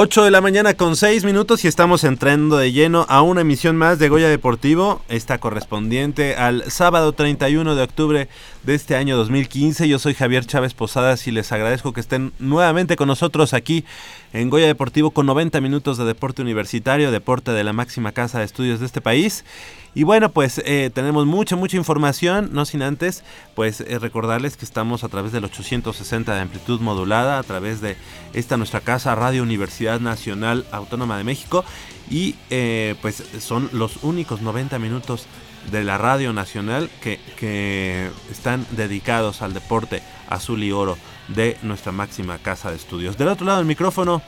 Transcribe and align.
8 0.00 0.22
de 0.22 0.30
la 0.30 0.40
mañana 0.40 0.74
con 0.74 0.94
6 0.94 1.24
minutos 1.24 1.64
y 1.64 1.66
estamos 1.66 2.04
entrando 2.04 2.56
de 2.56 2.70
lleno 2.70 3.04
a 3.08 3.20
una 3.22 3.40
emisión 3.40 3.76
más 3.76 3.98
de 3.98 4.08
Goya 4.08 4.28
Deportivo, 4.28 5.02
esta 5.08 5.38
correspondiente 5.38 6.36
al 6.36 6.70
sábado 6.70 7.14
31 7.14 7.74
de 7.74 7.82
octubre 7.82 8.28
de 8.62 8.74
este 8.76 8.94
año 8.94 9.16
2015. 9.16 9.88
Yo 9.88 9.98
soy 9.98 10.14
Javier 10.14 10.46
Chávez 10.46 10.72
Posadas 10.72 11.26
y 11.26 11.32
les 11.32 11.50
agradezco 11.50 11.92
que 11.92 12.00
estén 12.00 12.32
nuevamente 12.38 12.94
con 12.94 13.08
nosotros 13.08 13.54
aquí 13.54 13.84
en 14.32 14.50
Goya 14.50 14.68
Deportivo 14.68 15.10
con 15.10 15.26
90 15.26 15.60
minutos 15.60 15.98
de 15.98 16.04
deporte 16.04 16.42
universitario, 16.42 17.10
deporte 17.10 17.50
de 17.50 17.64
la 17.64 17.72
máxima 17.72 18.12
casa 18.12 18.38
de 18.38 18.44
estudios 18.44 18.78
de 18.78 18.86
este 18.86 19.00
país. 19.00 19.44
Y 19.94 20.04
bueno, 20.04 20.28
pues 20.30 20.62
eh, 20.64 20.90
tenemos 20.94 21.26
mucha, 21.26 21.56
mucha 21.56 21.76
información, 21.76 22.50
no 22.52 22.64
sin 22.64 22.82
antes, 22.82 23.24
pues 23.54 23.80
eh, 23.80 23.98
recordarles 23.98 24.56
que 24.56 24.64
estamos 24.64 25.02
a 25.02 25.08
través 25.08 25.32
del 25.32 25.44
860 25.44 26.34
de 26.34 26.40
amplitud 26.40 26.80
modulada, 26.80 27.38
a 27.38 27.42
través 27.42 27.80
de 27.80 27.96
esta 28.32 28.56
nuestra 28.56 28.80
casa 28.80 29.14
Radio 29.14 29.42
Universidad 29.42 30.00
Nacional 30.00 30.66
Autónoma 30.72 31.18
de 31.18 31.24
México. 31.24 31.64
Y 32.10 32.36
eh, 32.50 32.94
pues 33.02 33.22
son 33.40 33.68
los 33.72 34.02
únicos 34.02 34.40
90 34.40 34.78
minutos 34.78 35.26
de 35.70 35.84
la 35.84 35.98
Radio 35.98 36.32
Nacional 36.32 36.88
que, 37.02 37.20
que 37.36 38.10
están 38.30 38.66
dedicados 38.70 39.42
al 39.42 39.52
deporte 39.52 40.02
azul 40.28 40.62
y 40.62 40.72
oro 40.72 40.96
de 41.28 41.56
nuestra 41.62 41.92
máxima 41.92 42.38
casa 42.38 42.70
de 42.70 42.76
estudios. 42.76 43.18
Del 43.18 43.28
otro 43.28 43.46
lado 43.46 43.58
del 43.58 43.66
micrófono, 43.66 44.22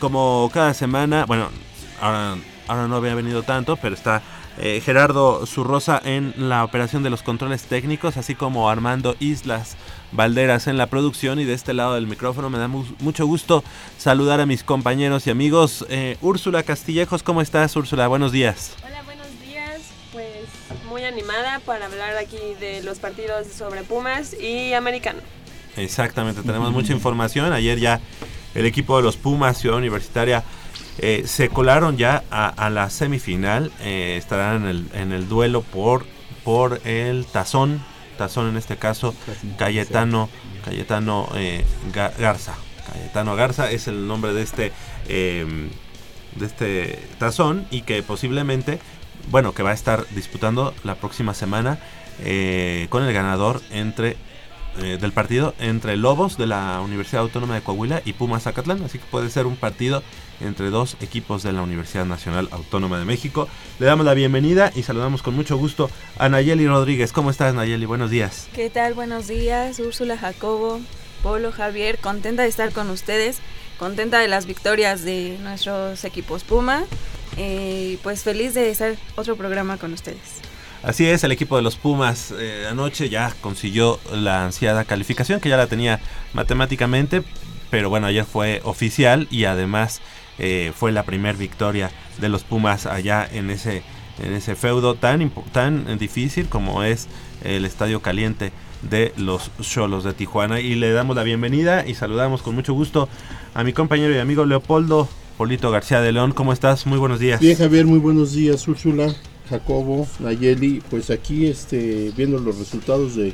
como 0.00 0.50
cada 0.52 0.74
semana, 0.74 1.24
bueno, 1.26 1.48
ahora, 2.00 2.36
ahora 2.68 2.88
no 2.88 2.96
había 2.96 3.14
venido 3.14 3.42
tanto, 3.42 3.76
pero 3.76 3.94
está 3.94 4.22
eh, 4.58 4.80
Gerardo 4.84 5.46
Zurrosa 5.46 6.00
en 6.04 6.34
la 6.36 6.64
operación 6.64 7.02
de 7.02 7.10
los 7.10 7.22
controles 7.22 7.64
técnicos, 7.64 8.16
así 8.16 8.34
como 8.34 8.70
Armando 8.70 9.16
Islas 9.18 9.76
Valderas 10.12 10.68
en 10.68 10.78
la 10.78 10.86
producción 10.86 11.40
y 11.40 11.44
de 11.44 11.54
este 11.54 11.74
lado 11.74 11.94
del 11.94 12.06
micrófono 12.06 12.50
me 12.50 12.58
da 12.58 12.68
mucho 12.68 13.26
gusto 13.26 13.64
saludar 13.98 14.40
a 14.40 14.46
mis 14.46 14.62
compañeros 14.62 15.26
y 15.26 15.30
amigos. 15.30 15.84
Eh, 15.88 16.16
Úrsula 16.20 16.62
Castillejos, 16.62 17.22
¿cómo 17.24 17.40
estás 17.40 17.74
Úrsula? 17.74 18.06
Buenos 18.06 18.30
días. 18.30 18.74
Hola, 18.84 19.02
buenos 19.02 19.26
días. 19.40 19.80
Pues 20.12 20.28
muy 20.88 21.04
animada 21.04 21.60
para 21.66 21.86
hablar 21.86 22.16
aquí 22.16 22.38
de 22.60 22.82
los 22.84 23.00
partidos 23.00 23.48
sobre 23.48 23.82
Pumas 23.82 24.34
y 24.34 24.72
Americano. 24.72 25.18
Exactamente, 25.76 26.42
tenemos 26.42 26.70
mucha 26.70 26.92
información. 26.92 27.52
Ayer 27.52 27.80
ya 27.80 28.00
el 28.54 28.66
equipo 28.66 28.96
de 28.96 29.02
los 29.02 29.16
Pumas, 29.16 29.58
Ciudad 29.58 29.76
Universitaria, 29.76 30.44
eh, 30.98 31.24
se 31.26 31.48
colaron 31.48 31.96
ya 31.96 32.22
a, 32.30 32.70
la 32.70 32.90
semifinal. 32.90 33.72
Eh, 33.80 34.16
estarán 34.18 34.62
en 34.62 34.68
el, 34.68 34.86
en 34.94 35.12
el 35.12 35.28
duelo 35.28 35.62
por, 35.62 36.06
por 36.44 36.80
el 36.84 37.26
tazón. 37.26 37.82
Tazón 38.18 38.48
en 38.48 38.56
este 38.56 38.76
caso, 38.76 39.14
Cayetano, 39.58 40.28
Cayetano 40.64 41.28
eh, 41.34 41.64
Garza. 41.92 42.54
Cayetano 42.92 43.34
Garza 43.34 43.70
es 43.70 43.88
el 43.88 44.06
nombre 44.06 44.32
de 44.32 44.42
este, 44.42 44.72
em, 45.08 45.70
de 46.36 46.46
este 46.46 47.08
tazón 47.18 47.66
y 47.72 47.82
que 47.82 48.02
posiblemente, 48.04 48.78
bueno, 49.30 49.52
que 49.52 49.64
va 49.64 49.70
a 49.70 49.74
estar 49.74 50.06
disputando 50.14 50.74
la 50.84 50.94
próxima 50.94 51.34
semana 51.34 51.78
con 52.88 53.02
el 53.02 53.12
ganador 53.12 53.60
entre 53.72 54.16
del 54.80 55.12
partido 55.12 55.54
entre 55.58 55.96
Lobos 55.96 56.36
de 56.36 56.46
la 56.46 56.80
Universidad 56.80 57.22
Autónoma 57.22 57.54
de 57.54 57.62
Coahuila 57.62 58.02
y 58.04 58.12
Pumas 58.14 58.42
Zacatlán. 58.42 58.82
Así 58.84 58.98
que 58.98 59.04
puede 59.06 59.30
ser 59.30 59.46
un 59.46 59.56
partido 59.56 60.02
entre 60.40 60.70
dos 60.70 60.96
equipos 61.00 61.42
de 61.42 61.52
la 61.52 61.62
Universidad 61.62 62.04
Nacional 62.06 62.48
Autónoma 62.50 62.98
de 62.98 63.04
México. 63.04 63.48
Le 63.78 63.86
damos 63.86 64.04
la 64.04 64.14
bienvenida 64.14 64.72
y 64.74 64.82
saludamos 64.82 65.22
con 65.22 65.34
mucho 65.34 65.56
gusto 65.56 65.90
a 66.18 66.28
Nayeli 66.28 66.66
Rodríguez. 66.66 67.12
¿Cómo 67.12 67.30
estás 67.30 67.54
Nayeli? 67.54 67.86
Buenos 67.86 68.10
días. 68.10 68.48
¿Qué 68.54 68.70
tal? 68.70 68.94
Buenos 68.94 69.28
días, 69.28 69.78
Úrsula 69.78 70.18
Jacobo, 70.18 70.80
Polo 71.22 71.52
Javier. 71.52 71.98
Contenta 71.98 72.42
de 72.42 72.48
estar 72.48 72.72
con 72.72 72.90
ustedes, 72.90 73.38
contenta 73.78 74.18
de 74.18 74.28
las 74.28 74.46
victorias 74.46 75.04
de 75.04 75.38
nuestros 75.42 76.04
equipos 76.04 76.44
Puma. 76.44 76.84
Eh, 77.36 77.98
pues 78.02 78.22
feliz 78.22 78.54
de 78.54 78.70
estar 78.70 78.94
otro 79.16 79.36
programa 79.36 79.76
con 79.76 79.92
ustedes. 79.92 80.40
Así 80.84 81.06
es, 81.06 81.24
el 81.24 81.32
equipo 81.32 81.56
de 81.56 81.62
los 81.62 81.76
Pumas 81.76 82.34
eh, 82.38 82.66
anoche 82.70 83.08
ya 83.08 83.34
consiguió 83.40 83.98
la 84.12 84.44
ansiada 84.44 84.84
calificación 84.84 85.40
que 85.40 85.48
ya 85.48 85.56
la 85.56 85.66
tenía 85.66 85.98
matemáticamente, 86.34 87.22
pero 87.70 87.88
bueno, 87.88 88.06
ayer 88.06 88.26
fue 88.26 88.60
oficial 88.64 89.26
y 89.30 89.44
además 89.44 90.02
eh, 90.38 90.72
fue 90.76 90.92
la 90.92 91.04
primera 91.04 91.38
victoria 91.38 91.90
de 92.20 92.28
los 92.28 92.44
Pumas 92.44 92.84
allá 92.84 93.26
en 93.32 93.48
ese, 93.48 93.82
en 94.22 94.34
ese 94.34 94.56
feudo 94.56 94.94
tan, 94.94 95.30
tan 95.52 95.96
difícil 95.96 96.50
como 96.50 96.82
es 96.82 97.08
el 97.42 97.64
Estadio 97.64 98.02
Caliente 98.02 98.52
de 98.82 99.14
los 99.16 99.50
Cholos 99.62 100.04
de 100.04 100.12
Tijuana. 100.12 100.60
Y 100.60 100.74
le 100.74 100.92
damos 100.92 101.16
la 101.16 101.22
bienvenida 101.22 101.86
y 101.86 101.94
saludamos 101.94 102.42
con 102.42 102.54
mucho 102.54 102.74
gusto 102.74 103.08
a 103.54 103.64
mi 103.64 103.72
compañero 103.72 104.14
y 104.14 104.18
amigo 104.18 104.44
Leopoldo 104.44 105.08
Polito 105.38 105.70
García 105.70 106.02
de 106.02 106.12
León. 106.12 106.32
¿Cómo 106.32 106.52
estás? 106.52 106.86
Muy 106.86 106.98
buenos 106.98 107.20
días. 107.20 107.40
Bien, 107.40 107.56
Javier, 107.56 107.86
muy 107.86 107.98
buenos 107.98 108.34
días, 108.34 108.68
Úrsula, 108.68 109.14
Jacobo, 109.48 110.06
Nayeli. 110.20 110.82
Pues 110.90 111.10
aquí 111.10 111.46
este, 111.46 112.12
viendo 112.16 112.38
los 112.38 112.58
resultados 112.58 113.16
de, 113.16 113.32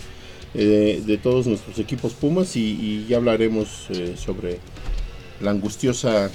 eh, 0.55 1.03
de 1.05 1.19
todos 1.19 1.47
nuestros 1.47 1.79
equipos 1.79 2.15
Pumas 2.15 2.57
y, 2.57 3.07
ya 3.09 3.19
hablaremos 3.19 3.87
eh, 3.91 4.15
sobre 4.17 4.59
el 5.41 5.49
angustioso 5.49 6.31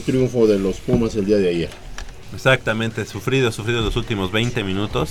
triunfo 0.00 0.46
de 0.46 0.58
los 0.58 0.76
Pumas 0.76 1.14
el 1.14 1.26
día 1.26 1.36
de 1.36 1.48
ayer. 1.48 1.70
Exactamente, 2.34 3.04
sufrido, 3.04 3.52
sufrido 3.52 3.82
los 3.82 3.96
últimos 3.96 4.32
20 4.32 4.64
minutos. 4.64 5.10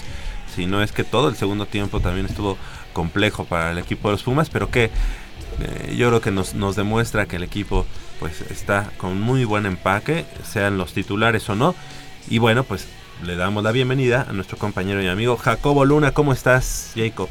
Si 0.54 0.66
no 0.66 0.84
es 0.84 0.92
que 0.92 1.04
todo 1.04 1.30
el 1.30 1.36
segundo 1.36 1.66
tiempo 1.66 2.00
también 2.00 2.26
estuvo 2.26 2.58
complejo 2.94 3.46
para 3.46 3.72
el 3.72 3.78
equipo 3.78 4.10
de 4.10 4.14
los 4.14 4.24
Pumas, 4.24 4.50
pero 4.50 4.70
que 4.70 4.86
eh, 4.86 5.96
yo 5.96 6.10
creo 6.10 6.22
que 6.22 6.32
nos, 6.32 6.56
nos 6.56 6.76
demuestra 6.76 7.26
que 7.26 7.38
el 7.38 7.44
equipo 7.44 7.86
pues 8.20 8.42
está 8.50 8.92
con 8.98 9.22
muy 9.22 9.46
buen 9.46 9.66
empaque, 9.66 10.26
sean 10.44 10.78
los 10.78 10.94
titulares 10.94 11.50
o 11.50 11.56
no. 11.56 11.76
Y 12.30 12.40
bueno, 12.40 12.64
pues 12.64 12.88
le 13.24 13.36
damos 13.36 13.64
la 13.64 13.72
bienvenida 13.72 14.26
a 14.30 14.34
nuestro 14.34 14.58
compañero 14.58 15.02
y 15.02 15.08
amigo 15.08 15.38
Jacobo 15.38 15.86
Luna. 15.86 16.12
¿Cómo 16.12 16.34
estás, 16.34 16.92
Jacob? 16.96 17.30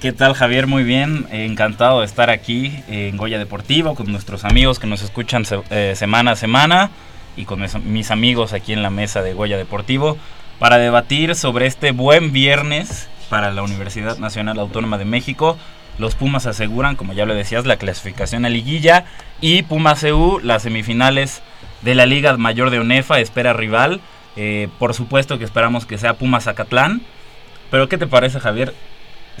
¿Qué 0.00 0.12
tal 0.12 0.34
Javier? 0.34 0.66
Muy 0.66 0.82
bien, 0.82 1.26
encantado 1.30 2.00
de 2.00 2.06
estar 2.06 2.30
aquí 2.30 2.82
en 2.88 3.16
Goya 3.16 3.38
Deportivo 3.38 3.94
con 3.94 4.10
nuestros 4.10 4.44
amigos 4.44 4.78
que 4.78 4.86
nos 4.86 5.02
escuchan 5.02 5.44
eh, 5.70 5.94
semana 5.96 6.32
a 6.32 6.36
semana 6.36 6.90
y 7.36 7.44
con 7.44 7.64
mis 7.84 8.10
amigos 8.10 8.52
aquí 8.52 8.72
en 8.72 8.82
la 8.82 8.90
mesa 8.90 9.22
de 9.22 9.32
Goya 9.32 9.56
Deportivo 9.56 10.18
para 10.58 10.78
debatir 10.78 11.36
sobre 11.36 11.66
este 11.66 11.92
buen 11.92 12.32
viernes 12.32 13.08
para 13.28 13.52
la 13.52 13.62
Universidad 13.62 14.18
Nacional 14.18 14.58
Autónoma 14.58 14.98
de 14.98 15.04
México. 15.04 15.56
Los 15.98 16.16
Pumas 16.16 16.46
aseguran, 16.46 16.96
como 16.96 17.12
ya 17.12 17.24
lo 17.24 17.34
decías, 17.34 17.66
la 17.66 17.76
clasificación 17.76 18.44
a 18.44 18.48
liguilla 18.48 19.04
y 19.40 19.62
Pumas 19.62 20.02
EU 20.02 20.40
las 20.42 20.62
semifinales 20.62 21.42
de 21.82 21.94
la 21.94 22.06
Liga 22.06 22.36
Mayor 22.36 22.70
de 22.70 22.80
ONEFA 22.80 23.20
espera 23.20 23.52
rival. 23.52 24.00
Eh, 24.36 24.68
por 24.78 24.94
supuesto 24.94 25.38
que 25.38 25.44
esperamos 25.44 25.86
que 25.86 25.98
sea 25.98 26.14
Pumas 26.14 26.44
Zacatlán. 26.44 27.02
Pero 27.70 27.88
¿qué 27.88 27.98
te 27.98 28.06
parece 28.06 28.40
Javier? 28.40 28.74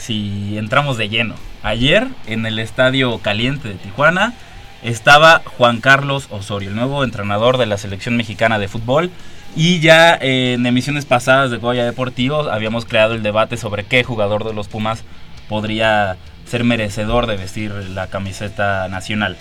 si 0.00 0.58
entramos 0.58 0.96
de 0.96 1.08
lleno. 1.08 1.34
Ayer 1.62 2.08
en 2.26 2.46
el 2.46 2.58
Estadio 2.58 3.18
Caliente 3.18 3.68
de 3.68 3.74
Tijuana 3.74 4.34
estaba 4.82 5.42
Juan 5.44 5.80
Carlos 5.80 6.26
Osorio, 6.30 6.70
el 6.70 6.76
nuevo 6.76 7.04
entrenador 7.04 7.58
de 7.58 7.66
la 7.66 7.78
selección 7.78 8.16
mexicana 8.16 8.58
de 8.58 8.68
fútbol. 8.68 9.10
Y 9.56 9.80
ya 9.80 10.16
en 10.20 10.64
emisiones 10.64 11.04
pasadas 11.04 11.50
de 11.50 11.58
Goya 11.58 11.84
Deportivo 11.84 12.50
habíamos 12.50 12.84
creado 12.84 13.14
el 13.14 13.22
debate 13.22 13.56
sobre 13.56 13.84
qué 13.84 14.04
jugador 14.04 14.44
de 14.44 14.54
los 14.54 14.68
Pumas 14.68 15.04
podría 15.48 16.16
ser 16.46 16.64
merecedor 16.64 17.26
de 17.26 17.36
vestir 17.36 17.72
la 17.72 18.06
camiseta 18.06 18.88
nacional. 18.88 19.36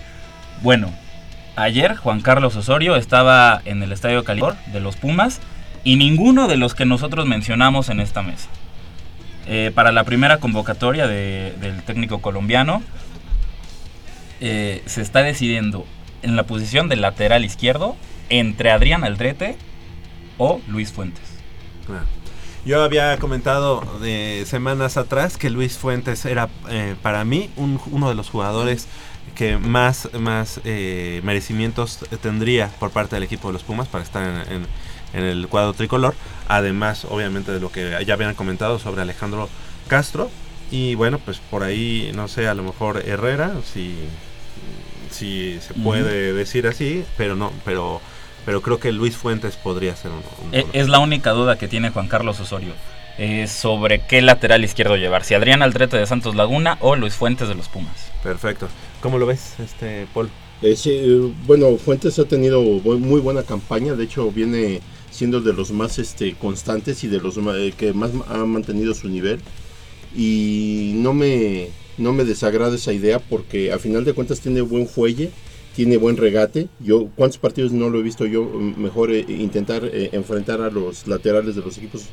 Bueno, 0.62 0.92
ayer 1.60 1.96
Juan 1.96 2.22
Carlos 2.22 2.56
Osorio 2.56 2.96
estaba 2.96 3.62
en 3.66 3.84
el 3.84 3.92
Estadio 3.92 4.24
Caliente 4.24 4.58
de 4.72 4.80
los 4.80 4.96
Pumas 4.96 5.40
y 5.84 5.98
ninguno 5.98 6.48
de 6.48 6.58
los 6.58 6.74
que 6.74 6.86
nosotros 6.86 7.26
mencionamos 7.26 7.90
en 7.90 8.00
esta 8.00 8.22
mesa. 8.22 8.48
Eh, 9.48 9.72
para 9.74 9.92
la 9.92 10.04
primera 10.04 10.38
convocatoria 10.38 11.08
del 11.08 11.84
técnico 11.84 12.22
colombiano 12.22 12.84
eh, 14.42 14.84
se 14.86 15.02
está 15.02 15.22
decidiendo 15.22 15.86
en 16.22 16.36
la 16.36 16.44
posición 16.44 16.88
del 16.88 17.02
lateral 17.02 17.44
izquierdo 17.44 17.96
entre 18.30 18.72
Adrián 18.72 19.04
Aldrete 19.04 19.58
o 20.38 20.62
Luis 20.68 20.92
Fuentes. 20.92 21.24
Yo 22.66 22.84
había 22.84 23.18
comentado 23.18 23.82
de 24.00 24.44
semanas 24.46 24.98
atrás 24.98 25.38
que 25.38 25.50
Luis 25.50 25.78
Fuentes 25.78 26.26
era 26.26 26.50
eh, 26.70 26.96
para 27.02 27.24
mí 27.24 27.50
uno 27.56 28.10
de 28.10 28.16
los 28.16 28.30
jugadores 28.30 28.88
que 29.36 29.58
más, 29.58 30.10
más 30.14 30.62
merecimientos 30.64 32.00
tendría 32.22 32.68
por 32.80 32.92
parte 32.92 33.16
del 33.16 33.24
equipo 33.24 33.50
de 33.50 33.54
los 33.54 33.64
Pumas 33.64 33.88
para 33.88 34.04
estar 34.04 34.48
en 34.52 34.68
en 35.14 35.24
el 35.24 35.48
cuadro 35.48 35.74
tricolor, 35.74 36.16
además 36.48 37.06
obviamente 37.10 37.52
de 37.52 37.60
lo 37.60 37.72
que 37.72 38.04
ya 38.06 38.14
habían 38.14 38.36
comentado 38.36 38.80
sobre 38.80 39.02
Alejandro 39.02 39.50
Castro 39.88 40.30
y 40.72 40.96
bueno, 40.96 41.20
pues 41.20 41.40
por 41.40 41.64
ahí 41.64 42.12
no 42.14 42.28
sé, 42.28 42.48
a 42.48 42.54
lo 42.54 42.64
mejor 42.64 43.04
Herrera, 43.06 43.54
si, 43.74 43.96
si 45.10 45.60
se 45.62 45.74
puede 45.74 46.34
decir 46.34 46.68
así, 46.68 47.04
pero 47.18 47.36
no, 47.36 47.52
pero 47.66 48.02
pero 48.46 48.62
creo 48.62 48.80
que 48.80 48.92
Luis 48.92 49.16
Fuentes 49.16 49.58
podría 49.58 49.96
ser 49.96 50.12
uno. 50.12 50.24
E, 50.52 50.66
es 50.74 50.88
la 50.88 51.00
única 51.00 51.32
duda 51.32 51.58
que 51.58 51.68
tiene 51.68 51.92
Juan 51.92 52.08
Carlos 52.08 52.40
Osorio. 52.40 52.74
Eh, 53.22 53.48
sobre 53.48 54.06
qué 54.08 54.22
lateral 54.22 54.64
izquierdo 54.64 54.96
llevar, 54.96 55.26
si 55.26 55.34
Adrián 55.34 55.62
Aldrete 55.62 55.98
de 55.98 56.08
Santos 56.08 56.36
Laguna 56.36 56.78
o 56.80 56.96
Luis 56.96 57.16
Fuentes 57.16 57.50
de 57.50 57.56
los 57.56 57.68
Pumas. 57.68 58.14
Perfecto. 58.24 58.70
¿Cómo 59.02 59.18
lo 59.18 59.26
ves, 59.26 59.60
este 59.60 60.08
Paul? 60.14 60.30
Eh, 60.62 60.78
sí, 60.78 60.92
eh, 60.92 61.34
bueno, 61.46 61.76
Fuentes 61.78 62.18
ha 62.18 62.24
tenido 62.26 62.62
muy 62.62 63.20
buena 63.20 63.44
campaña, 63.44 63.94
de 63.96 64.06
hecho 64.06 64.32
viene 64.32 64.80
siendo 65.12 65.42
de 65.42 65.52
los 65.52 65.72
más 65.72 66.00
este, 66.00 66.34
constantes 66.36 67.04
y 67.04 67.08
de 67.08 67.20
los 67.20 67.36
eh, 67.38 67.74
que 67.78 67.92
más 67.92 68.12
ha 68.30 68.46
mantenido 68.46 68.94
su 68.94 69.10
nivel. 69.10 69.42
Y 70.16 70.94
no 70.96 71.14
me, 71.14 71.68
no 71.98 72.14
me 72.14 72.24
desagrada 72.24 72.76
esa 72.76 72.94
idea 72.94 73.20
porque 73.20 73.74
a 73.74 73.80
final 73.80 74.06
de 74.06 74.14
cuentas 74.14 74.40
tiene 74.40 74.62
buen 74.62 74.88
fuelle, 74.88 75.30
tiene 75.76 75.98
buen 75.98 76.16
regate. 76.16 76.68
Yo, 76.80 77.10
¿cuántos 77.16 77.38
partidos 77.38 77.74
no 77.74 77.90
lo 77.90 78.00
he 78.00 78.04
visto 78.04 78.26
yo? 78.26 78.44
mm, 78.44 78.82
Mejor 78.82 79.12
eh, 79.12 79.26
intentar 79.28 79.84
eh, 79.86 80.10
enfrentar 80.14 80.62
a 80.62 80.70
los 80.70 81.06
laterales 81.08 81.56
de 81.56 81.62
los 81.62 81.78
equipos 81.78 82.04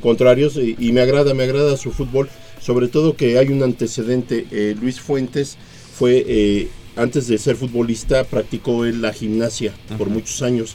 contrarios 0.00 0.56
y, 0.56 0.76
y 0.78 0.92
me 0.92 1.00
agrada, 1.00 1.34
me 1.34 1.44
agrada 1.44 1.76
su 1.76 1.92
fútbol, 1.92 2.28
sobre 2.60 2.88
todo 2.88 3.16
que 3.16 3.38
hay 3.38 3.48
un 3.48 3.62
antecedente. 3.62 4.46
eh, 4.50 4.74
Luis 4.80 5.00
Fuentes 5.00 5.56
fue, 5.94 6.24
eh, 6.26 6.68
antes 6.96 7.28
de 7.28 7.38
ser 7.38 7.56
futbolista, 7.56 8.24
practicó 8.24 8.86
en 8.86 9.02
la 9.02 9.12
gimnasia 9.12 9.72
por 9.98 10.08
muchos 10.08 10.42
años. 10.42 10.74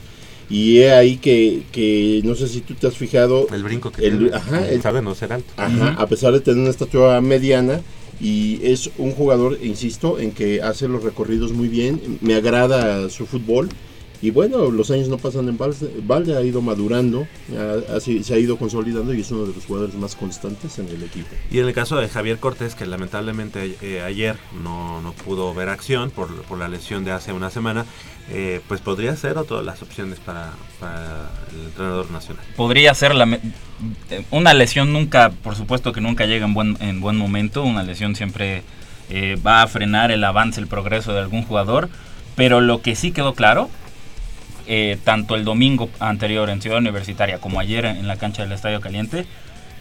Y 0.50 0.80
he 0.80 0.92
ahí 0.92 1.18
que, 1.18 1.64
que 1.72 2.22
no 2.26 2.36
sé 2.36 2.48
si 2.48 2.60
tú 2.62 2.74
te 2.74 2.86
has 2.88 2.98
fijado, 2.98 3.48
El 3.54 3.64
brinco 3.64 3.92
que 3.92 4.06
El- 4.06 4.18
tiene. 4.20 4.36
ajá, 4.36 4.68
el- 4.68 4.82
sabe 4.82 5.02
no 5.02 5.16
ser 5.16 5.32
alto. 5.34 5.54
Ajá, 5.58 5.90
a 5.98 6.08
pesar 6.08 6.34
de 6.34 6.42
tener 6.42 6.60
una 6.60 6.70
estatura 6.70 7.22
mediana 7.22 7.82
y 8.20 8.60
es 8.64 8.90
un 8.98 9.12
jugador, 9.14 9.58
insisto, 9.64 10.20
en 10.20 10.32
que 10.32 10.62
hace 10.62 10.88
los 10.90 11.04
recorridos 11.04 11.54
muy 11.54 11.70
bien, 11.70 12.02
me 12.22 12.36
agrada 12.36 13.10
su 13.10 13.26
fútbol 13.26 13.70
y 14.22 14.30
bueno, 14.32 14.70
los 14.70 14.92
años 14.92 15.08
no 15.10 15.18
pasan 15.18 15.48
en 15.50 15.58
balde, 15.58 15.90
balde, 16.04 16.38
ha 16.38 16.42
ido 16.42 16.62
madurando, 16.62 17.28
ha- 17.58 17.96
ha- 17.96 18.00
se 18.00 18.34
ha 18.34 18.38
ido 18.38 18.58
consolidando 18.58 19.14
y 19.14 19.22
es 19.22 19.32
uno 19.32 19.46
de 19.46 19.54
los 19.56 19.66
jugadores 19.66 19.96
más 19.96 20.16
constantes 20.16 20.78
en 20.80 20.88
el 20.90 21.02
equipo. 21.04 21.30
Y 21.52 21.60
en 21.60 21.68
el 21.68 21.74
caso 21.74 21.96
de 21.98 22.08
Javier 22.08 22.38
Cortés, 22.38 22.76
que 22.76 22.86
lamentablemente 22.86 23.76
eh, 23.82 24.02
ayer 24.02 24.38
no, 24.64 25.02
no 25.02 25.14
pudo 25.14 25.54
ver 25.54 25.70
acción 25.70 26.12
por, 26.12 26.30
por 26.44 26.58
la 26.60 26.68
lesión 26.68 27.04
de 27.04 27.12
hace 27.12 27.34
una 27.34 27.50
semana, 27.50 27.86
eh, 28.30 28.62
pues 28.68 28.80
podría 28.80 29.16
ser 29.16 29.38
otra 29.38 29.58
de 29.58 29.64
las 29.64 29.82
opciones 29.82 30.20
para, 30.20 30.52
para 30.80 31.30
el 31.54 31.66
entrenador 31.66 32.10
nacional. 32.12 32.46
podría 32.56 32.94
ser 32.94 33.16
la 33.16 33.26
eh, 34.12 34.24
una 34.30 34.54
lesión 34.54 34.94
nunca, 34.94 35.32
por 35.44 35.56
supuesto 35.56 35.92
que 35.92 36.02
nunca 36.02 36.26
llega 36.28 36.46
en 36.46 36.54
buen, 36.54 36.78
en 36.80 37.02
buen 37.02 37.18
momento, 37.18 37.64
una 37.64 37.82
lesión 37.84 38.16
siempre 38.16 38.62
eh, 39.10 39.38
va 39.46 39.64
a 39.64 39.68
frenar 39.68 40.12
el 40.12 40.24
avance, 40.24 40.62
el 40.62 40.68
progreso 40.68 41.12
de 41.14 41.20
algún 41.20 41.44
jugador, 41.44 41.90
pero 42.36 42.62
lo 42.62 42.82
que 42.82 42.96
sí 42.96 43.12
quedó 43.12 43.34
claro, 43.34 43.70
eh, 44.74 44.98
tanto 45.04 45.36
el 45.36 45.44
domingo 45.44 45.90
anterior 46.00 46.50
en 46.50 46.62
Ciudad 46.62 46.78
Universitaria 46.78 47.40
como 47.40 47.60
ayer 47.60 47.84
en 47.84 48.08
la 48.08 48.16
cancha 48.16 48.42
del 48.44 48.54
Estadio 48.54 48.80
Caliente, 48.80 49.26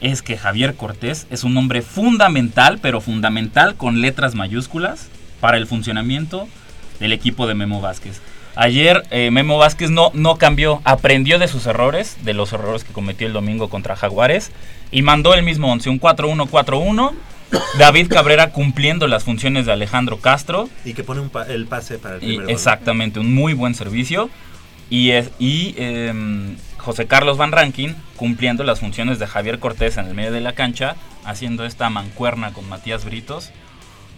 es 0.00 0.20
que 0.20 0.36
Javier 0.36 0.74
Cortés 0.74 1.28
es 1.30 1.44
un 1.44 1.56
hombre 1.56 1.80
fundamental, 1.82 2.80
pero 2.82 3.00
fundamental 3.00 3.76
con 3.76 4.00
letras 4.00 4.34
mayúsculas 4.34 5.08
para 5.40 5.58
el 5.58 5.68
funcionamiento 5.68 6.48
del 6.98 7.12
equipo 7.12 7.46
de 7.46 7.54
Memo 7.54 7.80
Vázquez. 7.80 8.20
Ayer 8.56 9.04
eh, 9.12 9.30
Memo 9.30 9.58
Vázquez 9.58 9.90
no, 9.90 10.10
no 10.12 10.36
cambió, 10.38 10.80
aprendió 10.84 11.38
de 11.38 11.46
sus 11.46 11.66
errores, 11.66 12.16
de 12.24 12.34
los 12.34 12.52
errores 12.52 12.82
que 12.82 12.92
cometió 12.92 13.28
el 13.28 13.32
domingo 13.32 13.68
contra 13.70 13.94
Jaguares, 13.94 14.50
y 14.90 15.02
mandó 15.02 15.34
el 15.34 15.44
mismo 15.44 15.70
11, 15.70 15.88
un 15.88 16.00
4-1-4-1. 16.00 17.12
David 17.78 18.08
Cabrera 18.08 18.50
cumpliendo 18.50 19.06
las 19.06 19.22
funciones 19.24 19.66
de 19.66 19.72
Alejandro 19.72 20.18
Castro. 20.18 20.68
Y 20.84 20.94
que 20.94 21.04
pone 21.04 21.20
un 21.20 21.30
pa- 21.30 21.46
el 21.46 21.66
pase 21.66 21.98
para 21.98 22.16
el 22.16 22.22
Y 22.22 22.26
primer 22.26 22.46
gol. 22.46 22.50
exactamente, 22.54 23.20
un 23.20 23.32
muy 23.34 23.54
buen 23.54 23.74
servicio. 23.74 24.30
Y, 24.90 25.12
es, 25.12 25.30
y 25.38 25.74
em, 25.78 26.56
José 26.78 27.06
Carlos 27.06 27.38
Van 27.38 27.52
Rankin 27.52 27.94
cumpliendo 28.16 28.64
las 28.64 28.80
funciones 28.80 29.18
de 29.18 29.26
Javier 29.26 29.58
Cortés 29.60 29.96
en 29.96 30.06
el 30.06 30.14
medio 30.14 30.32
de 30.32 30.40
la 30.40 30.52
cancha, 30.54 30.96
haciendo 31.24 31.64
esta 31.64 31.88
mancuerna 31.90 32.52
con 32.52 32.68
Matías 32.68 33.04
Britos. 33.04 33.50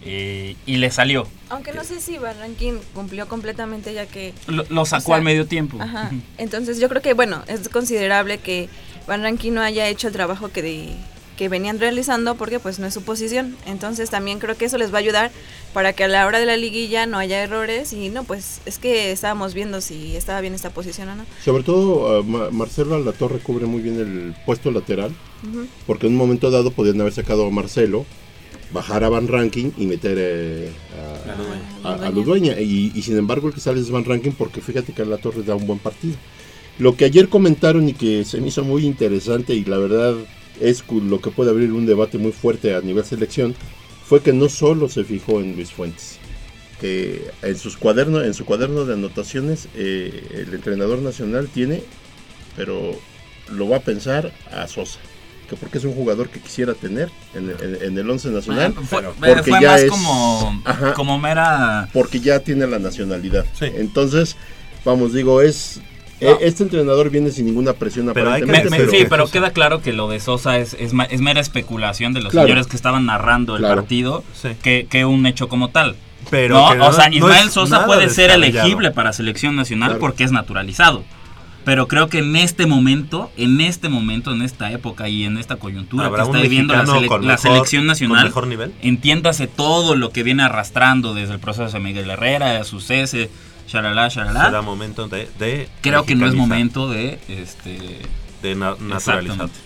eh, 0.05 0.57
y 0.65 0.77
le 0.77 0.91
salió. 0.91 1.25
Aunque 1.49 1.71
no 1.71 1.83
sé 1.85 2.01
si 2.01 2.17
Barranquín 2.17 2.77
cumplió 2.93 3.27
completamente 3.29 3.93
ya 3.93 4.05
que... 4.05 4.33
Lo, 4.47 4.65
lo 4.67 4.85
sacó 4.85 5.03
O 5.03 5.05
sea, 5.07 5.15
al 5.15 5.21
medio 5.21 5.45
tiempo. 5.47 5.77
Ajá. 5.81 6.11
Entonces 6.37 6.77
yo 6.81 6.89
creo 6.89 7.01
que, 7.01 7.13
bueno, 7.13 7.41
es 7.47 7.69
considerable 7.69 8.39
que 8.39 8.67
Barranquín 9.07 9.53
no 9.53 9.61
haya 9.61 9.87
hecho 9.87 10.07
el 10.07 10.13
trabajo 10.13 10.49
que, 10.51 10.61
de- 10.61 10.95
que 11.37 11.49
venían 11.49 11.79
realizando 11.79 12.35
porque 12.35 12.59
pues 12.59 12.79
no 12.79 12.85
es 12.87 12.93
su 12.93 13.01
posición. 13.01 13.55
Entonces 13.65 14.09
también 14.09 14.39
creo 14.39 14.55
que 14.55 14.65
eso 14.65 14.77
les 14.77 14.91
va 14.93 14.97
a 14.97 15.01
ayudar 15.01 15.31
para 15.73 15.93
que 15.93 16.03
a 16.03 16.07
la 16.07 16.27
hora 16.27 16.39
de 16.39 16.45
la 16.45 16.57
liguilla 16.57 17.05
no 17.07 17.17
haya 17.17 17.41
errores 17.41 17.91
y 17.93 18.09
no, 18.09 18.23
pues 18.23 18.61
es 18.65 18.77
que 18.77 19.11
estábamos 19.11 19.53
viendo 19.53 19.81
si 19.81 20.15
estaba 20.15 20.41
bien 20.41 20.53
esta 20.53 20.69
posición 20.69 21.09
o 21.09 21.15
no. 21.15 21.25
Sobre 21.43 21.63
todo 21.63 22.19
uh, 22.19 22.23
Ma- 22.23 22.49
Marcelo 22.51 22.95
Alatorre 22.95 23.39
cubre 23.39 23.65
muy 23.65 23.81
bien 23.81 23.99
el 23.99 24.35
puesto 24.45 24.69
lateral, 24.71 25.11
Ujú. 25.49 25.65
porque 25.87 26.05
en 26.07 26.13
un 26.13 26.19
momento 26.19 26.51
dado 26.51 26.69
podían 26.71 27.01
haber 27.01 27.13
sacado 27.13 27.47
a 27.47 27.49
Marcelo, 27.49 28.05
bajar 28.71 29.03
a 29.03 29.09
Van 29.09 29.27
Ranking 29.27 29.71
y 29.77 29.85
meter 29.87 30.17
eh, 30.19 30.69
a, 31.83 31.89
a, 31.89 31.93
a 32.07 32.09
Ludueña. 32.11 32.59
Y, 32.59 32.91
y 32.93 33.01
sin 33.01 33.17
embargo 33.17 33.47
el 33.47 33.53
que 33.55 33.59
sale 33.59 33.79
es 33.79 33.89
Van 33.89 34.05
Ranking 34.05 34.31
porque 34.31 34.61
fíjate 34.61 34.93
que 34.93 35.01
Alatorre 35.01 35.41
da 35.43 35.55
un 35.55 35.65
buen 35.65 35.79
partido. 35.79 36.15
Lo 36.79 36.95
que 36.95 37.05
ayer 37.05 37.29
comentaron 37.29 37.87
y 37.89 37.93
que 37.93 38.23
se 38.25 38.39
me 38.41 38.47
hizo 38.49 38.63
muy 38.63 38.85
interesante 38.85 39.53
y 39.53 39.63
la 39.65 39.77
verdad 39.77 40.15
es 40.69 40.83
lo 40.89 41.21
que 41.21 41.29
puede 41.31 41.49
abrir 41.51 41.71
un 41.71 41.85
debate 41.85 42.17
muy 42.17 42.31
fuerte 42.31 42.75
a 42.75 42.81
nivel 42.81 43.03
selección 43.05 43.55
fue 44.07 44.21
que 44.21 44.33
no 44.33 44.49
solo 44.49 44.89
se 44.89 45.03
fijó 45.03 45.39
en 45.39 45.55
Luis 45.55 45.71
Fuentes, 45.71 46.17
que 46.79 47.21
en 47.41 47.57
sus 47.57 47.77
cuadernos, 47.77 48.25
en 48.25 48.33
su 48.33 48.45
cuaderno 48.45 48.85
de 48.85 48.93
anotaciones 48.93 49.67
eh, 49.75 50.45
el 50.47 50.53
entrenador 50.53 50.99
nacional 50.99 51.47
tiene, 51.53 51.83
pero 52.55 52.99
lo 53.51 53.69
va 53.69 53.77
a 53.77 53.81
pensar 53.81 54.31
a 54.51 54.67
Sosa, 54.67 54.99
que 55.49 55.55
porque 55.55 55.77
es 55.77 55.83
un 55.85 55.93
jugador 55.93 56.29
que 56.29 56.39
quisiera 56.39 56.73
tener 56.73 57.09
en, 57.33 57.49
en- 57.49 57.77
en 57.81 57.97
el 57.97 58.09
11 58.09 58.29
nacional, 58.31 58.73
fue, 58.73 59.03
porque 59.19 59.51
fue 59.51 59.61
ya 59.61 59.71
más 59.71 59.81
es- 59.83 59.89
como, 59.89 60.61
Ajá. 60.65 60.93
como 60.93 61.17
mera... 61.19 61.89
porque 61.93 62.19
ya 62.19 62.39
tiene 62.39 62.67
la 62.67 62.79
nacionalidad. 62.79 63.45
Sí. 63.57 63.65
Entonces, 63.75 64.35
vamos, 64.85 65.13
digo, 65.13 65.41
es 65.41 65.79
No. 66.23 66.29
eh, 66.31 66.37
este 66.41 66.63
entrenador 66.63 67.09
viene 67.09 67.31
sin 67.31 67.45
ninguna 67.45 67.73
presión 67.73 68.09
Pero 68.13 68.31
hay 68.31 68.41
que 68.41 68.47
Me- 68.47 68.53
aparentemente, 68.57 68.85
me- 68.85 68.91
pero- 68.91 69.03
sí, 69.03 69.07
pero 69.09 69.27
queda 69.27 69.51
claro 69.51 69.81
que 69.81 69.93
lo 69.93 70.07
de 70.09 70.19
Sosa 70.19 70.57
es, 70.57 70.75
es, 70.79 70.93
ma- 70.93 71.05
es 71.05 71.21
mera 71.21 71.39
especulación 71.39 72.13
de 72.13 72.21
los 72.21 72.31
Claro. 72.31 72.47
señores 72.47 72.67
que 72.67 72.75
estaban 72.75 73.05
narrando 73.05 73.55
el 73.55 73.61
Claro. 73.61 73.75
partido 73.81 74.23
Sí. 74.33 74.49
que, 74.61 74.87
que 74.89 75.05
un 75.05 75.25
hecho 75.25 75.47
como 75.49 75.69
tal. 75.69 75.95
Pero 76.29 76.73
no, 76.75 76.87
o 76.87 76.93
sea, 76.93 77.13
Ismael 77.13 77.49
Sosa 77.51 77.85
puede 77.85 78.09
ser 78.09 78.31
elegible 78.31 78.91
para 78.91 79.13
selección 79.13 79.55
nacional 79.55 79.89
Claro. 79.89 79.99
porque 79.99 80.23
es 80.23 80.31
naturalizado. 80.31 81.03
Pero 81.65 81.87
creo 81.87 82.09
que 82.09 82.17
en 82.19 82.35
este 82.35 82.65
momento, 82.65 83.31
en 83.37 83.61
este 83.61 83.87
momento, 83.87 84.33
en 84.33 84.41
esta 84.41 84.69
época 84.73 85.07
y 85.07 85.23
en 85.23 85.37
esta 85.37 85.55
coyuntura 85.55 86.03
que 86.03 86.07
¿Habrá 86.09 86.25
un 86.25 86.31
está 86.35 86.41
viviendo 86.41 86.73
la, 86.73 86.79
mexicano 86.79 86.99
sele- 87.01 87.07
con 87.07 87.21
la 87.21 87.27
mejor- 87.35 87.39
selección 87.41 87.81
con 87.83 87.87
nacional, 87.87 88.25
mejor 88.25 88.47
nivel? 88.47 88.73
entiéndase 88.81 89.47
todo 89.47 89.95
lo 89.95 90.09
que 90.09 90.23
viene 90.23 90.43
arrastrando 90.43 91.13
desde 91.13 91.33
el 91.35 91.39
proceso 91.39 91.71
de 91.71 91.79
Miguel 91.79 92.09
Herrera, 92.09 92.61
su 92.65 92.81
cese, 92.81 93.29
shalala, 93.67 94.09
Será 94.09 94.25
shalala. 94.27 94.61
momento 94.61 95.07
de, 95.07 95.29
de 95.39 95.69
Creo 95.81 96.05
que 96.05 96.15
no 96.15 96.27
es 96.27 96.33
momento 96.35 96.89
de 96.89 97.19
este 97.27 98.01
de 98.41 98.55
na- 98.55 98.75
naturalizar. 98.79 99.19
Exactamente. 99.47 99.59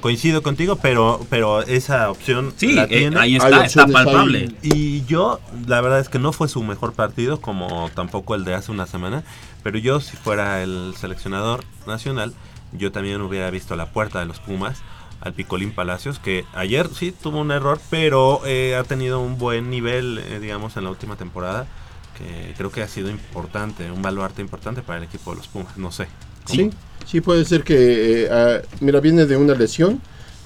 Coincido 0.00 0.42
contigo, 0.42 0.76
pero 0.76 1.26
pero 1.28 1.62
esa 1.62 2.08
opción 2.10 2.54
Sí, 2.56 2.72
la 2.72 2.84
eh, 2.84 2.86
tiene. 2.86 3.18
ahí 3.18 3.32
Hay 3.34 3.36
está, 3.36 3.64
está 3.66 3.86
palpable. 3.88 4.52
Y 4.62 5.04
yo, 5.06 5.40
la 5.66 5.80
verdad 5.80 5.98
es 5.98 6.08
que 6.08 6.20
no 6.20 6.32
fue 6.32 6.48
su 6.48 6.62
mejor 6.62 6.92
partido, 6.92 7.40
como 7.40 7.90
tampoco 7.94 8.36
el 8.36 8.44
de 8.44 8.54
hace 8.54 8.70
una 8.70 8.86
semana, 8.86 9.24
pero 9.64 9.76
yo 9.78 10.00
si 10.00 10.16
fuera 10.16 10.62
el 10.62 10.94
seleccionador 10.96 11.64
nacional, 11.88 12.32
yo 12.72 12.92
también 12.92 13.20
hubiera 13.22 13.50
visto 13.50 13.74
la 13.74 13.86
puerta 13.86 14.20
de 14.20 14.26
los 14.26 14.38
Pumas 14.38 14.82
al 15.20 15.32
Picolín 15.32 15.72
Palacios, 15.72 16.20
que 16.20 16.44
ayer 16.54 16.88
sí 16.94 17.10
tuvo 17.10 17.40
un 17.40 17.50
error, 17.50 17.80
pero 17.90 18.40
eh, 18.46 18.76
ha 18.76 18.84
tenido 18.84 19.18
un 19.18 19.36
buen 19.36 19.68
nivel, 19.68 20.18
eh, 20.18 20.38
digamos, 20.38 20.76
en 20.76 20.84
la 20.84 20.90
última 20.90 21.16
temporada, 21.16 21.66
creo 22.56 22.70
que 22.70 22.82
ha 22.82 22.88
sido 22.88 23.10
importante, 23.10 23.90
un 23.90 24.02
baluarte 24.02 24.42
importante 24.42 24.82
para 24.82 24.98
el 24.98 25.04
equipo 25.04 25.30
de 25.30 25.38
los 25.38 25.48
Pumas, 25.48 25.76
no 25.76 25.90
sé. 25.92 26.06
Sí, 26.46 26.70
sí 27.06 27.20
puede 27.20 27.44
ser 27.44 27.62
que, 27.62 28.24
eh, 28.24 28.28
ah, 28.30 28.58
mira, 28.80 29.00
viene 29.00 29.26
de 29.26 29.36
una 29.36 29.54
lesión, 29.54 30.00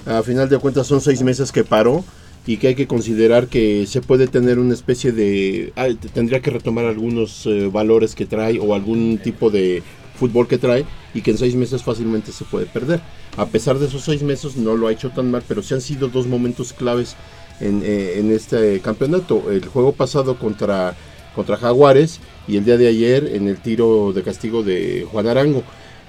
a 0.05 0.21
final 0.21 0.49
de 0.49 0.57
cuentas 0.57 0.87
son 0.87 1.01
seis 1.01 1.21
meses 1.23 1.51
que 1.51 1.63
paró 1.63 2.03
y 2.45 2.57
que 2.57 2.67
hay 2.69 2.75
que 2.75 2.87
considerar 2.87 3.47
que 3.47 3.87
se 3.87 4.01
puede 4.01 4.27
tener 4.27 4.59
una 4.59 4.73
especie 4.73 5.11
de, 5.11 5.71
ah, 5.75 5.87
tendría 6.13 6.41
que 6.41 6.51
retomar 6.51 6.85
algunos 6.85 7.45
eh, 7.45 7.69
valores 7.71 8.15
que 8.15 8.25
trae 8.25 8.59
o 8.59 8.73
algún 8.73 9.17
tipo 9.17 9.49
de 9.49 9.81
fútbol 10.15 10.47
que 10.47 10.57
trae 10.57 10.85
y 11.13 11.21
que 11.21 11.31
en 11.31 11.37
seis 11.37 11.55
meses 11.55 11.83
fácilmente 11.83 12.31
se 12.31 12.43
puede 12.45 12.65
perder. 12.65 13.01
A 13.37 13.45
pesar 13.45 13.79
de 13.79 13.87
esos 13.87 14.03
seis 14.03 14.23
meses 14.23 14.57
no 14.57 14.75
lo 14.75 14.87
ha 14.87 14.91
hecho 14.91 15.09
tan 15.09 15.31
mal, 15.31 15.43
pero 15.47 15.63
sí 15.63 15.73
han 15.73 15.81
sido 15.81 16.09
dos 16.09 16.27
momentos 16.27 16.73
claves 16.73 17.15
en, 17.59 17.81
eh, 17.83 18.19
en 18.19 18.31
este 18.31 18.79
campeonato. 18.81 19.51
El 19.51 19.65
juego 19.65 19.93
pasado 19.93 20.37
contra, 20.37 20.95
contra 21.35 21.57
Jaguares 21.57 22.19
y 22.47 22.57
el 22.57 22.65
día 22.65 22.77
de 22.77 22.87
ayer 22.87 23.31
en 23.33 23.47
el 23.47 23.57
tiro 23.57 24.13
de 24.13 24.21
castigo 24.23 24.63
de 24.63 25.05
Juan 25.11 25.27
Arango. 25.27 25.63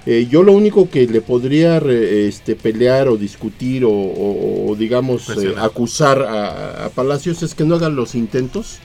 Eh, 0.05 0.27
yo 0.29 0.43
lo 0.43 0.51
único 0.51 0.87
que 0.89 1.07
le 1.07 1.21
podría 1.21 1.79
re- 1.79 2.27
este, 2.27 2.55
pelear 2.55 3.07
o 3.07 3.17
discutir 3.17 3.85
o, 3.85 3.89
o- 3.91 4.69
o, 4.71 4.75
digamos 4.75 5.25
eh, 5.29 5.55
acusar 5.57 6.21
a, 6.21 6.85
a 6.85 6.89
Palacios 6.89 7.41
es 7.41 7.55
que 7.55 7.63
no 7.63 7.75
hagan 7.75 7.95
los 7.95 8.13
intentos 8.13 8.77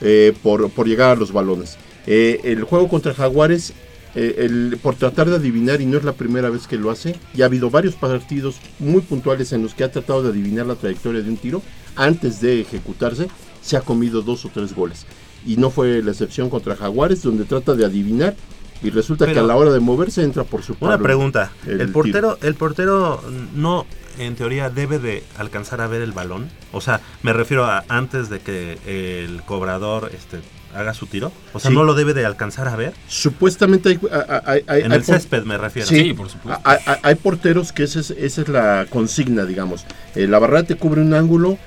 eh, 0.00 0.32
por, 0.44 0.70
por 0.70 0.86
llegar 0.86 1.10
a 1.10 1.16
los 1.16 1.32
balones. 1.32 1.76
El 2.06 2.62
juego 2.64 2.86
contra 2.88 3.14
Jaguares, 3.14 3.72
el- 4.14 4.78
por 4.80 4.94
tratar 4.94 5.28
de 5.28 5.36
adivinar, 5.36 5.80
y 5.80 5.86
no 5.86 5.98
es 5.98 6.04
la 6.04 6.12
primera 6.12 6.50
vez 6.50 6.68
que 6.68 6.76
lo 6.76 6.90
hace, 6.90 7.16
ya 7.34 7.46
ha 7.46 7.48
habido 7.48 7.68
varios 7.70 7.94
partidos 7.96 8.56
muy 8.78 9.00
puntuales 9.00 9.52
en 9.52 9.62
los 9.62 9.74
que 9.74 9.82
ha 9.82 9.90
tratado 9.90 10.22
de 10.22 10.28
adivinar 10.28 10.66
la 10.66 10.76
trayectoria 10.76 11.20
de 11.22 11.30
un 11.30 11.36
tiro 11.36 11.62
antes 11.96 12.40
de 12.40 12.60
ejecutarse, 12.60 13.26
se 13.60 13.76
ha 13.76 13.80
comido 13.80 14.22
dos 14.22 14.44
o 14.44 14.50
tres 14.54 14.72
goles. 14.74 15.06
Y 15.46 15.56
no 15.56 15.70
fue 15.70 16.02
la 16.02 16.10
excepción 16.12 16.50
contra 16.50 16.76
Jaguares, 16.76 17.22
donde 17.22 17.44
trata 17.44 17.74
de 17.74 17.84
adivinar 17.84 18.34
y 18.82 18.90
resulta 18.90 19.26
que 19.32 19.38
a 19.38 19.42
la 19.42 19.56
hora 19.56 19.70
de 19.72 19.80
moverse 19.80 20.22
entra 20.22 20.44
por 20.44 20.62
su 20.62 20.76
Una 20.80 20.98
pregunta, 20.98 21.50
el 21.66 21.80
el, 21.80 21.88
portero, 21.92 22.38
el 22.42 22.54
portero 22.54 23.22
no 23.54 23.86
en 24.18 24.36
teoría 24.36 24.70
debe 24.70 24.98
de 24.98 25.24
alcanzar 25.38 25.80
a 25.80 25.86
ver 25.86 26.02
el 26.02 26.12
balón, 26.12 26.48
o 26.72 26.80
sea, 26.80 27.00
me 27.22 27.32
refiero 27.32 27.64
a 27.64 27.84
antes 27.88 28.28
de 28.30 28.40
que 28.40 28.78
el 29.24 29.42
cobrador 29.42 30.10
este 30.14 30.38
haga 30.74 30.92
su 30.92 31.06
tiro, 31.06 31.30
o 31.52 31.60
sea, 31.60 31.70
Sí. 31.70 31.76
no 31.76 31.84
lo 31.84 31.94
debe 31.94 32.14
de 32.14 32.26
alcanzar 32.26 32.66
a 32.68 32.74
ver 32.76 32.94
Supuestamente 33.08 33.90
hay, 33.90 34.00
hay- 34.44 34.64
hay- 34.66 34.82
en 34.82 34.92
hay 34.92 34.98
el 34.98 35.04
por- 35.04 35.14
césped 35.14 35.44
me 35.44 35.56
refiero. 35.56 35.88
Sí, 35.88 36.00
Sí, 36.00 36.12
por 36.14 36.28
supuesto. 36.28 36.60
Hay, 37.02 37.14
porteros 37.14 37.72
que 37.72 37.84
esa 37.84 38.00
es, 38.00 38.10
esa 38.10 38.42
es 38.42 38.48
la 38.48 38.86
consigna, 38.90 39.44
digamos. 39.44 39.84
Eh, 40.16 40.26
la 40.26 40.38
barrera 40.40 40.64
te 40.64 40.74
cubre 40.76 41.00
un 41.00 41.14
ángulo, 41.14 41.58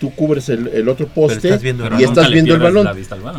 tú 0.00 0.14
cubres 0.14 0.48
el, 0.48 0.68
el 0.68 0.88
otro 0.88 1.06
poste 1.08 1.48
estás 1.48 1.62
viendo 1.62 1.88
y 1.98 2.04
estás 2.04 2.30
viendo 2.30 2.54
el 2.54 2.60
balón. 2.60 2.88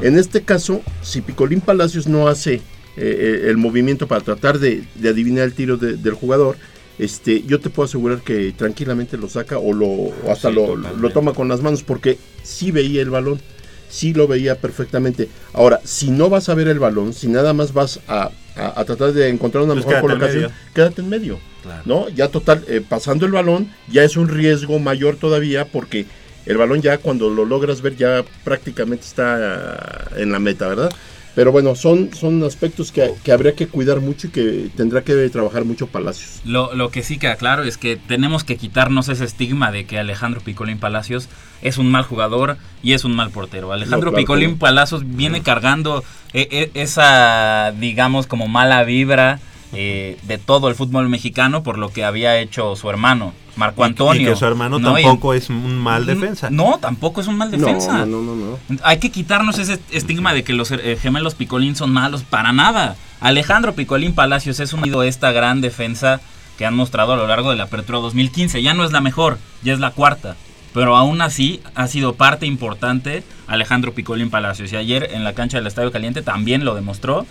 En 0.01 0.17
este 0.17 0.41
caso, 0.41 0.81
si 1.01 1.21
Picolín 1.21 1.61
Palacios 1.61 2.07
no 2.07 2.27
hace 2.27 2.55
eh, 2.55 2.61
eh, 2.97 3.41
el 3.49 3.57
movimiento 3.57 4.07
para 4.07 4.21
tratar 4.21 4.57
de, 4.59 4.83
de 4.95 5.09
adivinar 5.09 5.43
el 5.45 5.53
tiro 5.53 5.77
de- 5.77 5.97
del 5.97 6.13
jugador, 6.13 6.57
este, 6.99 7.43
yo 7.43 7.59
te 7.59 7.69
puedo 7.69 7.85
asegurar 7.85 8.21
que 8.21 8.51
tranquilamente 8.57 9.17
lo 9.17 9.29
saca 9.29 9.59
o, 9.59 9.71
lo, 9.73 9.85
o 9.85 10.31
hasta 10.31 10.49
Sí, 10.49 10.55
lo, 10.55 10.75
lo 10.75 11.09
toma 11.11 11.33
con 11.33 11.47
las 11.47 11.61
manos 11.61 11.83
porque 11.83 12.17
sí 12.41 12.71
veía 12.71 13.03
el 13.03 13.11
balón, 13.11 13.39
sí 13.87 14.13
lo 14.15 14.27
veía 14.27 14.55
perfectamente. 14.55 15.29
Ahora, 15.53 15.79
si 15.83 16.09
no 16.09 16.29
vas 16.29 16.49
a 16.49 16.55
ver 16.55 16.67
el 16.69 16.79
balón, 16.79 17.13
si 17.13 17.27
nada 17.27 17.53
más 17.53 17.71
vas 17.73 17.99
a, 18.07 18.31
a- 18.55 18.79
a 18.81 18.83
tratar 18.85 19.13
de 19.13 19.29
encontrar 19.29 19.63
una 19.63 19.73
Pues 19.75 19.85
mejor 19.85 19.99
en 20.11 20.17
colocación, 20.17 20.51
quédate 20.73 21.01
en 21.01 21.09
medio. 21.09 21.39
Claro. 21.61 21.83
¿no? 21.85 22.09
Ya 22.09 22.29
total, 22.29 22.63
eh, 22.67 22.81
pasando 22.87 23.25
el 23.27 23.31
balón, 23.31 23.69
ya 23.91 24.03
es 24.03 24.17
un 24.17 24.29
riesgo 24.29 24.79
mayor 24.79 25.17
todavía 25.17 25.65
porque 25.65 26.05
el 26.47 26.57
balón 26.57 26.81
ya 26.81 26.97
cuando 26.97 27.29
lo 27.29 27.45
logras 27.45 27.81
ver 27.81 27.95
ya 27.95 28.23
prácticamente 28.43 29.05
está 29.05 29.35
ah, 29.35 30.09
en 30.15 30.31
la 30.31 30.39
meta, 30.39 30.67
¿verdad? 30.67 30.91
Pero 31.35 31.51
bueno, 31.51 31.75
son, 31.75 32.15
son 32.15 32.43
aspectos 32.43 32.91
que, 32.91 33.13
que 33.23 33.31
habría 33.31 33.53
que 33.53 33.67
cuidar 33.67 33.99
mucho 33.99 34.25
y 34.25 34.29
que 34.31 34.71
tendrá 34.75 35.03
que 35.03 35.13
trabajar 35.29 35.65
mucho 35.65 35.85
Palacios. 35.85 36.41
Lo, 36.45 36.73
lo 36.73 36.89
que 36.89 37.03
sí 37.03 37.19
queda 37.19 37.35
claro 37.35 37.61
es 37.61 37.77
que 37.77 37.95
tenemos 37.95 38.43
que 38.43 38.57
quitarnos 38.57 39.07
ese 39.07 39.25
estigma 39.25 39.71
de 39.71 39.85
que 39.85 39.99
Alejandro 39.99 40.41
Picolín 40.41 40.79
Palacios 40.79 41.29
es 41.61 41.77
un 41.77 41.91
mal 41.91 42.03
jugador 42.03 42.57
y 42.81 42.93
es 42.93 43.05
un 43.05 43.15
mal 43.15 43.29
portero. 43.29 43.71
Alejandro 43.71 44.07
No, 44.07 44.11
claro 44.13 44.23
Picolín 44.23 44.51
no. 44.53 44.57
Palacios 44.57 45.03
viene 45.05 45.43
cargando 45.43 46.03
eh, 46.33 46.47
eh, 46.49 46.71
esa, 46.73 47.71
digamos, 47.77 48.25
como 48.25 48.47
mala 48.47 48.83
vibra 48.83 49.39
eh, 49.73 50.17
de 50.23 50.39
todo 50.39 50.69
el 50.69 50.75
fútbol 50.75 51.07
mexicano 51.07 51.61
por 51.61 51.77
lo 51.77 51.89
que 51.89 52.03
había 52.03 52.39
hecho 52.39 52.75
su 52.75 52.89
hermano, 52.89 53.33
Marco 53.57 53.83
Antonio. 53.83 54.21
Y 54.21 54.25
que 54.25 54.35
su 54.35 54.45
hermano 54.45 54.79
¿no? 54.79 54.97
Y- 54.97 55.03
tampoco 55.03 55.33
es 55.33 55.49
un 55.49 55.77
mal 55.77 56.05
defensa. 56.05 56.49
No, 56.49 56.77
tampoco 56.79 57.21
es 57.21 57.27
un 57.27 57.37
mal 57.37 57.51
defensa. 57.51 58.05
No, 58.05 58.05
no, 58.05 58.21
no, 58.21 58.35
no. 58.35 58.59
no. 58.69 58.79
Hay 58.83 58.99
que 58.99 59.11
quitarnos 59.11 59.59
ese 59.59 59.79
estigma 59.91 60.33
de 60.33 60.43
que 60.43 60.53
los 60.53 60.71
eh, 60.71 60.97
gemelos 61.01 61.35
Picolín 61.35 61.75
son 61.75 61.91
malos 61.91 62.23
para 62.23 62.53
nada. 62.53 62.95
Alejandro 63.19 63.73
Picolín 63.73 64.13
Palacios 64.13 64.59
es 64.59 64.73
unido 64.73 65.01
a 65.01 65.07
esta 65.07 65.31
gran 65.31 65.59
defensa 65.59 66.21
que 66.57 66.65
han 66.65 66.75
mostrado 66.75 67.13
a 67.13 67.17
lo 67.17 67.27
largo 67.27 67.49
de 67.49 67.57
la 67.57 67.63
Apertura 67.63 67.99
2015. 67.99 68.61
Ya 68.61 68.73
no 68.73 68.83
es 68.83 68.91
la 68.91 69.01
mejor, 69.01 69.39
ya 69.63 69.73
es 69.73 69.79
la 69.79 69.91
cuarta. 69.91 70.35
Pero 70.73 70.95
aún 70.95 71.21
así 71.21 71.61
ha 71.73 71.87
sido 71.87 72.13
parte 72.13 72.45
importante 72.45 73.23
Alejandro 73.47 73.93
Picolín 73.93 74.29
Palacios. 74.29 74.71
Y 74.71 74.75
ayer 74.75 75.09
en 75.13 75.23
la 75.23 75.33
cancha 75.33 75.57
del 75.57 75.65
Estadio 75.65 75.91
Caliente 75.91 76.21
también 76.21 76.65
lo 76.65 76.75
demostró. 76.75 77.25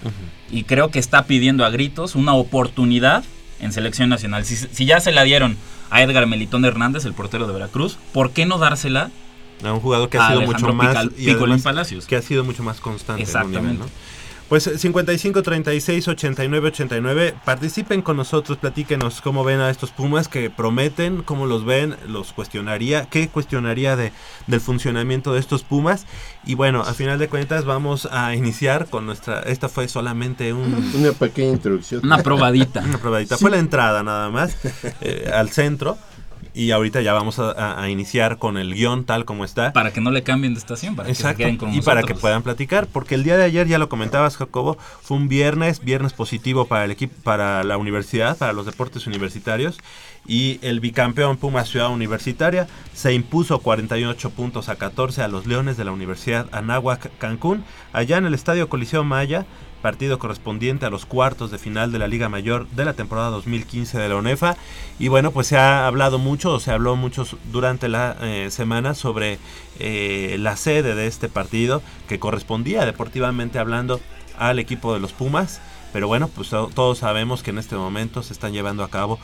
Y 0.51 0.65
creo 0.65 0.91
que 0.91 0.99
está 0.99 1.27
pidiendo 1.27 1.65
a 1.65 1.71
gritos 1.71 2.17
una 2.17 2.35
oportunidad 2.35 3.23
en 3.61 3.73
selección 3.73 4.09
nacional. 4.09 4.45
Si, 4.45 4.57
si 4.57 4.85
ya 4.87 5.01
se 5.01 5.13
la 5.13 5.23
dieron 5.25 5.57
a 5.91 6.03
Edgar 6.03 6.27
Melitón 6.27 6.65
Hernández, 6.65 7.05
el 7.05 7.13
portero 7.15 7.47
de 7.47 7.53
Veracruz, 7.53 7.99
¿por 8.13 8.31
qué 8.33 8.45
no 8.47 8.59
dársela 8.59 9.11
A 9.65 9.73
un 9.73 9.81
jugador 9.81 10.09
que 10.09 10.19
ha 10.19 10.27
sido 10.29 10.41
Alejandro 10.41 10.69
mucho 10.69 10.75
más 10.75 10.89
Pical- 10.97 11.13
y 11.17 11.25
Picolín 11.27 11.43
además 11.45 11.63
Palacios? 11.63 12.07
que 12.07 12.17
ha 12.17 12.23
sido 12.23 12.45
mucho 12.45 12.63
más 12.63 12.81
constante 12.81 13.23
en 13.23 13.29
un 13.29 13.51
nivel, 13.51 13.57
Exactamente. 13.73 13.85
¿no? 13.85 14.16
Pues 14.49 14.67
eh, 14.69 14.79
55 14.79 15.43
36 15.43 16.07
89 16.07 16.69
89 16.69 17.35
participen 17.45 18.01
con 18.01 18.17
nosotros, 18.17 18.59
platíquenos 18.59 19.21
cómo 19.21 19.43
ven 19.43 19.59
a 19.61 19.71
estos 19.71 19.91
Pumas 19.91 20.29
que 20.29 20.51
prometen, 20.51 21.23
cómo 21.23 21.47
los 21.47 21.65
ven, 21.65 21.97
los 22.07 22.33
cuestionaría, 22.33 23.07
qué 23.11 23.29
cuestionaría 23.29 23.97
de 23.97 24.13
del 24.47 24.61
funcionamiento 24.61 25.35
de 25.35 25.41
estos 25.41 25.65
Pumas 25.65 26.07
y 26.45 26.55
bueno, 26.55 26.83
a 26.83 26.95
final 26.95 27.19
de 27.19 27.29
cuentas 27.29 27.65
vamos 27.65 28.09
a 28.13 28.35
iniciar 28.37 28.87
con 28.87 29.05
nuestra 29.07 29.41
esta 29.41 29.69
fue 29.69 29.89
solamente 29.89 30.53
un 30.53 30.93
Una 30.95 31.11
pequeña 31.13 31.51
introducción. 31.51 32.03
Una 32.05 32.23
probadita. 32.23 32.83
una 32.83 32.99
probadita, 32.99 33.37
Sí. 33.37 33.43
fue 33.43 33.51
la 33.51 33.59
entrada 33.59 34.05
nada 34.05 34.31
más 34.31 34.57
eh, 35.01 35.29
al 35.35 35.51
centro 35.51 35.99
y 36.57 36.71
ahorita 36.71 37.03
ya 37.03 37.13
vamos 37.13 37.39
a, 37.39 37.51
a- 37.53 37.83
a 37.83 37.91
iniciar 37.91 38.39
con 38.39 38.57
el 38.57 38.75
guion 38.75 39.05
tal 39.05 39.25
como 39.27 39.45
está. 39.45 39.73
para 39.75 39.93
que 39.93 40.01
no 40.01 40.11
le 40.11 40.23
cambien 40.23 40.55
de 40.55 40.59
estación, 40.61 40.97
para 40.97 41.07
que 41.09 41.15
se 41.15 41.23
queden 41.37 41.57
con 41.59 41.75
y 41.75 41.83
para 41.83 42.03
que 42.03 42.15
puedan 42.15 42.43
platicar, 42.43 42.87
porque 42.87 43.15
el 43.15 43.23
día 43.25 43.37
de 43.37 43.45
ayer 43.45 43.69
ya 43.69 43.79
lo 43.79 43.89
comentabas, 43.91 44.37
Jacobo, 44.39 44.79
fue 45.03 45.19
un 45.19 45.29
viernes, 45.29 45.85
viernes 45.85 46.15
positivo 46.15 46.65
para 46.67 46.85
el 46.87 46.91
equipo, 46.91 47.15
para 47.23 47.63
la 47.63 47.77
universidad, 47.77 48.39
para 48.39 48.55
los 48.55 48.65
deportes 48.65 49.07
universitarios, 49.07 49.79
y 50.27 50.59
el 50.63 50.81
bicampeón 50.81 51.37
Puma 51.37 51.65
Ciudad 51.65 51.91
Universitaria 51.91 52.67
se 52.95 53.13
impuso 53.13 53.59
48 53.61 54.31
puntos 54.31 54.69
a 54.69 54.77
14 54.77 55.23
a 55.23 55.29
los 55.29 55.47
Leones 55.47 55.77
de 55.77 55.85
la 55.85 55.93
Universidad 55.93 56.49
Anáhuac 56.53 57.11
Cancún, 57.19 57.65
allá 57.93 58.17
en 58.17 58.25
el 58.27 58.35
Estadio 58.35 58.69
Coliseo 58.69 59.05
Maya, 59.05 59.45
partido 59.83 60.19
correspondiente 60.19 60.87
a 60.87 60.91
los 60.91 61.07
cuartos 61.07 61.51
de 61.51 61.59
final 61.59 61.93
de 61.93 61.99
la 61.99 62.09
Liga 62.09 62.29
Mayor 62.29 62.67
de 62.71 62.85
la 62.85 62.95
temporada 62.95 63.31
2015 63.31 63.99
de 63.99 64.09
la 64.09 64.17
UNEFA. 64.17 64.57
Y 64.99 65.09
bueno, 65.09 65.31
pues 65.31 65.47
se 65.47 65.57
ha 65.57 65.87
hablado 65.87 66.19
mucho, 66.19 66.53
o 66.55 66.61
se 66.61 66.73
habló 66.73 66.97
mucho 66.97 67.27
durante 67.53 67.89
la 67.89 68.17
eh, 68.21 68.49
semana 68.51 68.95
sobre 68.95 69.39
eh, 69.79 70.37
la 70.39 70.57
sede 70.57 70.95
de 70.95 71.07
este 71.07 71.29
partido, 71.29 71.83
que 72.09 72.19
correspondía 72.19 72.85
deportivamente 72.85 73.59
hablando 73.59 74.01
al 74.39 74.59
equipo 74.59 74.93
de 74.95 75.01
los 75.01 75.13
Pumas. 75.13 75.61
Pero 75.93 76.09
bueno, 76.09 76.29
pues 76.29 76.51
to- 76.51 76.71
todos 76.75 76.99
sabemos 76.99 77.43
que 77.43 77.51
en 77.51 77.59
este 77.59 77.77
momento 77.77 78.23
se 78.23 78.33
están 78.33 78.53
llevando 78.53 78.83
a 78.85 78.91
cabo 78.91 79.19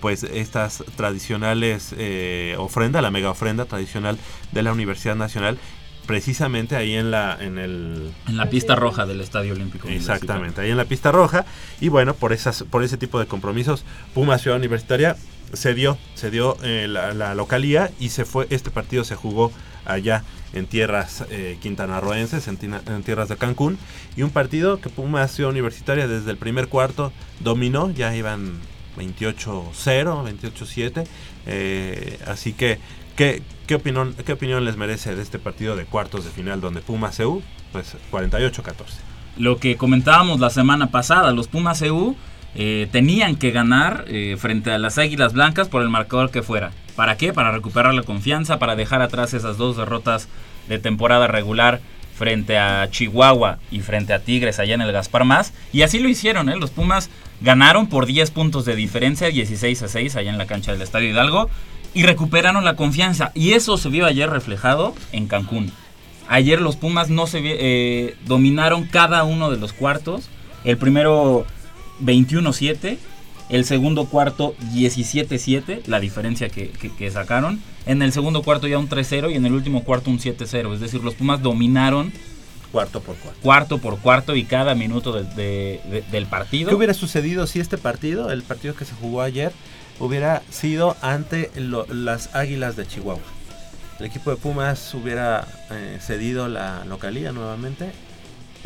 pues 0.00 0.24
estas 0.24 0.84
tradicionales 0.96 1.94
eh, 1.96 2.54
ofrenda, 2.58 3.00
la 3.00 3.10
mega 3.10 3.30
ofrenda 3.30 3.64
tradicional 3.64 4.18
de 4.52 4.62
la 4.62 4.72
Universidad 4.72 5.16
Nacional, 5.16 5.58
precisamente 6.06 6.76
ahí 6.76 6.94
en 6.94 7.10
la 7.10 7.36
en 7.40 7.58
el 7.58 8.12
En 8.28 8.36
la 8.36 8.48
pista 8.48 8.74
roja 8.76 9.06
del 9.06 9.20
Estadio 9.20 9.52
Olímpico. 9.52 9.88
Exactamente, 9.88 10.60
ahí 10.60 10.70
en 10.70 10.76
la 10.76 10.84
pista 10.84 11.12
roja. 11.12 11.44
Y 11.80 11.88
bueno, 11.88 12.14
por 12.14 12.32
esas, 12.32 12.62
por 12.64 12.82
ese 12.84 12.96
tipo 12.96 13.18
de 13.18 13.26
compromisos, 13.26 13.84
Puma 14.14 14.38
Ciudad 14.38 14.56
Universitaria 14.58 15.16
se 15.52 15.74
dio, 15.74 15.96
se 16.14 16.30
dio 16.30 16.56
eh, 16.62 16.86
la, 16.88 17.12
la 17.14 17.34
localía 17.34 17.90
y 18.00 18.08
se 18.08 18.24
fue, 18.24 18.46
este 18.50 18.70
partido 18.70 19.04
se 19.04 19.14
jugó 19.14 19.52
allá 19.84 20.24
en 20.52 20.66
tierras 20.66 21.24
eh, 21.30 21.58
quintanarroenses, 21.60 22.48
en, 22.48 22.56
tina- 22.56 22.82
en 22.86 23.02
tierras 23.02 23.28
de 23.28 23.36
Cancún. 23.36 23.78
Y 24.16 24.22
un 24.22 24.30
partido 24.30 24.80
que 24.80 24.88
Puma 24.88 25.26
Ciudad 25.28 25.50
Universitaria 25.50 26.08
desde 26.08 26.30
el 26.30 26.36
primer 26.36 26.68
cuarto 26.68 27.12
dominó, 27.40 27.90
ya 27.90 28.14
iban 28.16 28.54
28-0, 28.96 29.72
28-7. 29.74 31.06
eh, 31.46 32.18
así 32.26 32.52
que, 32.52 32.78
¿qué, 33.16 33.42
qué, 33.66 33.74
opinión, 33.74 34.14
¿qué 34.24 34.32
opinión 34.32 34.64
les 34.64 34.76
merece 34.76 35.14
de 35.14 35.22
este 35.22 35.38
partido 35.38 35.76
de 35.76 35.84
cuartos 35.84 36.24
de 36.24 36.30
final 36.30 36.60
donde 36.60 36.80
Puma 36.80 37.10
CU? 37.16 37.42
Pues 37.72 37.96
48-14. 38.10 38.72
Lo 39.36 39.58
que 39.58 39.76
comentábamos 39.76 40.40
la 40.40 40.50
semana 40.50 40.90
pasada, 40.90 41.32
los 41.32 41.48
Pumas 41.48 41.82
EU 41.82 42.16
eh, 42.54 42.88
tenían 42.90 43.36
que 43.36 43.50
ganar 43.50 44.06
eh, 44.08 44.36
frente 44.38 44.70
a 44.70 44.78
las 44.78 44.96
Águilas 44.96 45.34
Blancas 45.34 45.68
por 45.68 45.82
el 45.82 45.90
marcador 45.90 46.30
que 46.30 46.42
fuera. 46.42 46.72
¿Para 46.94 47.18
qué? 47.18 47.34
Para 47.34 47.50
recuperar 47.50 47.92
la 47.92 48.02
confianza, 48.02 48.58
para 48.58 48.76
dejar 48.76 49.02
atrás 49.02 49.34
esas 49.34 49.58
dos 49.58 49.76
derrotas 49.76 50.28
de 50.68 50.78
temporada 50.78 51.26
regular 51.26 51.80
frente 52.16 52.56
a 52.56 52.88
Chihuahua 52.90 53.58
y 53.70 53.80
frente 53.80 54.14
a 54.14 54.20
Tigres 54.20 54.58
allá 54.58 54.74
en 54.74 54.80
el 54.80 54.92
Gaspar 54.92 55.24
Más. 55.24 55.52
Y 55.72 55.82
así 55.82 55.98
lo 55.98 56.08
hicieron, 56.08 56.48
¿eh? 56.48 56.56
Los 56.56 56.70
Pumas 56.70 57.10
ganaron 57.42 57.88
por 57.88 58.06
10 58.06 58.30
puntos 58.30 58.64
de 58.64 58.74
diferencia, 58.74 59.28
16 59.28 59.82
a 59.82 59.88
6 59.88 60.16
allá 60.16 60.30
en 60.30 60.38
la 60.38 60.46
cancha 60.46 60.72
del 60.72 60.80
Estadio 60.80 61.10
Hidalgo. 61.10 61.50
Y 61.96 62.02
recuperaron 62.02 62.64
la 62.64 62.76
confianza. 62.76 63.32
Y 63.34 63.52
eso 63.52 63.78
se 63.78 63.88
vio 63.88 64.04
ayer 64.04 64.28
reflejado 64.28 64.94
en 65.12 65.26
Cancún. 65.28 65.72
Ayer 66.28 66.60
los 66.60 66.76
Pumas 66.76 67.08
no 67.08 67.26
se 67.26 67.40
eh, 67.42 68.16
dominaron 68.26 68.84
cada 68.84 69.24
uno 69.24 69.50
de 69.50 69.56
los 69.56 69.72
cuartos. 69.72 70.28
El 70.64 70.76
primero 70.76 71.46
21-7. 72.04 72.98
El 73.48 73.64
segundo 73.64 74.06
cuarto 74.06 74.54
17-7. 74.74 75.86
La 75.86 76.00
diferencia 76.00 76.48
que, 76.48 76.68
que- 76.70 76.90
que 76.90 77.10
sacaron. 77.10 77.60
En 77.86 78.02
el 78.02 78.12
segundo 78.12 78.42
cuarto 78.42 78.66
ya 78.66 78.78
un 78.78 78.88
3-0 78.88 79.30
y 79.32 79.34
en 79.36 79.46
el 79.46 79.52
último 79.52 79.84
cuarto 79.84 80.10
un 80.10 80.18
7-0. 80.18 80.74
Es 80.74 80.80
decir, 80.80 81.02
los 81.02 81.14
Pumas 81.14 81.40
dominaron 81.42 82.12
Cuarto 82.72 83.00
por 83.00 83.14
cuarto. 83.16 83.40
cuarto 83.40 83.78
por 83.78 83.98
cuarto 84.00 84.36
y 84.36 84.44
cada 84.44 84.74
minuto 84.74 85.12
de- 85.12 85.22
de- 85.34 85.80
de- 85.90 86.04
del 86.10 86.26
partido. 86.26 86.68
¿Qué 86.68 86.74
hubiera 86.74 86.92
sucedido 86.92 87.46
si 87.46 87.60
este 87.60 87.78
partido, 87.78 88.30
el 88.32 88.42
partido 88.42 88.74
que 88.74 88.84
se 88.84 88.92
jugó 89.00 89.22
ayer, 89.22 89.52
hubiera 90.00 90.42
sido 90.50 90.96
ante 91.02 91.50
lo- 91.56 91.86
las 91.86 92.34
Águilas 92.34 92.76
de 92.76 92.86
Chihuahua? 92.86 93.22
El 93.98 94.06
equipo 94.06 94.30
de 94.30 94.36
Pumas 94.36 94.92
hubiera 94.94 95.46
eh, 95.70 95.98
cedido 96.00 96.48
la 96.48 96.84
localía 96.84 97.32
nuevamente. 97.32 97.90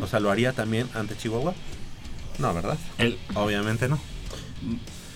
O 0.03 0.07
sea, 0.07 0.19
lo 0.21 0.31
haría 0.31 0.53
también 0.53 0.89
ante 0.95 1.17
Chihuahua. 1.17 1.55
No, 2.39 2.55
¿verdad? 2.55 2.77
El- 2.99 3.17
Obviamente 3.35 3.89
no. 3.89 3.99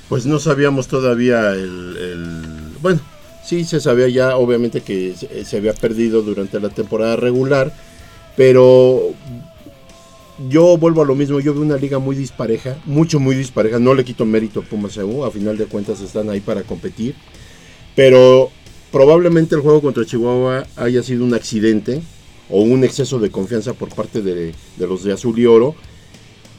Pues 0.08 0.26
no 0.26 0.38
sabíamos 0.38 0.86
todavía 0.88 1.50
el, 1.50 1.96
el- 1.98 2.72
Bueno, 2.80 3.00
sí 3.44 3.64
se 3.64 3.80
sabía 3.80 4.08
ya 4.08 4.36
obviamente 4.36 4.82
que 4.82 5.14
se, 5.16 5.44
se 5.44 5.56
había 5.56 5.72
perdido 5.74 6.22
durante 6.22 6.60
la 6.60 6.68
temporada 6.68 7.16
regular, 7.16 7.72
Pero 8.36 9.14
yo 10.50 10.76
vuelvo 10.76 11.02
a 11.02 11.04
lo 11.04 11.14
mismo, 11.14 11.40
yo 11.40 11.54
veo 11.54 11.62
una 11.62 11.76
liga 11.76 11.98
muy 11.98 12.16
dispareja, 12.16 12.76
mucho, 12.86 13.20
muy 13.20 13.36
dispareja. 13.36 13.78
No 13.78 13.94
le 13.94 14.04
quito 14.04 14.24
mérito 14.24 14.60
a 14.60 14.62
Pumas 14.62 14.96
EU, 14.96 15.24
a 15.24 15.30
final 15.30 15.56
de 15.56 15.66
cuentas 15.66 16.00
están 16.00 16.28
ahí 16.30 16.40
para 16.40 16.62
competir. 16.62 17.14
Pero 17.94 18.50
probablemente 18.90 19.54
el 19.54 19.60
juego 19.60 19.80
contra 19.80 20.04
Chihuahua 20.04 20.64
haya 20.76 21.02
sido 21.02 21.24
un 21.24 21.34
accidente 21.34 22.02
o 22.50 22.62
un 22.62 22.84
exceso 22.84 23.18
de 23.18 23.30
confianza 23.30 23.72
por 23.74 23.94
parte 23.94 24.22
de, 24.22 24.54
de 24.76 24.86
los 24.86 25.04
de 25.04 25.12
azul 25.12 25.38
y 25.38 25.46
oro. 25.46 25.74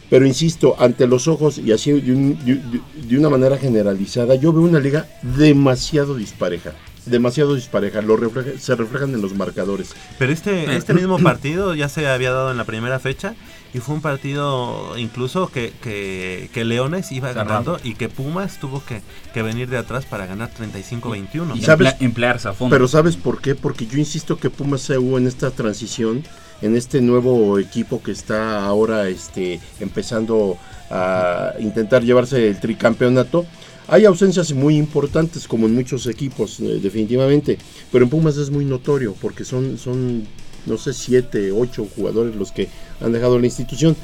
Pero 0.10 0.26
insisto, 0.26 0.76
ante 0.80 1.08
los 1.08 1.28
ojos 1.28 1.58
y 1.58 1.72
así 1.72 1.92
de, 1.92 2.14
un- 2.14 2.38
de- 2.46 2.82
de 3.08 3.18
una 3.18 3.30
manera 3.30 3.58
generalizada, 3.58 4.36
yo 4.36 4.54
veo 4.54 4.62
una 4.62 4.80
liga 4.80 5.08
demasiado 5.24 6.16
dispareja. 6.16 6.74
Demasiado 7.08 7.54
dispareja, 7.56 8.02
lo 8.02 8.16
refleja- 8.18 8.58
se 8.60 8.76
reflejan 8.76 9.14
en 9.14 9.22
los 9.22 9.36
marcadores. 9.36 9.90
Pero 10.18 10.32
este, 10.32 10.76
este 10.76 10.94
mismo 10.94 11.18
partido 11.24 11.74
ya 11.76 11.90
se 11.90 12.08
había 12.08 12.32
dado 12.32 12.52
en 12.52 12.58
la 12.58 12.66
primera 12.66 13.00
fecha 13.00 13.36
y 13.76 13.80
fue 13.80 13.96
un 13.96 14.02
partido 14.02 14.98
incluso 14.98 15.48
que, 15.50 15.74
que, 15.84 16.50
que 16.54 16.64
Leones 16.64 17.12
iba 17.12 17.28
Cerrado. 17.34 17.48
ganando 17.50 17.80
y 17.84 17.96
que 17.96 18.08
Pumas 18.08 18.58
tuvo 18.58 18.82
que, 18.86 19.02
que 19.34 19.42
venir 19.42 19.70
de 19.70 19.78
atrás 19.78 20.06
para 20.06 20.26
ganar 20.26 20.50
35-21. 20.58 21.58
Y 21.58 21.62
¿Sabes? 21.62 21.90
emplea- 21.90 21.98
emplearse 22.00 22.48
a 22.48 22.54
fondo. 22.54 22.74
Pero 22.74 22.88
¿sabes 22.88 23.18
por 23.18 23.42
qué? 23.42 23.54
Porque 23.54 23.86
yo 23.86 23.98
insisto 23.98 24.38
que 24.38 24.50
Pumas 24.50 24.88
CU 24.88 25.18
en 25.18 25.28
esta 25.28 25.52
transición, 25.52 26.24
en 26.62 26.78
este 26.78 27.02
nuevo 27.02 27.60
equipo 27.60 28.02
que 28.02 28.12
está 28.12 28.64
ahora 28.66 29.10
este, 29.10 29.60
empezando 29.82 30.58
a 30.90 31.54
intentar 31.60 32.02
llevarse 32.04 32.48
el 32.48 32.60
tricampeonato, 32.62 33.46
hay 33.88 34.06
ausencias 34.06 34.54
muy 34.54 34.78
importantes 34.78 35.48
como 35.50 35.68
en 35.68 35.76
muchos 35.76 36.08
equipos, 36.08 36.60
eh, 36.62 36.80
definitivamente. 36.82 37.58
Pero 37.92 38.06
en 38.06 38.10
Pumas 38.10 38.38
es 38.38 38.50
muy 38.50 38.64
notorio 38.64 39.14
porque 39.22 39.44
son, 39.44 39.78
son 39.78 40.26
no 40.66 40.78
sé, 40.78 40.94
siete, 40.94 41.52
ocho 41.52 41.88
jugadores 41.96 42.36
los 42.36 42.52
que 42.52 42.70
han 43.02 43.12
dejado 43.12 43.40
la 43.40 43.46
institución. 43.46 43.96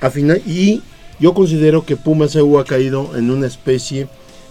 A 0.00 0.10
final, 0.10 0.42
y 0.46 0.82
yo 1.20 1.34
considero 1.34 1.84
que 1.84 1.96
Pumas 1.96 2.34
EU 2.34 2.58
ha 2.58 2.64
caído 2.64 3.16
en 3.16 3.30
una 3.30 3.46
especie 3.46 4.08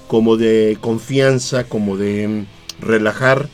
como 0.07 0.37
de 0.37 0.77
confianza, 0.81 1.65
como 1.65 1.97
de 1.97 2.27
mm, 2.27 2.45
relajar 2.81 3.47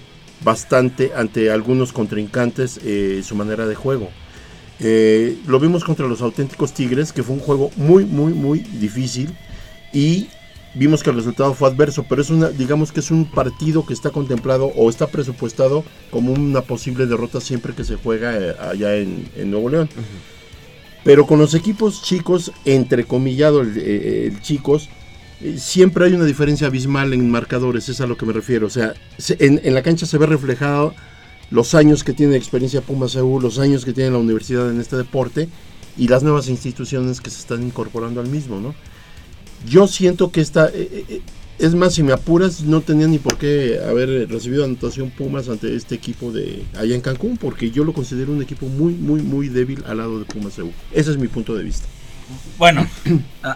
bastante 0.44 1.12
ante 1.16 1.52
algunos 1.52 1.94
contrincantes 1.94 2.80
eh, 2.84 3.22
su 3.24 3.36
manera 3.36 3.66
de 3.66 3.76
juego. 3.76 4.10
Eh, 4.80 5.38
lo 5.48 5.60
vimos 5.60 5.84
contra 5.84 6.08
los 6.08 6.22
auténticos 6.22 6.74
Tigres, 6.74 7.12
que 7.12 7.24
fue 7.24 7.36
un 7.36 7.42
juego 7.42 7.72
muy, 7.76 8.06
muy, 8.06 8.34
muy 8.34 8.60
difícil 8.60 9.36
y 9.92 10.28
vimos 10.78 11.04
que 11.04 11.10
el 11.10 11.16
resultado 11.16 11.54
fue 11.54 11.70
adverso, 11.70 12.06
pero 12.08 12.22
es 12.22 12.30
una, 12.30 12.50
digamos 12.50 12.92
que 12.92 13.00
es 13.00 13.12
un 13.12 13.26
partido 13.26 13.86
que 13.86 13.94
está 13.94 14.10
contemplado 14.12 14.68
o 14.76 14.90
está 14.90 15.08
presupuestado 15.08 15.84
como 16.12 16.32
una 16.34 16.62
posible 16.62 17.06
derrota 17.06 17.42
siempre 17.42 17.74
que 17.74 17.84
se 17.84 17.96
juega 17.96 18.38
eh, 18.38 18.56
allá 18.60 18.96
en, 18.96 19.28
en 19.36 19.52
Nuevo 19.52 19.70
León. 19.70 19.90
Pero 21.04 21.26
con 21.26 21.40
los 21.40 21.54
equipos 21.54 22.02
chicos, 22.04 22.52
entrecomillado 22.66 23.62
el, 23.62 23.78
eh, 23.78 24.28
el 24.28 24.42
chicos, 24.42 24.90
eh, 25.42 25.56
siempre 25.58 26.06
hay 26.06 26.14
una 26.14 26.26
diferencia 26.26 26.68
abismal 26.68 27.14
en 27.14 27.30
marcadores, 27.30 27.88
es 27.90 28.02
a 28.02 28.08
lo 28.08 28.18
que 28.18 28.26
me 28.26 28.34
refiero. 28.34 28.68
O 28.68 28.70
sea, 28.70 28.94
se- 29.18 29.38
en, 29.40 29.62
en 29.64 29.74
la 29.74 29.84
cancha 29.84 30.06
se 30.06 30.18
ve 30.18 30.26
reflejado 30.26 30.94
los 31.50 31.76
años 31.76 32.04
que 32.04 32.12
tiene 32.14 32.36
experiencia 32.36 32.82
Pumas 32.82 33.16
EU, 33.16 33.40
los 33.40 33.58
años 33.60 33.86
que 33.86 33.94
tiene 33.94 34.12
la 34.12 34.18
universidad 34.18 34.70
en 34.70 34.82
este 34.82 34.98
deporte 34.98 35.48
y 35.98 36.08
las 36.10 36.24
nuevas 36.24 36.50
instituciones 36.50 37.22
que 37.22 37.30
se 37.30 37.40
están 37.40 37.64
incorporando 37.64 38.20
al 38.20 38.28
mismo, 38.28 38.60
¿no? 38.60 38.76
Yo 39.66 39.88
siento 39.88 40.32
que 40.32 40.42
esta, 40.42 40.68
eh, 40.68 41.06
eh, 41.10 41.22
es 41.60 41.74
más, 41.74 41.94
si 41.96 42.04
me 42.04 42.14
apuras, 42.14 42.62
no 42.62 42.82
tenía 42.82 43.08
ni 43.08 43.18
por 43.18 43.38
qué 43.38 43.80
haber 43.88 44.30
recibido 44.30 44.64
anotación 44.64 45.10
Pumas 45.10 45.50
ante 45.50 45.76
este 45.76 45.96
equipo 45.96 46.32
de 46.32 46.64
allá 46.78 46.94
en 46.96 47.02
Cancún, 47.02 47.38
porque 47.38 47.72
yo 47.72 47.84
lo 47.84 47.94
considero 47.94 48.32
un 48.32 48.42
equipo 48.42 48.68
muy, 48.68 48.94
muy, 48.94 49.22
muy 49.22 49.50
débil 49.50 49.84
al 49.88 49.98
lado 49.98 50.20
de 50.20 50.26
Pumas 50.26 50.58
EU. 50.60 50.72
Ese 50.94 51.12
es 51.12 51.18
mi 51.18 51.28
punto 51.28 51.56
de 51.56 51.64
vista. 51.64 51.88
Bueno, 52.58 52.86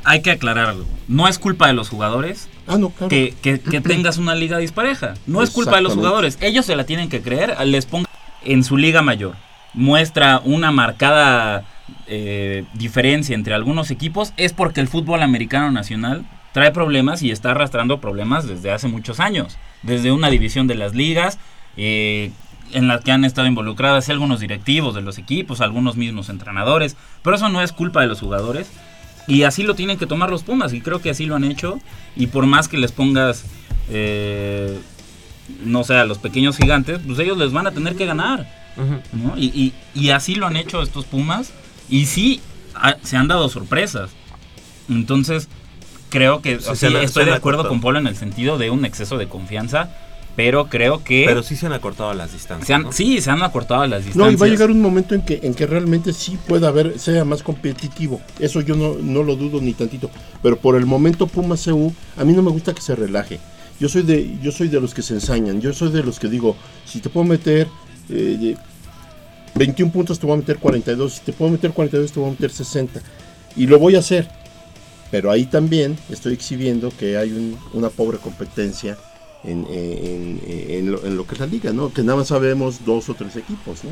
hay 0.05 0.21
que 0.21 0.31
aclarar 0.31 0.69
algo. 0.69 0.85
No 1.09 1.27
es 1.27 1.37
culpa 1.37 1.67
de 1.67 1.73
los 1.73 1.89
jugadores 1.89 2.47
Ah, 2.67 2.77
no, 2.77 2.89
claro. 2.89 3.09
que, 3.09 3.33
que- 3.41 3.59
que 3.59 3.81
tengas 3.81 4.17
una 4.17 4.33
liga 4.33 4.57
dispareja. 4.59 5.13
No 5.27 5.43
es 5.43 5.49
culpa 5.49 5.75
de 5.75 5.81
los 5.81 5.93
jugadores. 5.93 6.37
Ellos 6.41 6.65
se 6.65 6.75
la 6.77 6.85
tienen 6.85 7.09
que 7.09 7.21
creer. 7.21 7.55
Les 7.67 7.85
ponga 7.85 8.07
en 8.45 8.63
su 8.63 8.77
liga 8.77 9.01
mayor. 9.01 9.35
Muestra 9.73 10.41
una 10.45 10.71
marcada 10.71 11.65
eh, 12.07 12.65
diferencia 12.73 13.35
entre 13.35 13.53
algunos 13.53 13.91
equipos. 13.91 14.33
Es 14.37 14.53
porque 14.53 14.81
el 14.81 14.87
fútbol 14.87 15.21
americano 15.23 15.71
nacional 15.71 16.25
trae 16.53 16.71
problemas 16.71 17.21
y 17.23 17.31
está 17.31 17.51
arrastrando 17.51 17.99
problemas 18.01 18.47
desde 18.47 18.71
hace 18.71 18.87
muchos 18.87 19.19
años. 19.19 19.57
Desde 19.83 20.11
una 20.11 20.29
división 20.29 20.67
de 20.67 20.75
las 20.75 20.93
ligas. 20.95 21.39
eh, 21.77 22.31
en 22.73 22.87
las 22.87 23.01
que 23.03 23.11
han 23.11 23.25
estado 23.25 23.47
involucradas 23.47 24.07
algunos 24.09 24.39
directivos 24.39 24.95
de 24.95 25.01
los 25.01 25.17
equipos, 25.17 25.59
algunos 25.59 25.97
mismos 25.97 26.29
entrenadores, 26.29 26.95
pero 27.21 27.35
eso 27.35 27.49
no 27.49 27.61
es 27.61 27.73
culpa 27.73 27.99
de 27.99 28.07
los 28.07 28.21
jugadores, 28.21 28.71
y 29.27 29.43
así 29.43 29.63
lo 29.63 29.75
tienen 29.75 29.97
que 29.97 30.05
tomar 30.05 30.29
los 30.29 30.43
Pumas, 30.43 30.71
y 30.71 30.79
creo 30.79 31.01
que 31.01 31.09
así 31.09 31.25
lo 31.25 31.35
han 31.35 31.43
hecho. 31.43 31.79
Y 32.15 32.27
por 32.27 32.45
más 32.45 32.69
que 32.69 32.77
les 32.77 32.93
pongas, 32.93 33.43
eh, 33.89 34.79
no 35.65 35.83
sé, 35.83 35.95
a 35.95 36.05
los 36.05 36.17
pequeños 36.17 36.55
gigantes, 36.55 36.99
pues 37.05 37.19
ellos 37.19 37.37
les 37.37 37.51
van 37.51 37.67
a 37.67 37.71
tener 37.71 37.95
que 37.97 38.05
ganar. 38.05 38.47
Ujú. 38.77 39.01
¿no? 39.27 39.37
Y, 39.37 39.47
y- 39.47 39.73
y 39.93 40.11
así 40.11 40.35
lo 40.35 40.47
han 40.47 40.55
hecho 40.55 40.81
estos 40.81 41.03
Pumas. 41.05 41.51
Y 41.91 42.07
sí, 42.07 42.41
ha- 42.73 42.97
se 43.03 43.17
han 43.17 43.27
dado 43.27 43.47
sorpresas. 43.49 44.09
Entonces, 44.89 45.47
creo 46.09 46.41
que 46.41 46.59
Sí, 46.59 46.87
estoy 46.87 47.25
de 47.25 47.33
acuerdo 47.33 47.61
acortado. 47.61 47.69
con 47.69 47.81
Polo 47.81 47.99
en 47.99 48.07
el 48.07 48.15
sentido 48.15 48.57
de 48.57 48.69
un 48.71 48.83
exceso 48.85 49.17
de 49.17 49.27
confianza. 49.27 49.89
Pero 50.33 50.67
creo 50.69 51.03
que 51.03 51.25
Pero 51.27 51.43
sí 51.43 51.57
se 51.57 51.65
han 51.65 51.73
acortado 51.73 52.13
las 52.13 52.31
distancias. 52.31 52.65
se 52.65 52.73
han- 52.73 52.83
¿no? 52.83 52.91
sí, 52.93 53.19
se 53.19 53.29
han 53.29 53.43
acortado 53.43 53.85
las 53.85 53.99
No, 53.99 54.05
distancias. 54.05 54.33
y 54.33 54.35
va 54.37 54.45
a 54.45 54.49
llegar 54.49 54.71
un 54.71 54.81
momento 54.81 55.13
en 55.13 55.23
que, 55.23 55.41
en 55.43 55.53
que 55.53 55.67
realmente 55.67 56.13
sí 56.13 56.37
pueda 56.47 56.69
haber, 56.69 56.97
sea 56.99 57.25
más 57.25 57.43
competitivo. 57.43 58.21
Eso 58.39 58.61
yo 58.61 58.77
no, 58.77 58.95
no 58.95 59.23
lo 59.23 59.35
dudo 59.35 59.59
ni 59.59 59.73
tantito. 59.73 60.09
Pero 60.41 60.57
por 60.57 60.77
el 60.77 60.85
momento 60.85 61.27
Pumas 61.27 61.65
CU, 61.65 61.93
a 62.15 62.23
mí 62.23 62.31
no 62.31 62.41
me 62.41 62.49
gusta 62.49 62.73
que 62.73 62.81
se 62.81 62.95
relaje. 62.95 63.41
Yo 63.77 63.89
soy 63.89 64.03
de, 64.03 64.37
yo 64.41 64.53
soy 64.53 64.69
de 64.69 64.79
los 64.79 64.93
que 64.93 65.01
se 65.01 65.15
ensañan. 65.15 65.59
Yo 65.59 65.73
soy 65.73 65.91
de 65.91 66.01
los 66.01 66.17
que 66.17 66.29
digo, 66.29 66.55
si 66.85 67.01
te 67.01 67.09
puedo 67.09 67.25
meter 67.25 67.67
eh, 68.09 68.55
21 69.55 69.91
puntos, 69.91 70.19
te 70.19 70.25
voy 70.25 70.35
a 70.35 70.37
meter 70.37 70.57
42. 70.57 71.13
Si 71.13 71.19
te 71.21 71.33
puedo 71.33 71.51
meter 71.51 71.71
42, 71.71 72.11
te 72.11 72.19
voy 72.19 72.29
a 72.29 72.31
meter 72.31 72.51
60. 72.51 73.01
Y 73.55 73.67
lo 73.67 73.79
voy 73.79 73.95
a 73.95 73.99
hacer. 73.99 74.27
Pero 75.11 75.29
ahí 75.29 75.45
también 75.45 75.97
estoy 76.09 76.33
exhibiendo 76.33 76.89
que 76.97 77.17
hay 77.17 77.31
un- 77.31 77.59
una 77.73 77.89
pobre 77.89 78.17
competencia 78.17 78.97
en, 79.43 79.65
en- 79.69 80.41
en- 80.45 80.71
en 80.71 80.91
lo, 80.91 81.05
en 81.05 81.17
lo 81.17 81.27
que 81.27 81.33
es 81.33 81.39
la 81.41 81.47
liga, 81.47 81.73
¿no? 81.73 81.91
Que 81.93 82.01
nada 82.01 82.19
más 82.19 82.29
sabemos 82.29 82.85
dos 82.85 83.09
o 83.09 83.13
tres 83.13 83.35
equipos, 83.35 83.83
¿no? 83.83 83.89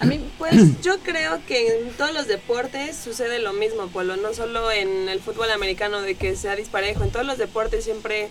A 0.00 0.04
mí, 0.04 0.20
pues 0.36 0.80
yo 0.82 0.98
creo 0.98 1.38
que 1.46 1.68
en 1.68 1.90
todos 1.96 2.12
los 2.12 2.26
deportes 2.26 2.96
sucede 2.96 3.38
lo 3.38 3.52
mismo, 3.52 3.86
Polo. 3.86 4.16
No 4.16 4.34
solo 4.34 4.72
en 4.72 5.08
el 5.08 5.20
fútbol 5.20 5.50
americano 5.52 6.02
de 6.02 6.16
que 6.16 6.34
sea 6.34 6.56
disparejo. 6.56 7.04
En 7.04 7.10
todos 7.10 7.24
los 7.24 7.38
deportes 7.38 7.84
siempre 7.84 8.28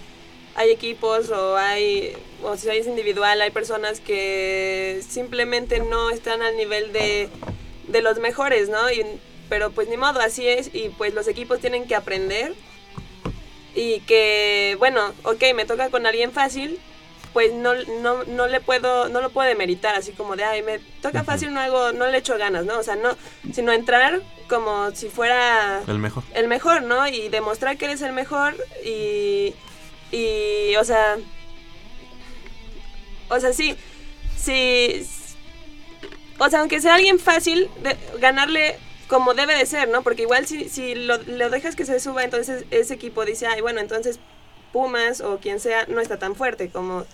hay 0.55 0.71
equipos 0.71 1.29
o 1.31 1.57
hay, 1.57 2.15
o 2.41 2.55
si 2.55 2.69
es 2.69 2.87
individual, 2.87 3.41
hay 3.41 3.51
personas 3.51 3.99
que 3.99 5.01
simplemente 5.07 5.79
no 5.79 6.09
están 6.09 6.41
al 6.41 6.55
nivel 6.55 6.93
de, 6.93 7.29
de 7.87 8.01
los 8.01 8.19
mejores, 8.19 8.69
¿no? 8.69 8.89
Y, 8.89 9.05
pero 9.49 9.71
pues 9.71 9.89
ni 9.89 9.97
modo, 9.97 10.21
así 10.21 10.47
es. 10.47 10.73
Y 10.73 10.89
pues 10.89 11.13
los 11.13 11.27
equipos 11.27 11.59
tienen 11.59 11.87
que 11.87 11.95
aprender. 11.95 12.53
Y 13.75 13.99
que, 14.01 14.77
bueno, 14.79 15.13
ok, 15.23 15.43
me 15.53 15.65
toca 15.65 15.89
con 15.89 16.05
alguien 16.05 16.31
fácil, 16.31 16.79
pues 17.33 17.51
no, 17.51 17.73
no, 18.01 18.23
no 18.23 18.47
le 18.47 18.61
puedo, 18.61 19.09
no 19.09 19.19
lo 19.19 19.29
puedo 19.31 19.49
demeritar 19.49 19.95
así 19.95 20.13
como 20.13 20.37
de, 20.37 20.45
ay, 20.45 20.63
me 20.63 20.79
toca 21.01 21.25
fácil, 21.25 21.53
no 21.53 21.59
hago, 21.59 21.91
no 21.91 22.07
le 22.07 22.19
echo 22.19 22.37
ganas, 22.37 22.63
¿no? 22.63 22.79
O 22.79 22.83
sea, 22.83 22.95
no, 22.95 23.17
sino 23.53 23.73
entrar 23.73 24.21
como 24.47 24.91
si 24.91 25.09
fuera 25.09 25.81
El 25.85 25.99
mejor. 25.99 26.23
el 26.33 26.47
mejor, 26.47 26.83
¿no? 26.83 27.05
Y 27.09 27.27
demostrar 27.27 27.75
que 27.75 27.83
eres 27.83 28.01
el 28.01 28.13
mejor 28.13 28.55
y, 28.85 29.53
y 30.11 30.75
o 30.77 30.83
sea, 30.83 31.17
o 33.29 33.39
sea, 33.39 33.53
sí, 33.53 33.75
sí, 34.37 35.05
o 36.39 36.49
sea, 36.49 36.59
aunque 36.59 36.81
sea 36.81 36.95
alguien 36.95 37.19
fácil, 37.19 37.69
de, 37.81 37.97
ganarle 38.19 38.75
como 39.07 39.33
debe 39.33 39.55
de 39.57 39.65
ser, 39.65 39.89
¿no? 39.89 40.01
Porque 40.03 40.23
igual 40.23 40.45
si, 40.47 40.69
si 40.69 40.95
lo, 40.95 41.17
lo 41.23 41.49
dejas 41.49 41.75
que 41.75 41.85
se 41.85 41.99
suba, 41.99 42.23
entonces 42.23 42.65
ese 42.71 42.93
equipo 42.93 43.25
dice, 43.25 43.47
ay, 43.47 43.61
bueno, 43.61 43.79
entonces 43.79 44.19
Pumas 44.73 45.21
o 45.21 45.39
quien 45.39 45.59
sea 45.59 45.85
no 45.87 46.01
está 46.01 46.19
tan 46.19 46.35
fuerte 46.35 46.69
como, 46.69 47.05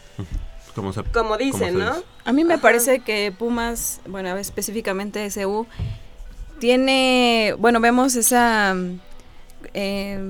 Como, 0.74 0.94
se- 0.94 1.04
como 1.04 1.38
dicen, 1.38 1.74
se 1.74 1.80
¿no? 1.80 1.94
dice. 1.96 2.06
A 2.26 2.34
mí 2.34 2.44
me 2.44 2.56
Ajá. 2.56 2.62
parece 2.64 3.00
que 3.02 3.32
Pumas, 3.38 4.02
bueno, 4.08 4.36
específicamente 4.38 5.24
SU, 5.26 5.68
tiene, 6.60 7.56
bueno, 7.60 7.80
vemos 7.80 8.16
esa, 8.16 8.76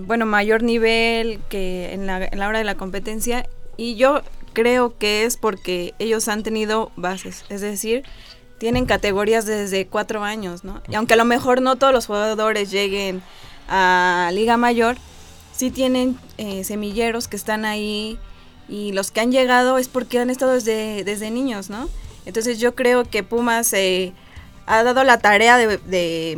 bueno, 0.06 0.26
mayor 0.26 0.64
nivel 0.64 1.40
que 1.50 1.94
en 1.94 2.08
la, 2.08 2.30
hora 2.48 2.60
de 2.60 2.64
la 2.64 2.76
competencia 2.76 3.48
y 3.78 3.96
yo 3.96 4.22
creo 4.54 4.98
que 4.98 5.26
es 5.26 5.38
porque 5.38 5.94
ellos 6.00 6.28
han 6.28 6.44
tenido 6.44 6.92
bases, 6.96 7.46
es 7.50 7.62
decir, 7.62 8.04
tienen 8.58 8.86
categorías 8.86 9.46
desde 9.46 9.88
cuatro 9.88 10.24
años, 10.24 10.64
¿no? 10.64 10.82
Y 10.88 10.96
aunque 10.96 11.16
a 11.16 11.18
lo 11.18 11.26
mejor 11.26 11.62
no 11.62 11.78
todos 11.78 11.94
los 11.94 12.06
jugadores 12.06 12.70
lleguen 12.70 13.24
a 13.68 14.30
Liga 14.34 14.58
Mayor, 14.58 14.98
sí 15.52 15.72
tienen 15.72 16.18
eh, 16.38 16.64
semilleros 16.64 17.28
que 17.28 17.38
están 17.38 17.66
ahí 17.66 18.20
y 18.70 18.92
los 18.92 19.12
que 19.12 19.22
han 19.22 19.32
llegado 19.32 19.78
es 19.78 19.88
porque 19.88 20.20
han 20.20 20.30
estado 20.30 20.54
desde, 20.54 21.04
desde 21.04 21.32
niños, 21.32 21.70
¿no? 21.70 21.90
Entonces 22.26 22.60
yo 22.60 22.76
creo 22.76 23.04
que 23.04 23.24
Pumas 23.24 23.74
eh, 23.74 24.14
ha 24.68 24.84
dado 24.84 25.04
la 25.04 25.18
tarea 25.20 25.58
de, 25.58 26.38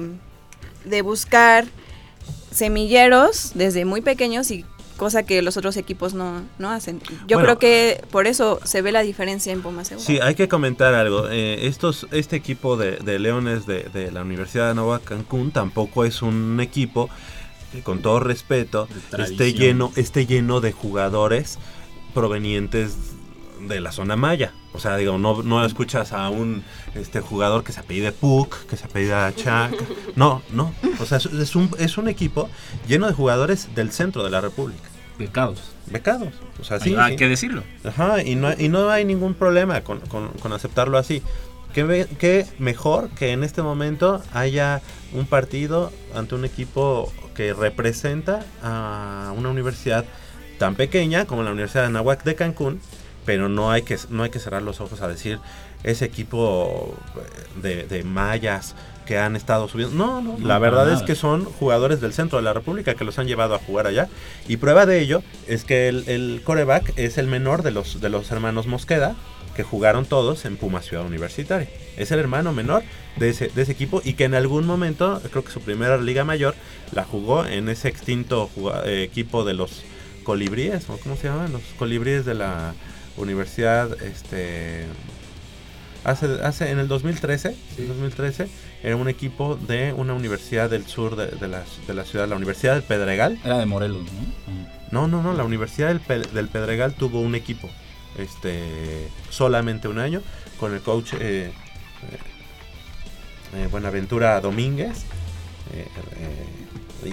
de 0.85 1.01
buscar 1.01 1.65
semilleros 2.53 3.51
desde 3.55 3.85
muy 3.85 4.01
pequeños 4.01 4.51
y 4.51 4.65
cosa 4.97 5.23
que 5.23 5.41
los 5.41 5.57
otros 5.57 5.75
equipos 5.75 6.13
no, 6.13 6.43
no 6.59 6.69
hacen. 6.69 7.01
Yo 7.27 7.37
Bueno. 7.39 7.57
creo 7.57 7.59
que 7.59 8.03
por 8.11 8.27
eso 8.27 8.59
se 8.63 8.81
ve 8.81 8.91
la 8.91 9.01
diferencia 9.01 9.51
en 9.51 9.61
Pumas 9.61 9.87
Seúl. 9.87 10.01
Sí, 10.01 10.19
hay 10.21 10.35
que 10.35 10.47
comentar 10.47 10.93
algo. 10.93 11.27
Eh, 11.29 11.65
estos, 11.67 12.07
este 12.11 12.35
equipo 12.35 12.77
de, 12.77 12.97
de 12.97 13.17
Leones 13.19 13.65
de, 13.65 13.83
de 13.85 14.11
la 14.11 14.21
Universidad 14.21 14.67
de 14.69 14.75
Nueva 14.75 14.99
Cancún 14.99 15.51
tampoco 15.51 16.05
es 16.05 16.21
un 16.21 16.59
equipo 16.61 17.09
que 17.71 17.81
con 17.81 18.03
todo 18.03 18.19
respeto 18.19 18.87
esté 19.17 19.53
lleno, 19.53 19.91
esté 19.95 20.27
lleno 20.27 20.61
de 20.61 20.71
jugadores 20.71 21.57
provenientes 22.13 22.95
de 23.67 23.79
la 23.81 23.91
zona 23.91 24.15
maya. 24.15 24.53
O 24.73 24.79
sea, 24.79 24.97
digo, 24.97 25.17
no, 25.17 25.43
no 25.43 25.63
escuchas 25.63 26.13
a 26.13 26.29
un 26.29 26.63
este 26.95 27.21
jugador 27.21 27.63
que 27.63 27.71
se 27.71 27.79
apellide 27.79 28.11
Puck, 28.11 28.65
que 28.65 28.75
se 28.75 28.85
apellida 28.85 29.33
Chak. 29.35 29.73
No, 30.15 30.41
no. 30.51 30.73
O 30.99 31.05
sea, 31.05 31.17
es, 31.19 31.55
un, 31.55 31.69
es 31.77 31.97
un 31.97 32.07
equipo 32.07 32.49
lleno 32.87 33.07
de 33.07 33.13
jugadores 33.13 33.73
del 33.75 33.91
centro 33.91 34.23
de 34.23 34.31
la 34.31 34.41
República. 34.41 34.81
Pecados. 35.17 35.61
Becados. 35.91 36.33
O 36.59 36.63
sea, 36.63 36.79
sí. 36.79 36.95
hay 36.97 37.11
sí. 37.11 37.17
que 37.17 37.29
decirlo. 37.29 37.63
Ajá, 37.83 38.23
y 38.23 38.35
no, 38.35 38.51
y 38.57 38.67
no 38.69 38.89
hay 38.89 39.05
ningún 39.05 39.35
problema 39.35 39.81
con, 39.81 39.99
con- 40.01 40.29
con 40.29 40.53
aceptarlo 40.53 40.97
así. 40.97 41.21
¿Qué, 41.73 42.07
qué 42.19 42.45
mejor 42.59 43.09
que 43.09 43.31
en 43.31 43.43
este 43.43 43.61
momento 43.61 44.21
haya 44.33 44.81
un 45.11 45.25
partido 45.25 45.91
ante 46.15 46.35
un 46.35 46.45
equipo 46.45 47.11
que 47.35 47.53
representa 47.53 48.45
a 48.61 49.33
una 49.35 49.49
universidad 49.49 50.05
tan 50.59 50.75
pequeña 50.75 51.25
como 51.25 51.41
la 51.43 51.51
Universidad 51.51 51.81
de 51.81 51.87
Anáhuac 51.87 52.23
de 52.23 52.35
Cancún, 52.35 52.79
pero 53.25 53.49
no 53.49 53.71
hay 53.71 53.83
que, 53.83 53.97
no 54.09 54.23
hay 54.23 54.29
que 54.29 54.39
cerrar 54.39 54.61
los 54.61 54.81
ojos 54.81 55.01
a 55.01 55.07
decir 55.07 55.39
ese 55.83 56.05
equipo 56.05 56.95
de, 57.61 57.83
de 57.83 58.03
mayas 58.03 58.75
que 59.05 59.17
han 59.17 59.35
estado 59.35 59.67
subiendo. 59.67 59.95
No, 59.95 60.21
no, 60.21 60.37
No, 60.37 60.47
la 60.47 60.59
verdad 60.59 60.91
es 60.91 61.01
que 61.01 61.15
son 61.15 61.45
jugadores 61.45 61.99
del 62.01 62.13
centro 62.13 62.37
de 62.37 62.43
la 62.43 62.53
República 62.53 62.95
que 62.95 63.03
los 63.03 63.19
han 63.19 63.27
llevado 63.27 63.55
a 63.55 63.59
jugar 63.59 63.87
allá. 63.87 64.07
Y 64.47 64.57
prueba 64.57 64.85
de 64.85 64.99
ello 65.01 65.23
es 65.47 65.65
que 65.65 65.89
el, 65.89 66.07
el 66.07 66.41
coreback 66.43 66.93
es 66.97 67.17
el 67.17 67.27
menor 67.27 67.63
de 67.63 67.71
los, 67.71 67.99
de 67.99 68.09
los 68.09 68.31
hermanos 68.31 68.67
Mosqueda, 68.67 69.15
que 69.55 69.63
jugaron 69.63 70.05
todos 70.05 70.45
en 70.45 70.57
Puma 70.57 70.81
Ciudad 70.81 71.05
Universitaria. 71.05 71.69
Es 71.97 72.11
el 72.11 72.19
hermano 72.19 72.53
menor 72.53 72.83
de 73.17 73.29
ese, 73.29 73.49
de 73.49 73.61
ese 73.61 73.71
equipo 73.71 74.01
y 74.03 74.13
que 74.13 74.23
en 74.23 74.33
algún 74.33 74.65
momento, 74.65 75.21
creo 75.29 75.43
que 75.43 75.51
su 75.51 75.61
primera 75.61 75.97
liga 75.97 76.23
mayor, 76.23 76.55
la 76.91 77.03
jugó 77.03 77.45
en 77.45 77.69
ese 77.69 77.87
extinto 77.87 78.49
eh, 78.85 79.03
equipo 79.03 79.43
de 79.43 79.53
los 79.53 79.83
colibríes, 80.23 80.89
¿o 80.89 80.97
cómo 80.97 81.15
se 81.17 81.27
llaman? 81.27 81.51
Los 81.51 81.61
colibríes 81.77 82.25
de 82.25 82.33
la 82.33 82.73
universidad, 83.17 84.01
este... 84.03 84.85
Hace, 86.03 86.25
hace 86.43 86.69
en 86.69 86.79
el 86.79 86.89
2013, 86.89 87.55
en 87.77 87.87
2013 87.87 88.49
era 88.83 88.97
un 88.97 89.07
equipo 89.07 89.55
de 89.55 89.93
una 89.93 90.13
universidad 90.13 90.69
del 90.69 90.85
sur 90.85 91.15
de, 91.15 91.27
de 91.27 91.47
la, 91.47 91.63
de 91.87 91.93
la 91.93 92.03
ciudad, 92.03 92.27
la 92.27 92.35
Universidad 92.35 92.73
del 92.73 92.83
Pedregal. 92.83 93.39
Era 93.45 93.57
de 93.57 93.65
Morelos, 93.65 94.03
¿no? 94.91 95.07
No, 95.07 95.07
no, 95.07 95.23
no, 95.23 95.33
la 95.33 95.45
Universidad 95.45 95.87
del, 95.87 96.01
Pe- 96.01 96.19
del 96.19 96.49
Pedregal 96.49 96.93
tuvo 96.93 97.21
un 97.21 97.35
equipo, 97.35 97.69
este, 98.17 99.07
solamente 99.29 99.87
un 99.87 99.97
año, 99.97 100.21
con 100.59 100.73
el 100.73 100.81
coach 100.81 101.13
eh, 101.13 101.19
eh, 101.21 101.51
eh, 103.55 103.67
Buenaventura 103.71 104.41
Domínguez, 104.41 105.05
eh, 105.73 105.87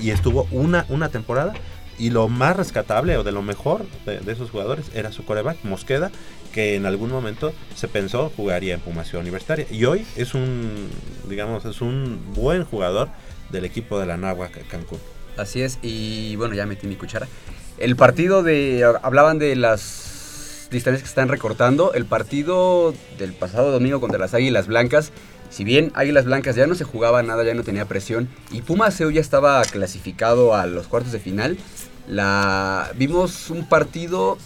y 0.02 0.10
estuvo 0.10 0.48
una, 0.50 0.84
una 0.88 1.10
temporada, 1.10 1.54
y 2.00 2.10
lo 2.10 2.28
más 2.28 2.56
rescatable 2.56 3.18
o 3.18 3.22
de 3.22 3.30
lo 3.30 3.42
mejor 3.42 3.84
de, 4.06 4.32
esos 4.32 4.50
jugadores 4.50 4.86
era 4.94 5.12
su 5.12 5.24
coreback, 5.24 5.58
Mosqueda, 5.64 6.10
que 6.52 6.74
en 6.74 6.86
algún 6.86 7.10
momento 7.10 7.52
se 7.76 7.88
pensó 7.88 8.32
jugaría 8.34 8.74
en 8.74 8.80
Puma 8.80 9.04
Ciudad 9.04 9.20
Universitaria, 9.20 9.66
y 9.70 9.84
hoy 9.84 10.06
es 10.16 10.34
un, 10.34 10.88
digamos, 11.28 11.66
es 11.66 11.82
un 11.82 12.18
buen 12.34 12.64
jugador 12.64 13.08
del 13.50 13.66
equipo 13.66 14.00
de 14.00 14.06
la 14.06 14.16
Náhuac 14.16 14.66
Cancún. 14.68 14.98
Así 15.36 15.60
es, 15.60 15.78
y 15.82 16.36
bueno, 16.36 16.54
ya 16.54 16.66
metí 16.66 16.86
mi 16.86 16.96
cuchara. 16.96 17.28
El 17.78 17.96
partido 17.96 18.42
de. 18.42 18.84
Hablaban 19.02 19.38
de 19.38 19.56
las 19.56 20.68
distancias 20.70 21.02
que 21.02 21.08
están 21.08 21.28
recortando. 21.28 21.94
El 21.94 22.04
partido 22.04 22.94
del 23.18 23.32
pasado 23.32 23.72
domingo 23.72 24.00
contra 24.00 24.18
las 24.18 24.34
Águilas 24.34 24.66
Blancas. 24.66 25.12
Si 25.48 25.64
bien 25.64 25.90
Águilas 25.94 26.26
Blancas 26.26 26.56
ya 26.56 26.66
no 26.66 26.74
se 26.74 26.84
jugaba 26.84 27.22
nada, 27.22 27.42
ya 27.42 27.54
no 27.54 27.64
tenía 27.64 27.86
presión. 27.86 28.28
Y 28.50 28.62
Pumas 28.62 28.98
ya 28.98 29.20
estaba 29.20 29.62
clasificado 29.64 30.54
a 30.54 30.66
los 30.66 30.88
cuartos 30.88 31.12
de 31.12 31.20
final. 31.20 31.56
La, 32.10 32.90
vimos 32.96 33.50
un 33.50 33.68
partido 33.68 34.36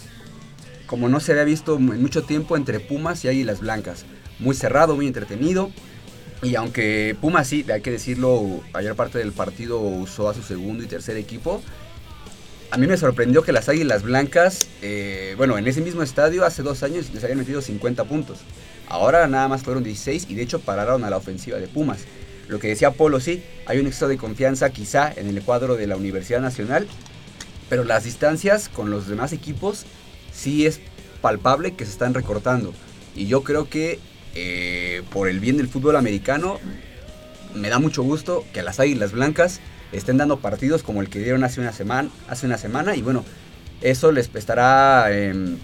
como 0.85 1.09
no 1.09 1.19
se 1.19 1.31
había 1.31 1.45
visto 1.45 1.77
en 1.77 1.99
mucho 1.99 2.23
tiempo 2.23 2.55
entre 2.55 2.79
Pumas 2.79 3.25
y 3.25 3.27
Águilas 3.27 3.59
Blancas. 3.59 4.05
Muy 4.37 4.55
cerrado, 4.55 4.95
muy 4.95 5.07
entretenido. 5.07 5.71
Y 6.43 6.53
aunque 6.55 7.17
Pumas 7.19 7.47
sí, 7.47 7.65
hay 7.73 7.81
que 7.81 7.89
decirlo, 7.89 8.61
ayer 8.73 8.93
parte 8.93 9.17
del 9.17 9.31
partido 9.31 9.79
usó 9.79 10.29
a 10.29 10.35
su 10.35 10.43
segundo 10.43 10.83
y 10.83 10.85
tercer 10.85 11.17
equipo, 11.17 11.63
a 12.69 12.77
mí 12.77 12.85
me 12.85 12.97
sorprendió 12.97 13.41
que 13.41 13.51
las 13.51 13.67
Águilas 13.67 14.03
Blancas, 14.03 14.67
eh, 14.83 15.33
bueno, 15.35 15.57
en 15.57 15.67
ese 15.67 15.81
mismo 15.81 16.03
estadio 16.03 16.45
hace 16.45 16.61
dos 16.61 16.83
años 16.83 17.09
les 17.15 17.23
habían 17.23 17.39
metido 17.39 17.63
50 17.63 18.03
puntos. 18.03 18.41
Ahora 18.87 19.25
nada 19.25 19.47
más 19.47 19.63
fueron 19.63 19.83
16 19.83 20.27
y 20.29 20.35
de 20.35 20.43
hecho 20.43 20.59
pararon 20.59 21.03
a 21.03 21.09
la 21.09 21.17
ofensiva 21.17 21.57
de 21.57 21.67
Pumas. 21.67 22.01
Lo 22.47 22.59
que 22.59 22.67
decía 22.67 22.91
Polo, 22.91 23.19
sí, 23.19 23.43
hay 23.65 23.79
un 23.79 23.87
exceso 23.87 24.07
de 24.07 24.17
confianza 24.17 24.69
quizá 24.69 25.11
en 25.15 25.29
el 25.29 25.41
cuadro 25.41 25.77
de 25.77 25.87
la 25.87 25.95
Universidad 25.95 26.41
Nacional, 26.41 26.87
pero 27.69 27.83
las 27.83 28.03
distancias 28.03 28.69
con 28.69 28.89
los 28.89 29.07
demás 29.07 29.33
equipos 29.33 29.85
sí 30.33 30.65
es 30.65 30.79
palpable 31.21 31.75
que 31.75 31.85
se 31.85 31.91
están 31.91 32.13
recortando. 32.13 32.73
Y 33.15 33.27
yo 33.27 33.43
creo 33.43 33.69
que 33.69 33.99
eh, 34.35 35.01
por 35.11 35.29
el 35.29 35.39
bien 35.39 35.57
del 35.57 35.67
fútbol 35.67 35.95
americano, 35.95 36.59
me 37.53 37.69
da 37.69 37.79
mucho 37.79 38.03
gusto 38.03 38.43
que 38.53 38.61
las 38.61 38.79
Águilas 38.79 39.13
Blancas 39.13 39.61
estén 39.93 40.17
dando 40.17 40.39
partidos 40.39 40.83
como 40.83 41.01
el 41.01 41.09
que 41.09 41.19
dieron 41.19 41.43
hace 41.43 41.61
una 41.61 41.71
semana, 41.71 42.09
hace 42.27 42.45
una 42.45 42.57
semana 42.57 42.95
y 42.95 43.01
bueno, 43.01 43.23
eso 43.81 44.11
les 44.11 44.29
estará 44.35 45.05
eh, 45.09 45.55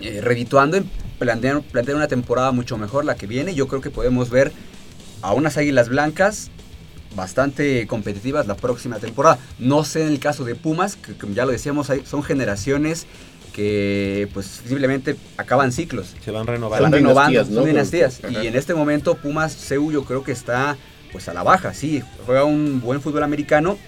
eh, 0.00 0.20
redituando 0.22 0.76
en 0.76 0.88
plantear, 1.18 1.60
plantear 1.62 1.96
una 1.96 2.08
temporada 2.08 2.52
mucho 2.52 2.78
mejor 2.78 3.04
la 3.04 3.16
que 3.16 3.26
viene. 3.26 3.54
Yo 3.54 3.66
creo 3.66 3.80
que 3.80 3.90
podemos 3.90 4.30
ver 4.30 4.52
a 5.22 5.32
unas 5.32 5.56
Águilas 5.56 5.88
Blancas 5.88 6.50
bastante 7.16 7.86
competitivas 7.86 8.46
la 8.46 8.56
próxima 8.56 8.98
temporada. 8.98 9.38
No 9.58 9.84
sé 9.84 10.02
en 10.02 10.08
el 10.08 10.18
caso 10.20 10.44
de 10.44 10.54
Pumas, 10.54 10.96
que 10.96 11.14
como 11.14 11.34
ya 11.34 11.44
lo 11.44 11.52
decíamos, 11.52 11.90
hay- 11.90 12.04
son 12.06 12.22
generaciones 12.22 13.06
que 13.52 14.28
pues 14.34 14.46
simplemente 14.66 15.16
acaban 15.36 15.72
ciclos. 15.72 16.14
Se 16.24 16.30
van 16.30 16.46
Van 16.46 16.54
renovando. 16.54 16.84
Son 16.84 16.92
renovando, 16.92 17.30
dinastías, 17.30 17.48
¿no? 17.50 17.60
son 17.60 17.66
dinastías. 17.68 18.20
Ajá. 18.24 18.44
Y 18.44 18.46
en 18.46 18.56
este 18.56 18.74
momento 18.74 19.14
Pumas 19.16 19.56
CEU 19.56 19.90
yo 19.90 20.04
creo 20.04 20.22
que 20.22 20.32
está 20.32 20.76
pues 21.10 21.28
a 21.28 21.34
la 21.34 21.42
baja, 21.42 21.72
sí, 21.72 22.02
juega 22.26 22.44
un 22.44 22.80
buen 22.82 23.00
fútbol 23.00 23.22
americano, 23.22 23.78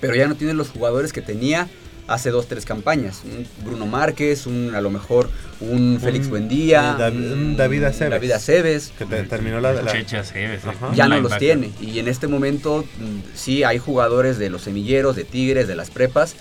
pero 0.00 0.14
ya 0.14 0.28
no 0.28 0.36
tiene 0.36 0.54
los 0.54 0.70
jugadores 0.70 1.12
que 1.12 1.20
tenía 1.20 1.68
hace 2.06 2.30
dos, 2.30 2.46
tres 2.48 2.64
campañas. 2.64 3.22
Un 3.24 3.46
Bruno 3.64 3.86
Márquez, 3.86 4.46
un 4.46 4.74
a 4.74 4.80
lo 4.80 4.90
mejor 4.90 5.30
un 5.60 5.98
Félix 6.02 6.28
Buendía, 6.28 6.96
eh, 7.00 7.10
un 7.10 7.56
David 7.56 7.84
Aceves. 7.84 8.10
David 8.10 8.30
Aceves. 8.32 8.92
Que 8.98 9.06
te- 9.06 9.22
terminó 9.24 9.60
la, 9.60 9.72
la- 9.72 9.90
Checha 9.92 10.20
Aceves, 10.20 10.64
Ajá. 10.66 10.88
un 10.88 10.94
Ya 10.94 11.08
no 11.08 11.20
los 11.20 11.36
tiene. 11.38 11.70
Y 11.80 11.98
en 11.98 12.08
este 12.08 12.26
momento 12.26 12.84
mm, 12.98 13.36
sí 13.36 13.64
hay 13.64 13.78
jugadores 13.78 14.38
de 14.38 14.50
los 14.50 14.62
semilleros, 14.62 15.16
de 15.16 15.24
Tigres, 15.24 15.66
de 15.68 15.76
las 15.76 15.90
prepas, 15.90 16.34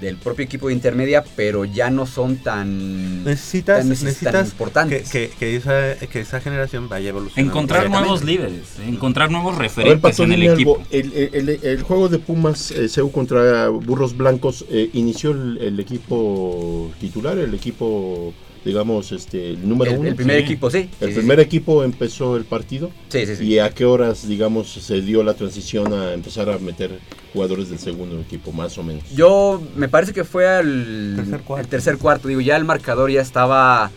del 0.00 0.16
propio 0.16 0.44
equipo 0.44 0.68
de 0.68 0.74
intermedia, 0.74 1.24
pero 1.36 1.64
ya 1.64 1.88
no 1.90 2.06
son 2.06 2.36
tan, 2.36 3.24
necesitas, 3.24 3.78
tan, 3.80 3.88
neces- 3.88 3.96
tan 3.98 4.04
necesitas 4.06 4.44
que, 4.44 4.50
importantes. 4.50 5.10
que, 5.10 5.30
que 5.38 5.56
esa, 5.56 5.94
que 6.08 6.20
esa 6.20 6.40
generación 6.40 6.88
vaya 6.88 7.10
evolucionando. 7.10 7.50
Encontrar 7.50 7.88
nuevos 7.90 8.24
líderes, 8.24 8.78
encontrar 8.86 9.30
nuevos 9.30 9.52
ver, 9.56 9.62
referentes 9.68 10.18
en 10.20 10.32
el 10.32 10.42
equipo. 10.42 10.74
algo. 10.76 10.86
El, 10.90 11.12
el- 11.12 11.48
el- 11.48 11.60
el 11.64 11.82
juego 11.82 12.08
de 12.08 12.18
Pumas 12.18 12.70
eh, 12.70 12.88
CEU 12.88 13.10
contra 13.12 13.68
Burros 13.68 14.16
Blancos 14.16 14.64
eh, 14.70 14.90
inició 14.92 15.30
el, 15.32 15.58
el 15.58 15.80
equipo 15.80 16.90
titular, 17.00 17.38
el 17.38 17.54
equipo, 17.54 18.32
digamos, 18.64 19.12
este, 19.12 19.50
el 19.50 19.68
número 19.68 19.90
el, 19.92 19.98
uno. 19.98 20.08
el 20.08 20.14
primer 20.16 20.38
sí. 20.38 20.42
equipo, 20.44 20.70
sí. 20.70 20.88
El 21.00 21.08
sí, 21.08 21.14
sí, 21.14 21.18
primer 21.20 21.40
equipo 21.40 21.84
empezó 21.84 22.36
el 22.36 22.44
partido. 22.44 22.90
Sí, 23.08 23.26
sí, 23.26 23.36
sí. 23.36 23.44
¿Y 23.44 23.58
a 23.58 23.70
qué 23.70 23.84
horas, 23.84 24.26
digamos, 24.26 24.68
se 24.72 25.00
dio 25.02 25.22
la 25.22 25.34
transición 25.34 25.92
a 25.92 26.12
empezar 26.14 26.48
a 26.50 26.58
meter 26.58 26.98
jugadores 27.32 27.68
del 27.70 27.78
segundo 27.78 28.20
equipo, 28.20 28.52
más 28.52 28.76
o 28.78 28.82
menos? 28.82 29.04
Yo 29.14 29.62
me 29.76 29.88
parece 29.88 30.12
que 30.12 30.24
fue 30.24 30.48
al 30.48 31.14
Tercer 31.16 31.40
cuarto. 31.42 31.62
el 31.64 31.68
tercer 31.68 31.98
cuarto. 31.98 32.28
Digo, 32.28 32.40
ya 32.40 32.56
el 32.56 32.64
marcador 32.64 33.10
ya 33.10 33.20
estaba, 33.20 33.90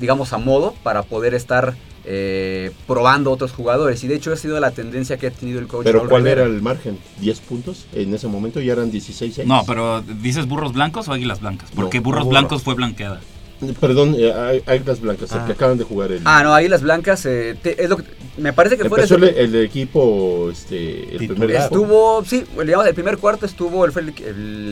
digamos, 0.00 0.32
a 0.32 0.38
modo 0.38 0.74
para 0.82 1.02
poder 1.02 1.34
estar 1.34 1.74
eh, 2.08 2.70
probando 2.86 3.32
otros 3.32 3.52
jugadores. 3.52 4.02
Y 4.04 4.08
de 4.08 4.14
hecho 4.14 4.32
ha 4.32 4.36
sido 4.36 4.58
la 4.60 4.70
tendencia 4.70 5.16
que 5.18 5.26
ha 5.26 5.30
tenido 5.30 5.58
el 5.58 5.66
coach. 5.66 5.84
Pero 5.84 5.98
Raúl 5.98 6.08
¿cuál 6.08 6.22
Rivera. 6.22 6.42
era 6.44 6.50
el 6.54 6.62
margen? 6.62 6.98
¿10 7.20 7.40
puntos? 7.40 7.86
En 7.92 8.14
ese 8.14 8.28
momento 8.28 8.60
ya 8.60 8.72
eran 8.74 8.90
16 8.92 9.44
No, 9.44 9.64
pero 9.66 10.02
¿dices 10.02 10.46
burros 10.46 10.72
blancos 10.72 11.08
o 11.08 11.12
águilas 11.12 11.40
blancas? 11.40 11.68
Porque 11.74 11.98
No, 11.98 12.04
burros 12.04 12.24
burro. 12.24 12.30
blancos 12.30 12.62
fue 12.62 12.74
blanqueada. 12.74 13.20
Perdón, 13.80 14.14
eh, 14.18 14.62
Águilas 14.66 15.00
Blancas, 15.00 15.32
el 15.32 15.38
Ah. 15.38 15.46
que 15.46 15.52
acaban 15.52 15.78
de 15.78 15.84
jugar 15.84 16.12
el... 16.12 16.20
Ah, 16.24 16.42
no, 16.42 16.54
ahí 16.54 16.68
las 16.68 16.82
blancas. 16.82 17.24
eh, 17.26 17.56
te- 17.62 17.82
es 17.82 17.88
lo 17.88 17.96
que- 17.98 18.04
me 18.36 18.52
parece 18.52 18.76
que 18.76 18.88
fue 18.88 19.02
el, 19.02 19.54
equipo, 19.56 20.50
este, 20.50 21.12
el 21.16 21.26
primer 21.28 21.50
equipo. 21.50 21.64
Estuvo, 21.64 22.24
sí, 22.24 22.44
digamos, 22.64 22.86
el 22.86 22.94
primer 22.94 23.16
cuarto 23.18 23.46
estuvo 23.46 23.84
el, 23.84 23.92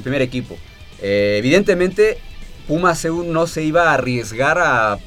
primer 0.03 0.23
equipo. 0.23 0.57
Eh, 1.01 1.37
evidentemente, 1.39 2.19
Pumas 2.69 3.01
CEU 3.01 3.25
no 3.25 3.47
se 3.47 3.63
iba 3.63 3.91
a 3.91 3.95
arriesgar 3.95 4.59
a 4.59 4.99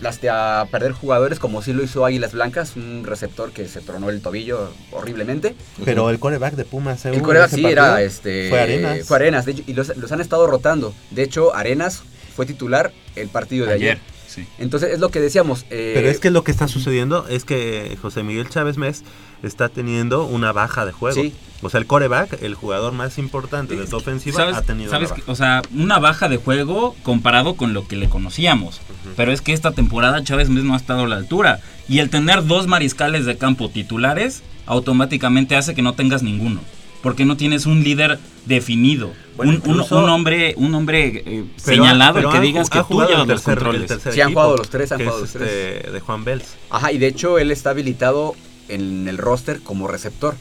las 0.00 0.18
a 0.28 0.66
perder 0.70 0.92
jugadores 0.92 1.38
como 1.38 1.62
sí 1.62 1.72
lo 1.72 1.82
hizo 1.84 2.04
Águilas 2.04 2.32
Blancas, 2.32 2.74
un 2.76 3.04
receptor 3.06 3.52
que 3.52 3.68
se 3.68 3.80
tronó 3.80 4.10
el 4.10 4.20
tobillo 4.20 4.72
horriblemente. 4.90 5.54
Pero 5.84 6.10
el 6.10 6.18
coreback 6.18 6.54
de 6.54 6.64
Pumas. 6.64 7.04
El 7.06 7.22
coreback 7.22 7.50
sí 7.50 7.64
era 7.64 8.02
este. 8.02 8.48
Fue 8.48 8.60
Arenas. 8.60 9.06
Fue 9.06 9.16
Arenas, 9.16 9.46
y 9.48 9.72
los, 9.74 9.90
han 10.10 10.20
estado 10.20 10.46
rotando. 10.48 10.92
De 11.10 11.22
hecho, 11.22 11.54
Arenas 11.54 12.02
fue 12.34 12.46
titular 12.46 12.92
el 13.16 13.28
partido 13.28 13.66
de 13.66 13.74
ayer. 13.74 13.98
Sí. 14.26 14.46
Entonces 14.58 14.90
es 14.92 15.00
lo 15.00 15.10
que 15.10 15.20
decíamos. 15.20 15.66
Eh, 15.70 15.92
Pero 15.94 16.08
es 16.08 16.18
que 16.18 16.30
lo 16.30 16.42
que 16.42 16.50
está 16.50 16.66
sucediendo 16.66 17.26
es 17.28 17.44
que 17.44 17.98
José 18.00 18.22
Miguel 18.22 18.48
Chávez 18.48 18.78
Mes 18.78 19.04
está 19.42 19.68
teniendo 19.68 20.24
una 20.24 20.52
baja 20.52 20.86
de 20.86 20.92
juego. 20.92 21.20
Sí. 21.20 21.34
O 21.60 21.68
sea, 21.68 21.80
el 21.80 21.86
coreback, 21.86 22.42
el 22.42 22.54
jugador 22.54 22.92
más 22.92 23.18
importante 23.18 23.76
de 23.76 23.86
su 23.86 23.96
ofensiva, 23.96 24.56
ha 24.56 24.62
tenido 24.62 24.90
una 24.90 25.00
baja. 25.00 25.22
o 25.26 25.34
sea, 25.34 25.62
una 25.74 25.98
baja 25.98 26.28
de 26.28 26.38
juego 26.38 26.96
comparado 27.02 27.54
con 27.54 27.74
lo 27.74 27.86
que 27.86 27.96
le 27.96 28.08
conocíamos. 28.08 28.80
Pero 29.16 29.32
es 29.32 29.42
que 29.42 29.52
esta 29.52 29.72
temporada 29.72 30.24
Chávez 30.24 30.48
Mes 30.48 30.64
no 30.64 30.74
ha 30.74 30.78
estado 30.78 31.02
a 31.02 31.08
la 31.08 31.16
altura. 31.16 31.60
Y 31.88 31.98
el 31.98 32.08
tener 32.08 32.46
dos 32.46 32.66
mariscales 32.66 33.26
de 33.26 33.36
campo 33.36 33.68
titulares 33.68 34.42
automáticamente 34.66 35.56
hace 35.56 35.74
que 35.74 35.82
no 35.82 35.92
tengas 35.92 36.22
ninguno 36.22 36.60
porque 37.02 37.24
no 37.24 37.36
tienes 37.36 37.66
un 37.66 37.82
líder 37.82 38.18
definido, 38.46 39.12
un, 39.38 40.08
hombre, 40.08 40.54
un 40.56 40.74
hombre 40.74 41.22
eh, 41.26 41.44
señalado 41.56 42.18
el 42.18 42.28
que 42.28 42.40
digas 42.40 42.70
que 42.70 42.82
tú 42.88 43.02
llevas 43.02 43.26
los 43.26 43.42
controles. 43.42 43.92
sí, 44.10 44.20
han 44.20 44.32
jugado 44.32 44.56
los 44.56 44.68
tres, 44.70 44.92
han 44.92 45.00
jugado 45.00 45.20
los 45.20 45.32
tres. 45.32 45.50
Este, 45.50 45.90
de 45.90 46.00
Juan 46.00 46.24
Bels. 46.24 46.56
Ajá, 46.70 46.92
y 46.92 46.98
de 46.98 47.06
hecho 47.08 47.38
él 47.38 47.50
está 47.50 47.70
habilitado 47.70 48.34
en 48.68 49.08
el 49.08 49.18
roster 49.18 49.60
como 49.60 49.88
receptor. 49.88 50.36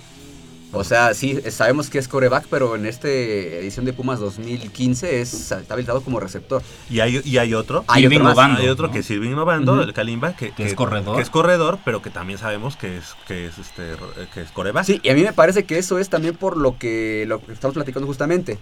O 0.73 0.86
sea, 0.86 1.13
sí, 1.13 1.38
sabemos 1.49 1.89
que 1.89 1.99
es 1.99 2.07
coreback, 2.07 2.45
pero 2.49 2.75
en 2.75 2.86
esta 2.86 3.10
edición 3.10 3.84
de 3.84 3.91
Pumas 3.91 4.19
2015 4.19 5.19
es, 5.19 5.51
está 5.51 5.73
habilitado 5.73 6.01
como 6.01 6.19
receptor. 6.21 6.62
Y 6.89 7.01
hay, 7.01 7.21
y 7.25 7.38
hay 7.38 7.53
otro. 7.53 7.84
Hay 7.88 8.05
otro, 8.05 8.34
hay 8.39 8.67
otro 8.69 8.89
que 8.89 9.03
sirve 9.03 9.25
innovando, 9.25 9.81
el 9.81 9.93
Kalimba, 9.93 10.34
que, 10.36 10.53
es 10.57 10.73
corredor. 10.73 11.17
Que 11.17 11.21
es 11.21 11.29
corredor, 11.29 11.79
pero 11.84 12.01
que 12.01 12.10
también 12.10 12.39
sabemos 12.39 12.77
que 12.77 12.97
es, 12.97 13.15
que 13.27 13.47
es, 13.47 13.57
este, 13.57 13.95
que 14.34 14.41
es 14.41 14.51
coreback. 14.51 14.86
Sí, 14.86 15.01
y 15.03 15.10
a 15.10 15.13
mí 15.13 15.23
me 15.23 15.34
parece 15.34 15.65
que 15.65 15.77
eso 15.77 15.99
es 15.99 16.10
también 16.10 16.36
por 16.38 16.55
lo 16.55 16.77
que, 16.77 17.25
lo 17.27 17.43
que 17.45 17.51
estamos 17.51 17.73
platicando 17.73 18.07
justamente. 18.07 18.57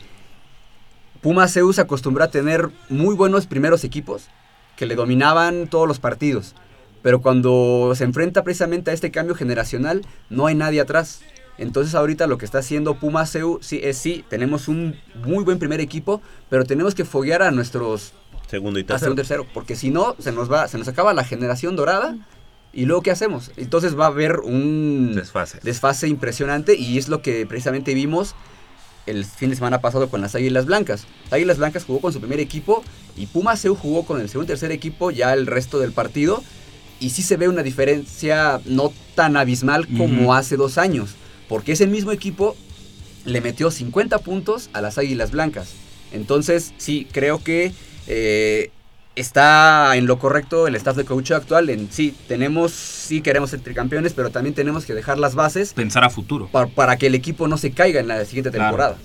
Pumas 1.22 1.54
Zeus 1.54 1.76
se 1.76 1.82
acostumbró 1.82 2.24
a 2.24 2.32
tener 2.32 2.70
muy 2.90 3.14
buenos 3.14 3.46
primeros 3.46 3.84
equipos 3.84 4.30
que 4.78 4.88
le 4.88 4.96
dominaban 4.96 5.68
todos 5.68 5.88
los 5.88 6.00
partidos. 6.00 6.56
Pero 7.02 7.22
cuando 7.22 7.94
se 7.96 8.04
enfrenta 8.04 8.44
precisamente 8.44 8.92
a 8.92 8.94
este 8.94 9.12
cambio 9.12 9.36
generacional, 9.36 10.06
no 10.30 10.48
hay 10.48 10.56
nadie 10.56 10.82
atrás. 10.82 11.22
Entonces 11.60 11.94
ahorita 11.94 12.26
lo 12.26 12.38
que 12.38 12.46
está 12.46 12.60
haciendo 12.60 12.96
Puma 12.96 13.26
CEU 13.26 13.60
sí 13.62 13.82
es 13.84 13.98
sí, 13.98 14.24
tenemos 14.30 14.70
un 14.70 14.96
muy 15.26 15.44
buen 15.44 15.60
primer 15.60 15.82
equipo, 15.82 16.22
pero 16.50 16.64
tenemos 16.64 16.96
que 16.96 17.04
foguear 17.04 17.44
a 17.44 17.52
nuestros 17.52 18.14
segundo 18.48 18.80
y 18.80 18.84
tercero. 18.86 19.14
tercero 19.14 19.46
porque 19.54 19.76
si 19.76 19.92
no 19.92 20.16
se 20.18 20.32
nos 20.32 20.52
va 20.52 20.68
se 20.68 20.80
nos 20.80 20.88
acaba 20.88 21.14
la 21.14 21.24
generación 21.24 21.76
dorada 21.76 22.18
y 22.72 22.86
luego 22.86 23.02
qué 23.02 23.12
hacemos? 23.12 23.52
Entonces 23.58 24.00
va 24.00 24.06
a 24.06 24.08
haber 24.08 24.40
un 24.40 25.12
desfase. 25.14 25.60
desfase 25.62 26.08
impresionante 26.08 26.76
y 26.76 26.98
es 26.98 27.10
lo 27.10 27.22
que 27.22 27.46
precisamente 27.46 27.94
vimos 27.94 28.36
el 29.06 29.26
fin 29.26 29.50
de 29.50 29.58
semana 29.58 29.82
pasado 29.82 30.08
con 30.10 30.22
las 30.22 30.36
Águilas 30.36 30.66
Blancas. 30.66 31.08
Águilas 31.30 31.58
Blancas 31.58 31.84
jugó 31.84 32.00
con 32.00 32.14
su 32.14 32.20
primer 32.20 32.40
equipo 32.40 32.84
y 33.18 33.26
Puma 33.26 33.58
CEU 33.58 33.76
jugó 33.76 34.06
con 34.06 34.22
el 34.22 34.30
segundo 34.30 34.46
y 34.46 34.56
tercer 34.56 34.72
equipo 34.72 35.12
ya 35.12 35.34
el 35.34 35.46
resto 35.46 35.78
del 35.80 35.92
partido 35.92 36.42
y 37.02 37.10
sí 37.10 37.22
se 37.22 37.36
ve 37.36 37.50
una 37.50 37.64
diferencia 37.64 38.62
no 38.66 38.94
tan 39.16 39.36
abismal 39.36 39.88
como 39.98 40.34
hace 40.34 40.56
dos 40.56 40.78
años 40.78 41.16
porque 41.50 41.74
ese 41.74 41.88
mismo 41.88 42.14
equipo 42.14 42.56
le 43.26 43.42
metió 43.42 43.70
50 43.72 44.20
puntos 44.20 44.70
a 44.72 44.82
las 44.82 44.98
Águilas 44.98 45.32
Blancas. 45.32 45.74
Entonces, 46.14 46.74
sí, 46.78 47.08
creo 47.12 47.44
que 47.44 47.74
eh, 48.08 48.72
está 49.16 49.98
en 49.98 50.06
lo 50.06 50.20
correcto 50.20 50.68
el 50.68 50.76
staff 50.76 50.96
de 50.96 51.06
coach 51.06 51.32
actual. 51.32 51.70
En 51.70 51.92
sí, 51.92 52.16
tenemos, 52.28 52.72
sí 52.72 53.22
queremos 53.22 53.50
ser 53.50 53.60
tricampeones, 53.62 54.14
pero 54.14 54.30
también 54.30 54.54
tenemos 54.56 54.86
que 54.86 54.94
dejar 54.94 55.18
las 55.18 55.36
bases. 55.36 55.74
Pensar 55.74 56.06
a 56.06 56.10
futuro. 56.10 56.50
Para, 56.52 56.98
que 56.98 57.08
el 57.08 57.16
equipo 57.16 57.48
no 57.48 57.58
se 57.58 57.72
caiga 57.72 58.00
en 58.00 58.08
la 58.08 58.24
siguiente 58.26 58.52
temporada. 58.52 58.98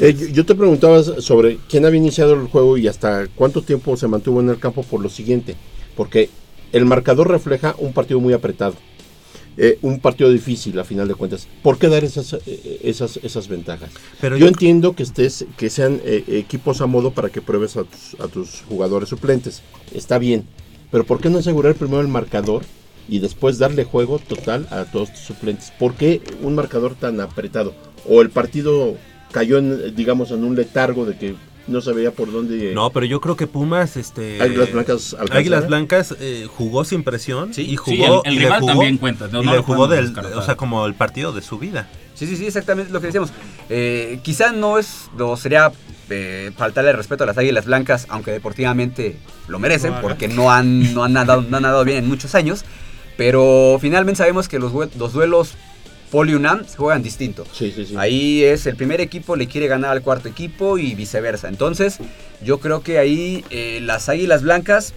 Eh, 0.00 0.32
yo 0.32 0.44
te 0.44 0.54
preguntaba 0.56 1.02
sobre 1.04 1.58
quién 1.68 1.86
había 1.86 1.98
iniciado 1.98 2.34
el 2.34 2.48
juego 2.48 2.78
y 2.78 2.88
hasta 2.88 3.28
cuánto 3.34 3.62
tiempo 3.62 3.96
se 3.96 4.08
mantuvo 4.08 4.40
en 4.40 4.48
el 4.48 4.58
campo 4.58 4.82
por 4.82 5.00
lo 5.00 5.10
siguiente. 5.10 5.56
Porque 5.94 6.30
el 6.72 6.86
marcador 6.86 7.30
refleja 7.30 7.74
un 7.78 7.92
partido 7.92 8.18
muy 8.18 8.32
apretado. 8.32 8.74
Eh, 9.60 9.76
un 9.82 9.98
partido 9.98 10.30
difícil 10.30 10.78
a 10.78 10.84
final 10.84 11.08
de 11.08 11.16
cuentas. 11.16 11.48
¿Por 11.64 11.78
qué 11.78 11.88
dar 11.88 12.04
esas, 12.04 12.32
eh, 12.46 12.80
esas, 12.84 13.18
esas 13.24 13.48
ventajas? 13.48 13.90
Pero 14.20 14.36
yo, 14.36 14.46
entiendo 14.46 14.94
que 14.94 15.02
estés, 15.02 15.46
que 15.56 15.68
sean 15.68 16.00
eh, 16.04 16.22
equipos 16.28 16.80
a 16.80 16.86
modo 16.86 17.10
para 17.10 17.28
que 17.28 17.42
pruebes 17.42 17.76
a 17.76 17.82
tus, 17.82 18.20
a 18.20 18.28
tus 18.28 18.62
jugadores 18.68 19.08
suplentes. 19.08 19.62
Está 19.92 20.18
bien. 20.18 20.44
Pero 20.92 21.02
¿por 21.02 21.20
qué 21.20 21.28
no 21.28 21.38
asegurar 21.38 21.74
primero 21.74 22.00
el 22.00 22.06
marcador 22.06 22.62
y 23.08 23.18
después 23.18 23.58
darle 23.58 23.82
juego 23.82 24.20
total 24.20 24.68
a 24.70 24.84
todos 24.84 25.12
tus 25.12 25.22
suplentes? 25.22 25.72
¿Por 25.76 25.94
qué 25.94 26.22
un 26.40 26.54
marcador 26.54 26.94
tan 26.94 27.20
apretado? 27.20 27.74
O 28.08 28.22
el 28.22 28.30
partido 28.30 28.96
cayó 29.32 29.58
en, 29.58 29.92
digamos, 29.96 30.30
en 30.30 30.44
un 30.44 30.54
letargo 30.54 31.04
de 31.04 31.18
que 31.18 31.34
no 31.68 31.80
sabía 31.80 32.10
por 32.10 32.32
dónde. 32.32 32.72
No, 32.74 32.90
pero 32.90 33.06
yo 33.06 33.20
creo 33.20 33.36
que 33.36 33.46
Pumas, 33.46 33.96
este. 33.96 34.40
Águilas 34.42 34.72
Blancas, 34.72 35.16
Águilas 35.30 35.66
Blancas 35.66 36.14
eh, 36.20 36.46
jugó 36.48 36.84
sin 36.84 37.04
presión 37.04 37.54
sí, 37.54 37.62
y 37.62 37.76
jugó. 37.76 38.22
el, 38.24 38.36
rival 38.36 38.64
también 38.64 38.98
cuenta. 38.98 39.28
y 39.32 39.44
le 39.44 39.58
jugó 39.58 39.86
del, 39.88 40.16
o 40.18 40.42
sea, 40.42 40.56
como 40.56 40.86
el 40.86 40.94
partido 40.94 41.32
de 41.32 41.42
su 41.42 41.58
vida. 41.58 41.88
Sí, 42.14 42.26
sí, 42.26 42.36
sí, 42.36 42.46
exactamente 42.46 42.92
lo 42.92 43.00
que 43.00 43.06
decíamos. 43.06 43.30
Eh, 43.68 44.18
quizá 44.22 44.50
no 44.50 44.78
es, 44.78 45.08
no 45.16 45.36
sería 45.36 45.70
eh, 46.10 46.50
faltarle 46.56 46.92
respeto 46.92 47.22
a 47.22 47.28
las 47.28 47.38
Águilas 47.38 47.66
Blancas, 47.66 48.06
aunque 48.08 48.32
deportivamente 48.32 49.16
lo 49.46 49.60
merecen, 49.60 49.94
porque 50.02 50.26
no 50.26 50.50
han, 50.50 50.94
no 50.94 51.04
han 51.04 51.12
nadado, 51.12 51.42
no 51.42 51.58
han 51.58 51.62
nadado 51.62 51.84
bien 51.84 51.98
en 51.98 52.08
muchos 52.08 52.34
años. 52.34 52.64
Pero 53.16 53.78
finalmente 53.80 54.18
sabemos 54.18 54.48
que 54.48 54.58
los, 54.58 54.72
los 54.96 55.12
duelos 55.12 55.54
Poli 56.10 56.34
UNAM 56.34 56.64
juegan 56.76 57.02
distinto. 57.02 57.44
Sí, 57.52 57.72
sí, 57.74 57.84
sí. 57.84 57.94
Ahí 57.96 58.42
es 58.42 58.66
el 58.66 58.76
primer 58.76 59.00
equipo 59.00 59.36
le 59.36 59.46
quiere 59.46 59.66
ganar 59.66 59.90
al 59.90 60.02
cuarto 60.02 60.28
equipo 60.28 60.78
y 60.78 60.94
viceversa. 60.94 61.48
Entonces, 61.48 61.98
yo 62.42 62.60
creo 62.60 62.82
que 62.82 62.98
ahí 62.98 63.44
eh, 63.50 63.80
las 63.82 64.08
Águilas 64.08 64.42
Blancas, 64.42 64.94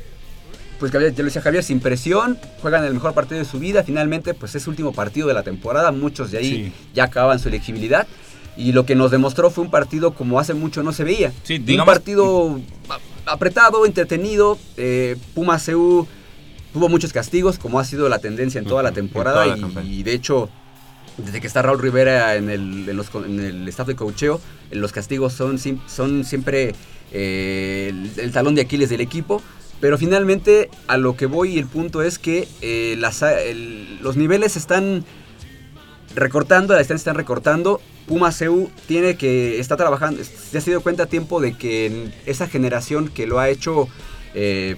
pues 0.79 0.91
ya 0.91 0.99
lo 0.99 1.09
decía 1.11 1.41
Javier, 1.41 1.63
sin 1.63 1.79
presión, 1.79 2.39
juegan 2.61 2.85
el 2.85 2.93
mejor 2.93 3.13
partido 3.13 3.39
de 3.39 3.45
su 3.45 3.59
vida. 3.59 3.83
Finalmente, 3.83 4.33
pues 4.33 4.55
es 4.55 4.67
último 4.67 4.93
partido 4.93 5.27
de 5.27 5.33
la 5.33 5.43
temporada. 5.43 5.91
Muchos 5.91 6.31
de 6.31 6.37
ahí 6.37 6.73
ya 6.93 7.05
acaban 7.05 7.39
su 7.39 7.49
elegibilidad. 7.49 8.07
Y 8.57 8.73
lo 8.73 8.85
que 8.85 8.95
nos 8.95 9.11
demostró 9.11 9.49
fue 9.49 9.63
un 9.63 9.71
partido 9.71 10.13
como 10.13 10.39
hace 10.39 10.53
mucho 10.53 10.83
no 10.83 10.91
se 10.91 11.03
veía. 11.03 11.31
Sí, 11.43 11.63
un 11.67 11.85
partido 11.85 12.59
apretado, 13.25 13.85
entretenido. 13.85 14.57
Eh, 14.77 15.17
Puma 15.33 15.59
CU 15.59 16.07
tuvo 16.73 16.89
muchos 16.89 17.13
castigos, 17.13 17.57
como 17.57 17.79
ha 17.79 17.85
sido 17.85 18.09
la 18.09 18.19
tendencia 18.19 18.59
en 18.59 18.65
toda 18.65 18.83
la 18.83 18.91
temporada. 18.91 19.45
y, 19.83 20.03
de 20.03 20.13
hecho, 20.13 20.49
desde 21.17 21.41
que 21.41 21.47
está 21.47 21.61
Raúl 21.61 21.79
Rivera 21.79 22.35
en 22.35 22.49
el, 22.49 22.87
en 22.89 23.39
el 23.39 23.67
staff 23.67 23.87
de 23.87 23.95
cocheo, 23.95 24.39
los 24.71 24.91
castigos 24.91 25.33
son, 25.33 25.59
son 25.87 26.23
siempre 26.23 26.73
eh, 27.11 27.93
el, 28.17 28.31
talón 28.31 28.55
de 28.55 28.61
Aquiles 28.61 28.89
del 28.89 29.01
equipo. 29.01 29.41
Pero 29.79 29.97
finalmente 29.97 30.69
a 30.87 30.97
lo 30.97 31.17
que 31.17 31.25
voy 31.25 31.57
el 31.57 31.65
punto 31.65 32.03
es 32.03 32.19
que 32.19 32.47
eh, 32.61 32.95
los 34.01 34.15
niveles 34.15 34.55
están 34.55 35.03
recortando, 36.13 36.73
la 36.73 36.79
distancia 36.79 37.01
están 37.01 37.15
recortando. 37.15 37.81
Puma 38.07 38.31
CEU 38.31 38.69
tiene 38.87 39.15
que, 39.15 39.59
está 39.59 39.77
trabajando, 39.77 40.21
ya 40.51 40.61
se 40.61 40.69
dio 40.69 40.81
cuenta 40.81 41.03
a 41.03 41.05
tiempo 41.07 41.41
de 41.41 41.53
que 41.57 42.11
esa 42.25 42.47
generación 42.47 43.07
que 43.07 43.25
lo 43.25 43.39
ha 43.39 43.49
hecho 43.49 43.87
eh, 44.35 44.75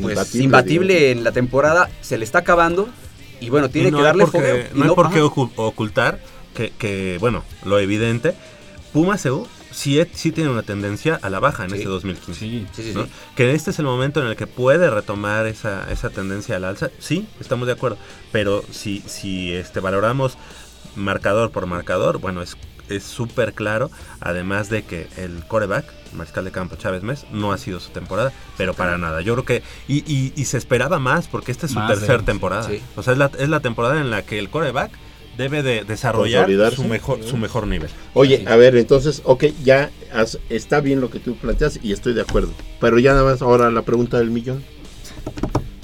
pues, 0.00 0.34
imbatible 0.34 1.10
en 1.10 1.24
la 1.24 1.32
temporada 1.32 1.88
se 2.02 2.18
le 2.18 2.24
está 2.24 2.40
acabando 2.40 2.88
y 3.40 3.50
bueno, 3.50 3.70
tiene 3.70 3.92
que 3.92 4.02
darle 4.02 4.26
porque, 4.26 4.70
No, 4.74 4.84
hay 4.84 4.90
por 4.90 5.10
qué 5.10 5.20
ocultar 5.20 6.20
que, 6.54 7.18
bueno, 7.20 7.44
lo 7.64 7.78
evidente, 7.78 8.34
Puma 8.92 9.16
CU 9.16 9.46
sí, 9.70 10.02
sí 10.12 10.32
tiene 10.32 10.50
una 10.50 10.62
tendencia 10.62 11.18
a 11.22 11.30
la 11.30 11.40
baja 11.40 11.64
en 11.64 11.74
este 11.74 11.86
2015. 11.86 12.40
Sí, 12.40 12.66
sí, 12.72 12.92
sí, 12.92 12.98
Que 13.36 13.52
este 13.52 13.70
es 13.70 13.78
el 13.78 13.84
momento 13.84 14.20
en 14.20 14.26
el 14.26 14.36
que 14.36 14.46
puede 14.46 14.90
retomar 14.90 15.46
esa, 15.46 15.90
esa 15.92 16.10
tendencia 16.10 16.56
al 16.56 16.64
alza. 16.64 16.90
Sí, 16.98 17.28
estamos 17.38 17.66
de 17.66 17.74
acuerdo. 17.74 17.98
Pero 18.32 18.64
si, 18.70 19.02
si 19.06 19.52
este, 19.52 19.80
valoramos 19.80 20.36
marcador 20.96 21.50
por 21.50 21.66
marcador, 21.66 22.18
bueno, 22.18 22.42
es 22.42 22.56
es 22.88 23.04
súper 23.04 23.52
claro, 23.52 23.90
además 24.20 24.68
de 24.68 24.82
que 24.82 25.08
el 25.16 25.44
coreback, 25.46 25.84
Mariscal 26.12 26.44
de 26.44 26.50
Campo 26.50 26.76
Chávez 26.76 27.02
Mes, 27.02 27.26
no 27.32 27.52
ha 27.52 27.58
sido 27.58 27.80
su 27.80 27.90
temporada, 27.90 28.32
pero 28.56 28.74
para 28.74 28.98
nada. 28.98 29.20
Yo 29.20 29.34
creo 29.34 29.44
que, 29.44 29.62
y, 29.88 30.32
y, 30.34 30.44
se 30.44 30.58
esperaba 30.58 30.98
más, 30.98 31.28
porque 31.28 31.52
esta 31.52 31.66
es 31.66 31.72
su 31.72 31.86
tercera 31.86 32.22
temporada. 32.22 32.68
O 32.96 33.02
sea, 33.02 33.12
es 33.12 33.18
la, 33.18 33.30
es 33.38 33.48
la 33.48 33.60
temporada 33.60 34.00
en 34.00 34.10
la 34.10 34.22
que 34.22 34.38
el 34.38 34.48
coreback 34.50 34.90
debe 35.36 35.62
de 35.62 35.84
desarrollar 35.84 36.48
su 36.72 36.84
mejor, 36.84 37.22
su 37.22 37.36
mejor 37.36 37.66
nivel. 37.66 37.90
Oye, 38.14 38.44
a 38.46 38.56
ver, 38.56 38.76
entonces, 38.76 39.22
ok, 39.24 39.44
ya 39.62 39.90
está 40.48 40.80
bien 40.80 41.00
lo 41.00 41.10
que 41.10 41.20
tú 41.20 41.36
planteas 41.36 41.78
y 41.82 41.92
estoy 41.92 42.14
de 42.14 42.22
acuerdo. 42.22 42.52
Pero 42.80 42.98
ya 42.98 43.12
nada 43.12 43.24
más 43.24 43.42
ahora 43.42 43.70
la 43.70 43.82
pregunta 43.82 44.18
del 44.18 44.30
millón. 44.30 44.64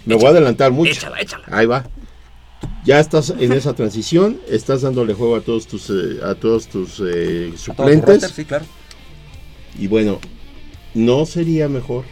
Me 0.04 0.16
voy 0.16 0.26
a 0.26 0.28
adelantar 0.30 0.72
mucho. 0.72 0.92
Échala, 0.92 1.20
échala. 1.20 1.44
Ahí 1.50 1.66
va 1.66 1.84
ya 2.84 3.00
estás 3.00 3.30
en 3.30 3.52
esa 3.52 3.72
transición, 3.72 4.38
estás 4.48 4.82
dándole 4.82 5.14
juego 5.14 5.36
a 5.36 5.40
todos 5.40 5.66
tus 5.66 5.90
eh, 5.90 6.20
a 6.22 6.34
todos 6.34 6.68
tus 6.68 7.02
eh, 7.04 7.52
suplentes. 7.56 8.22
sí, 8.30 8.44
claro. 8.44 8.66
Y 9.78 9.86
bueno, 9.86 10.18
¿no 10.94 11.26
sería 11.26 11.68
mejor 11.68 12.04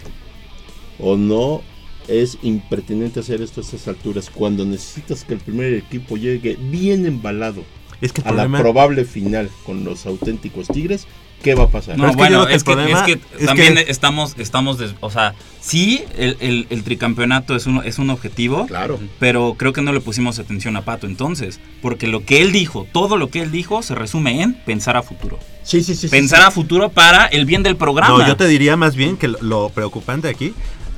o 0.99 1.17
no 1.17 1.63
es 2.09 2.39
impertinente 2.43 3.21
hacer 3.21 3.41
esto 3.41 3.61
a 3.61 3.65
estas 3.65 3.87
alturas 3.89 4.31
cuando 4.31 4.65
necesitas 4.65 5.25
que 5.25 5.35
el 5.35 5.41
primer 5.41 5.73
equipo 5.75 6.17
llegue 6.17 6.57
bien 6.57 7.07
embalado 7.07 7.63
Es 8.01 8.13
que 8.13 8.23
el 8.23 8.29
a 8.29 8.33
la 8.33 8.59
probable 8.59 9.05
final 9.05 9.51
con 9.65 9.85
los 9.85 10.07
auténticos 10.07 10.67
Tigres. 10.69 11.07
¿Qué 11.43 11.55
va 11.55 11.65
a 11.65 11.69
pasar? 11.69 11.97
No, 11.99 12.05
es 12.07 12.13
que 12.13 12.17
bueno, 12.17 12.47
es 12.47 12.55
el 12.57 12.59
que, 12.65 12.73
problema 12.73 12.99
es 12.99 13.05
que 13.05 13.21
es 13.41 13.47
también 13.47 13.75
que- 13.75 13.85
estamos, 13.89 14.35
estamos, 14.39 14.79
des- 14.79 14.95
o 15.01 15.11
sea, 15.11 15.35
sí, 15.61 16.05
el, 16.17 16.37
el- 16.41 16.67
el 16.71 16.85
tricampeonato 16.85 17.57
es 17.57 17.67
un, 17.67 17.85
es 17.85 17.99
un 17.99 18.11
objetivo, 18.11 18.67
Claro. 18.67 18.99
pero 19.19 19.55
creo 19.59 19.73
que 19.73 19.83
no 19.83 19.93
le 19.93 20.01
pusimos 20.01 20.39
atención 20.39 20.77
a 20.77 20.83
Pato 20.83 21.07
entonces, 21.07 21.61
porque 21.83 22.07
lo 22.07 22.25
que 22.25 22.43
él 22.43 22.53
dijo, 22.53 22.87
todo 22.93 23.17
lo 23.17 23.29
que 23.29 23.41
él 23.43 23.51
dijo 23.51 23.83
se 23.83 23.95
resume 23.95 24.43
en 24.43 24.55
pensar 24.55 24.97
a 24.97 25.03
futuro. 25.03 25.39
Sí, 25.65 25.83
sí, 25.83 25.95
sí. 25.97 26.09
Pensar 26.09 26.41
sí. 26.41 26.45
a 26.47 26.51
futuro 26.51 26.89
para 26.91 27.27
el 27.27 27.45
bien 27.45 27.63
del 27.63 27.77
programa. 27.77 28.17
No, 28.19 28.27
yo 28.27 28.37
te 28.37 28.47
diría 28.47 28.77
más 28.77 28.95
bien 28.97 29.17
que 29.17 29.29
lo, 29.29 29.39
lo 29.43 29.69
preocupante 29.71 30.29
aquí, 30.29 30.55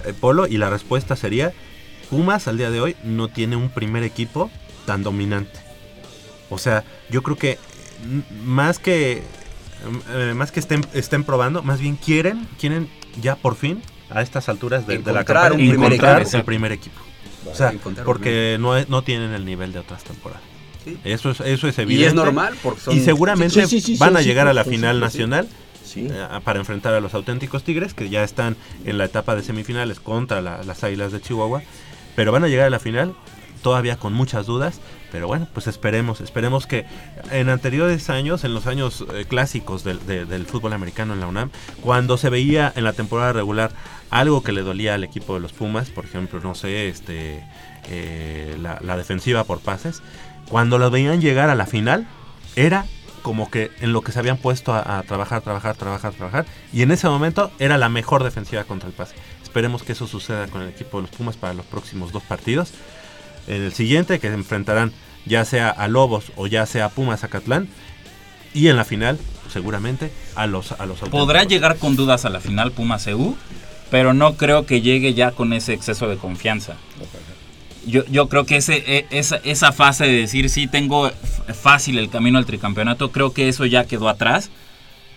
eh, 0.06 0.12
Polo, 0.18 0.46
y 0.46 0.58
la 0.58 0.68
respuesta 0.70 1.16
sería, 1.16 1.52
Pumas 2.10 2.46
al 2.48 2.58
día 2.58 2.70
de 2.70 2.80
hoy 2.80 2.96
no 3.02 3.28
tiene 3.28 3.56
un 3.56 3.70
primer 3.70 4.02
equipo 4.02 4.50
tan 4.84 5.02
dominante. 5.02 5.58
O 6.50 6.58
sea, 6.58 6.84
yo 7.10 7.22
creo 7.22 7.36
que 7.36 7.58
mm, 8.06 8.46
más 8.46 8.78
que 8.78 9.22
eh, 10.12 10.32
más 10.34 10.50
que 10.52 10.60
estén, 10.60 10.84
estén 10.92 11.24
probando, 11.24 11.62
más 11.62 11.80
bien 11.80 11.96
quieren, 11.96 12.46
quieren 12.60 12.88
ya 13.20 13.36
por 13.36 13.54
fin 13.56 13.82
a 14.10 14.22
estas 14.22 14.48
alturas 14.48 14.86
de, 14.86 14.98
de 14.98 15.12
la 15.12 15.24
campaña 15.24 15.52
un 15.52 15.56
primer 15.58 15.74
encontrar 15.92 16.22
equipo. 16.22 16.36
el 16.36 16.44
primer 16.44 16.72
equipo. 16.72 17.00
O 17.50 17.54
sea, 17.54 17.72
porque 18.04 18.56
no, 18.58 18.80
no 18.86 19.02
tienen 19.02 19.32
el 19.32 19.44
nivel 19.44 19.72
de 19.72 19.80
otras 19.80 20.02
temporadas. 20.04 20.42
Sí. 20.84 20.98
Eso 21.04 21.30
es, 21.30 21.40
eso 21.40 21.68
es 21.68 21.78
evidente. 21.78 22.02
Y 22.02 22.06
es 22.06 22.14
normal 22.14 22.54
porque 22.62 22.80
son 22.80 22.96
Y 22.96 23.00
seguramente 23.00 23.66
Sí, 23.66 23.80
sí, 23.80 23.94
sí, 23.94 23.96
van 23.98 24.16
a 24.16 24.22
llegar 24.22 24.48
a 24.48 24.54
la 24.54 24.64
final 24.64 25.00
nacional 25.00 25.48
eh, 25.96 26.10
para 26.44 26.58
enfrentar 26.58 26.92
a 26.94 27.00
los 27.00 27.14
auténticos 27.14 27.62
Tigres, 27.64 27.94
que 27.94 28.08
ya 28.10 28.24
están 28.24 28.56
en 28.84 28.98
la 28.98 29.04
etapa 29.04 29.34
de 29.36 29.42
semifinales 29.42 30.00
contra 30.00 30.40
la- 30.42 30.62
las 30.64 30.82
Águilas 30.84 31.12
de 31.12 31.20
Chihuahua, 31.20 31.62
pero 32.16 32.32
van 32.32 32.44
a 32.44 32.48
llegar 32.48 32.66
a 32.66 32.70
la 32.70 32.78
final 32.80 33.14
todavía 33.64 33.96
con 33.96 34.12
muchas 34.12 34.46
dudas, 34.46 34.80
pero 35.10 35.26
bueno, 35.26 35.48
pues 35.52 35.66
esperemos, 35.66 36.20
esperemos 36.20 36.68
que 36.68 36.86
en 37.32 37.48
anteriores 37.48 38.10
años, 38.10 38.44
en 38.44 38.54
los 38.54 38.68
años 38.68 39.04
eh, 39.12 39.24
clásicos 39.26 39.82
del, 39.82 40.04
de- 40.06 40.26
del 40.26 40.46
fútbol 40.46 40.72
americano 40.74 41.14
en 41.14 41.20
la 41.20 41.26
UNAM, 41.26 41.50
cuando 41.80 42.16
se 42.16 42.30
veía 42.30 42.72
en 42.76 42.84
la 42.84 42.92
temporada 42.92 43.32
regular 43.32 43.72
algo 44.10 44.42
que 44.44 44.52
le 44.52 44.62
dolía 44.62 44.94
al 44.94 45.02
equipo 45.02 45.34
de 45.34 45.40
los 45.40 45.52
Pumas, 45.52 45.90
por 45.90 46.04
ejemplo, 46.04 46.38
no 46.40 46.54
sé, 46.54 46.88
este 46.88 47.42
eh, 47.88 48.56
la, 48.60 48.78
la 48.82 48.96
defensiva 48.96 49.44
por 49.44 49.60
pases, 49.60 50.02
cuando 50.48 50.78
los 50.78 50.90
veían 50.92 51.20
llegar 51.20 51.50
a 51.50 51.54
la 51.54 51.66
final, 51.66 52.06
era 52.54 52.84
como 53.22 53.50
que 53.50 53.70
en 53.80 53.94
lo 53.94 54.02
que 54.02 54.12
se 54.12 54.18
habían 54.18 54.36
puesto 54.36 54.74
a, 54.74 54.98
a 54.98 55.02
trabajar, 55.04 55.40
trabajar, 55.40 55.74
trabajar, 55.76 56.12
trabajar. 56.12 56.44
Y 56.72 56.82
en 56.82 56.90
ese 56.90 57.08
momento 57.08 57.50
era 57.58 57.78
la 57.78 57.88
mejor 57.88 58.22
defensiva 58.22 58.64
contra 58.64 58.88
el 58.88 58.94
pase. 58.94 59.14
Esperemos 59.42 59.82
que 59.82 59.92
eso 59.92 60.06
suceda 60.06 60.46
con 60.48 60.60
el 60.60 60.68
equipo 60.68 60.98
de 60.98 61.02
los 61.08 61.10
Pumas 61.16 61.36
para 61.38 61.54
los 61.54 61.64
próximos 61.64 62.12
dos 62.12 62.22
partidos. 62.24 62.72
En 63.46 63.62
el 63.62 63.72
siguiente, 63.72 64.18
que 64.18 64.28
se 64.28 64.34
enfrentarán 64.34 64.92
ya 65.26 65.44
sea 65.44 65.70
a 65.70 65.88
Lobos 65.88 66.32
o 66.36 66.46
ya 66.46 66.66
sea 66.66 66.86
a 66.86 66.88
Pumas 66.90 67.24
Acatlán. 67.24 67.68
Y 68.52 68.68
en 68.68 68.76
la 68.76 68.84
final, 68.84 69.18
seguramente, 69.52 70.10
a 70.36 70.46
los, 70.46 70.72
a 70.72 70.86
los 70.86 71.00
Podrá 71.00 71.44
llegar 71.44 71.76
con 71.76 71.96
dudas 71.96 72.24
a 72.24 72.30
la 72.30 72.40
final 72.40 72.72
Pumas 72.72 73.06
EU, 73.06 73.34
pero 73.90 74.14
no 74.14 74.34
creo 74.34 74.64
que 74.66 74.80
llegue 74.80 75.14
ya 75.14 75.32
con 75.32 75.52
ese 75.52 75.72
exceso 75.72 76.08
de 76.08 76.16
confianza. 76.16 76.76
Yo, 77.86 78.04
yo 78.06 78.28
creo 78.28 78.46
que 78.46 78.56
ese, 78.56 78.82
e- 78.86 79.06
esa, 79.10 79.36
esa 79.44 79.72
fase 79.72 80.04
de 80.04 80.12
decir 80.12 80.48
sí 80.48 80.66
tengo 80.66 81.10
fácil 81.52 81.98
el 81.98 82.08
camino 82.08 82.38
al 82.38 82.46
tricampeonato, 82.46 83.12
creo 83.12 83.32
que 83.32 83.48
eso 83.48 83.66
ya 83.66 83.84
quedó 83.84 84.08
atrás 84.08 84.50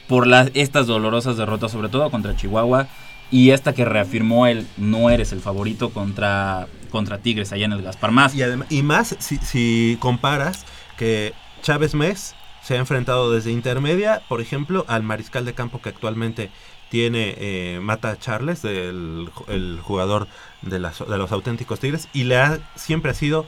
por 0.08 0.28
las, 0.28 0.52
estas 0.54 0.88
dolorosas 0.88 1.38
derrotas, 1.38 1.72
sobre 1.72 1.90
todo 1.90 2.10
contra 2.10 2.36
Chihuahua 2.36 2.88
y 3.32 3.52
esta 3.52 3.74
que 3.74 3.86
reafirmó 3.86 4.48
el 4.48 4.68
no 4.78 5.10
eres 5.10 5.32
el 5.32 5.42
favorito 5.42 5.90
contra, 5.90 6.68
contra 6.88 7.20
Tigres 7.20 7.52
allá 7.52 7.66
en 7.66 7.74
el 7.74 7.82
Gaspar 7.82 8.12
Más. 8.12 8.36
Y, 8.36 8.42
y 8.70 8.84
más 8.84 9.16
si, 9.20 9.98
comparas 10.00 10.66
que 10.98 11.34
Chávez 11.62 11.94
Mes 11.94 12.36
se 12.64 12.76
ha 12.76 12.78
enfrentado 12.78 13.32
desde 13.32 13.52
intermedia, 13.52 14.22
por 14.28 14.42
ejemplo, 14.42 14.86
al 14.88 15.04
mariscal 15.04 15.46
de 15.46 15.54
campo 15.54 15.82
que 15.82 15.90
actualmente 15.90 16.50
tiene 16.90 17.36
eh, 17.38 17.80
Mata 17.82 18.18
Charles, 18.18 18.64
el, 18.64 19.30
jugador 19.82 20.28
de 20.62 20.80
los 20.80 21.32
auténticos 21.32 21.80
Tigres, 21.80 22.08
y 22.14 22.24
le 22.24 22.38
ha 22.38 22.60
siempre 22.76 23.12
ha 23.12 23.14
sido 23.14 23.46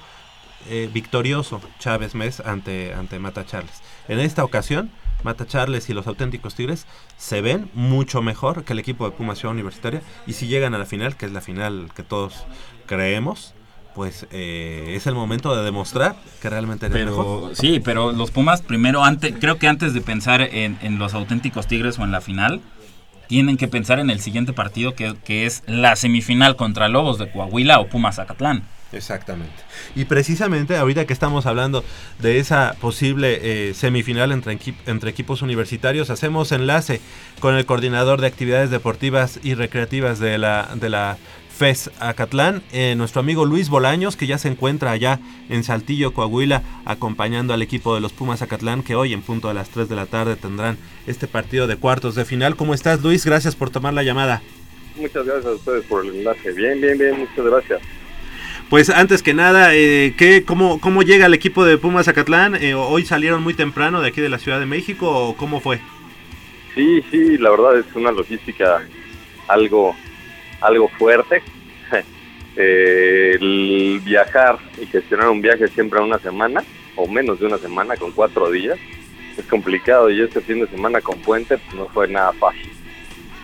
eh, 0.68 0.90
victorioso 0.94 1.62
Chávez 1.80 2.16
Mes 2.16 2.42
ante, 2.42 2.94
ante 2.94 3.20
Mata 3.20 3.46
Charles. 3.46 3.82
En 4.08 4.20
esta 4.20 4.44
ocasión, 4.44 4.92
Mata 5.24 5.46
Charles 5.46 5.90
y 5.90 5.94
los 5.94 6.08
auténticos 6.08 6.56
Tigres 6.56 6.86
se 7.18 7.42
ven 7.42 7.70
mucho 7.74 8.22
mejor 8.22 8.64
que 8.64 8.74
el 8.74 8.80
equipo 8.80 9.06
de 9.06 9.16
Puma 9.16 9.36
Ciudad 9.36 9.54
Universitaria, 9.54 10.02
y 10.28 10.34
si 10.34 10.48
llegan 10.48 10.74
a 10.74 10.78
la 10.78 10.86
final, 10.86 11.16
que 11.16 11.26
es 11.26 11.32
la 11.32 11.42
final 11.42 11.90
que 11.96 12.04
todos 12.04 12.46
creemos, 12.86 13.54
pues 13.96 14.28
eh, 14.32 14.94
es 14.96 15.08
el 15.08 15.16
momento 15.16 15.56
de 15.56 15.64
demostrar 15.64 16.16
que 16.42 16.50
realmente 16.50 16.86
eres 16.86 17.06
mejor. 17.06 17.50
Pero 17.50 17.56
sí, 17.56 17.80
pero 17.80 18.12
los 18.12 18.32
Pumas 18.32 18.62
primero, 18.62 19.04
antes, 19.04 19.34
creo 19.40 19.58
que 19.58 19.68
antes 19.68 19.94
de 19.94 20.02
pensar 20.02 20.42
en, 20.42 20.78
en 20.82 21.00
los 21.00 21.14
auténticos 21.14 21.68
Tigres 21.68 22.00
o 22.00 22.04
en 22.04 22.12
la 22.12 22.22
final, 22.22 22.62
tienen 23.28 23.58
que 23.58 23.68
pensar 23.68 24.00
en 24.00 24.10
el 24.10 24.22
siguiente 24.22 24.54
partido 24.54 24.96
que, 24.96 25.16
que 25.24 25.46
es 25.46 25.64
la 25.68 25.96
semifinal 25.96 26.56
contra 26.56 26.88
Lobos 26.88 27.20
de 27.20 27.32
Coahuila 27.32 27.80
o 27.80 27.88
Pumas 27.88 28.20
Acatlán. 28.20 28.64
Exactamente. 28.92 29.54
Y 29.96 30.06
precisamente 30.06 30.76
ahorita 30.76 31.06
que 31.06 31.14
estamos 31.14 31.46
hablando 31.46 31.84
de 32.20 32.40
esa 32.40 32.76
posible 32.82 33.40
eh, 33.42 33.74
semifinal 33.74 34.32
entre, 34.32 34.58
entre 34.88 35.10
equipos 35.10 35.42
universitarios, 35.42 36.10
hacemos 36.10 36.52
enlace 36.52 37.00
con 37.40 37.56
el 37.56 37.66
coordinador 37.66 38.20
de 38.22 38.28
actividades 38.28 38.72
deportivas 38.72 39.40
y 39.44 39.54
recreativas 39.54 40.20
de 40.20 40.38
la, 40.38 40.70
de 40.76 40.90
la 40.90 41.18
FES 41.60 41.92
Acatlán, 42.00 42.64
eh, 42.72 42.96
nuestro 42.96 43.20
amigo 43.20 43.46
Luis 43.46 43.70
Bolaños, 43.70 44.16
que 44.16 44.28
ya 44.28 44.38
se 44.38 44.48
encuentra 44.48 44.92
allá 44.92 45.20
en 45.50 45.66
Saltillo, 45.66 46.14
Coahuila, 46.14 46.64
acompañando 46.86 47.54
al 47.54 47.62
equipo 47.62 47.94
de 47.94 48.00
los 48.00 48.14
Pumas 48.14 48.42
Acatlán, 48.42 48.82
que 48.82 48.96
hoy 48.96 49.14
en 49.14 49.22
punto 49.22 49.50
a 49.50 49.54
las 49.54 49.70
3 49.70 49.90
de 49.90 49.96
la 49.98 50.06
tarde 50.06 50.38
tendrán 50.38 50.78
este 51.06 51.28
partido 51.28 51.68
de 51.68 51.76
cuartos 51.76 52.16
de 52.16 52.24
final. 52.24 52.56
¿Cómo 52.56 52.74
estás, 52.74 53.02
Luis? 53.02 53.26
Gracias 53.26 53.58
por 53.58 53.72
tomar 53.72 53.94
la 53.94 54.04
llamada. 54.04 54.42
Muchas 54.96 55.26
gracias 55.26 55.46
a 55.46 55.52
ustedes 55.52 55.84
por 55.84 56.06
el 56.06 56.16
enlace. 56.16 56.54
Bien, 56.54 56.80
bien, 56.80 56.98
bien, 56.98 57.20
muchas 57.20 57.46
gracias. 57.46 57.82
Pues 58.70 58.92
antes 58.92 59.24
que 59.24 59.34
nada, 59.34 59.74
eh, 59.74 60.14
¿qué, 60.16 60.46
cómo, 60.46 60.80
¿cómo 60.80 61.02
llega 61.02 61.26
el 61.26 61.34
equipo 61.34 61.66
de 61.66 61.80
Pumas 61.80 62.06
Zacatlán? 62.06 62.54
Eh, 62.54 62.76
¿Hoy 62.76 63.04
salieron 63.04 63.42
muy 63.42 63.56
temprano 63.56 64.00
de 64.00 64.10
aquí 64.10 64.22
de 64.22 64.30
la 64.30 64.38
Ciudad 64.38 64.60
de 64.60 64.68
México 64.68 65.10
o 65.10 65.36
cómo 65.36 65.60
fue? 65.60 65.80
Sí, 66.76 67.04
sí, 67.10 67.40
la 67.40 67.50
verdad 67.50 67.80
es 67.80 67.96
una 67.96 68.12
logística 68.12 68.86
algo, 69.48 69.96
algo 70.62 70.88
fuerte. 70.98 71.42
Eh, 72.62 73.38
el 73.40 74.02
viajar 74.04 74.58
y 74.82 74.86
gestionar 74.88 75.30
un 75.30 75.40
viaje 75.40 75.70
siempre 75.70 76.00
a 76.00 76.04
una 76.04 76.20
semana, 76.20 76.62
o 76.98 77.08
menos 77.08 77.40
de 77.40 77.46
una 77.46 77.58
semana, 77.58 77.96
con 77.96 78.12
cuatro 78.12 78.52
días, 78.52 78.78
es 79.38 79.46
complicado 79.46 80.10
y 80.10 80.20
este 80.20 80.42
fin 80.42 80.60
de 80.60 80.68
semana 80.68 81.00
con 81.00 81.22
puente 81.22 81.58
no 81.74 81.88
fue 81.88 82.10
nada 82.10 82.34
fácil. 82.34 82.70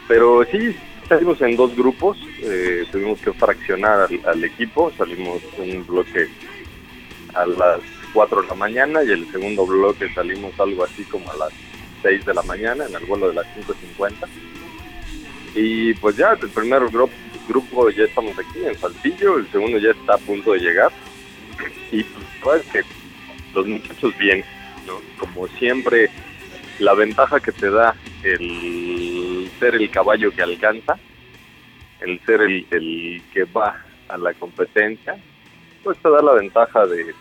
Pero 0.09 0.43
sí, 0.51 0.75
salimos 1.07 1.41
en 1.41 1.55
dos 1.55 1.75
grupos, 1.75 2.17
eh, 2.41 2.85
tuvimos 2.91 3.19
que 3.19 3.33
fraccionar 3.33 4.07
al, 4.25 4.43
equipo, 4.43 4.91
salimos 4.97 5.41
un 5.57 5.85
bloque 5.85 6.27
a 7.33 7.45
las 7.45 7.81
4 8.13 8.41
de 8.41 8.47
la 8.47 8.55
mañana 8.55 9.03
y 9.03 9.11
el 9.11 9.29
segundo 9.31 9.65
bloque 9.65 10.13
salimos 10.13 10.57
algo 10.59 10.83
así 10.83 11.03
como 11.03 11.29
a 11.31 11.37
las 11.37 11.53
6 12.01 12.25
de 12.25 12.33
la 12.33 12.41
mañana 12.43 12.85
en 12.85 12.95
el 12.95 13.05
vuelo 13.05 13.29
de 13.29 13.35
las 13.35 13.45
5.50. 13.55 14.27
Y 15.55 15.93
pues 15.95 16.17
ya, 16.17 16.31
el 16.31 16.49
primer 16.49 16.85
grupo, 16.89 17.13
grupo 17.47 17.89
ya 17.89 18.03
estamos 18.03 18.37
aquí 18.37 18.65
en 18.65 18.77
Saltillo, 18.77 19.37
el 19.37 19.49
segundo 19.51 19.77
ya 19.77 19.91
está 19.91 20.15
a 20.15 20.17
punto 20.17 20.53
de 20.53 20.59
llegar. 20.59 20.91
Y 21.91 22.03
pues 22.43 22.63
que 22.71 22.81
los 23.53 23.65
muchachos 23.67 24.17
bien, 24.17 24.43
¿no? 24.85 24.99
Como 25.17 25.47
siempre, 25.59 26.09
la 26.79 26.93
ventaja 26.93 27.39
que 27.39 27.51
te 27.51 27.69
da 27.69 27.95
el 28.23 29.24
ser 29.59 29.75
el 29.75 29.89
caballo 29.89 30.31
que 30.31 30.41
alcanza, 30.41 30.97
el 32.01 32.19
ser 32.25 32.41
el, 32.41 32.65
el 32.71 33.21
que 33.33 33.43
va 33.45 33.83
a 34.07 34.17
la 34.17 34.33
competencia, 34.33 35.17
pues 35.83 35.97
te 35.99 36.09
da 36.09 36.21
la 36.21 36.33
ventaja 36.33 36.85
de, 36.87 37.13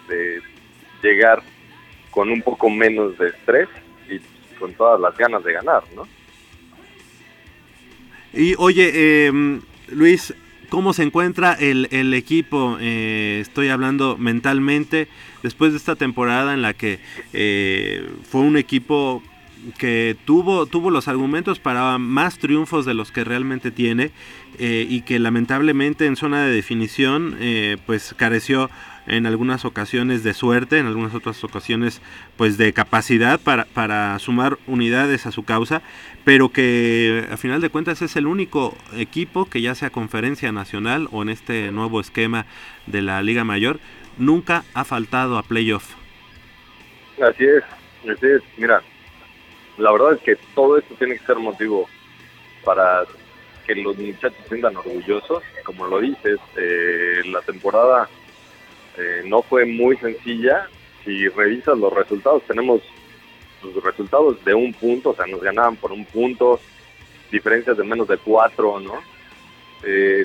llegar 1.03 1.43
con 2.11 2.31
un 2.31 2.41
poco 2.41 2.71
menos 2.71 3.19
de 3.19 3.29
estrés 3.29 3.69
y 4.09 4.19
con 4.59 4.73
todas 4.73 4.99
las 4.99 5.15
ganas 5.19 5.45
de 5.45 5.53
ganar, 5.53 5.83
¿no? 5.95 6.09
Y 8.33 8.55
oye, 8.57 8.91
eh, 8.95 9.61
Luis, 9.89 10.35
¿cómo 10.71 10.95
se 10.95 11.03
encuentra 11.03 11.53
el, 11.53 11.89
el 11.91 12.15
equipo? 12.15 12.79
Eh, 12.81 13.39
estoy 13.41 13.69
hablando 13.69 14.17
mentalmente, 14.17 15.09
después 15.43 15.73
de 15.73 15.79
esta 15.79 15.95
temporada 15.95 16.55
en 16.55 16.63
la 16.63 16.73
que 16.73 17.01
eh, 17.35 18.09
fue 18.29 18.41
un 18.41 18.57
equipo 18.57 19.23
que 19.79 20.17
tuvo, 20.25 20.67
tuvo 20.67 20.91
los 20.91 21.09
argumentos 21.09 21.59
para 21.59 21.99
más 21.99 22.39
triunfos 22.39 22.85
de 22.85 22.95
los 22.95 23.13
que 23.13 23.25
realmente 23.25 23.71
tiene 23.71 24.11
eh, 24.59 24.87
y 24.89 25.03
que 25.03 25.19
lamentablemente 25.19 26.07
en 26.07 26.17
zona 26.17 26.45
de 26.45 26.53
definición 26.55 27.37
eh, 27.41 27.77
pues 27.87 28.15
careció 28.17 28.71
en 29.07 29.27
algunas 29.27 29.65
ocasiones 29.65 30.25
de 30.25 30.33
suerte, 30.33 30.79
en 30.79 30.87
algunas 30.87 31.15
otras 31.15 31.43
ocasiones 31.45 32.01
pues 32.37 32.57
de 32.57 32.73
capacidad 32.73 33.39
para, 33.41 33.65
para 33.67 34.19
sumar 34.19 34.59
unidades 34.67 35.27
a 35.27 35.33
su 35.33 35.45
causa, 35.45 35.83
pero 36.25 36.51
que 36.51 37.27
a 37.31 37.37
final 37.37 37.61
de 37.61 37.69
cuentas 37.69 38.01
es 38.03 38.17
el 38.17 38.27
único 38.27 38.77
equipo 38.97 39.47
que 39.47 39.61
ya 39.61 39.75
sea 39.75 39.91
conferencia 39.91 40.53
nacional 40.53 41.09
o 41.13 41.23
en 41.23 41.29
este 41.29 41.71
nuevo 41.71 42.01
esquema 42.01 42.47
de 42.87 43.03
la 43.03 43.23
Liga 43.23 43.45
Mayor, 43.45 43.79
nunca 44.19 44.65
ha 44.75 44.85
faltado 44.85 45.39
a 45.39 45.43
playoff. 45.43 45.95
Así 47.23 47.45
es, 47.45 47.63
así 48.11 48.27
es. 48.27 48.43
Mira, 48.57 48.83
la 49.79 49.93
verdad 49.93 50.15
es 50.15 50.21
que 50.21 50.37
todo 50.55 50.79
esto 50.79 50.95
tiene 50.95 51.19
que 51.19 51.27
ser 51.27 51.37
motivo 51.37 51.89
para 52.65 53.05
que 53.67 53.75
los 53.75 53.97
muchachos 53.97 54.39
se 54.43 54.49
sientan 54.49 54.77
orgullosos. 54.77 55.43
Como 55.65 55.87
lo 55.87 56.01
dices, 56.01 56.39
eh, 56.57 57.23
la 57.27 57.41
temporada 57.41 58.09
eh, 58.97 59.23
no 59.25 59.43
fue 59.43 59.65
muy 59.65 59.97
sencilla. 59.97 60.69
Si 61.05 61.29
revisas 61.29 61.77
los 61.77 61.93
resultados, 61.93 62.43
tenemos 62.45 62.83
los 63.63 63.83
resultados 63.83 64.45
de 64.45 64.55
un 64.55 64.73
punto, 64.75 65.11
o 65.11 65.15
sea, 65.15 65.27
nos 65.27 65.41
ganaban 65.41 65.77
por 65.77 65.93
un 65.93 66.05
punto, 66.05 66.61
diferencias 67.31 67.77
de 67.77 67.85
menos 67.85 68.07
de 68.09 68.19
cuatro, 68.19 68.79
¿no? 68.79 69.01
Eh, 69.85 70.25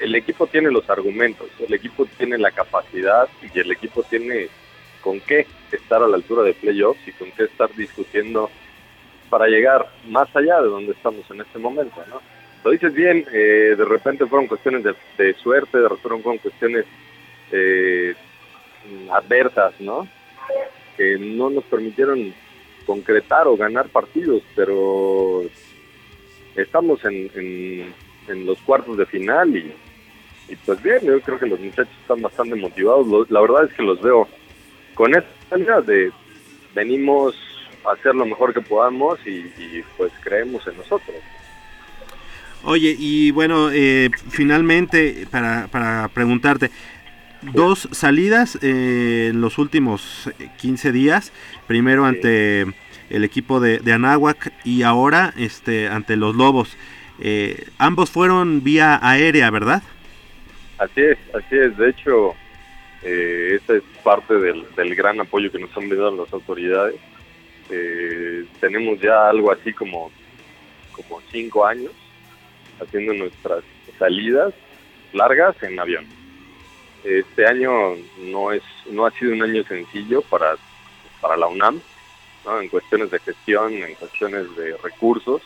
el 0.00 0.14
equipo 0.14 0.46
tiene 0.46 0.70
los 0.70 0.88
argumentos, 0.88 1.48
el 1.58 1.74
equipo 1.74 2.06
tiene 2.16 2.38
la 2.38 2.52
capacidad 2.52 3.28
y 3.42 3.58
el 3.58 3.72
equipo 3.72 4.02
tiene 4.04 4.48
con 5.02 5.20
qué 5.20 5.46
estar 5.72 6.02
a 6.02 6.08
la 6.08 6.16
altura 6.16 6.42
de 6.42 6.54
playoffs 6.54 7.06
y 7.06 7.12
con 7.12 7.30
qué 7.32 7.44
estar 7.44 7.74
discutiendo 7.74 8.50
para 9.28 9.46
llegar 9.46 9.86
más 10.08 10.34
allá 10.34 10.60
de 10.60 10.68
donde 10.68 10.92
estamos 10.92 11.30
en 11.30 11.40
este 11.40 11.58
momento, 11.58 12.02
¿no? 12.08 12.20
Lo 12.64 12.70
dices 12.72 12.92
bien, 12.92 13.24
eh, 13.32 13.74
de 13.76 13.84
repente 13.84 14.26
fueron 14.26 14.48
cuestiones 14.48 14.82
de, 14.84 15.34
suerte, 15.34 15.78
de 15.78 15.88
repente 15.88 16.22
fueron 16.22 16.38
cuestiones 16.38 16.84
eh, 17.52 18.14
adversas, 19.10 19.80
¿no? 19.80 20.08
Que 20.96 21.18
no 21.18 21.50
nos 21.50 21.64
permitieron 21.64 22.34
concretar 22.84 23.46
o 23.46 23.56
ganar 23.56 23.88
partidos, 23.88 24.42
pero 24.56 25.42
estamos 26.56 27.04
en, 27.04 27.30
en, 28.28 28.46
los 28.46 28.58
cuartos 28.60 28.96
de 28.98 29.06
final 29.06 29.56
y, 29.56 29.72
pues 30.66 30.82
bien, 30.82 31.00
yo 31.02 31.20
creo 31.20 31.38
que 31.38 31.46
los 31.46 31.60
muchachos 31.60 31.94
están 32.00 32.20
bastante 32.20 32.56
motivados. 32.56 33.30
la 33.30 33.40
verdad 33.40 33.64
es 33.64 33.72
que 33.74 33.82
los 33.82 34.00
veo 34.02 34.26
con 34.94 35.14
esta 35.14 35.58
idea 35.58 35.80
de 35.80 36.10
venimos 36.74 37.34
hacer 37.92 38.14
lo 38.14 38.26
mejor 38.26 38.54
que 38.54 38.60
podamos 38.60 39.18
y, 39.26 39.82
pues 39.96 40.12
creemos 40.20 40.66
en 40.66 40.76
nosotros. 40.76 41.16
Oye, 42.64 42.94
y 42.98 43.30
bueno, 43.30 43.70
eh, 43.72 44.10
finalmente 44.30 45.26
para, 45.30 45.68
para 45.68 46.08
preguntarte, 46.08 46.70
dos 47.42 47.88
salidas 47.92 48.58
eh, 48.62 49.28
en 49.30 49.40
los 49.40 49.58
últimos 49.58 50.30
15 50.60 50.92
días, 50.92 51.32
primero 51.66 52.04
ante 52.04 52.66
el 53.10 53.24
equipo 53.24 53.60
de, 53.60 53.78
de, 53.78 53.92
Anáhuac 53.92 54.52
y 54.64 54.82
ahora 54.82 55.32
este, 55.36 55.88
ante 55.88 56.16
los 56.16 56.34
Lobos. 56.34 56.76
Eh, 57.20 57.66
ambos 57.78 58.10
fueron 58.10 58.62
vía 58.62 58.98
aérea, 59.02 59.50
¿verdad? 59.50 59.82
Así 60.78 61.00
es, 61.00 61.18
así 61.34 61.56
es. 61.56 61.76
De 61.76 61.90
hecho, 61.90 62.34
eh, 63.02 63.58
esa 63.60 63.74
es 63.76 63.82
parte 64.04 64.34
del, 64.34 64.94
gran 64.94 65.20
apoyo 65.20 65.50
que 65.50 65.58
nos 65.58 65.76
han 65.76 65.88
dado 65.88 66.24
las 66.24 66.32
autoridades. 66.32 66.96
Eh, 67.70 68.46
tenemos 68.60 69.00
ya 69.00 69.28
algo 69.28 69.52
así 69.52 69.72
como, 69.72 70.10
como 70.92 71.20
cinco 71.30 71.66
años 71.66 71.92
haciendo 72.80 73.12
nuestras 73.14 73.62
salidas 73.98 74.54
largas 75.12 75.60
en 75.62 75.78
avión. 75.78 76.06
Este 77.04 77.46
año 77.46 77.94
no 78.18 78.52
es 78.52 78.62
no 78.90 79.06
ha 79.06 79.10
sido 79.12 79.32
un 79.32 79.42
año 79.42 79.62
sencillo 79.64 80.22
para, 80.22 80.56
para 81.20 81.36
la 81.36 81.46
UNAM, 81.46 81.80
en 82.60 82.68
cuestiones 82.68 83.10
de 83.10 83.18
gestión, 83.18 83.74
en 83.74 83.94
cuestiones 83.94 84.54
de 84.56 84.76
recursos, 84.78 85.42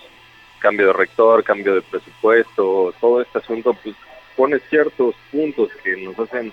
cambio 0.60 0.88
de 0.88 0.92
rector, 0.92 1.42
cambio 1.42 1.74
de 1.74 1.82
presupuesto, 1.82 2.94
todo 3.00 3.20
este 3.20 3.38
asunto 3.38 3.74
pues 3.82 3.96
pone 4.36 4.58
ciertos 4.70 5.14
puntos 5.30 5.70
que 5.82 5.96
nos 5.96 6.18
hacen 6.18 6.52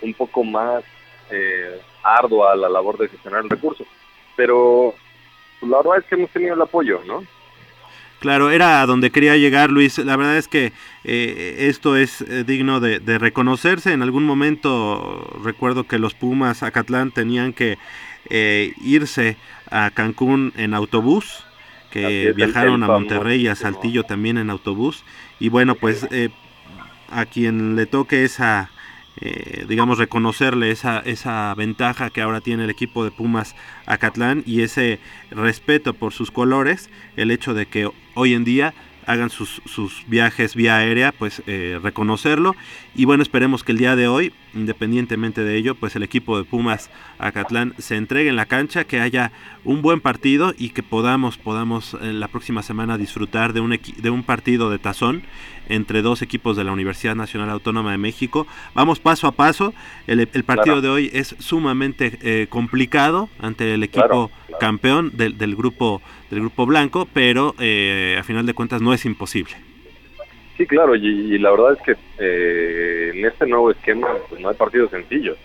un 0.00 0.14
poco 0.14 0.42
más 0.42 0.82
eh, 1.30 1.80
ardua 2.02 2.56
la 2.56 2.68
labor 2.68 2.98
de 2.98 3.08
gestionar 3.08 3.44
el 3.44 3.50
recurso. 3.50 3.84
Pero 4.36 4.94
pues, 5.62 5.70
la 5.70 5.78
verdad 5.78 5.98
es 5.98 6.04
que 6.06 6.14
hemos 6.16 6.30
tenido 6.30 6.54
el 6.54 6.60
apoyo, 6.60 7.00
¿no? 7.06 7.24
Claro, 8.18 8.50
era 8.50 8.82
a 8.82 8.86
donde 8.86 9.10
quería 9.10 9.36
llegar 9.36 9.70
Luis. 9.70 9.98
La 9.98 10.16
verdad 10.16 10.36
es 10.36 10.48
que 10.48 10.72
eh, 11.04 11.68
esto 11.68 11.96
es 11.96 12.20
eh, 12.22 12.42
digno 12.44 12.80
de, 12.80 12.98
reconocerse. 13.18 13.92
En 13.92 14.02
algún 14.02 14.24
momento 14.24 15.38
recuerdo 15.42 15.84
que 15.84 16.00
los 16.00 16.14
Pumas 16.14 16.64
Acatlán 16.64 17.12
tenían 17.12 17.52
que 17.52 17.78
irse 18.80 19.36
a 19.70 19.90
Cancún 19.90 20.52
en 20.56 20.74
autobús, 20.74 21.44
que 21.90 22.32
viajaron 22.34 22.82
a 22.82 22.86
Monterrey 22.86 23.42
y 23.42 23.48
a 23.48 23.54
Saltillo 23.54 24.04
también 24.04 24.38
en 24.38 24.50
autobús. 24.50 25.04
Y 25.38 25.48
bueno, 25.48 25.74
pues 25.76 26.08
a 27.10 27.26
quien 27.26 27.76
le 27.76 27.86
toque 27.86 28.24
esa 28.24 28.70
eh, 29.20 29.66
digamos, 29.68 29.98
reconocerle 29.98 30.70
esa, 30.70 31.00
esa 31.00 31.54
ventaja 31.54 32.10
que 32.10 32.22
ahora 32.22 32.40
tiene 32.40 32.64
el 32.64 32.70
equipo 32.70 33.04
de 33.04 33.10
Pumas 33.10 33.54
Acatlán 33.86 34.42
y 34.46 34.62
ese 34.62 35.00
respeto 35.30 35.94
por 35.94 36.12
sus 36.12 36.30
colores, 36.30 36.90
el 37.16 37.30
hecho 37.30 37.54
de 37.54 37.66
que 37.66 37.90
hoy 38.14 38.34
en 38.34 38.44
día 38.44 38.74
hagan 39.06 39.30
sus, 39.30 39.62
sus 39.64 40.04
viajes 40.06 40.54
vía 40.54 40.76
aérea, 40.76 41.12
pues 41.12 41.42
eh, 41.46 41.78
reconocerlo. 41.82 42.54
Y 42.94 43.04
bueno, 43.04 43.22
esperemos 43.22 43.64
que 43.64 43.72
el 43.72 43.78
día 43.78 43.96
de 43.96 44.08
hoy, 44.08 44.32
independientemente 44.54 45.42
de 45.42 45.56
ello, 45.56 45.74
pues 45.74 45.96
el 45.96 46.02
equipo 46.02 46.38
de 46.38 46.44
Pumas 46.44 46.90
Acatlán 47.18 47.74
se 47.78 47.96
entregue 47.96 48.30
en 48.30 48.36
la 48.36 48.46
cancha, 48.46 48.84
que 48.84 49.00
haya 49.00 49.32
un 49.64 49.82
buen 49.82 50.00
partido 50.00 50.54
y 50.56 50.70
que 50.70 50.82
podamos, 50.82 51.38
podamos 51.38 51.96
en 52.00 52.20
la 52.20 52.28
próxima 52.28 52.62
semana 52.62 52.98
disfrutar 52.98 53.52
de 53.52 53.60
un, 53.60 53.78
de 53.96 54.10
un 54.10 54.22
partido 54.22 54.70
de 54.70 54.78
tazón 54.78 55.22
entre 55.68 56.02
dos 56.02 56.22
equipos 56.22 56.56
de 56.56 56.64
la 56.64 56.72
Universidad 56.72 57.14
Nacional 57.14 57.50
Autónoma 57.50 57.92
de 57.92 57.98
México. 57.98 58.46
Vamos 58.74 59.00
paso 59.00 59.26
a 59.26 59.32
paso. 59.32 59.72
El, 60.06 60.26
partido 60.44 60.80
de 60.80 60.88
hoy 60.88 61.10
es 61.12 61.34
sumamente 61.38 62.18
eh, 62.22 62.46
complicado 62.48 63.28
ante 63.38 63.74
el 63.74 63.82
equipo 63.82 64.30
campeón 64.60 65.12
del, 65.14 65.38
del, 65.38 65.56
grupo 65.56 66.02
del 66.32 66.40
grupo 66.40 66.64
blanco, 66.64 67.06
pero 67.12 67.54
eh, 67.60 68.16
a 68.18 68.22
final 68.22 68.46
de 68.46 68.54
cuentas 68.54 68.80
no 68.80 68.94
es 68.94 69.04
imposible. 69.04 69.52
Sí, 70.56 70.66
claro, 70.66 70.96
y, 70.96 71.38
la 71.38 71.50
verdad 71.50 71.72
es 71.74 71.82
que 71.82 71.96
eh, 72.18 73.12
en 73.14 73.24
este 73.26 73.46
nuevo 73.46 73.70
esquema 73.70 74.08
pues, 74.30 74.40
no 74.40 74.48
hay 74.48 74.56
partidos 74.56 74.90
sencillos. 74.90 75.36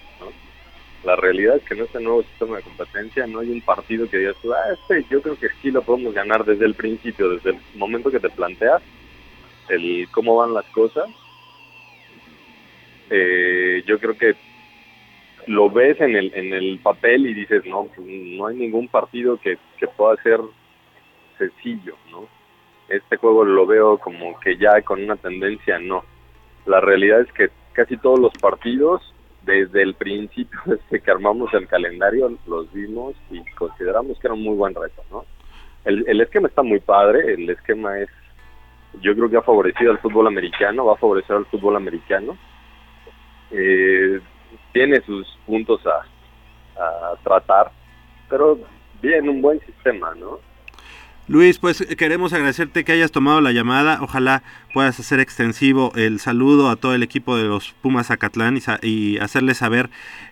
La 1.03 1.17
realidad 1.17 1.57
es 1.57 1.63
que 1.63 1.73
en 1.73 1.81
este 1.81 1.99
nuevo 1.99 2.23
sistema 2.23 2.57
de 2.57 2.63
competencia 2.63 3.27
no 3.27 3.39
hay 3.39 3.49
un 3.49 3.61
partido 3.61 4.09
que 4.09 4.17
digas, 4.17 4.35
ah, 4.45 4.73
este 4.73 5.05
yo 5.09 5.21
creo 5.21 5.37
que 5.37 5.47
sí 5.61 5.71
lo 5.71 5.81
podemos 5.81 6.13
ganar 6.13 6.45
desde 6.45 6.65
el 6.65 6.73
principio, 6.73 7.29
desde 7.29 7.51
el 7.51 7.57
momento 7.75 8.09
que 8.09 8.19
te 8.19 8.29
planteas 8.29 8.81
el 9.67 10.07
cómo 10.11 10.37
van 10.37 10.53
las 10.53 10.65
cosas. 10.67 11.09
Eh, 13.09 13.83
yo 13.85 13.99
creo 13.99 14.17
que 14.17 14.35
lo 15.47 15.69
ves 15.69 15.99
en 15.99 16.15
el, 16.15 16.31
en 16.33 16.53
el 16.53 16.79
papel 16.79 17.27
y 17.27 17.33
dices, 17.33 17.65
no, 17.65 17.89
no 17.97 18.47
hay 18.47 18.55
ningún 18.55 18.87
partido 18.87 19.37
que 19.37 19.57
pueda 19.97 20.15
ser 20.23 20.39
sencillo, 21.37 21.95
¿no? 22.11 22.27
Este 22.89 23.17
juego 23.17 23.43
lo 23.43 23.65
veo 23.65 23.97
como 23.97 24.39
que 24.39 24.57
ya 24.57 24.81
con 24.81 25.03
una 25.03 25.15
tendencia, 25.15 25.79
no. 25.79 26.03
La 26.65 26.79
realidad 26.81 27.21
es 27.21 27.31
que 27.33 27.49
casi 27.73 27.97
todos 27.97 28.19
los 28.19 28.33
partidos, 28.39 29.01
desde 29.43 29.81
el 29.81 29.93
principio, 29.95 30.59
desde 30.65 31.01
que 31.01 31.11
armamos 31.11 31.53
el 31.53 31.67
calendario, 31.67 32.31
los 32.47 32.71
vimos 32.73 33.15
y 33.29 33.43
consideramos 33.55 34.19
que 34.19 34.27
era 34.27 34.33
un 34.33 34.43
muy 34.43 34.55
buen 34.55 34.75
reto, 34.75 35.03
¿no? 35.11 35.25
El, 35.85 36.19
esquema 36.19 36.49
está 36.49 36.63
muy 36.63 36.81
padre, 36.81 37.33
el 37.33 37.49
esquema 37.49 37.97
es 37.99 38.09
yo 39.01 39.15
creo 39.15 39.29
que 39.29 39.37
ha 39.37 39.41
favorecido 39.41 39.91
al 39.91 39.99
fútbol 39.99 40.27
americano, 40.27 40.85
va 40.85 40.93
a 40.93 40.97
favorecer 40.97 41.35
al 41.35 41.45
fútbol 41.45 41.77
americano. 41.77 42.37
Eh, 43.51 44.19
tiene 44.73 44.99
sus 45.01 45.25
puntos 45.45 45.81
a, 45.85 46.03
tratar, 47.23 47.71
pero 48.29 48.59
bien, 49.01 49.27
un 49.27 49.41
buen 49.41 49.59
sistema, 49.61 50.13
¿no? 50.13 50.39
Luis, 51.27 51.59
pues 51.59 51.85
queremos 51.97 52.31
agradecerte 52.31 52.85
que 52.85 52.93
hayas 52.93 53.11
tomado 53.11 53.41
la 53.41 53.51
llamada. 53.51 53.99
Ojalá 54.01 54.43
puedas 54.77 54.99
hacer 54.99 55.19
extensivo 55.19 55.91
el 55.95 56.19
saludo 56.19 56.69
a 56.69 56.75
todo 56.75 56.93
el 56.93 57.01
equipo 57.01 57.35
de 57.35 57.45
los 57.45 57.71
Pumas 57.81 58.11
Acatlán 58.11 58.59
y, 58.59 58.87
y 58.87 59.17
hacerles 59.17 59.57
saber 59.57 59.89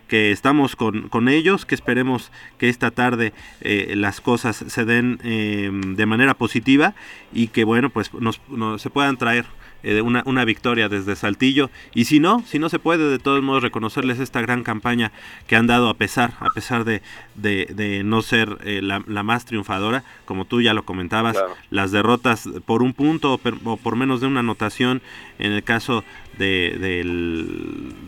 que 0.08 0.32
estamos 0.32 0.76
con, 0.76 1.10
con, 1.10 1.30
ellos, 1.30 1.66
que 1.66 1.74
esperemos 1.74 2.32
que 2.60 2.70
esta 2.70 2.92
tarde 2.92 3.34
eh, 3.62 3.96
las 3.98 4.22
cosas 4.22 4.64
se 4.68 4.86
den 4.86 5.20
eh, 5.24 5.72
de 5.74 6.06
manera 6.06 6.36
positiva 6.36 6.94
y 7.34 7.48
que 7.48 7.64
bueno, 7.64 7.90
pues 7.90 8.14
nos, 8.14 8.40
se 8.80 8.92
puedan 8.92 9.18
traer 9.18 9.48
eh, 9.88 10.02
una, 10.02 10.24
una 10.26 10.46
victoria 10.46 10.90
desde 10.90 11.16
Saltillo. 11.16 11.70
Y 11.94 12.06
si 12.06 12.20
no, 12.20 12.44
si 12.48 12.58
no 12.58 12.70
se 12.70 12.80
puede, 12.80 13.08
de 13.08 13.20
todos 13.20 13.44
modos 13.44 13.62
reconocerles 13.62 14.20
esta 14.20 14.42
gran 14.42 14.64
campaña 14.64 15.12
que 15.46 15.56
han 15.56 15.68
dado 15.68 15.90
a 15.90 15.94
pesar, 15.94 16.34
a 16.40 16.50
pesar 16.50 16.86
de, 16.86 17.04
de, 17.36 18.02
no 18.04 18.24
ser 18.24 18.58
eh, 18.64 18.82
la, 18.82 19.00
más 19.22 19.46
triunfadora, 19.46 20.04
como 20.26 20.46
tú 20.46 20.60
ya 20.60 20.74
lo 20.74 20.86
comentabas, 20.86 21.38
las 21.70 21.92
derrotas 21.92 22.50
por 22.66 22.82
un 22.82 22.94
punto 22.94 23.34
o, 23.34 23.78
por 23.78 23.96
menos 23.96 24.22
de 24.22 24.28
una 24.36 24.42
anotación 24.42 25.02
en 25.40 25.54
el 25.54 25.64
caso 25.64 26.04
de, 26.38 27.04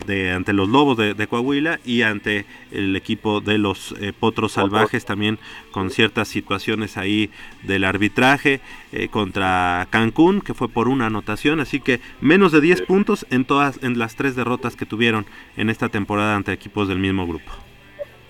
de 0.06 0.30
ante 0.32 0.52
los 0.52 0.68
Lobos 0.68 0.96
de, 0.96 1.26
Coahuila 1.26 1.80
y 1.84 2.02
ante 2.02 2.44
el 2.70 2.94
equipo 2.96 3.40
de 3.40 3.58
los 3.58 3.94
eh, 4.00 4.12
Potros 4.18 4.52
Salvajes 4.52 5.04
también 5.04 5.38
con 5.70 5.90
ciertas 5.90 6.28
situaciones 6.28 6.96
ahí 6.98 7.30
del 7.62 7.84
arbitraje 7.84 8.60
eh, 8.92 9.08
contra 9.08 9.86
Cancún 9.90 10.40
que 10.42 10.54
fue 10.54 10.68
por 10.68 10.88
una 10.88 11.06
anotación. 11.06 11.60
Así 11.60 11.80
que 11.80 12.00
menos 12.20 12.52
de 12.52 12.60
10 12.60 12.82
puntos 12.82 13.26
en 13.30 13.44
todas 13.44 13.82
en 13.82 13.98
las 13.98 14.16
tres 14.16 14.36
derrotas 14.36 14.76
que 14.76 14.86
tuvieron 14.86 15.24
en 15.56 15.70
esta 15.70 15.88
temporada 15.88 16.36
ante 16.36 16.52
equipos 16.52 16.88
del 16.88 16.98
mismo 16.98 17.26
grupo. 17.26 17.50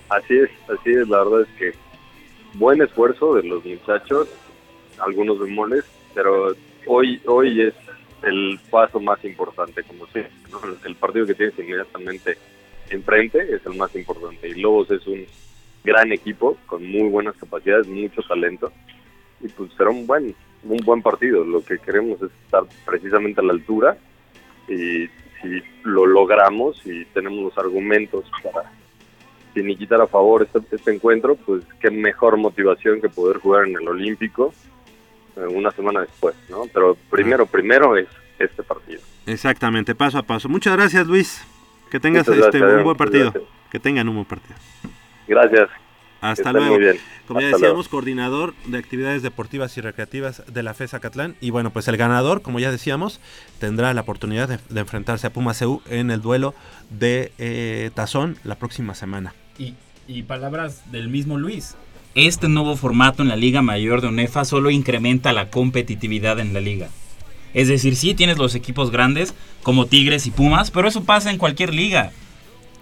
Así 0.09 0.37
es 0.37 0.49
así 0.69 0.91
es 0.91 1.07
la 1.09 1.23
verdad 1.23 1.41
es 1.41 1.57
que 1.57 1.77
buen 2.53 2.81
esfuerzo 2.81 3.35
de 3.35 3.43
los 3.43 3.63
muchachos 3.65 4.29
algunos 4.99 5.39
bemoles 5.39 5.85
pero 6.13 6.55
hoy 6.87 7.21
hoy 7.25 7.61
es 7.61 7.73
el 8.23 8.59
paso 8.69 8.99
más 8.99 9.23
importante, 9.23 9.83
como 9.83 10.05
siempre. 10.07 10.33
El 10.85 10.95
partido 10.95 11.25
que 11.25 11.33
tienes 11.33 11.57
inmediatamente 11.57 12.37
enfrente 12.89 13.39
es 13.53 13.65
el 13.65 13.75
más 13.75 13.95
importante. 13.95 14.49
Y 14.49 14.55
Lobos 14.55 14.89
es 14.91 15.05
un 15.07 15.25
gran 15.83 16.11
equipo 16.11 16.57
con 16.65 16.85
muy 16.85 17.09
buenas 17.09 17.35
capacidades, 17.35 17.87
mucho 17.87 18.21
talento. 18.23 18.71
Y 19.41 19.47
pues 19.49 19.71
será 19.77 19.89
un 19.89 20.05
buen, 20.05 20.35
un 20.63 20.77
buen 20.77 21.01
partido. 21.01 21.43
Lo 21.43 21.63
que 21.63 21.79
queremos 21.79 22.21
es 22.21 22.31
estar 22.45 22.63
precisamente 22.85 23.41
a 23.41 23.43
la 23.43 23.53
altura. 23.53 23.97
Y 24.67 25.07
si 25.41 25.61
lo 25.83 26.05
logramos 26.05 26.85
y 26.85 27.05
tenemos 27.05 27.43
los 27.43 27.57
argumentos 27.57 28.25
para 28.43 28.71
quitar 29.53 30.01
a 30.01 30.07
favor 30.07 30.43
este, 30.43 30.75
este 30.75 30.93
encuentro, 30.93 31.35
pues 31.35 31.63
qué 31.81 31.91
mejor 31.91 32.37
motivación 32.37 33.01
que 33.01 33.09
poder 33.09 33.37
jugar 33.37 33.67
en 33.67 33.75
el 33.75 33.87
Olímpico 33.87 34.53
una 35.47 35.71
semana 35.71 36.01
después, 36.01 36.35
¿no? 36.49 36.63
Pero 36.73 36.97
primero, 37.09 37.45
primero 37.45 37.95
es 37.97 38.07
este 38.39 38.63
partido. 38.63 39.01
Exactamente, 39.25 39.95
paso 39.95 40.17
a 40.17 40.23
paso. 40.23 40.49
Muchas 40.49 40.75
gracias, 40.75 41.07
Luis. 41.07 41.41
Que 41.89 41.99
tengas 41.99 42.27
este, 42.27 42.61
un 42.63 42.83
buen 42.83 42.97
partido. 42.97 43.33
Que 43.71 43.79
tengan 43.79 44.07
un 44.09 44.15
buen 44.15 44.25
partido. 44.25 44.55
Gracias. 45.27 45.69
Hasta 46.21 46.51
luego. 46.51 46.77
Como 47.27 47.41
ya 47.41 47.47
decíamos, 47.47 47.87
coordinador 47.87 48.53
de 48.65 48.77
actividades 48.77 49.21
deportivas 49.21 49.77
y 49.77 49.81
recreativas 49.81 50.43
de 50.51 50.63
la 50.63 50.73
FESA 50.73 50.99
Catlán. 50.99 51.35
Y 51.39 51.51
bueno, 51.51 51.69
pues 51.71 51.87
el 51.87 51.97
ganador, 51.97 52.41
como 52.41 52.59
ya 52.59 52.71
decíamos, 52.71 53.21
tendrá 53.59 53.93
la 53.93 54.01
oportunidad 54.01 54.49
de, 54.49 54.79
enfrentarse 54.79 55.27
a 55.27 55.33
Puma 55.33 55.53
CU 55.53 55.81
en 55.89 56.11
el 56.11 56.21
duelo 56.21 56.53
de 56.89 57.31
eh, 57.37 57.91
Tazón 57.93 58.37
la 58.43 58.55
próxima 58.55 58.95
semana. 58.95 59.33
Y, 59.57 59.75
y 60.07 60.23
palabras 60.23 60.91
del 60.91 61.07
mismo 61.07 61.37
Luis 61.37 61.75
este 62.15 62.49
nuevo 62.49 62.75
formato 62.75 63.21
en 63.21 63.29
la 63.29 63.35
Liga 63.35 63.61
Mayor 63.61 64.01
de 64.01 64.07
UNEFA 64.07 64.45
solo 64.45 64.71
incrementa 64.71 65.33
la 65.33 65.49
competitividad 65.49 66.39
en 66.39 66.53
la 66.53 66.61
liga. 66.61 66.89
Es 67.53 67.67
decir, 67.67 67.95
sí 67.95 68.13
tienes 68.13 68.37
los 68.37 68.55
equipos 68.55 68.91
grandes 68.91 69.33
como 69.63 69.85
Tigres 69.85 70.27
y 70.27 70.31
Pumas, 70.31 70.71
pero 70.71 70.87
eso 70.87 71.03
pasa 71.03 71.31
en 71.31 71.37
cualquier 71.37 71.73
liga. 71.73 72.11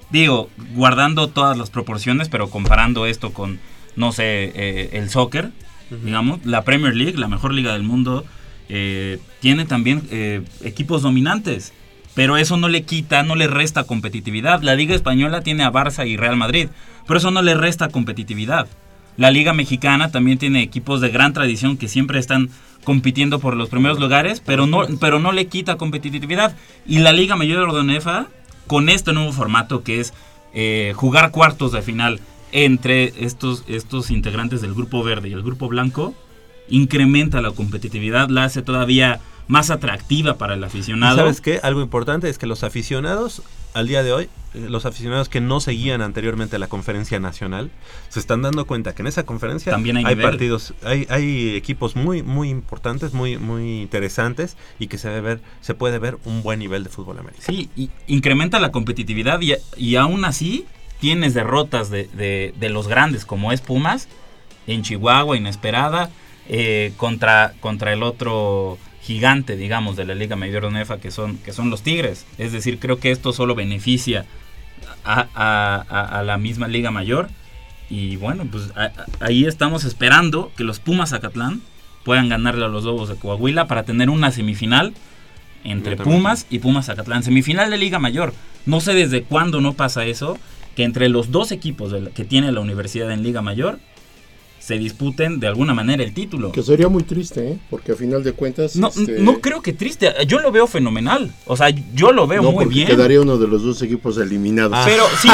Digo, 0.09 0.49
guardando 0.73 1.27
todas 1.27 1.57
las 1.57 1.69
proporciones, 1.69 2.29
pero 2.29 2.49
comparando 2.49 3.05
esto 3.05 3.33
con, 3.33 3.59
no 3.95 4.11
sé, 4.11 4.51
eh, 4.55 4.89
el 4.93 5.09
soccer, 5.09 5.51
digamos, 5.89 6.45
la 6.45 6.63
Premier 6.63 6.95
League, 6.95 7.17
la 7.17 7.27
mejor 7.27 7.53
liga 7.53 7.73
del 7.73 7.83
mundo, 7.83 8.25
eh, 8.69 9.19
tiene 9.39 9.65
también 9.65 10.07
eh, 10.11 10.41
equipos 10.63 11.01
dominantes. 11.01 11.73
Pero 12.13 12.37
eso 12.37 12.57
no 12.57 12.67
le 12.67 12.81
quita, 12.81 13.21
no 13.21 13.35
le 13.35 13.45
resta 13.45 13.83
competitividad. 13.83 14.63
La 14.63 14.73
Liga 14.73 14.95
Española 14.95 15.41
tiene 15.41 15.63
a 15.63 15.71
Barça 15.71 16.07
y 16.07 16.17
Real 16.17 16.35
Madrid, 16.35 16.69
pero 17.05 17.19
eso 17.19 17.29
no 17.29 17.43
le 17.43 17.53
resta 17.53 17.89
competitividad. 17.89 18.67
La 19.17 19.31
Liga 19.31 19.53
Mexicana 19.53 20.11
también 20.11 20.37
tiene 20.37 20.61
equipos 20.61 21.01
de 21.01 21.09
gran 21.09 21.33
tradición 21.33 21.77
que 21.77 21.87
siempre 21.87 22.19
están 22.19 22.49
compitiendo 22.83 23.39
por 23.39 23.55
los 23.55 23.67
primeros 23.67 23.99
lugares, 23.99 24.41
pero 24.45 24.67
no, 24.67 24.83
pero 25.01 25.19
no 25.19 25.31
le 25.31 25.47
quita 25.47 25.75
competitividad. 25.75 26.55
Y 26.85 26.99
la 26.99 27.11
Liga 27.11 27.35
Mayor 27.35 27.73
de 27.73 27.79
Onefa, 27.79 28.27
con 28.67 28.89
este 28.89 29.13
nuevo 29.13 29.33
formato 29.33 29.83
que 29.83 29.99
es 29.99 30.13
eh, 30.53 30.93
jugar 30.95 31.31
cuartos 31.31 31.71
de 31.71 31.81
final 31.81 32.19
entre 32.51 33.11
estos, 33.19 33.63
estos 33.67 34.11
integrantes 34.11 34.61
del 34.61 34.73
grupo 34.73 35.03
verde 35.03 35.29
y 35.29 35.33
el 35.33 35.43
grupo 35.43 35.67
blanco, 35.67 36.13
incrementa 36.69 37.41
la 37.41 37.51
competitividad, 37.51 38.29
la 38.29 38.45
hace 38.45 38.61
todavía 38.61 39.19
más 39.47 39.69
atractiva 39.69 40.37
para 40.37 40.55
el 40.55 40.63
aficionado. 40.63 41.17
¿Sabes 41.17 41.41
qué? 41.41 41.59
Algo 41.63 41.81
importante 41.81 42.29
es 42.29 42.37
que 42.37 42.47
los 42.47 42.63
aficionados, 42.63 43.41
al 43.73 43.87
día 43.87 44.03
de 44.03 44.11
hoy, 44.11 44.29
eh, 44.53 44.67
los 44.69 44.85
aficionados 44.85 45.29
que 45.29 45.39
no 45.39 45.59
seguían 45.59 46.01
anteriormente 46.01 46.59
la 46.59 46.67
conferencia 46.67 47.19
nacional, 47.19 47.71
se 48.09 48.19
están 48.19 48.41
dando 48.41 48.65
cuenta 48.65 48.93
que 48.93 49.03
en 49.03 49.07
esa 49.07 49.23
conferencia 49.23 49.71
También 49.71 49.97
hay, 49.97 50.15
partidos, 50.15 50.73
hay, 50.83 51.07
hay 51.09 51.55
equipos 51.55 51.95
muy, 51.95 52.23
muy 52.23 52.49
importantes, 52.49 53.13
muy, 53.13 53.37
muy 53.37 53.81
interesantes 53.81 54.57
y 54.79 54.87
que 54.87 54.97
se, 54.97 55.09
debe 55.09 55.21
ver, 55.21 55.41
se 55.61 55.73
puede 55.73 55.99
ver 55.99 56.17
un 56.25 56.43
buen 56.43 56.59
nivel 56.59 56.83
de 56.83 56.89
fútbol 56.89 57.19
americano. 57.19 57.45
Sí, 57.45 57.69
y 57.75 57.89
incrementa 58.07 58.59
la 58.59 58.71
competitividad 58.71 59.39
y, 59.41 59.53
y 59.77 59.95
aún 59.95 60.25
así 60.25 60.65
tienes 60.99 61.33
derrotas 61.33 61.89
de, 61.89 62.05
de, 62.13 62.53
de 62.59 62.69
los 62.69 62.87
grandes 62.87 63.23
como 63.23 63.51
es 63.51 63.61
Pumas 63.61 64.07
en 64.65 64.81
Chihuahua, 64.81 65.37
inesperada, 65.37 66.09
eh, 66.49 66.93
contra, 66.97 67.53
contra 67.59 67.93
el 67.93 68.03
otro 68.03 68.77
gigante, 69.07 69.55
digamos, 69.55 69.95
de 69.95 70.05
la 70.05 70.15
Liga 70.15 70.35
Mayor 70.35 70.63
de 70.63 70.67
UNEFA, 70.67 70.97
que 70.97 71.11
son, 71.11 71.37
que 71.37 71.53
son 71.53 71.69
los 71.69 71.81
Tigres. 71.81 72.25
Es 72.37 72.51
decir, 72.51 72.77
creo 72.77 72.99
que 72.99 73.09
esto 73.09 73.31
solo 73.31 73.55
beneficia 73.55 74.25
a, 75.05 76.23
la 76.25 76.37
misma 76.37 76.67
Liga 76.67 76.91
Mayor. 76.91 77.29
Y 77.89 78.17
bueno, 78.17 78.45
pues 78.51 78.65
ahí 79.21 79.45
estamos 79.45 79.85
esperando 79.85 80.51
que 80.57 80.65
los 80.65 80.79
Pumas 80.81 81.11
Zacatlán 81.11 81.61
puedan 82.03 82.27
ganarle 82.27 82.65
a 82.65 82.67
los 82.67 82.83
Lobos 82.83 83.07
de 83.07 83.15
Coahuila 83.15 83.67
para 83.67 83.83
tener 83.83 84.09
una 84.09 84.31
semifinal 84.31 84.93
entre 85.63 85.95
Pumas 85.95 86.45
y 86.49 86.59
Pumas 86.59 86.87
Zacatlán. 86.87 87.23
Semifinal 87.23 87.71
de 87.71 87.77
Liga 87.77 87.99
Mayor. 87.99 88.33
No 88.65 88.81
sé 88.81 88.93
desde 88.93 89.23
cuándo 89.23 89.61
no 89.61 89.71
pasa 89.71 90.05
eso, 90.05 90.37
que 90.75 90.83
entre 90.83 91.07
los 91.07 91.31
dos 91.31 91.53
equipos 91.53 91.95
que 92.13 92.25
tiene 92.25 92.51
la 92.51 92.59
universidad 92.59 93.09
en 93.11 93.23
Liga 93.23 93.41
Mayor 93.41 93.79
se 94.67 94.77
disputen 94.77 95.39
de 95.39 95.47
alguna 95.47 95.73
manera 95.73 96.03
el 96.03 96.13
título. 96.13 96.51
Que 96.51 96.61
sería 96.61 96.89
muy 96.89 97.03
triste, 97.03 97.51
¿eh? 97.51 97.57
porque 97.69 97.93
a 97.93 97.95
final 97.95 98.21
de 98.21 98.33
cuentas... 98.33 98.75
No, 98.75 98.89
este, 98.89 99.21
no 99.21 99.39
creo 99.39 99.61
que 99.61 99.71
triste, 99.71 100.13
yo 100.27 100.39
lo 100.39 100.51
veo 100.51 100.67
fenomenal, 100.67 101.31
o 101.45 101.55
sea, 101.55 101.69
yo 101.69 102.11
lo 102.11 102.27
veo 102.27 102.43
muy 102.51 102.65
bien. 102.65 102.85
quedaría 102.85 103.21
uno 103.21 103.37
de 103.37 103.47
los 103.47 103.63
dos 103.63 103.81
equipos 103.81 104.17
eliminados. 104.17 104.77
Pero 104.83 105.05
sí, 105.21 105.29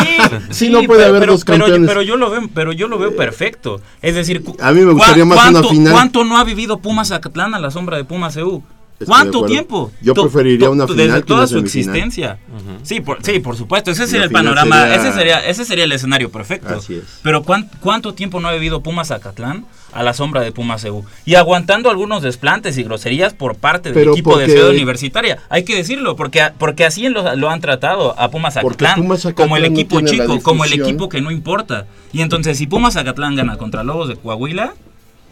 sí, 0.51 0.69
no 0.69 0.83
puede 0.83 1.05
haber 1.05 1.25
dos 1.25 1.43
campeones. 1.43 1.87
Pero, 1.87 2.03
yo 2.03 2.15
lo 2.15 2.29
veo, 2.29 2.47
pero 2.53 2.73
yo 2.73 2.87
lo 2.87 2.99
veo 2.99 3.15
perfecto. 3.15 3.81
Es 4.03 4.13
decir, 4.13 4.43
a 4.59 4.71
mí 4.71 4.81
me 4.81 4.93
gustaría 4.93 5.25
más 5.25 5.49
una 5.49 5.63
final. 5.63 5.93
¿Cuánto 5.93 6.23
no 6.23 6.37
ha 6.37 6.43
vivido 6.43 6.77
Pumas 6.77 7.09
Acatlán 7.09 7.55
a 7.55 7.59
la 7.59 7.71
sombra 7.71 7.97
de 7.97 8.03
Pumas 8.03 8.37
EU? 8.37 8.61
¿Cuánto 9.05 9.45
tiempo? 9.45 9.91
Yo 10.01 10.13
preferiría 10.13 10.69
una 10.69 10.87
final 10.87 11.07
desde 11.07 11.21
toda 11.23 11.47
su 11.47 11.57
existencia. 11.59 12.39
Sí, 12.83 12.99
por, 12.99 13.23
sí, 13.23 13.39
por 13.39 13.55
supuesto. 13.55 13.91
Ese 13.91 14.07
sería 14.07 14.25
el 14.25 14.31
panorama. 14.31 14.93
Ese 14.93 15.11
sería 15.11 15.39
ese 15.45 15.65
sería 15.65 15.85
el 15.85 15.91
escenario 15.91 16.31
perfecto. 16.31 16.75
Así 16.75 16.95
es. 16.95 17.03
Pero 17.21 17.43
¿cuánto, 17.43 18.13
tiempo 18.13 18.39
no 18.39 18.47
ha 18.47 18.53
vivido 18.53 18.81
Pumas 18.81 19.09
Zacatlán 19.09 19.65
a 19.91 20.03
la 20.03 20.13
sombra 20.13 20.41
de 20.41 20.51
Pumas 20.51 20.83
EU? 20.85 21.03
Y 21.25 21.35
aguantando 21.35 21.89
algunos 21.89 22.21
desplantes 22.21 22.77
y 22.77 22.83
groserías 22.83 23.33
por 23.33 23.55
parte 23.55 23.91
del 23.91 24.09
equipo 24.09 24.37
de 24.37 24.47
Ciudad 24.47 24.69
Universitaria. 24.69 25.39
Hay 25.49 25.63
que 25.63 25.75
decirlo, 25.75 26.15
porque, 26.15 26.49
porque 26.57 26.85
así 26.85 27.07
lo, 27.09 27.35
lo 27.35 27.49
han 27.49 27.61
tratado 27.61 28.19
a 28.19 28.29
Pumas 28.29 28.55
Zacatlán, 28.55 29.07
como 29.35 29.57
el 29.57 29.65
equipo 29.65 30.01
chico, 30.01 30.41
como 30.41 30.65
el 30.65 30.73
equipo 30.73 31.09
que 31.09 31.21
no 31.21 31.31
importa. 31.31 31.85
Y 32.11 32.21
entonces, 32.21 32.57
si 32.57 32.67
Pumas 32.67 32.93
Zacatlán 32.93 33.35
gana 33.35 33.57
contra 33.57 33.83
Lobos 33.83 34.07
de 34.07 34.15
Coahuila, 34.15 34.73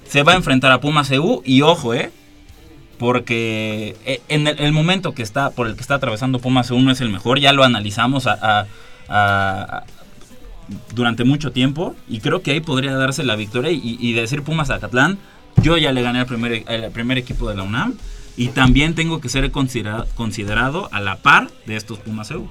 se 0.08 0.24
va 0.24 0.34
a 0.34 0.36
enfrentar 0.36 0.72
a 0.72 0.82
Pumas 0.82 1.10
EU 1.12 1.42
y 1.46 1.62
ojo, 1.62 1.94
eh 1.94 2.12
porque 3.02 3.96
eh, 4.06 4.22
en 4.28 4.46
el, 4.46 4.72
momento 4.74 5.16
que 5.16 5.24
está 5.24 5.50
por 5.50 5.66
el 5.66 5.74
que 5.74 5.82
está 5.82 5.96
atravesando 5.96 6.38
Pumas 6.38 6.70
uno 6.70 6.92
es 6.92 7.02
el 7.02 7.10
mejor, 7.10 7.40
ya 7.40 7.52
lo 7.52 7.64
analizamos 7.64 8.28
durante 10.94 11.24
mucho 11.24 11.52
tiempo 11.52 11.96
y 12.08 12.20
creo 12.20 12.44
que 12.44 12.52
ahí 12.52 12.60
podría 12.60 12.94
darse 12.94 13.24
la 13.24 13.36
victoria 13.36 13.72
y, 13.72 14.14
decir 14.14 14.44
Pumas 14.44 14.70
a 14.70 14.80
Catlán, 14.80 15.18
yo 15.64 15.80
ya 15.80 15.92
le 15.92 16.04
gané 16.04 16.20
al 16.20 16.28
primer, 16.28 16.64
primer 16.94 17.18
equipo 17.18 17.50
de 17.50 17.56
la 17.56 17.64
UNAM 17.64 17.98
y 18.38 18.50
también 18.50 18.94
tengo 18.94 19.20
que 19.20 19.30
ser 19.30 19.50
considerado, 19.50 20.06
considerado 20.14 20.88
a 20.92 21.02
la 21.02 21.16
par 21.16 21.50
de 21.66 21.78
estos 21.78 21.98
Pumas 21.98 22.30
EU. 22.30 22.48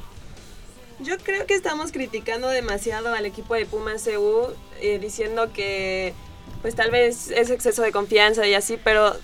Yo 0.98 1.16
creo 1.18 1.46
que 1.46 1.54
estamos 1.54 1.92
criticando 1.92 2.48
demasiado 2.48 3.14
al 3.14 3.24
equipo 3.24 3.54
de 3.54 3.66
Pumas 3.66 4.04
EU 4.08 4.48
eh, 4.80 4.98
diciendo 4.98 5.52
que 5.52 6.12
pues 6.60 6.74
tal 6.74 6.90
vez 6.90 7.30
es 7.30 7.50
exceso 7.50 7.82
de 7.82 7.92
confianza 7.92 8.48
y 8.48 8.54
así, 8.54 8.76
pero 8.82 9.14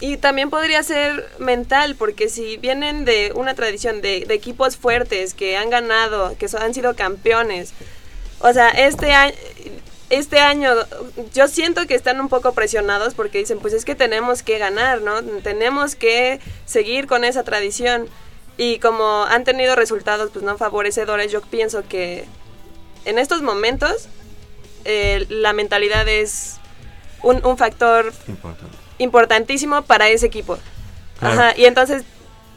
y 0.00 0.16
también 0.16 0.48
podría 0.48 0.82
ser 0.82 1.28
mental, 1.38 1.96
porque 1.96 2.28
si 2.28 2.56
vienen 2.56 3.04
de 3.04 3.32
una 3.34 3.54
tradición 3.54 4.00
de, 4.00 4.18
equipos 4.30 4.76
fuertes 4.76 5.34
que 5.34 5.56
han 5.56 5.70
ganado, 5.70 6.36
que 6.38 6.46
han 6.56 6.72
sido 6.72 6.94
campeones, 6.94 7.72
o 8.38 8.52
sea, 8.52 8.68
este 8.68 9.12
año, 9.12 9.34
este 10.10 10.38
año 10.38 10.70
yo 11.34 11.48
siento 11.48 11.86
que 11.86 11.94
están 11.94 12.20
un 12.20 12.28
poco 12.28 12.52
presionados 12.52 13.14
porque 13.14 13.38
dicen, 13.38 13.58
pues 13.58 13.74
es 13.74 13.84
que 13.84 13.96
tenemos 13.96 14.42
que 14.42 14.58
ganar, 14.58 15.02
¿no? 15.02 15.22
Tenemos 15.42 15.96
que 15.96 16.40
seguir 16.64 17.06
con 17.06 17.24
esa 17.24 17.42
tradición. 17.42 18.08
Y 18.56 18.78
como 18.78 19.24
han 19.24 19.44
tenido 19.44 19.76
resultados 19.76 20.30
pues 20.32 20.44
no 20.44 20.56
favorecedores, 20.56 21.30
yo 21.30 21.42
pienso 21.42 21.86
que 21.86 22.24
en 23.04 23.18
estos 23.18 23.42
momentos 23.42 24.08
eh, 24.84 25.26
la 25.28 25.52
mentalidad 25.52 26.08
es 26.08 26.56
un, 27.22 27.44
un 27.44 27.58
factor 27.58 28.12
Importante. 28.26 28.77
Importantísimo 28.98 29.82
para 29.82 30.08
ese 30.08 30.26
equipo. 30.26 30.58
Claro. 31.18 31.40
Ajá, 31.40 31.54
y 31.56 31.64
entonces, 31.64 32.04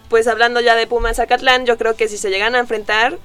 pues 0.10 0.28
hablando 0.28 0.60
ya 0.62 0.76
de 0.76 0.88
Pumas 0.88 1.18
Zacatlán, 1.18 1.66
yo 1.66 1.78
creo 1.78 1.96
que 1.96 2.08
si 2.08 2.18
se 2.18 2.30
llegan 2.30 2.56
a 2.56 2.60
enfrentar, 2.60 3.18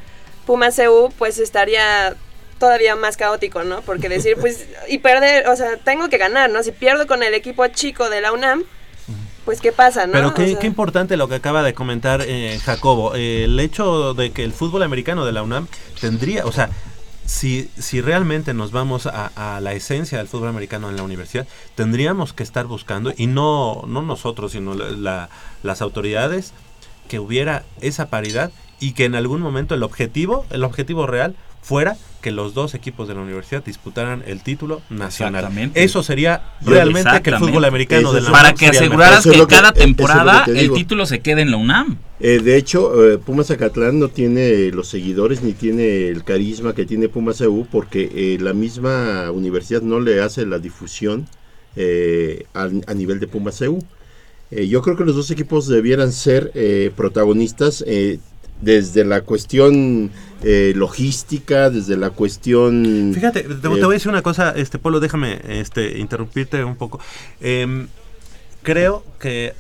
Pumas 0.46 0.76
CU, 0.76 1.12
pues 1.18 1.38
estaría 1.38 2.16
todavía 2.58 2.96
más 2.96 3.16
caótico, 3.16 3.64
¿no? 3.64 3.82
Porque 3.82 4.08
decir, 4.08 4.36
pues, 4.40 4.66
y 4.88 4.98
perder, 4.98 5.48
o 5.48 5.56
sea, 5.56 5.76
tengo 5.76 6.08
que 6.08 6.18
ganar, 6.18 6.50
¿no? 6.50 6.62
Si 6.62 6.72
pierdo 6.72 7.06
con 7.06 7.22
el 7.22 7.34
equipo 7.34 7.66
chico 7.68 8.08
de 8.08 8.20
la 8.20 8.32
UNAM, 8.32 8.64
pues, 9.44 9.60
¿qué 9.60 9.70
pasa, 9.70 10.06
no? 10.06 10.12
Pero 10.12 10.28
O 10.28 10.34
qué, 10.34 10.48
sea, 10.48 10.58
qué 10.58 10.66
importante 10.66 11.16
lo 11.16 11.28
que 11.28 11.36
acaba 11.36 11.62
de 11.62 11.72
comentar 11.72 12.22
eh, 12.26 12.58
Jacobo. 12.64 13.14
Eh, 13.14 13.44
el 13.44 13.60
hecho 13.60 14.12
de 14.14 14.32
que 14.32 14.42
el 14.42 14.52
fútbol 14.52 14.82
americano 14.82 15.24
de 15.24 15.32
la 15.32 15.42
UNAM 15.42 15.68
tendría, 16.00 16.44
o 16.46 16.52
sea, 16.52 16.70
si, 17.26 17.70
si 17.78 18.00
realmente 18.00 18.54
nos 18.54 18.70
vamos 18.72 19.06
a, 19.06 19.30
a 19.56 19.60
la 19.60 19.72
esencia 19.74 20.18
del 20.18 20.28
fútbol 20.28 20.48
americano 20.48 20.88
en 20.88 20.96
la 20.96 21.02
universidad, 21.02 21.46
tendríamos 21.74 22.32
que 22.32 22.42
estar 22.42 22.66
buscando, 22.66 23.12
y 23.16 23.26
no, 23.26 23.82
no 23.86 24.02
nosotros, 24.02 24.52
sino 24.52 24.74
la- 24.74 24.90
la- 24.90 25.28
las 25.62 25.82
autoridades, 25.82 26.52
que 27.08 27.18
hubiera 27.20 27.64
esa 27.80 28.08
paridad 28.10 28.50
y 28.80 28.92
que 28.92 29.04
en 29.04 29.14
algún 29.14 29.40
momento 29.40 29.74
el 29.74 29.82
objetivo, 29.82 30.44
el 30.50 30.64
objetivo 30.64 31.06
real, 31.06 31.36
fuera 31.66 31.96
que 32.22 32.30
los 32.30 32.54
dos 32.54 32.74
equipos 32.74 33.08
de 33.08 33.14
la 33.14 33.20
universidad 33.22 33.64
disputaran 33.64 34.22
el 34.26 34.40
título 34.42 34.82
nacional. 34.88 35.40
Exactamente. 35.42 35.82
Eso 35.84 36.02
sería 36.02 36.42
realmente 36.60 37.22
que 37.22 37.30
el 37.30 37.38
fútbol 37.38 37.64
americano 37.64 38.12
de 38.12 38.20
la 38.20 38.30
Para 38.30 38.48
UNAM 38.50 38.58
que 38.58 38.66
aseguraras 38.68 39.24
que 39.24 39.30
que- 39.32 39.46
cada 39.46 39.68
es 39.68 39.74
que 39.74 39.80
temporada 39.80 40.44
te 40.44 40.60
el 40.60 40.72
título 40.72 41.06
se 41.06 41.20
quede 41.20 41.42
en 41.42 41.50
la 41.50 41.56
UNAM. 41.56 41.98
Eh, 42.20 42.40
de 42.42 42.56
hecho, 42.56 43.10
eh, 43.12 43.18
Pumas 43.18 43.48
Zacatlán 43.48 43.98
no 43.98 44.08
tiene 44.08 44.70
los 44.70 44.88
seguidores 44.88 45.42
ni 45.42 45.52
tiene 45.52 46.08
el 46.08 46.22
carisma 46.24 46.72
que 46.74 46.86
tiene 46.86 47.08
Pumas 47.08 47.40
EU 47.40 47.66
porque 47.70 48.10
eh, 48.14 48.38
la 48.40 48.52
misma 48.52 49.30
universidad 49.32 49.82
no 49.82 49.98
le 50.00 50.20
hace 50.22 50.46
la 50.46 50.58
difusión 50.58 51.26
eh, 51.76 52.44
a, 52.54 52.62
a 52.86 52.94
nivel 52.94 53.18
de 53.20 53.26
Pumas 53.28 53.60
EU. 53.60 53.78
Eh, 54.50 54.66
yo 54.68 54.80
creo 54.82 54.96
que 54.96 55.04
los 55.04 55.14
dos 55.16 55.30
equipos 55.32 55.66
debieran 55.68 56.12
ser 56.12 56.52
eh, 56.54 56.90
protagonistas 56.96 57.84
eh, 57.86 58.18
desde 58.62 59.04
la 59.04 59.20
cuestión 59.20 60.10
eh, 60.43 60.72
logística, 60.76 61.70
desde 61.70 61.97
la 61.97 62.11
cuestión... 62.11 63.12
Fíjate, 63.14 63.43
te, 63.43 63.55
te 63.55 63.66
Eh, 63.66 63.70
voy 63.70 63.80
a 63.82 63.89
decir 63.89 64.09
una 64.09 64.22
cosa, 64.22 64.53
este 64.57 64.78
Polo, 64.78 65.01
déjame 65.01 65.41
este, 65.49 65.99
interrumpirte 65.99 66.62
un 66.64 66.76
poco. 66.76 67.01
Em, 67.41 67.89
creo 68.62 69.05
que 69.18 69.55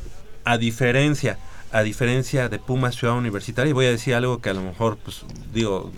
a 0.44 0.58
diferencia, 0.58 1.38
a 1.72 1.82
diferencia 1.82 2.48
de 2.48 2.58
Pumas 2.58 2.94
Ciudad 2.96 3.16
Universitaria, 3.16 3.70
y 3.70 3.72
voy 3.72 3.86
a 3.86 3.90
decir 3.90 4.14
algo 4.14 4.40
que 4.40 4.50
a 4.50 4.54
lo 4.54 4.62
mejor, 4.62 4.98
pues, 4.98 5.24
digo, 5.52 5.92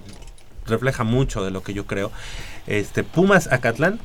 refleja 0.67 1.05
mucho 1.05 1.45
de 1.45 1.51
lo 1.51 1.63
que 1.63 1.75
yo 1.75 1.87
creo. 1.87 2.11
Este, 2.67 3.03
Pumas 3.03 3.51
Acatlán 3.51 3.99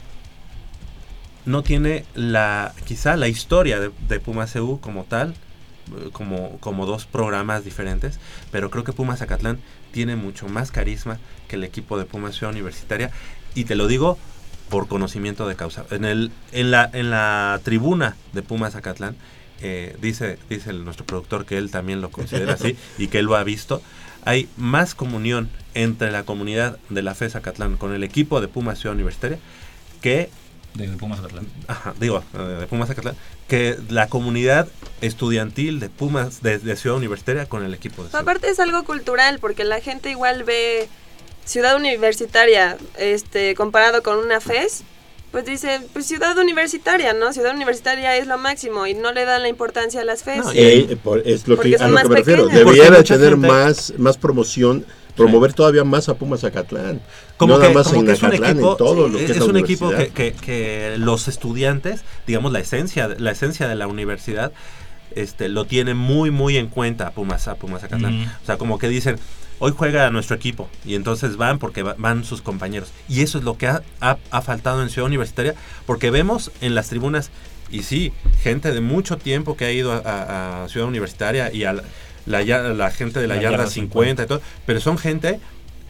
no 1.45 1.61
tiene 1.61 2.05
la, 2.15 2.73
quizá 2.85 3.15
la 3.15 3.27
historia 3.27 3.79
de, 3.79 3.91
de 4.07 4.19
Pumas 4.19 4.55
EU 4.55 4.79
como 4.79 5.03
tal, 5.03 5.35
eh, 5.97 6.09
como, 6.13 6.57
como 6.59 6.85
dos 6.85 7.05
programas 7.05 7.65
diferentes, 7.65 8.19
pero 8.51 8.69
creo 8.69 8.83
que 8.83 8.93
Pumas 8.93 9.21
Acatlán 9.21 9.59
tiene 9.93 10.17
mucho 10.17 10.49
más 10.49 10.71
carisma 10.71 11.19
que 11.47 11.55
el 11.55 11.63
equipo 11.63 11.97
de 11.97 12.03
Pumas 12.03 12.35
Ciudad 12.35 12.51
Universitaria, 12.51 13.11
y 13.55 13.63
te 13.63 13.75
lo 13.75 13.87
digo 13.87 14.17
por 14.69 14.87
conocimiento 14.89 15.47
de 15.47 15.55
causa. 15.55 15.85
En, 15.91 16.03
el, 16.03 16.31
en, 16.51 16.71
la, 16.71 16.89
en 16.91 17.09
la 17.11 17.61
tribuna 17.63 18.17
de 18.33 18.41
Pumas 18.41 18.75
Acatlán, 18.75 19.15
eh, 19.61 19.95
dice, 20.01 20.37
dice 20.49 20.71
el- 20.71 20.83
nuestro 20.83 21.05
productor 21.05 21.45
que 21.45 21.57
él 21.57 21.71
también 21.71 22.01
lo 22.01 22.09
considera 22.09 22.53
así 22.53 22.75
y 22.97 23.07
que 23.07 23.19
él 23.19 23.25
lo 23.25 23.35
ha 23.37 23.43
visto, 23.43 23.81
hay 24.25 24.49
más 24.57 24.95
comunión 24.95 25.49
entre 25.75 26.11
la 26.11 26.23
comunidad 26.23 26.77
de 26.89 27.01
la 27.03 27.13
FES 27.13 27.35
Acatlán 27.35 27.77
con 27.77 27.93
el 27.93 28.03
equipo 28.03 28.41
de 28.41 28.47
Pumas 28.47 28.79
Ciudad 28.79 28.95
Universitaria 28.95 29.37
que 30.01 30.29
De 30.75 30.87
Pumas 30.89 31.19
Acatlán. 31.19 31.45
Ajá, 31.67 31.93
digo, 31.99 32.23
eh, 32.33 32.57
de 32.61 32.67
Pumas 32.67 32.87
Zacatlán, 32.87 33.15
que 33.47 33.77
la 33.89 34.07
comunidad 34.07 34.67
estudiantil 35.01 35.79
de 35.79 35.89
Pumas 35.89 36.41
de, 36.41 36.57
de 36.57 36.75
Ciudad 36.75 36.97
Universitaria 36.97 37.45
con 37.47 37.63
el 37.63 37.73
equipo 37.73 38.03
de 38.03 38.09
Ciudad. 38.09 38.21
Aparte 38.21 38.49
es 38.49 38.59
algo 38.59 38.83
cultural, 38.83 39.39
porque 39.39 39.63
la 39.63 39.81
gente 39.81 40.09
igual 40.09 40.43
ve 40.43 40.87
ciudad 41.45 41.75
universitaria 41.75 42.77
este 42.97 43.53
comparado 43.55 44.01
con 44.01 44.17
una 44.17 44.39
FES, 44.39 44.83
pues 45.31 45.45
dice, 45.45 45.81
pues 45.93 46.05
ciudad 46.05 46.37
universitaria, 46.37 47.13
¿no? 47.13 47.33
Ciudad 47.33 47.53
universitaria 47.53 48.17
es 48.17 48.27
lo 48.27 48.37
máximo 48.37 48.87
y 48.87 48.93
no 48.93 49.11
le 49.11 49.25
dan 49.25 49.41
la 49.41 49.49
importancia 49.49 50.01
a 50.01 50.05
las 50.05 50.23
FES. 50.23 50.37
No, 50.45 50.53
y- 50.53 50.57
Eh, 50.59 50.97
por- 51.03 51.19
es 51.27 51.47
lo 51.47 51.59
que, 51.59 51.75
a 51.75 51.87
lo 51.87 51.97
que 51.97 52.09
me 52.09 52.15
refiero. 52.15 52.43
pequeñas. 52.45 52.65
Debería 52.65 52.91
de 52.91 53.03
tener 53.03 53.31
gente- 53.31 53.47
más, 53.47 53.93
más 53.97 54.17
promoción, 54.17 54.85
promover 55.15 55.53
todavía 55.53 55.83
más 55.83 56.07
a 56.09 56.13
Pumas 56.15 56.41
Zacatlán. 56.41 57.01
Como 57.37 57.57
no 57.57 57.59
que, 57.61 57.73
como 57.73 57.99
en 58.01 58.05
que 58.05 58.11
es 58.13 58.21
un 58.21 58.27
Acatlán, 58.29 58.51
equipo, 58.51 58.75
todo 58.77 59.07
lo 59.09 59.17
que 59.17 59.25
es, 59.25 59.39
un 59.41 59.57
equipo 59.57 59.89
que, 59.89 59.95
universidad. 59.95 60.13
que- 60.13 60.33
que 60.33 60.95
los 60.97 61.27
estudiantes, 61.27 62.03
digamos 62.27 62.51
la 62.51 62.59
esencia, 62.59 63.09
la 63.17 63.31
esencia 63.31 63.67
de 63.67 63.75
la 63.75 63.87
universidad, 63.87 64.51
este, 65.15 65.49
lo 65.49 65.65
tiene 65.65 65.93
muy 65.93 66.31
muy 66.31 66.57
en 66.57 66.67
cuenta 66.67 67.07
a 67.07 67.11
Pumas, 67.11 67.47
a 67.47 67.55
Pumas 67.55 67.81
Zacatlán. 67.81 68.21
Ujú. 68.21 68.29
O 68.41 68.45
sea, 68.45 68.57
como 68.57 68.79
que 68.79 68.87
dicen, 68.89 69.17
hoy 69.59 69.73
juega 69.75 70.09
nuestro 70.09 70.35
equipo 70.35 70.69
y 70.85 70.95
entonces 70.95 71.37
van 71.37 71.59
porque 71.59 71.83
va- 71.83 71.95
van 71.97 72.23
sus 72.23 72.41
compañeros. 72.41 72.91
Y 73.07 73.21
eso 73.21 73.37
es 73.37 73.43
lo 73.43 73.57
que 73.57 73.67
ha, 73.67 73.83
ha- 74.01 74.17
ha 74.31 74.41
faltado 74.41 74.81
en 74.81 74.89
Ciudad 74.89 75.07
Universitaria, 75.07 75.53
porque 75.85 76.09
vemos 76.11 76.51
en 76.61 76.73
las 76.75 76.89
tribunas, 76.89 77.29
y 77.69 77.83
sí, 77.83 78.11
gente 78.41 78.71
de 78.71 78.81
mucho 78.81 79.17
tiempo 79.17 79.55
que 79.57 79.65
ha 79.65 79.71
ido 79.71 79.91
a, 79.91 79.97
a- 79.97 80.63
a 80.63 80.69
Ciudad 80.69 80.87
Universitaria 80.87 81.51
y 81.53 81.63
a 81.65 81.73
la, 81.73 81.83
la 82.25 82.41
la 82.73 82.91
gente 82.91 83.19
de 83.19 83.27
la, 83.27 83.35
La 83.35 83.41
yarda, 83.41 83.57
yarda 83.57 83.69
50 83.71 84.23
y 84.23 84.27
todo, 84.27 84.41
pero 84.65 84.79
son 84.79 84.97
gente 84.97 85.39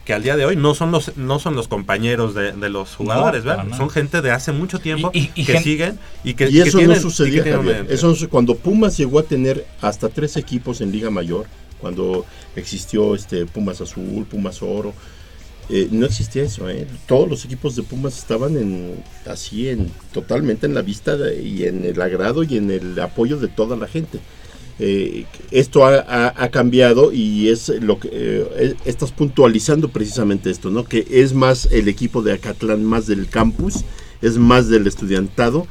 que 0.04 0.12
al 0.12 0.22
día 0.22 0.36
de 0.36 0.44
hoy 0.44 0.54
no 0.56 0.74
son 0.74 0.90
los 0.90 1.16
no 1.16 1.38
son 1.38 1.56
los 1.56 1.66
compañeros 1.68 2.34
de, 2.34 2.52
de 2.52 2.68
los 2.68 2.94
jugadores, 2.94 3.42
¿verdad? 3.44 3.64
Son 3.76 3.88
gente 3.90 4.20
de 4.20 4.30
hace 4.30 4.52
mucho 4.52 4.78
tiempo 4.78 5.10
Y- 5.14 5.18
y- 5.20 5.30
y 5.34 5.44
que 5.44 5.52
gen- 5.54 5.62
siguen 5.62 5.98
y 6.24 6.34
que 6.34 6.50
Y 6.50 6.60
eso 6.60 6.64
que 6.78 6.84
tienen- 6.84 6.96
no 6.96 7.02
sucedía, 7.02 7.40
y 7.40 7.44
que 7.44 7.50
tienen 7.50 7.86
Eso 7.90 8.14
cuando 8.28 8.54
Pumas 8.54 8.96
llegó 8.98 9.18
a 9.18 9.22
tener 9.22 9.64
hasta 9.80 10.08
tres 10.08 10.36
equipos 10.36 10.80
en 10.82 10.92
Liga 10.92 11.10
Mayor, 11.10 11.46
cuando 11.80 12.24
existió 12.56 13.14
este 13.14 13.46
Pumas 13.46 13.80
Azul, 13.80 14.24
Pumas 14.26 14.62
Oro, 14.62 14.92
eh, 15.70 15.88
no 15.90 16.04
existía 16.04 16.42
eso, 16.42 16.68
¿eh? 16.68 16.86
Todos 17.06 17.26
los 17.28 17.44
equipos 17.46 17.74
de 17.74 17.82
Pumas 17.82 18.18
estaban 18.18 18.56
en 18.58 19.02
así, 19.26 19.68
en 19.70 19.90
totalmente 20.12 20.66
en 20.66 20.74
la 20.74 20.82
vista 20.82 21.16
de- 21.16 21.42
y 21.42 21.64
en 21.64 21.84
el 21.86 22.00
agrado 22.02 22.42
y 22.42 22.58
en 22.58 22.70
el 22.70 23.00
apoyo 23.00 23.38
de 23.38 23.48
toda 23.48 23.74
la 23.76 23.86
gente. 23.86 24.18
Eh, 24.80 25.24
esto 25.52 25.86
ha, 25.86 25.98
ha- 26.00 26.34
ha 26.36 26.48
cambiado 26.50 27.12
y 27.12 27.48
es 27.48 27.68
lo 27.80 28.00
que 28.00 28.08
eh, 28.12 28.74
estás 28.84 29.12
puntualizando 29.12 29.88
precisamente 29.90 30.50
esto, 30.50 30.70
¿no? 30.70 30.84
Que 30.84 31.06
es 31.08 31.32
más 31.32 31.68
el 31.70 31.86
equipo 31.88 32.22
de 32.22 32.32
Acatlán, 32.32 32.84
más 32.84 33.06
del 33.06 33.28
campus, 33.28 33.84
es 34.20 34.36
más 34.36 34.68
del 34.68 34.86
estudiantado 34.86 35.66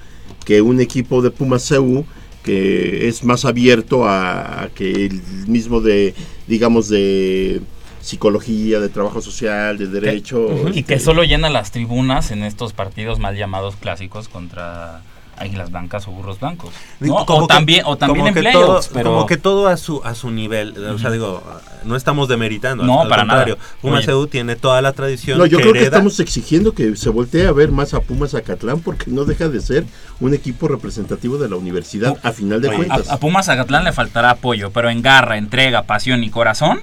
que 0.45 0.61
un 0.61 0.79
equipo 0.79 1.21
de 1.21 1.31
Pumas 1.31 1.67
CU 1.69 2.05
que 2.43 3.07
es 3.07 3.23
más 3.23 3.45
abierto 3.45 4.05
a, 4.05 4.63
a 4.63 4.69
que 4.69 5.05
el 5.05 5.21
mismo 5.47 5.79
de, 5.79 6.13
digamos, 6.47 6.89
de 6.89 7.61
psicología, 8.01 8.79
de 8.81 8.89
trabajo 8.89 9.21
social, 9.21 9.77
de 9.77 9.87
derecho. 9.87 10.49
Y 10.73 10.79
este, 10.79 10.83
que 10.95 10.99
solo 10.99 11.23
llena 11.23 11.49
las 11.49 11.71
tribunas 11.71 12.31
en 12.31 12.43
estos 12.43 12.73
partidos 12.73 13.19
mal 13.19 13.37
llamados 13.37 13.75
clásicos 13.77 14.27
contra 14.27 15.01
Águilas 15.38 15.71
Blancas 15.71 16.07
o 16.07 16.11
Burros 16.11 16.39
Blancos. 16.39 16.73
Como 16.99 17.19
O 17.19 17.47
que- 17.47 17.53
también, 17.53 17.84
o 17.86 17.97
también 17.97 18.17
como 18.19 18.27
en 18.29 18.34
que 18.34 18.39
playoffs, 18.41 18.88
todo, 18.88 18.93
pero 18.93 19.09
como 19.11 19.25
que 19.25 19.38
todo 19.38 19.67
a 19.67 19.77
su 19.77 20.01
a 20.03 20.13
su 20.15 20.29
nivel 20.31 20.77
o 20.86 20.97
sea 20.99 21.09
digo 21.11 21.41
no 21.84 21.95
estamos 21.95 22.27
demeritando 22.29 22.84
No, 22.84 23.01
al 23.01 23.09
para 23.09 23.25
nada. 23.25 23.45
Pumas 23.81 24.07
Oye. 24.07 24.13
CU 24.13 24.27
tiene 24.27 24.55
toda 24.55 24.81
la 24.81 24.93
tradición 24.93 25.38
No, 25.39 25.45
yo 25.45 25.57
que 25.57 25.63
creo 25.63 25.73
que 25.73 25.84
estamos 25.84 26.19
exigiendo 26.19 26.73
que 26.73 26.95
se 26.95 27.09
voltee 27.09 27.47
a 27.47 27.51
ver 27.51 27.71
más 27.71 27.93
a 27.93 27.99
Pumas 28.01 28.36
Acatlán 28.36 28.79
porque 28.79 29.09
no 29.11 29.25
deja 29.25 29.49
de 29.49 29.59
ser 29.59 29.86
un 30.19 30.34
equipo 30.34 30.67
representativo 30.67 31.38
de 31.38 31.49
la 31.49 31.55
universidad 31.55 32.15
a 32.23 32.31
final 32.31 32.61
de 32.61 32.69
Oye, 32.69 32.77
cuentas. 32.77 33.09
a, 33.09 33.15
a 33.15 33.17
Pumas 33.19 33.47
Zacatlán 33.47 33.84
le 33.84 33.91
faltará 33.91 34.29
apoyo, 34.29 34.71
pero 34.71 34.89
en 34.89 35.01
garra, 35.01 35.38
entrega, 35.38 35.81
pasión 35.84 36.23
y 36.23 36.29
corazón, 36.29 36.79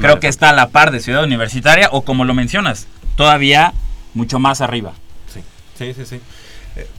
creo 0.00 0.20
que 0.20 0.28
está 0.28 0.50
a 0.50 0.52
la 0.52 0.68
par 0.68 0.90
de 0.90 1.00
Ciudad 1.00 1.24
Universitaria 1.24 1.88
o 1.92 2.02
como 2.02 2.24
lo 2.24 2.34
mencionas, 2.34 2.86
todavía 3.16 3.72
mucho 4.14 4.38
más 4.38 4.60
arriba. 4.60 4.92
sí 5.32 5.40
sí 5.78 5.94
sí, 5.94 6.04
sí. 6.04 6.20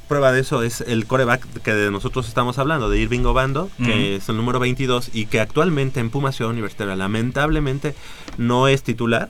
Prueba 0.07 0.32
de 0.32 0.41
eso 0.41 0.63
es 0.63 0.82
el 0.82 1.05
coreback 1.05 1.61
que 1.61 1.73
de 1.73 1.91
nosotros 1.91 2.27
estamos 2.27 2.57
hablando 2.57 2.89
de 2.89 2.99
Irving 2.99 3.25
Obando 3.25 3.69
que 3.77 4.15
es 4.15 4.29
el 4.29 4.38
número 4.38 4.59
22 4.59 5.11
y 5.13 5.25
que 5.25 5.39
actualmente 5.39 5.99
en 5.99 6.09
Pumas 6.09 6.36
Ciudad 6.36 6.51
Universitaria 6.51 6.95
lamentablemente 6.95 7.95
no 8.38 8.67
es 8.67 8.84
titular 8.84 9.29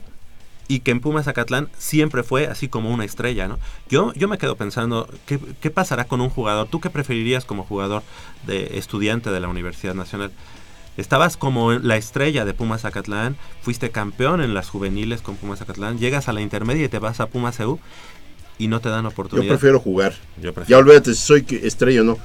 y 0.68 0.80
que 0.80 0.90
en 0.90 1.00
Pumas 1.00 1.26
Zacatlán 1.26 1.68
siempre 1.76 2.22
fue 2.22 2.46
así 2.46 2.68
como 2.68 2.90
una 2.90 3.04
estrella, 3.04 3.48
¿no? 3.48 3.58
Yo, 3.88 4.12
yo 4.14 4.28
me 4.28 4.38
quedo 4.38 4.56
pensando, 4.56 5.08
¿qué, 5.26 5.38
qué 5.60 5.70
pasará 5.70 6.04
con 6.04 6.20
un 6.20 6.30
jugador? 6.30 6.68
¿Tú 6.68 6.80
qué 6.80 6.88
preferirías 6.88 7.44
como 7.44 7.64
jugador 7.64 8.02
de 8.46 8.78
estudiante 8.78 9.30
de 9.30 9.40
la 9.40 9.48
Universidad 9.48 9.94
Nacional? 9.94 10.32
Estabas 10.96 11.38
como 11.38 11.72
la 11.72 11.96
estrella 11.96 12.44
de 12.44 12.52
Pumas 12.52 12.82
Zacatlán, 12.82 13.36
fuiste 13.62 13.90
campeón 13.90 14.42
en 14.42 14.52
las 14.52 14.68
juveniles 14.68 15.22
con 15.22 15.36
Pumas 15.36 15.58
Zacatlán, 15.58 15.98
llegas 15.98 16.28
a 16.28 16.32
la 16.32 16.42
intermedia 16.42 16.84
y 16.84 16.88
te 16.88 16.98
vas 16.98 17.20
a 17.20 17.26
Pumas 17.26 17.58
EU 17.60 17.78
y 18.64 18.68
no 18.68 18.80
te 18.80 18.88
dan 18.88 19.02
Yo 19.04 19.08
oportunidad. 19.10 19.48
prefiero 19.48 19.78
jugar. 19.80 20.12
Yo 20.36 20.50
Ya 20.50 20.52
prefiero. 20.52 20.78
olvídate 20.80 21.14
si 21.14 21.20
soy 21.20 21.44
estrella 21.62 22.00
o 22.02 22.04
no. 22.04 22.18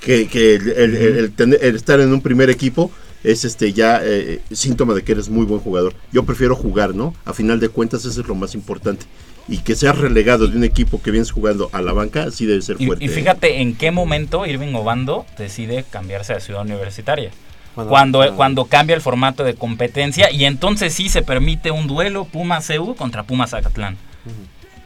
Que, 0.00 0.26
que 0.28 0.54
el, 0.56 0.68
el- 0.68 0.96
el- 0.96 1.16
el 1.18 1.32
tener- 1.32 1.58
el 1.64 1.76
estar 1.76 1.98
en 2.00 2.12
un 2.12 2.20
primer 2.20 2.50
equipo 2.50 2.90
es 3.22 3.44
este 3.46 3.72
ya 3.72 4.00
eh, 4.02 4.40
síntoma 4.52 4.92
de 4.94 5.02
que 5.02 5.12
eres 5.12 5.28
muy 5.30 5.46
buen 5.46 5.60
jugador. 5.60 5.94
Yo 6.12 6.24
prefiero 6.24 6.54
jugar, 6.54 6.94
¿no? 6.94 7.14
A 7.24 7.32
final 7.32 7.58
de 7.58 7.68
cuentas 7.70 8.04
eso 8.04 8.20
es 8.20 8.26
lo 8.28 8.34
más 8.34 8.54
importante. 8.54 9.06
Y 9.48 9.58
que 9.58 9.74
seas 9.76 9.96
relegado 9.98 10.46
de 10.46 10.56
un 10.56 10.64
equipo 10.64 11.02
que 11.02 11.10
vienes 11.10 11.30
jugando 11.30 11.68
a 11.72 11.80
la 11.82 11.92
banca, 11.92 12.30
sí 12.30 12.44
debe 12.46 12.60
ser 12.62 12.76
Y, 12.78 12.86
fuerte. 12.86 13.04
y 13.04 13.08
¿eh? 13.08 13.10
fíjate 13.10 13.60
en 13.62 13.74
qué 13.76 13.90
momento 13.90 14.44
Irving 14.46 14.74
Obando 14.74 15.24
decide 15.38 15.84
cambiarse 15.90 16.32
a 16.34 16.40
Ciudad 16.40 16.62
Universitaria. 16.62 17.30
Cuando- 17.74 17.90
Cuando, 17.90 18.18
cuando- 18.18 18.36
cuando 18.36 18.64
cambia 18.66 18.94
el 18.96 19.02
formato 19.02 19.42
de 19.42 19.54
competencia 19.54 20.30
y 20.30 20.44
entonces 20.44 20.92
sí 20.94 21.08
se 21.08 21.22
permite 21.22 21.70
un 21.70 21.86
duelo 21.86 22.24
Pumas 22.26 22.68
CU 22.68 22.94
contra 22.94 23.22
Pumas 23.24 23.50
Zacatlán. 23.50 23.96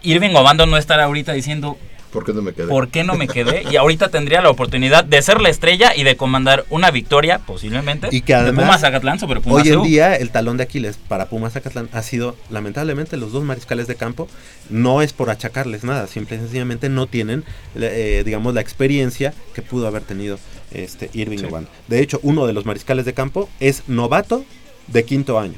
Irving 0.02 0.34
Obando 0.34 0.66
no 0.66 0.76
estará 0.76 1.04
ahorita 1.04 1.32
diciendo 1.32 1.76
¿Por 2.12 2.24
qué 2.24 2.32
no 2.32 2.40
me 2.40 2.54
quedé? 2.54 2.68
por 2.68 2.88
qué 2.88 3.04
no 3.04 3.16
me 3.16 3.28
quedé 3.28 3.64
y 3.70 3.76
ahorita 3.76 4.08
tendría 4.08 4.40
la 4.40 4.48
oportunidad 4.48 5.04
de 5.04 5.20
ser 5.20 5.42
la 5.42 5.50
estrella 5.50 5.92
y 5.94 6.04
de 6.04 6.16
comandar 6.16 6.64
una 6.70 6.90
victoria 6.90 7.40
posiblemente 7.40 8.08
Y 8.10 8.22
que 8.22 8.34
además, 8.34 8.56
de 8.56 8.62
Pumas 8.62 8.80
Zacatlán 8.80 9.18
sobre 9.18 9.40
Pumas 9.40 9.62
Hoy 9.66 9.72
en 9.72 9.82
día 9.82 10.16
el 10.16 10.30
talón 10.30 10.56
de 10.56 10.62
Aquiles 10.62 10.96
para 10.96 11.28
Pumas 11.28 11.52
Zacatlán 11.52 11.90
ha 11.92 12.02
sido 12.02 12.34
lamentablemente 12.48 13.18
los 13.18 13.32
dos 13.32 13.44
mariscales 13.44 13.86
de 13.88 13.96
campo. 13.96 14.26
No 14.70 15.02
es 15.02 15.12
por 15.12 15.28
achacarles 15.28 15.84
nada, 15.84 16.06
simple 16.06 16.36
y 16.36 16.40
sencillamente 16.40 16.88
no 16.88 17.06
tienen, 17.06 17.44
eh, 17.76 18.22
digamos, 18.24 18.54
la 18.54 18.62
experiencia 18.62 19.34
que 19.54 19.60
pudo 19.60 19.86
haber 19.86 20.02
tenido 20.02 20.38
este 20.72 21.10
Irving 21.12 21.38
Sí. 21.38 21.44
Obando. 21.44 21.68
De 21.88 22.00
hecho, 22.00 22.20
uno 22.22 22.46
de 22.46 22.54
los 22.54 22.64
mariscales 22.64 23.04
de 23.04 23.12
campo 23.12 23.50
es 23.60 23.82
novato 23.86 24.44
de 24.86 25.04
quinto 25.04 25.38
año. 25.38 25.54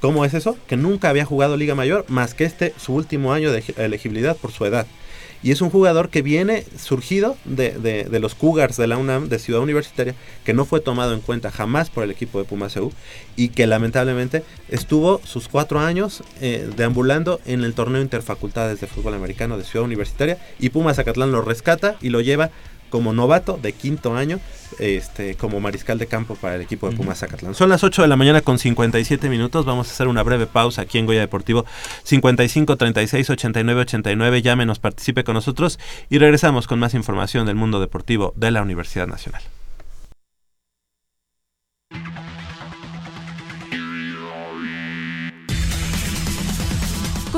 ¿Cómo 0.00 0.24
es 0.24 0.34
eso? 0.34 0.56
Que 0.66 0.76
nunca 0.76 1.10
había 1.10 1.24
jugado 1.24 1.56
Liga 1.56 1.74
Mayor 1.74 2.04
más 2.08 2.34
que 2.34 2.44
este 2.44 2.74
su 2.78 2.94
último 2.94 3.32
año 3.32 3.52
de 3.52 3.62
elegibilidad 3.76 4.36
por 4.36 4.52
su 4.52 4.64
edad. 4.64 4.86
Y 5.42 5.52
es 5.52 5.62
un 5.62 5.70
jugador 5.70 6.10
que 6.10 6.20
viene 6.20 6.64
surgido 6.78 7.34
de, 7.46 7.70
de- 7.72 8.20
los 8.20 8.34
Cougars 8.34 8.76
de 8.76 8.86
la 8.86 8.98
UNAM, 8.98 9.30
de 9.30 9.38
Ciudad 9.38 9.62
Universitaria, 9.62 10.14
que 10.44 10.52
no 10.52 10.66
fue 10.66 10.80
tomado 10.80 11.14
en 11.14 11.20
cuenta 11.20 11.50
jamás 11.50 11.88
por 11.88 12.04
el 12.04 12.10
equipo 12.10 12.38
de 12.38 12.44
Pumas 12.44 12.74
CU 12.74 12.92
y 13.36 13.48
que 13.48 13.66
lamentablemente 13.66 14.42
estuvo 14.68 15.18
sus 15.24 15.48
cuatro 15.48 15.80
años 15.80 16.22
eh, 16.42 16.68
deambulando 16.76 17.40
en 17.46 17.64
el 17.64 17.72
torneo 17.72 18.02
interfacultades 18.02 18.80
de 18.82 18.86
fútbol 18.86 19.14
americano 19.14 19.56
de 19.56 19.64
Ciudad 19.64 19.86
Universitaria 19.86 20.36
y 20.58 20.68
Pumas 20.68 20.96
Zacatlán 20.96 21.32
lo 21.32 21.40
rescata 21.40 21.96
y 22.02 22.10
lo 22.10 22.20
lleva 22.20 22.50
como 22.90 23.14
novato 23.14 23.58
de 23.62 23.72
quinto 23.72 24.14
año 24.16 24.40
este, 24.78 25.34
como 25.34 25.60
mariscal 25.60 25.98
de 25.98 26.06
campo 26.06 26.34
para 26.34 26.56
el 26.56 26.62
equipo 26.62 26.88
de 26.88 26.96
Pumas 26.96 27.18
Zacatlán. 27.18 27.54
Son 27.54 27.68
las 27.68 27.84
8 27.84 28.02
de 28.02 28.08
la 28.08 28.16
mañana 28.16 28.40
con 28.40 28.58
57 28.58 29.28
minutos. 29.28 29.64
Vamos 29.64 29.88
a 29.88 29.92
hacer 29.92 30.08
una 30.08 30.22
breve 30.22 30.46
pausa 30.46 30.82
aquí 30.82 30.98
en 30.98 31.06
Goya 31.06 31.20
Deportivo 31.20 31.64
55 32.04 32.76
36 32.76 33.30
89 33.30 33.80
89. 33.82 34.42
Llámenos, 34.42 34.78
participe 34.78 35.24
con 35.24 35.34
nosotros 35.34 35.78
y 36.08 36.18
regresamos 36.18 36.66
con 36.66 36.78
más 36.78 36.94
información 36.94 37.46
del 37.46 37.56
mundo 37.56 37.80
deportivo 37.80 38.32
de 38.36 38.50
la 38.50 38.62
Universidad 38.62 39.06
Nacional. 39.06 39.42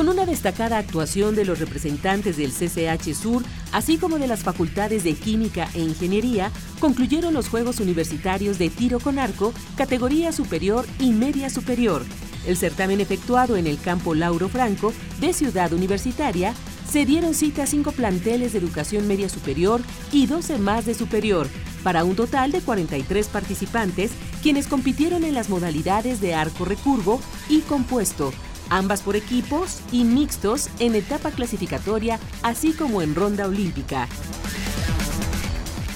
Con 0.02 0.08
una 0.08 0.26
destacada 0.26 0.78
actuación 0.78 1.36
de 1.36 1.44
los 1.44 1.60
representantes 1.60 2.36
del 2.36 2.50
CCH 2.50 3.14
Sur, 3.14 3.44
así 3.70 3.98
como 3.98 4.18
de 4.18 4.26
las 4.26 4.42
facultades 4.42 5.04
de 5.04 5.14
Química 5.14 5.68
e 5.74 5.78
Ingeniería, 5.78 6.50
concluyeron 6.80 7.32
los 7.32 7.48
Juegos 7.48 7.78
Universitarios 7.78 8.58
de 8.58 8.68
Tiro 8.68 8.98
con 8.98 9.20
Arco, 9.20 9.54
categoría 9.76 10.32
superior 10.32 10.86
y 10.98 11.12
media 11.12 11.50
superior. 11.50 12.02
El 12.44 12.56
certamen 12.56 13.00
efectuado 13.00 13.56
en 13.56 13.68
el 13.68 13.80
campo 13.80 14.16
Lauro 14.16 14.48
Franco 14.48 14.92
de 15.20 15.32
Ciudad 15.32 15.72
Universitaria 15.72 16.52
se 16.90 17.06
dieron 17.06 17.32
cita 17.32 17.62
a 17.62 17.66
cinco 17.66 17.92
planteles 17.92 18.54
de 18.54 18.58
educación 18.58 19.06
media 19.06 19.28
superior 19.28 19.82
y 20.10 20.26
12 20.26 20.58
más 20.58 20.84
de 20.84 20.94
superior, 20.94 21.46
para 21.84 22.02
un 22.02 22.16
total 22.16 22.50
de 22.50 22.60
43 22.60 23.28
participantes, 23.28 24.10
quienes 24.42 24.66
compitieron 24.66 25.22
en 25.22 25.34
las 25.34 25.48
modalidades 25.48 26.20
de 26.20 26.34
arco 26.34 26.64
recurvo 26.64 27.20
y 27.48 27.60
compuesto, 27.60 28.32
ambas 28.76 29.02
por 29.02 29.16
equipos 29.16 29.80
y 29.92 30.04
mixtos 30.04 30.68
en 30.78 30.94
etapa 30.94 31.30
clasificatoria, 31.30 32.18
así 32.42 32.72
como 32.72 33.02
en 33.02 33.14
ronda 33.14 33.46
olímpica. 33.46 34.08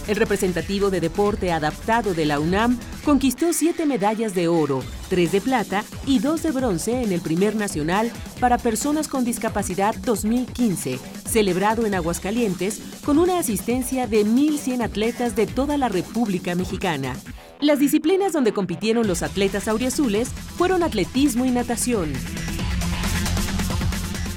El 0.06 0.16
representativo 0.16 0.90
de 0.90 1.00
deporte 1.00 1.50
adaptado 1.52 2.14
de 2.14 2.26
la 2.26 2.38
UNAM 2.38 2.78
conquistó 3.04 3.52
siete 3.52 3.86
medallas 3.86 4.34
de 4.34 4.46
oro, 4.46 4.82
tres 5.08 5.32
de 5.32 5.40
plata 5.40 5.84
y 6.06 6.20
dos 6.20 6.44
de 6.44 6.52
bronce 6.52 7.02
en 7.02 7.12
el 7.12 7.20
primer 7.20 7.56
nacional 7.56 8.12
para 8.38 8.58
personas 8.58 9.08
con 9.08 9.24
discapacidad 9.24 9.96
2015, 9.96 11.00
celebrado 11.28 11.86
en 11.86 11.94
Aguascalientes 11.94 12.80
con 13.04 13.18
una 13.18 13.38
asistencia 13.38 14.06
de 14.06 14.24
1.100 14.24 14.84
atletas 14.84 15.34
de 15.34 15.46
toda 15.46 15.76
la 15.76 15.88
República 15.88 16.54
Mexicana. 16.54 17.16
Las 17.60 17.78
disciplinas 17.78 18.32
donde 18.32 18.52
compitieron 18.52 19.08
los 19.08 19.22
atletas 19.22 19.66
auriazules 19.66 20.28
fueron 20.28 20.82
atletismo 20.82 21.44
y 21.46 21.50
natación. 21.50 22.12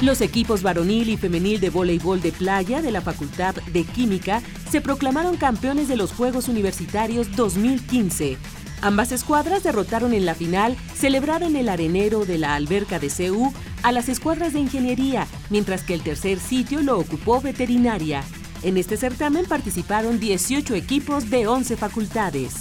Los 0.02 0.22
equipos 0.22 0.64
varonil 0.64 1.10
y 1.10 1.18
femenil 1.18 1.60
de 1.60 1.70
voleibol 1.70 2.22
de 2.22 2.32
playa 2.32 2.82
de 2.82 2.90
la 2.90 3.02
Facultad 3.02 3.56
de 3.74 3.84
Química 3.84 4.42
se 4.72 4.80
proclamaron 4.80 5.36
campeones 5.36 5.90
de 5.90 5.98
los 5.98 6.14
Juegos 6.14 6.48
Universitarios 6.48 7.36
2015. 7.36 8.38
Ambas 8.82 9.12
escuadras 9.12 9.62
derrotaron 9.62 10.14
en 10.14 10.26
la 10.26 10.36
final, 10.36 10.78
celebrada 10.96 11.48
en 11.48 11.58
el 11.58 11.68
arenero 11.68 12.24
de 12.24 12.38
la 12.38 12.56
alberca 12.56 12.98
de 12.98 13.10
CU, 13.10 13.52
a 13.84 13.92
las 13.92 14.08
escuadras 14.08 14.54
de 14.54 14.62
ingeniería, 14.62 15.28
mientras 15.50 15.84
que 15.84 15.96
el 15.96 16.02
tercer 16.02 16.40
sitio 16.40 16.82
lo 16.82 16.98
ocupó 16.98 17.42
veterinaria. 17.42 18.24
En 18.64 18.78
este 18.78 18.96
certamen 18.96 19.48
participaron 19.48 20.18
18 20.18 20.76
equipos 20.76 21.30
de 21.30 21.48
11 21.48 21.76
facultades. 21.76 22.54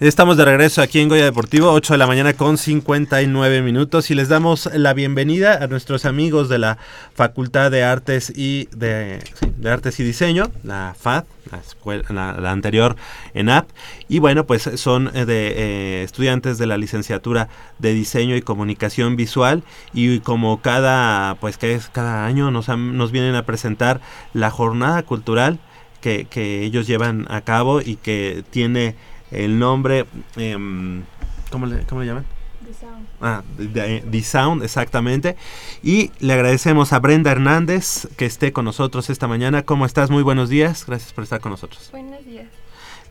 Estamos 0.00 0.36
de 0.36 0.44
regreso 0.44 0.82
aquí 0.82 0.98
en 0.98 1.08
Goya 1.08 1.24
Deportivo, 1.24 1.70
8 1.70 1.94
de 1.94 1.98
la 1.98 2.08
mañana 2.08 2.32
con 2.32 2.58
59 2.58 3.62
minutos 3.62 4.10
y 4.10 4.16
les 4.16 4.28
damos 4.28 4.68
la 4.74 4.92
bienvenida 4.92 5.62
a 5.62 5.68
nuestros 5.68 6.04
amigos 6.04 6.48
de 6.48 6.58
la 6.58 6.78
Facultad 7.14 7.70
de 7.70 7.84
Artes 7.84 8.32
y 8.34 8.68
de, 8.74 9.20
de 9.56 9.70
Artes 9.70 10.00
y 10.00 10.02
Diseño, 10.02 10.50
la 10.64 10.96
FAD, 10.98 11.24
la, 11.52 11.58
escuela, 11.58 12.02
la, 12.08 12.32
la 12.40 12.50
anterior 12.50 12.96
y 14.08 14.18
bueno, 14.18 14.46
pues 14.46 14.68
son 14.74 15.12
eh, 15.14 15.26
de 15.26 15.52
eh, 15.56 16.02
estudiantes 16.02 16.58
de 16.58 16.66
la 16.66 16.76
licenciatura 16.76 17.48
de 17.78 17.94
Diseño 17.94 18.34
y 18.34 18.42
Comunicación 18.42 19.14
Visual 19.14 19.62
y 19.92 20.18
como 20.18 20.60
cada, 20.60 21.36
pues 21.36 21.56
que 21.56 21.72
es 21.72 21.88
cada 21.88 22.26
año 22.26 22.50
nos, 22.50 22.66
nos 22.68 23.12
vienen 23.12 23.36
a 23.36 23.46
presentar 23.46 24.00
la 24.32 24.50
jornada 24.50 25.04
cultural 25.04 25.60
que, 26.00 26.26
que 26.28 26.64
ellos 26.64 26.88
llevan 26.88 27.26
a 27.30 27.42
cabo 27.42 27.80
y 27.80 27.94
que 27.94 28.42
tiene 28.50 28.96
el 29.34 29.58
nombre, 29.58 30.06
em, 30.36 31.02
¿cómo, 31.50 31.66
le, 31.66 31.84
¿cómo 31.86 32.00
le 32.02 32.06
llaman? 32.06 32.24
Ah, 33.20 33.42
de- 33.58 33.66
de- 33.68 34.00
The 34.10 34.22
Sound, 34.22 34.62
exactamente. 34.62 35.36
Y 35.82 36.10
le 36.20 36.32
agradecemos 36.32 36.92
a 36.92 36.98
Brenda 36.98 37.30
Hernández 37.32 38.08
que 38.16 38.26
esté 38.26 38.52
con 38.52 38.64
nosotros 38.64 39.10
esta 39.10 39.26
mañana. 39.28 39.62
¿Cómo 39.62 39.86
estás? 39.86 40.10
Muy 40.10 40.22
buenos 40.22 40.48
días. 40.48 40.84
Gracias 40.86 41.12
por 41.12 41.24
estar 41.24 41.40
con 41.40 41.50
nosotros. 41.52 41.88
Buenos 41.92 42.24
días. 42.24 42.46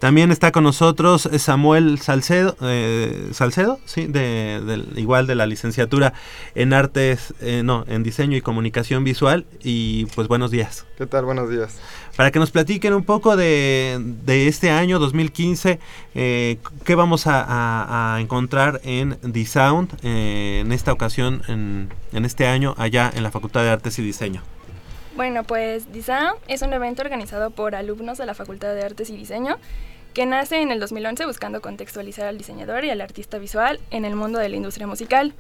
También 0.03 0.33
está 0.33 0.51
con 0.51 0.65
nosotros 0.65 1.29
Samuel 1.37 1.97
Salcedo, 1.97 2.57
eh, 2.61 3.29
Salcedo, 3.31 3.79
sí, 3.85 4.05
de, 4.05 4.59
del- 4.65 4.99
igual 4.99 5.27
de 5.27 5.35
la 5.35 5.45
licenciatura 5.45 6.11
en 6.55 6.73
artes, 6.73 7.33
eh, 7.39 7.61
no, 7.63 7.85
en 7.87 8.03
diseño 8.03 8.35
y 8.35 8.41
comunicación 8.41 9.05
visual. 9.05 9.45
Y 9.63 10.07
pues 10.07 10.27
buenos 10.27 10.51
días. 10.51 10.85
¿Qué 10.97 11.05
tal? 11.05 11.23
Buenos 11.23 11.49
días. 11.49 11.77
Para 12.17 12.31
que 12.31 12.39
nos 12.39 12.51
platiquen 12.51 12.93
un 12.93 13.05
poco 13.05 13.37
de, 13.37 13.97
de 14.25 14.49
este 14.49 14.71
año 14.71 14.99
2015, 14.99 15.79
eh, 16.15 16.57
qué 16.83 16.95
vamos 16.95 17.25
a, 17.25 17.41
a- 17.41 18.15
a 18.15 18.19
encontrar 18.19 18.81
en 18.83 19.15
The 19.21 19.45
Sound 19.45 19.89
eh, 20.03 20.63
en 20.65 20.73
esta 20.73 20.91
ocasión, 20.91 21.43
en, 21.47 21.87
en 22.11 22.25
este 22.25 22.45
año, 22.45 22.75
allá 22.77 23.09
en 23.15 23.23
la 23.23 23.31
Facultad 23.31 23.61
de 23.63 23.69
Artes 23.69 23.97
y 23.99 24.01
Diseño. 24.01 24.41
Bueno, 25.15 25.43
pues 25.45 25.93
DISAM 25.93 26.33
es 26.49 26.61
un 26.61 26.73
evento 26.73 27.03
organizado 27.03 27.51
por 27.51 27.73
alumnos 27.75 28.17
de 28.17 28.25
la 28.25 28.33
Facultad 28.33 28.73
de 28.75 28.83
Artes 28.83 29.09
y 29.11 29.15
Diseño 29.15 29.57
que 30.13 30.25
nace 30.25 30.61
en 30.61 30.71
el 30.71 30.79
2011 30.79 31.25
buscando 31.25 31.61
contextualizar 31.61 32.27
al 32.27 32.37
diseñador 32.37 32.85
y 32.85 32.89
al 32.89 33.01
artista 33.01 33.37
visual 33.37 33.79
en 33.91 34.05
el 34.05 34.15
mundo 34.15 34.39
de 34.39 34.49
la 34.49 34.55
industria 34.55 34.87
musical. 34.87 35.33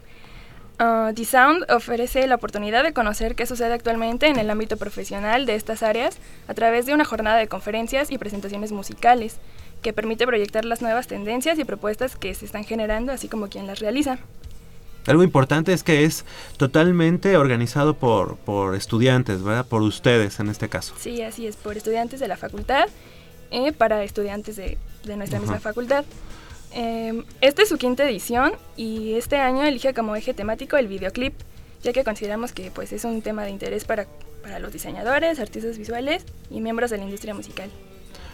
Uh, 0.79 1.13
The 1.13 1.23
Sound 1.23 1.71
ofrece 1.71 2.25
la 2.27 2.35
oportunidad 2.35 2.83
de 2.83 2.93
conocer 2.93 3.35
qué 3.35 3.45
sucede 3.45 3.73
actualmente 3.73 4.27
en 4.27 4.39
el 4.39 4.49
ámbito 4.49 4.75
profesional 4.77 5.45
de 5.45 5.55
estas 5.55 5.83
áreas 5.83 6.17
a 6.47 6.53
través 6.55 6.87
de 6.87 6.93
una 6.93 7.05
jornada 7.05 7.37
de 7.37 7.47
conferencias 7.47 8.09
y 8.11 8.17
presentaciones 8.17 8.71
musicales 8.71 9.37
que 9.83 9.93
permite 9.93 10.25
proyectar 10.25 10.65
las 10.65 10.81
nuevas 10.81 11.07
tendencias 11.07 11.59
y 11.59 11.65
propuestas 11.65 12.15
que 12.15 12.33
se 12.33 12.45
están 12.45 12.63
generando, 12.63 13.11
así 13.11 13.27
como 13.27 13.49
quien 13.49 13.67
las 13.67 13.79
realiza. 13.79 14.17
Algo 15.05 15.23
importante 15.23 15.73
es 15.73 15.83
que 15.83 16.05
es 16.05 16.25
totalmente 16.57 17.35
organizado 17.35 17.93
por, 17.93 18.37
por 18.37 18.75
estudiantes, 18.75 19.43
¿verdad? 19.43 19.65
Por 19.65 19.81
ustedes 19.81 20.39
en 20.39 20.49
este 20.49 20.69
caso. 20.69 20.95
Sí, 20.97 21.21
así 21.21 21.45
es, 21.45 21.57
por 21.57 21.75
estudiantes 21.75 22.21
de 22.21 22.29
la 22.29 22.37
facultad, 22.37 22.87
eh, 23.53 23.71
para 23.71 24.03
estudiantes 24.03 24.57
de 24.57 24.77
de 25.05 25.17
nuestra 25.17 25.37
misma 25.39 25.55
Ajá. 25.55 25.63
facultad. 25.63 26.05
Eh, 26.73 27.23
esta 27.41 27.61
es 27.61 27.67
su 27.69 27.77
quinta 27.77 28.03
edición 28.09 28.53
y 28.77 29.13
este 29.15 29.35
año 29.37 29.63
elige 29.65 29.93
como 29.93 30.15
eje 30.15 30.33
temático 30.33 30.77
el 30.77 30.87
videoclip, 30.87 31.33
ya 31.83 31.91
que 31.93 32.03
consideramos 32.05 32.53
que 32.53 32.71
pues, 32.71 32.93
es 32.93 33.03
un 33.03 33.21
tema 33.21 33.43
de 33.43 33.49
interés 33.51 33.83
para, 33.83 34.07
para 34.41 34.59
los 34.59 34.71
diseñadores, 34.71 35.39
artistas 35.39 35.77
visuales 35.77 36.23
y 36.49 36.61
miembros 36.61 36.89
de 36.89 36.97
la 36.99 37.03
industria 37.03 37.33
musical. 37.33 37.69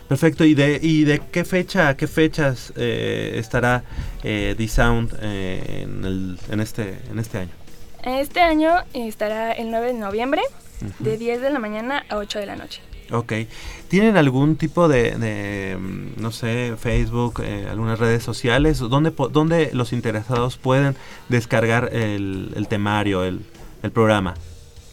Perfecto, 0.07 0.45
¿y 0.45 0.53
de, 0.53 0.79
y 0.81 1.03
de 1.05 1.19
qué 1.31 1.43
fecha, 1.43 1.97
qué 1.97 2.07
fechas 2.07 2.71
eh, 2.77 3.33
estará 3.35 3.83
eh, 4.23 4.55
D-Sound 4.57 5.17
eh, 5.21 5.81
en, 5.83 6.05
el- 6.05 6.39
en, 6.51 6.59
este, 6.61 6.99
en 7.11 7.17
este 7.19 7.39
año? 7.39 7.51
Este 8.03 8.41
año 8.41 8.75
estará 8.93 9.51
el 9.53 9.69
9 9.71 9.87
de 9.87 9.93
noviembre, 9.99 10.41
Ujú. 10.81 11.03
de 11.03 11.17
10 11.17 11.41
de 11.41 11.49
la 11.49 11.59
mañana 11.59 12.05
a 12.09 12.17
8 12.17 12.39
de 12.39 12.45
la 12.45 12.55
noche. 12.55 12.81
Ok. 13.11 13.33
¿Tienen 13.87 14.17
algún 14.17 14.55
tipo 14.55 14.87
de, 14.87 15.11
de, 15.17 15.77
mm, 15.77 16.21
no 16.21 16.31
sé, 16.31 16.75
Facebook, 16.77 17.41
eh, 17.43 17.67
algunas 17.69 17.97
redes 17.99 18.21
sociales? 18.23 18.77
¿Dónde, 18.79 19.11
po- 19.11 19.29
dónde 19.29 19.71
los 19.73 19.93
interesados 19.93 20.57
pueden 20.57 20.95
descargar 21.27 21.89
el, 21.93 22.51
el 22.55 22.67
temario, 22.67 23.23
el, 23.23 23.41
el 23.83 23.91
programa? 23.91 24.35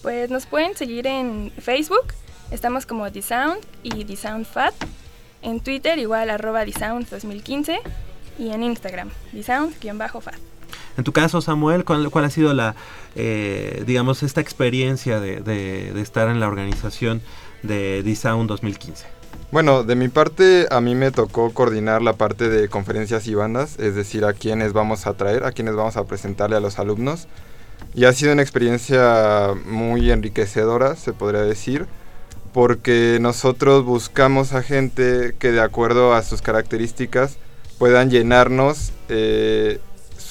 Pues 0.02 0.30
nos 0.30 0.46
pueden 0.46 0.76
seguir 0.76 1.06
en 1.06 1.52
Facebook, 1.60 2.04
estamos 2.50 2.86
como 2.86 3.10
The 3.12 3.22
Sound 3.22 3.58
y 3.82 4.04
The 4.04 4.16
Sound 4.16 4.46
Fat. 4.46 4.74
En 5.42 5.60
Twitter 5.60 5.98
igual 5.98 6.30
arroba 6.30 6.64
The 6.64 6.72
Sound 6.72 7.08
2015 7.10 7.78
y 8.38 8.50
en 8.50 8.62
Instagram 8.62 9.10
The 9.32 9.42
Sound-Fat. 9.42 10.34
En 10.96 11.04
tu 11.04 11.12
caso, 11.12 11.40
Samuel, 11.42 11.84
¿cuál, 11.84 12.10
cuál 12.10 12.24
ha 12.24 12.30
sido 12.30 12.54
la, 12.54 12.74
eh, 13.14 13.84
digamos, 13.86 14.22
esta 14.22 14.40
experiencia 14.40 15.20
de, 15.20 15.40
de- 15.40 15.92
de 15.92 16.00
estar 16.00 16.28
en 16.28 16.40
la 16.40 16.48
organización 16.48 17.20
de 17.66 18.02
D-Sound 18.02 18.48
2015? 18.48 19.06
Bueno, 19.52 19.84
de 19.84 19.94
mi 19.94 20.08
parte 20.08 20.66
a 20.70 20.80
mí 20.80 20.94
me 20.94 21.12
tocó 21.12 21.52
coordinar 21.52 22.02
la 22.02 22.14
parte 22.14 22.48
de 22.48 22.68
conferencias 22.68 23.26
y 23.28 23.34
bandas, 23.34 23.78
es 23.78 23.94
decir, 23.94 24.24
a 24.24 24.32
quienes 24.32 24.72
vamos 24.72 25.06
a 25.06 25.14
traer, 25.14 25.44
a 25.44 25.52
quienes 25.52 25.76
vamos 25.76 25.96
a 25.96 26.04
presentarle 26.04 26.56
a 26.56 26.60
los 26.60 26.78
alumnos. 26.78 27.28
Y 27.94 28.04
ha 28.04 28.12
sido 28.12 28.32
una 28.32 28.42
experiencia 28.42 29.54
muy 29.64 30.10
enriquecedora, 30.10 30.96
se 30.96 31.12
podría 31.12 31.42
decir, 31.42 31.86
porque 32.52 33.18
nosotros 33.20 33.84
buscamos 33.84 34.52
a 34.52 34.62
gente 34.62 35.34
que 35.38 35.52
de 35.52 35.60
acuerdo 35.60 36.14
a 36.14 36.22
sus 36.22 36.42
características 36.42 37.36
puedan 37.78 38.10
llenarnos 38.10 38.92
eh, 39.08 39.78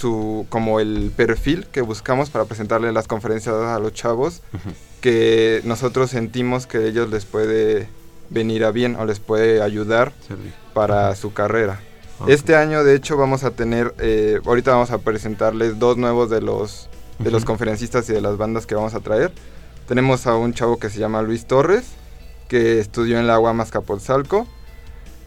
su 0.06 0.46
como 0.50 0.80
el 0.80 1.12
perfil 1.16 1.66
que 1.72 1.82
buscamos 1.82 2.30
para 2.30 2.46
presentarle 2.46 2.92
las 2.92 3.08
conferencias 3.08 3.56
a 3.56 3.80
los 3.80 3.92
chavos 3.92 4.44
que 5.02 5.62
nosotros 5.64 6.12
sentimos 6.12 6.68
que 6.68 6.78
a 6.78 6.82
ellos 6.82 7.10
les 7.10 7.26
puede 7.26 7.88
venir 8.30 8.66
a 8.66 8.70
bien 8.72 8.96
o 8.98 9.06
les 9.06 9.20
puede 9.20 9.64
ayudar 9.64 10.14
Servir. 10.28 10.54
para 10.76 11.16
su 11.16 11.34
carrera. 11.34 11.80
Ok. 12.20 12.30
Este 12.30 12.56
año 12.56 12.84
de 12.84 12.94
hecho 12.96 13.18
vamos 13.18 13.44
a 13.44 13.52
tener, 13.52 13.96
eh, 13.98 14.40
ahorita 14.46 14.72
vamos 14.74 14.92
a 14.92 15.00
presentarles 15.00 15.80
dos 15.80 15.98
nuevos 15.98 16.30
de 16.30 16.42
los, 16.42 16.88
de 17.18 17.32
los 17.32 17.42
Ujú. 17.42 17.48
conferencistas 17.48 18.08
y 18.10 18.14
de 18.14 18.22
las 18.22 18.38
bandas 18.38 18.68
que 18.68 18.76
vamos 18.76 18.94
a 18.94 19.00
traer. 19.00 19.32
Tenemos 19.88 20.28
a 20.28 20.36
un 20.36 20.54
chavo 20.54 20.78
que 20.78 20.92
se 20.92 21.00
llama 21.00 21.24
Luis 21.24 21.48
Torres, 21.48 21.84
que 22.48 22.80
estudió 22.80 23.18
en 23.20 23.26
la 23.26 23.40
UAM 23.40 23.60
Azcapotzalco 23.62 24.48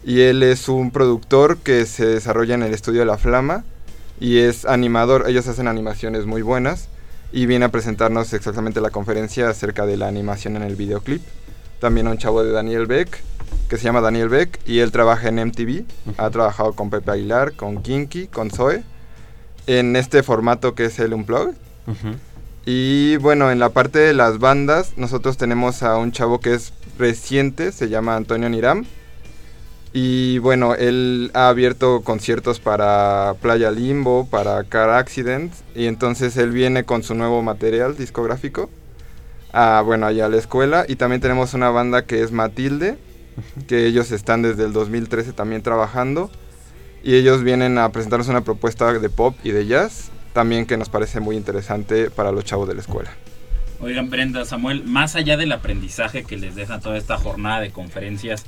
y 0.05 0.21
él 0.21 0.41
es 0.41 0.69
un 0.69 0.91
productor 0.91 1.57
que 1.57 1.85
se 1.85 2.05
desarrolla 2.05 2.55
en 2.55 2.63
el 2.63 2.73
estudio 2.73 3.03
La 3.03 3.17
Flama 3.17 3.65
y 4.19 4.39
es 4.39 4.65
animador, 4.65 5.25
ellos 5.27 5.47
hacen 5.47 5.67
animaciones 5.67 6.25
muy 6.25 6.41
buenas 6.41 6.89
y 7.31 7.45
viene 7.45 7.65
a 7.65 7.69
presentarnos 7.69 8.33
exactamente 8.33 8.81
la 8.81 8.89
conferencia 8.89 9.49
acerca 9.49 9.85
de 9.85 9.97
la 9.97 10.07
animación 10.07 10.55
en 10.55 10.63
el 10.63 10.75
videoclip. 10.75 11.21
También 11.79 12.07
a 12.07 12.11
un 12.11 12.17
chavo 12.17 12.43
de 12.43 12.51
Daniel 12.51 12.87
Beck, 12.87 13.21
que 13.69 13.77
se 13.77 13.83
llama 13.83 14.01
Daniel 14.01 14.29
Beck 14.29 14.59
y 14.65 14.79
él 14.79 14.91
trabaja 14.91 15.29
en 15.29 15.35
MTV, 15.35 15.85
ha 16.17 16.29
trabajado 16.29 16.73
con 16.73 16.89
Pepe 16.89 17.11
Aguilar, 17.11 17.53
con 17.53 17.81
Kinky, 17.81 18.27
con 18.27 18.51
Zoe, 18.51 18.83
en 19.67 19.95
este 19.95 20.23
formato 20.23 20.75
que 20.75 20.85
es 20.85 20.99
el 20.99 21.13
Unplugged. 21.13 21.55
Y 22.65 23.17
bueno, 23.17 23.51
en 23.51 23.59
la 23.59 23.69
parte 23.69 23.99
de 23.99 24.13
las 24.13 24.39
bandas, 24.39 24.93
nosotros 24.97 25.37
tenemos 25.37 25.81
a 25.81 25.97
un 25.97 26.11
chavo 26.11 26.39
que 26.39 26.53
es 26.53 26.73
reciente, 26.97 27.71
se 27.71 27.89
llama 27.89 28.15
Antonio 28.15 28.49
Niram. 28.49 28.85
Y 29.91 30.37
bueno, 30.37 30.75
él 30.75 31.31
ha 31.33 31.49
abierto 31.49 32.01
conciertos 32.01 32.59
para 32.59 33.35
Playa 33.41 33.71
Limbo, 33.71 34.27
para 34.29 34.63
Car 34.63 34.89
Accident. 34.91 35.51
Y 35.75 35.85
entonces 35.87 36.37
él 36.37 36.51
viene 36.51 36.83
con 36.83 37.03
su 37.03 37.15
nuevo 37.15 37.41
material 37.41 37.97
discográfico. 37.97 38.69
A, 39.51 39.81
bueno, 39.83 40.05
allá 40.05 40.25
a 40.25 40.29
la 40.29 40.37
escuela. 40.37 40.85
Y 40.87 40.95
también 40.95 41.21
tenemos 41.21 41.53
una 41.53 41.69
banda 41.69 42.05
que 42.05 42.21
es 42.21 42.31
Matilde, 42.31 42.97
que 43.67 43.87
ellos 43.87 44.11
están 44.11 44.43
desde 44.43 44.65
el 44.65 44.73
2013 44.73 45.33
también 45.33 45.63
trabajando. 45.63 46.29
Y 47.03 47.15
ellos 47.15 47.43
vienen 47.43 47.77
a 47.77 47.91
presentarnos 47.91 48.27
una 48.27 48.41
propuesta 48.41 48.93
de 48.93 49.09
pop 49.09 49.35
y 49.43 49.51
de 49.51 49.65
jazz, 49.65 50.11
también 50.33 50.65
que 50.65 50.77
nos 50.77 50.89
parece 50.89 51.19
muy 51.19 51.35
interesante 51.37 52.11
para 52.11 52.31
los 52.31 52.43
chavos 52.43 52.67
de 52.67 52.75
la 52.75 52.81
escuela. 52.81 53.09
Oigan, 53.81 54.09
Brenda, 54.09 54.43
Samuel, 54.43 54.83
más 54.83 55.15
allá 55.15 55.37
del 55.37 55.53
aprendizaje 55.53 56.25
que 56.25 56.35
les 56.35 56.55
deja 56.55 56.81
toda 56.81 56.97
esta 56.97 57.17
jornada 57.17 57.61
de 57.61 57.71
conferencias, 57.71 58.45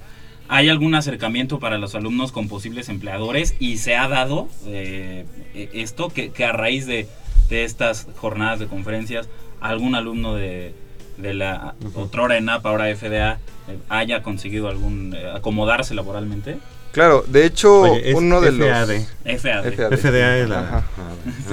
¿hay 0.52 0.68
algún 0.68 0.96
acercamiento 0.96 1.60
para 1.60 1.78
los 1.78 1.96
alumnos 1.96 2.34
con 2.34 2.50
posibles 2.50 2.90
empleadores? 2.90 3.56
¿Y 3.58 3.78
se 3.78 3.96
ha 3.96 4.10
dado 4.10 4.50
eh, 4.68 5.26
eh, 5.56 5.70
esto 5.74 6.10
que, 6.10 6.32
que 6.32 6.44
a 6.44 6.52
raíz 6.52 6.86
de, 6.86 7.08
de 7.50 7.64
estas 7.64 8.10
jornadas 8.18 8.60
de 8.60 8.68
conferencias, 8.68 9.30
algún 9.62 9.96
alumno 9.96 10.36
de, 10.36 10.74
de 11.18 11.34
la 11.34 11.76
otrora 11.96 12.38
ENAP, 12.38 12.66
ahora 12.66 12.94
FDA, 12.94 13.40
eh, 13.70 13.78
haya 13.88 14.24
conseguido 14.24 14.68
algún 14.68 15.16
eh, 15.16 15.32
acomodarse 15.34 15.96
laboralmente? 15.96 16.58
Claro, 16.92 17.24
de 17.28 17.46
hecho, 17.46 17.82
Oye, 17.84 18.14
uno 18.16 18.42
de 18.42 18.52
FAD. 18.52 18.58
los... 18.58 19.42
FAD. 19.42 19.74
FAD. 19.74 19.98
FDA 19.98 20.38
es 20.40 20.50
la, 20.50 20.60
Ajá. 20.60 20.84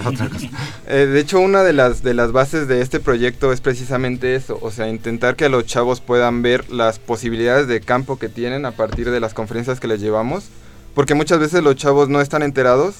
la 0.03 0.09
otra 0.09 0.28
cosa. 0.32 0.49
Eh, 0.89 1.07
de 1.07 1.20
hecho, 1.20 1.39
una 1.39 1.62
de 1.62 1.72
las, 1.72 2.03
de 2.03 2.14
las 2.14 2.32
bases 2.32 2.66
de 2.66 2.80
este 2.80 2.99
proyecto 2.99 3.53
es 3.53 3.61
precisamente 3.61 4.34
eso, 4.34 4.59
o 4.61 4.70
sea, 4.70 4.89
intentar 4.89 5.36
que 5.36 5.49
los 5.49 5.64
chavos 5.66 6.01
puedan 6.01 6.43
ver 6.43 6.68
las 6.70 6.99
posibilidades 6.99 7.68
de 7.68 7.80
campo 7.80 8.18
que 8.18 8.28
tienen 8.28 8.64
a 8.66 8.72
partir 8.72 9.11
de 9.11 9.20
las 9.20 9.32
conferencias 9.32 9.78
que 9.78 9.86
les 9.86 10.01
llevamos, 10.01 10.49
porque 10.95 11.14
muchas 11.14 11.39
veces 11.39 11.62
los 11.62 11.76
chavos 11.76 12.09
no 12.09 12.20
están 12.20 12.43
enterados 12.43 12.97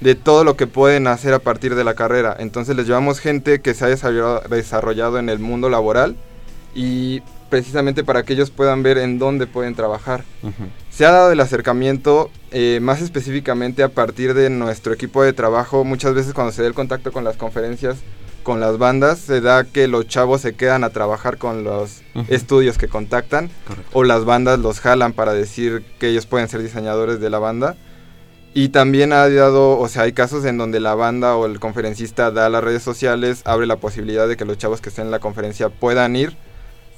de 0.00 0.14
todo 0.14 0.44
lo 0.44 0.56
que 0.56 0.66
pueden 0.68 1.06
hacer 1.08 1.34
a 1.34 1.38
partir 1.40 1.74
de 1.74 1.84
la 1.84 1.94
carrera, 1.94 2.36
entonces 2.38 2.76
les 2.76 2.86
llevamos 2.86 3.18
gente 3.18 3.60
que 3.60 3.74
se 3.74 3.84
ha 3.84 3.88
desarrollado, 3.88 5.18
en 5.18 5.28
el 5.28 5.38
mundo 5.40 5.68
laboral 5.68 6.16
y 6.74 7.22
precisamente 7.50 8.02
para 8.04 8.22
que 8.22 8.32
ellos 8.32 8.50
puedan 8.50 8.82
ver 8.82 8.98
en 8.98 9.18
dónde 9.18 9.46
pueden 9.46 9.74
trabajar. 9.74 10.24
Ujú. 10.42 10.64
Se 10.92 11.06
ha 11.06 11.10
dado 11.10 11.32
el 11.32 11.40
acercamiento 11.40 12.30
eh, 12.50 12.78
más 12.82 13.00
específicamente 13.00 13.82
a 13.82 13.88
partir 13.88 14.34
de 14.34 14.50
nuestro 14.50 14.92
equipo 14.92 15.22
de 15.22 15.32
trabajo. 15.32 15.84
Muchas 15.84 16.12
veces 16.12 16.34
cuando 16.34 16.52
se 16.52 16.60
da 16.60 16.68
el 16.68 16.74
contacto 16.74 17.12
con 17.12 17.24
las 17.24 17.38
conferencias, 17.38 17.96
con 18.42 18.60
las 18.60 18.76
bandas, 18.76 19.18
se 19.18 19.40
da 19.40 19.64
que 19.64 19.88
los 19.88 20.06
chavos 20.06 20.42
se 20.42 20.52
quedan 20.52 20.84
a 20.84 20.90
trabajar 20.90 21.38
con 21.38 21.64
los 21.64 22.02
estudios 22.28 22.76
que 22.76 22.88
contactan 22.88 23.50
Correcto. 23.66 23.90
o 23.94 24.04
las 24.04 24.26
bandas 24.26 24.58
los 24.58 24.80
jalan 24.80 25.14
para 25.14 25.32
decir 25.32 25.82
que 25.98 26.08
ellos 26.08 26.26
pueden 26.26 26.48
ser 26.48 26.60
diseñadores 26.60 27.20
de 27.20 27.30
la 27.30 27.38
banda. 27.38 27.74
Y 28.52 28.68
también 28.68 29.14
ha 29.14 29.26
dado, 29.30 29.78
o 29.78 29.88
sea, 29.88 30.02
hay 30.02 30.12
casos 30.12 30.44
en 30.44 30.58
donde 30.58 30.78
la 30.78 30.94
banda 30.94 31.36
o 31.36 31.46
el 31.46 31.58
conferencista 31.58 32.30
da 32.30 32.44
a 32.44 32.50
las 32.50 32.62
redes 32.62 32.82
sociales, 32.82 33.40
abre 33.46 33.66
la 33.66 33.76
posibilidad 33.76 34.28
de 34.28 34.36
que 34.36 34.44
los 34.44 34.58
chavos 34.58 34.82
que 34.82 34.90
estén 34.90 35.06
en 35.06 35.10
la 35.10 35.20
conferencia 35.20 35.70
puedan 35.70 36.16
ir 36.16 36.36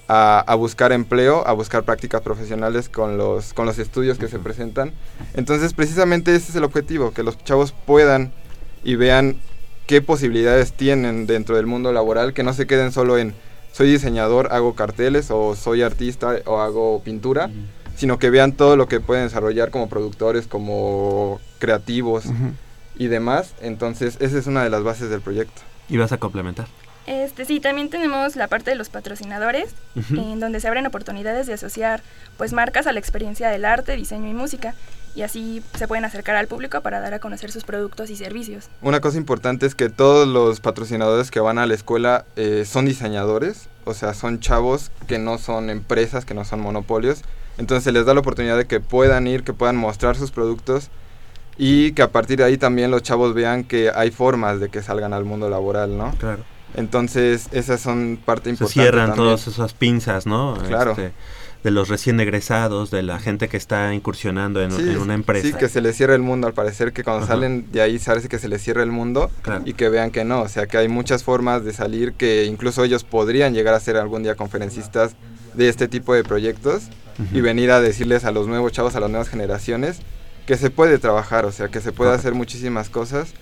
a, 0.08 0.40
a 0.40 0.54
buscar 0.54 0.92
empleo, 0.92 1.46
a 1.46 1.52
buscar 1.52 1.84
prácticas 1.84 2.22
profesionales 2.22 2.88
con 2.88 3.16
los, 3.16 3.54
con 3.54 3.66
los 3.66 3.78
estudios 3.78 4.18
que 4.18 4.28
se 4.28 4.38
presentan. 4.38 4.92
Entonces, 5.34 5.72
precisamente 5.72 6.34
ese 6.34 6.50
es 6.50 6.56
el 6.56 6.64
objetivo, 6.64 7.12
que 7.12 7.22
los 7.22 7.38
chavos 7.44 7.72
puedan 7.72 8.32
y 8.82 8.96
vean 8.96 9.36
qué 9.86 10.02
posibilidades 10.02 10.72
tienen 10.72 11.26
dentro 11.26 11.56
del 11.56 11.66
mundo 11.66 11.92
laboral, 11.92 12.32
que 12.32 12.42
no 12.42 12.52
se 12.52 12.66
queden 12.66 12.92
solo 12.92 13.18
en 13.18 13.34
soy 13.72 13.90
diseñador, 13.90 14.52
hago 14.52 14.74
carteles 14.74 15.32
o 15.32 15.56
soy 15.56 15.82
artista 15.82 16.36
o 16.46 16.60
hago 16.60 17.02
pintura, 17.02 17.50
sino 17.96 18.20
que 18.20 18.30
vean 18.30 18.52
todo 18.52 18.76
lo 18.76 18.86
que 18.86 19.00
pueden 19.00 19.24
desarrollar 19.24 19.70
como 19.70 19.88
productores, 19.88 20.46
como 20.46 21.40
creativos 21.58 22.24
y 22.96 23.08
demás. 23.08 23.54
Entonces, 23.60 24.16
esa 24.20 24.38
es 24.38 24.46
una 24.46 24.62
de 24.62 24.70
las 24.70 24.84
bases 24.84 25.10
del 25.10 25.22
proyecto. 25.22 25.62
Y 25.88 25.96
vas 25.96 26.12
a 26.12 26.18
complementar. 26.18 26.68
Este, 27.06 27.44
sí, 27.44 27.60
también 27.60 27.90
tenemos 27.90 28.34
la 28.36 28.48
parte 28.48 28.70
de 28.70 28.76
los 28.76 28.88
patrocinadores, 28.88 29.74
en 30.10 30.40
donde 30.40 30.60
se 30.60 30.68
abren 30.68 30.86
oportunidades 30.86 31.46
de 31.46 31.52
asociar 31.52 32.02
pues 32.38 32.52
marcas 32.52 32.86
a 32.86 32.92
la 32.92 32.98
experiencia 32.98 33.50
del 33.50 33.64
arte, 33.64 33.94
diseño 33.96 34.28
y 34.28 34.34
música, 34.34 34.74
y 35.14 35.22
así 35.22 35.62
se 35.76 35.86
pueden 35.86 36.04
acercar 36.04 36.36
al 36.36 36.48
público 36.48 36.80
para 36.80 37.00
dar 37.00 37.14
a 37.14 37.18
conocer 37.18 37.52
sus 37.52 37.64
productos 37.64 38.10
y 38.10 38.16
servicios. 38.16 38.68
Una 38.82 39.00
cosa 39.00 39.18
importante 39.18 39.66
es 39.66 39.74
que 39.74 39.88
todos 39.88 40.26
los 40.26 40.60
patrocinadores 40.60 41.30
que 41.30 41.40
van 41.40 41.58
a 41.58 41.66
la 41.66 41.74
escuela 41.74 42.24
eh, 42.36 42.64
son 42.66 42.86
diseñadores, 42.86 43.68
o 43.84 43.94
sea, 43.94 44.14
son 44.14 44.40
chavos 44.40 44.90
que 45.06 45.18
no 45.18 45.38
son 45.38 45.70
empresas, 45.70 46.24
que 46.24 46.34
no 46.34 46.44
son 46.44 46.60
monopolios. 46.60 47.22
Entonces 47.58 47.84
se 47.84 47.92
les 47.92 48.06
da 48.06 48.14
la 48.14 48.20
oportunidad 48.20 48.56
de 48.56 48.66
que 48.66 48.80
puedan 48.80 49.26
ir, 49.26 49.44
que 49.44 49.52
puedan 49.52 49.76
mostrar 49.76 50.16
sus 50.16 50.32
productos 50.32 50.90
y 51.56 51.92
que 51.92 52.02
a 52.02 52.10
partir 52.10 52.38
de 52.38 52.44
ahí 52.44 52.56
también 52.56 52.90
los 52.90 53.02
chavos 53.02 53.34
vean 53.34 53.62
que 53.62 53.92
hay 53.94 54.10
formas 54.10 54.58
de 54.58 54.68
que 54.68 54.82
salgan 54.82 55.12
al 55.12 55.24
mundo 55.24 55.48
laboral, 55.48 55.96
¿no? 55.96 56.12
Claro. 56.18 56.42
Entonces 56.74 57.48
esas 57.52 57.80
son 57.80 58.18
parte 58.24 58.44
Se 58.44 58.50
importante. 58.50 58.72
cierran 58.72 59.10
también. 59.10 59.26
todas 59.28 59.46
esas 59.46 59.72
pinzas, 59.74 60.26
¿no? 60.26 60.54
Claro. 60.66 60.92
Este, 60.92 61.12
de 61.62 61.70
los 61.70 61.88
recién 61.88 62.20
egresados, 62.20 62.90
de 62.90 63.02
la 63.02 63.18
gente 63.18 63.48
que 63.48 63.56
está 63.56 63.94
incursionando 63.94 64.60
en, 64.62 64.70
Sí, 64.70 64.82
en 64.82 64.98
una 64.98 65.14
empresa. 65.14 65.46
Sí, 65.46 65.54
que 65.54 65.70
se 65.70 65.80
les 65.80 65.96
cierra 65.96 66.14
el 66.14 66.20
mundo, 66.20 66.46
al 66.46 66.52
parecer 66.52 66.92
que 66.92 67.02
cuando 67.02 67.24
Ajá. 67.24 67.34
salen 67.34 67.72
de 67.72 67.80
ahí 67.80 67.98
parece 67.98 68.28
que 68.28 68.38
se 68.38 68.48
les 68.48 68.60
cierra 68.62 68.82
el 68.82 68.90
mundo 68.92 69.30
Claro. 69.40 69.62
y 69.64 69.72
que 69.72 69.88
vean 69.88 70.10
que 70.10 70.24
no, 70.24 70.42
o 70.42 70.48
sea 70.48 70.66
que 70.66 70.76
hay 70.76 70.88
muchas 70.88 71.24
formas 71.24 71.64
de 71.64 71.72
salir 71.72 72.12
que 72.12 72.44
incluso 72.44 72.84
ellos 72.84 73.02
podrían 73.04 73.54
llegar 73.54 73.72
a 73.72 73.80
ser 73.80 73.96
algún 73.96 74.22
día 74.22 74.34
conferencistas 74.34 75.16
de 75.54 75.70
este 75.70 75.88
tipo 75.88 76.12
de 76.12 76.22
proyectos 76.22 76.82
y 77.32 77.40
venir 77.40 77.70
a 77.70 77.80
decirles 77.80 78.24
a 78.26 78.30
los 78.32 78.46
nuevos 78.46 78.72
chavos, 78.72 78.94
a 78.96 79.00
las 79.00 79.08
nuevas 79.08 79.28
generaciones, 79.30 80.00
que 80.46 80.58
se 80.58 80.68
puede 80.68 80.98
trabajar, 80.98 81.46
o 81.46 81.52
sea 81.52 81.68
que 81.68 81.80
se 81.80 81.92
puede 81.92 82.12
hacer 82.12 82.34
muchísimas 82.34 82.90
cosas 82.90 83.32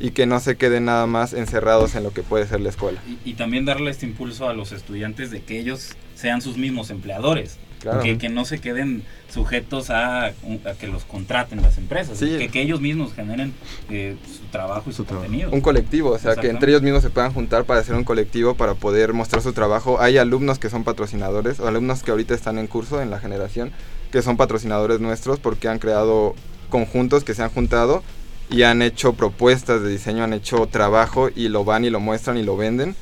y 0.00 0.10
que 0.10 0.26
no 0.26 0.40
se 0.40 0.56
queden 0.56 0.86
nada 0.86 1.06
más 1.06 1.32
encerrados 1.32 1.94
en 1.94 2.02
lo 2.02 2.12
que 2.12 2.22
puede 2.22 2.46
ser 2.46 2.60
la 2.60 2.70
escuela. 2.70 3.00
Y, 3.06 3.30
y 3.30 3.34
también 3.34 3.64
darle 3.64 3.90
este 3.90 4.06
impulso 4.06 4.48
a 4.48 4.54
los 4.54 4.72
estudiantes 4.72 5.30
de 5.30 5.42
que 5.42 5.58
ellos 5.58 5.96
sean 6.14 6.42
sus 6.42 6.56
mismos 6.56 6.90
empleadores. 6.90 7.58
Claro. 7.80 8.00
Que, 8.00 8.16
que 8.16 8.28
no 8.28 8.44
se 8.44 8.60
queden 8.60 9.02
sujetos 9.28 9.90
a, 9.90 10.26
a 10.26 10.32
que 10.78 10.86
los 10.86 11.04
contraten 11.04 11.62
las 11.62 11.78
empresas. 11.78 12.16
Sí. 12.16 12.38
Que, 12.38 12.48
que 12.48 12.62
ellos 12.62 12.80
mismos 12.80 13.12
generen 13.12 13.52
eh, 13.90 14.14
su 14.24 14.44
trabajo 14.52 14.88
y 14.88 14.92
su, 14.92 15.04
contenido. 15.04 15.50
Un 15.50 15.60
colectivo, 15.60 16.10
o 16.10 16.18
sea, 16.18 16.36
que 16.36 16.48
entre 16.48 16.70
ellos 16.70 16.82
mismos 16.82 17.02
se 17.02 17.10
puedan 17.10 17.32
juntar 17.32 17.64
para 17.64 17.80
hacer 17.80 17.96
un 17.96 18.04
colectivo, 18.04 18.54
para 18.54 18.74
poder 18.74 19.14
mostrar 19.14 19.42
su 19.42 19.52
trabajo. 19.52 20.00
Hay 20.00 20.16
alumnos 20.16 20.60
que 20.60 20.70
son 20.70 20.84
patrocinadores, 20.84 21.58
o 21.58 21.66
alumnos 21.66 22.04
que 22.04 22.12
ahorita 22.12 22.34
están 22.34 22.58
en 22.58 22.68
curso 22.68 23.02
en 23.02 23.10
la 23.10 23.18
generación, 23.18 23.72
que 24.12 24.22
son 24.22 24.36
patrocinadores 24.36 25.00
nuestros 25.00 25.40
porque 25.40 25.66
han 25.66 25.80
creado 25.80 26.36
conjuntos 26.68 27.24
que 27.24 27.34
se 27.34 27.42
han 27.42 27.50
juntado 27.50 28.04
y 28.52 28.62
han 28.62 28.82
hecho 28.82 29.14
propuestas 29.14 29.82
de 29.82 29.88
diseño, 29.90 30.22
han 30.24 30.32
hecho 30.32 30.66
trabajo 30.66 31.28
y 31.34 31.48
lo 31.48 31.64
van 31.64 31.84
y 31.84 31.90
lo 31.90 32.00
muestran 32.00 32.36
y 32.36 32.42
lo 32.42 32.56
venden. 32.56 32.94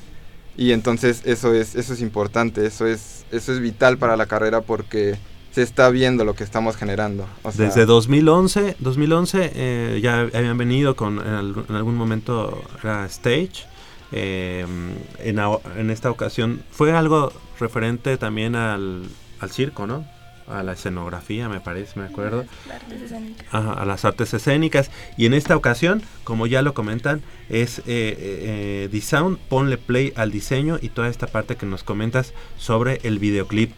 Y 0.56 0.72
entonces 0.72 1.22
eso 1.24 1.54
es, 1.54 1.74
eso 1.74 1.92
es 1.94 2.00
importante, 2.00 2.66
eso 2.66 2.86
es, 2.86 3.24
eso 3.30 3.52
es 3.52 3.60
vital 3.60 3.98
para 3.98 4.16
la 4.16 4.26
carrera 4.26 4.60
porque 4.60 5.16
se 5.52 5.62
está 5.62 5.88
viendo 5.90 6.24
lo 6.24 6.34
que 6.34 6.44
estamos 6.44 6.76
generando. 6.76 7.26
O 7.42 7.50
sea, 7.50 7.66
Desde 7.66 7.84
2011, 7.86 8.76
2011 8.78 9.52
eh, 9.54 10.00
ya 10.02 10.20
habían 10.20 10.58
venido 10.58 10.94
con 10.96 11.18
en, 11.18 11.26
algún- 11.34 11.64
en 11.68 11.74
algún 11.76 11.96
momento 11.96 12.62
era 12.82 13.04
stage. 13.06 13.64
eh, 14.12 14.66
en, 15.20 15.38
en 15.76 15.90
esta 15.90 16.10
ocasión 16.10 16.62
fue 16.70 16.92
algo 16.92 17.32
referente 17.58 18.16
también 18.16 18.54
al, 18.56 19.04
al 19.40 19.50
circo, 19.50 19.86
¿no? 19.86 20.04
A 20.50 20.62
la 20.62 20.72
escenografía, 20.72 21.48
me 21.48 21.60
parece, 21.60 21.98
me 21.98 22.06
acuerdo. 22.06 22.44
Artes 22.72 23.02
escénicas. 23.02 23.46
Ajá, 23.50 23.72
a 23.72 23.84
las 23.84 24.04
artes 24.04 24.34
escénicas. 24.34 24.90
Y 25.16 25.26
en 25.26 25.34
esta 25.34 25.56
ocasión, 25.56 26.02
como 26.24 26.46
ya 26.46 26.62
lo 26.62 26.74
comentan, 26.74 27.22
es 27.48 27.78
eh, 27.80 27.82
eh, 27.86 28.14
eh, 28.18 28.88
D-Sound, 28.90 29.38
ponle 29.48 29.78
play 29.78 30.12
al 30.16 30.30
diseño 30.30 30.78
y 30.80 30.88
toda 30.88 31.08
esta 31.08 31.26
parte 31.26 31.56
que 31.56 31.66
nos 31.66 31.84
comentas 31.84 32.34
sobre 32.56 33.00
el 33.04 33.18
videoclip. 33.18 33.72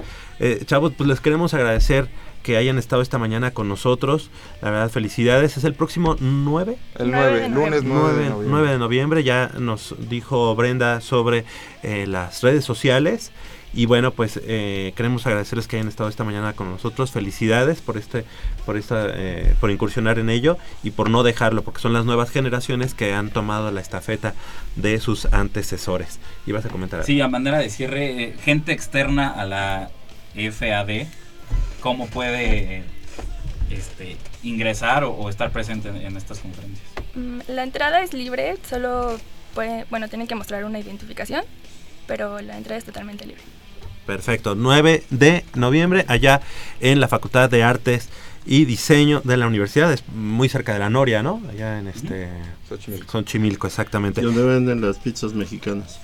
Eh, 0.44 0.62
chavos, 0.64 0.92
pues 0.96 1.08
les 1.08 1.20
queremos 1.20 1.54
agradecer 1.54 2.08
que 2.42 2.56
hayan 2.56 2.76
estado 2.76 3.00
esta 3.00 3.16
mañana 3.16 3.52
con 3.52 3.68
nosotros. 3.68 4.30
La 4.60 4.70
verdad, 4.70 4.90
felicidades. 4.90 5.56
Es 5.56 5.62
el 5.62 5.74
próximo 5.74 6.16
9. 6.18 6.76
el 6.98 7.10
9, 7.12 7.12
Nueve 7.12 7.40
de 7.40 7.48
lunes 7.48 7.84
9 7.84 7.84
de 7.84 7.84
9, 7.84 8.30
noviembre. 8.30 8.48
9 8.50 8.70
de 8.70 8.78
noviembre. 8.78 9.24
Ya 9.24 9.50
nos 9.58 9.94
dijo 10.08 10.54
Brenda 10.56 11.00
sobre 11.00 11.44
eh, 11.84 12.06
las 12.08 12.42
redes 12.42 12.64
sociales. 12.64 13.30
Y 13.74 13.86
bueno, 13.86 14.10
pues 14.12 14.38
eh, 14.44 14.92
queremos 14.96 15.26
agradecerles 15.26 15.66
que 15.66 15.76
hayan 15.76 15.88
estado 15.88 16.10
esta 16.10 16.24
mañana 16.24 16.52
con 16.52 16.70
nosotros. 16.70 17.10
Felicidades 17.10 17.80
por 17.80 17.96
este, 17.96 18.24
por 18.66 18.76
esta, 18.76 19.06
eh, 19.14 19.54
por 19.60 19.70
incursionar 19.70 20.18
en 20.18 20.28
ello 20.28 20.58
y 20.82 20.90
por 20.90 21.08
no 21.08 21.22
dejarlo, 21.22 21.62
porque 21.62 21.80
son 21.80 21.92
las 21.94 22.04
nuevas 22.04 22.30
generaciones 22.30 22.92
que 22.92 23.14
han 23.14 23.30
tomado 23.30 23.70
la 23.70 23.80
estafeta 23.80 24.34
de 24.76 25.00
sus 25.00 25.24
antecesores. 25.32 26.18
Y 26.46 26.52
vas 26.52 26.66
a 26.66 26.68
comentar. 26.68 26.98
algo? 27.00 27.06
Sí, 27.06 27.20
a 27.22 27.28
manera 27.28 27.58
de 27.58 27.70
cierre, 27.70 28.22
eh, 28.24 28.36
gente 28.44 28.72
externa 28.72 29.28
a 29.30 29.46
la 29.46 29.90
FAD, 30.34 31.06
¿cómo 31.80 32.08
puede 32.08 32.76
eh, 32.78 32.82
este, 33.70 34.16
ingresar 34.42 35.04
o, 35.04 35.12
o 35.12 35.30
estar 35.30 35.50
presente 35.50 35.88
en, 35.88 35.96
en 35.96 36.16
estas 36.18 36.40
conferencias? 36.40 36.86
Mm, 37.14 37.38
La 37.48 37.62
entrada 37.62 38.02
es 38.02 38.12
libre, 38.12 38.56
solo 38.68 39.18
puede- 39.54 39.86
bueno, 39.88 40.08
tienen 40.08 40.26
que 40.28 40.34
mostrar 40.34 40.64
una 40.66 40.78
identificación, 40.78 41.42
pero 42.06 42.40
la 42.42 42.58
entrada 42.58 42.76
es 42.78 42.84
totalmente 42.84 43.24
libre. 43.24 43.42
Perfecto, 44.06 44.54
9 44.56 45.04
de 45.10 45.44
noviembre 45.54 46.04
allá 46.08 46.40
en 46.80 47.00
la 47.00 47.08
Facultad 47.08 47.48
de 47.50 47.62
Artes 47.62 48.08
y 48.44 48.64
Diseño 48.64 49.20
de 49.24 49.36
la 49.36 49.46
Universidad, 49.46 49.92
es 49.92 50.02
muy 50.12 50.48
cerca 50.48 50.72
de 50.72 50.80
la 50.80 50.90
Noria, 50.90 51.22
¿no? 51.22 51.40
Allá 51.48 51.78
en 51.78 51.86
este 51.86 52.28
Xochimilco. 52.68 53.12
Xochimilco, 53.12 53.66
exactamente. 53.68 54.20
¿Y 54.20 54.24
dónde 54.24 54.42
venden 54.42 54.80
las 54.80 54.98
pizzas 54.98 55.32
mexicanas? 55.34 56.00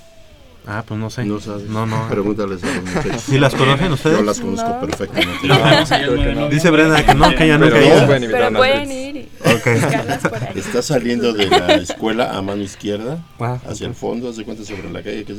Ah, 0.65 0.83
pues 0.87 0.99
no 0.99 1.09
sé. 1.09 1.25
No 1.25 1.39
sabes. 1.39 1.63
No, 1.67 1.85
no. 1.85 2.07
Pregúntales 2.09 2.63
a 2.63 2.67
los 2.67 2.83
muchachos. 2.83 3.23
¿Sí 3.23 3.39
las 3.39 3.55
conocen 3.55 3.91
ustedes? 3.91 4.17
Yo 4.19 4.23
las 4.23 4.39
conozco 4.39 4.69
No. 4.69 4.79
perfectamente. 4.81 5.47
No, 5.47 5.59
vamos 5.59 5.91
allá 5.91 6.03
el 6.05 6.09
Creo 6.09 6.15
que 6.19 6.23
9 6.25 6.29
de 6.35 6.35
no. 6.41 6.49
Dice 6.49 6.69
Brenda 6.69 7.05
que 7.05 7.15
no, 7.15 7.29
que 7.35 7.43
ella 7.45 7.59
Pero 7.59 7.75
nunca 7.75 7.81
ido. 7.97 8.05
pueden 8.05 8.31
Pero 8.31 8.53
pueden 8.53 8.91
ir 8.91 9.15
y 9.15 9.29
Ok. 9.45 9.81
buscarlas 9.81 10.19
por 10.27 10.43
ahí. 10.43 10.51
Está 10.59 10.81
saliendo 10.81 11.33
de 11.33 11.47
la 11.47 11.73
escuela 11.75 12.37
a 12.37 12.41
mano 12.41 12.61
izquierda, 12.61 13.23
Ah, 13.39 13.57
hacia 13.67 13.87
ok. 13.87 13.91
el 13.93 13.95
fondo, 13.95 14.29
hace 14.29 14.43
cuenta 14.45 14.63
sobre 14.63 14.91
la 14.91 15.01
calle. 15.01 15.23
que 15.25 15.33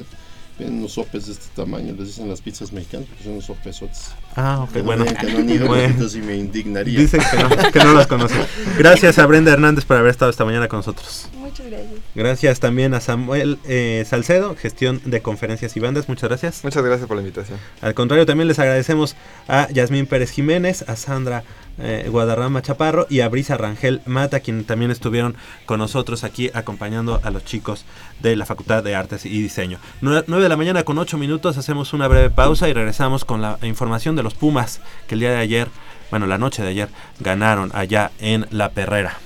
Tienen 0.61 0.79
unos 0.81 0.93
sopes 0.93 1.25
de 1.25 1.33
este 1.33 1.47
tamaño, 1.57 1.95
les 1.97 2.09
dicen 2.09 2.29
las 2.29 2.43
pizzas 2.43 2.71
mexicanas 2.71 3.07
porque 3.09 3.25
son 3.25 3.33
unos 3.33 3.47
sopesotes. 3.47 4.11
Ah, 4.37 4.61
ok, 4.65 4.73
Que 4.75 4.79
no 4.81 4.85
bueno. 4.85 5.05
que 5.07 5.33
no 5.33 5.39
han 5.39 5.49
ido, 5.49 5.67
Bueno. 5.69 6.07
sí 6.07 6.21
me 6.21 6.37
indignaría. 6.37 7.01
Dicen 7.01 7.23
que 7.31 7.43
no, 7.43 7.49
que 7.73 7.79
no 7.79 7.95
las 7.95 8.07
conocen. 8.07 8.43
Gracias 8.77 9.19
a 9.19 9.25
Brenda 9.25 9.53
Hernández 9.53 9.87
por 9.87 9.97
haber 9.97 10.11
estado 10.11 10.31
esta 10.31 10.45
mañana 10.45 10.69
con 10.69 10.81
nosotros. 10.81 11.29
Muchas 11.51 11.67
gracias. 11.67 12.01
Gracias 12.15 12.61
también 12.61 12.95
a 12.95 13.01
Samuel 13.01 13.59
eh, 13.67 14.05
Salcedo, 14.09 14.55
gestión 14.55 15.01
de 15.05 15.21
conferencias 15.21 15.77
y 15.77 15.81
bandas. 15.81 16.09
Muchas 16.09 16.29
gracias. 16.29 16.65
Muchas 16.65 16.85
gracias 16.85 17.09
por 17.09 17.17
la 17.17 17.23
invitación. 17.23 17.59
Al 17.81 17.95
contrario, 17.95 18.25
también 18.25 18.47
les 18.47 18.59
agradecemos 18.59 19.17
a 19.49 19.69
Yasmín 19.71 20.07
Pérez 20.07 20.31
Jiménez, 20.31 20.85
a 20.89 20.95
Sandra 20.95 21.43
eh, 21.79 22.07
Guadarrama 22.09 22.63
Chaparro 22.63 23.07
y 23.11 23.21
a 23.21 23.29
Brisa 23.29 23.57
Rangel 23.57 24.01
Mata, 24.07 24.41
quien 24.41 24.65
también 24.65 24.91
estuvieron 24.91 25.35
con 25.67 25.79
nosotros 25.79 26.25
aquí 26.25 26.51
acompañando 26.55 27.21
a 27.25 27.31
los 27.31 27.45
chicos 27.45 27.85
de 28.21 28.37
la 28.37 28.47
Facultad 28.47 28.85
de 28.85 28.95
Artes 28.95 29.27
y 29.27 29.43
Diseño. 29.43 29.79
9 30.03 30.25
de 30.27 30.49
la 30.49 30.57
mañana 30.57 30.85
con 30.85 30.99
8 30.99 31.19
minutos, 31.19 31.57
hacemos 31.57 31.93
una 31.93 32.07
breve 32.07 32.31
pausa 32.31 32.69
y 32.69 32.73
regresamos 32.73 33.25
con 33.25 33.43
la 33.43 33.59
información 33.63 34.15
de 34.15 34.23
los 34.23 34.35
Pumas 34.35 34.81
que 35.09 35.15
el 35.15 35.21
día 35.21 35.31
de 35.31 35.39
ayer, 35.39 35.69
bueno, 36.11 36.27
la 36.27 36.39
noche 36.39 36.63
de 36.63 36.69
ayer, 36.69 36.89
ganaron 37.19 37.71
allá 37.75 38.13
en 38.21 38.47
La 38.51 38.71
Perrera. 38.71 39.19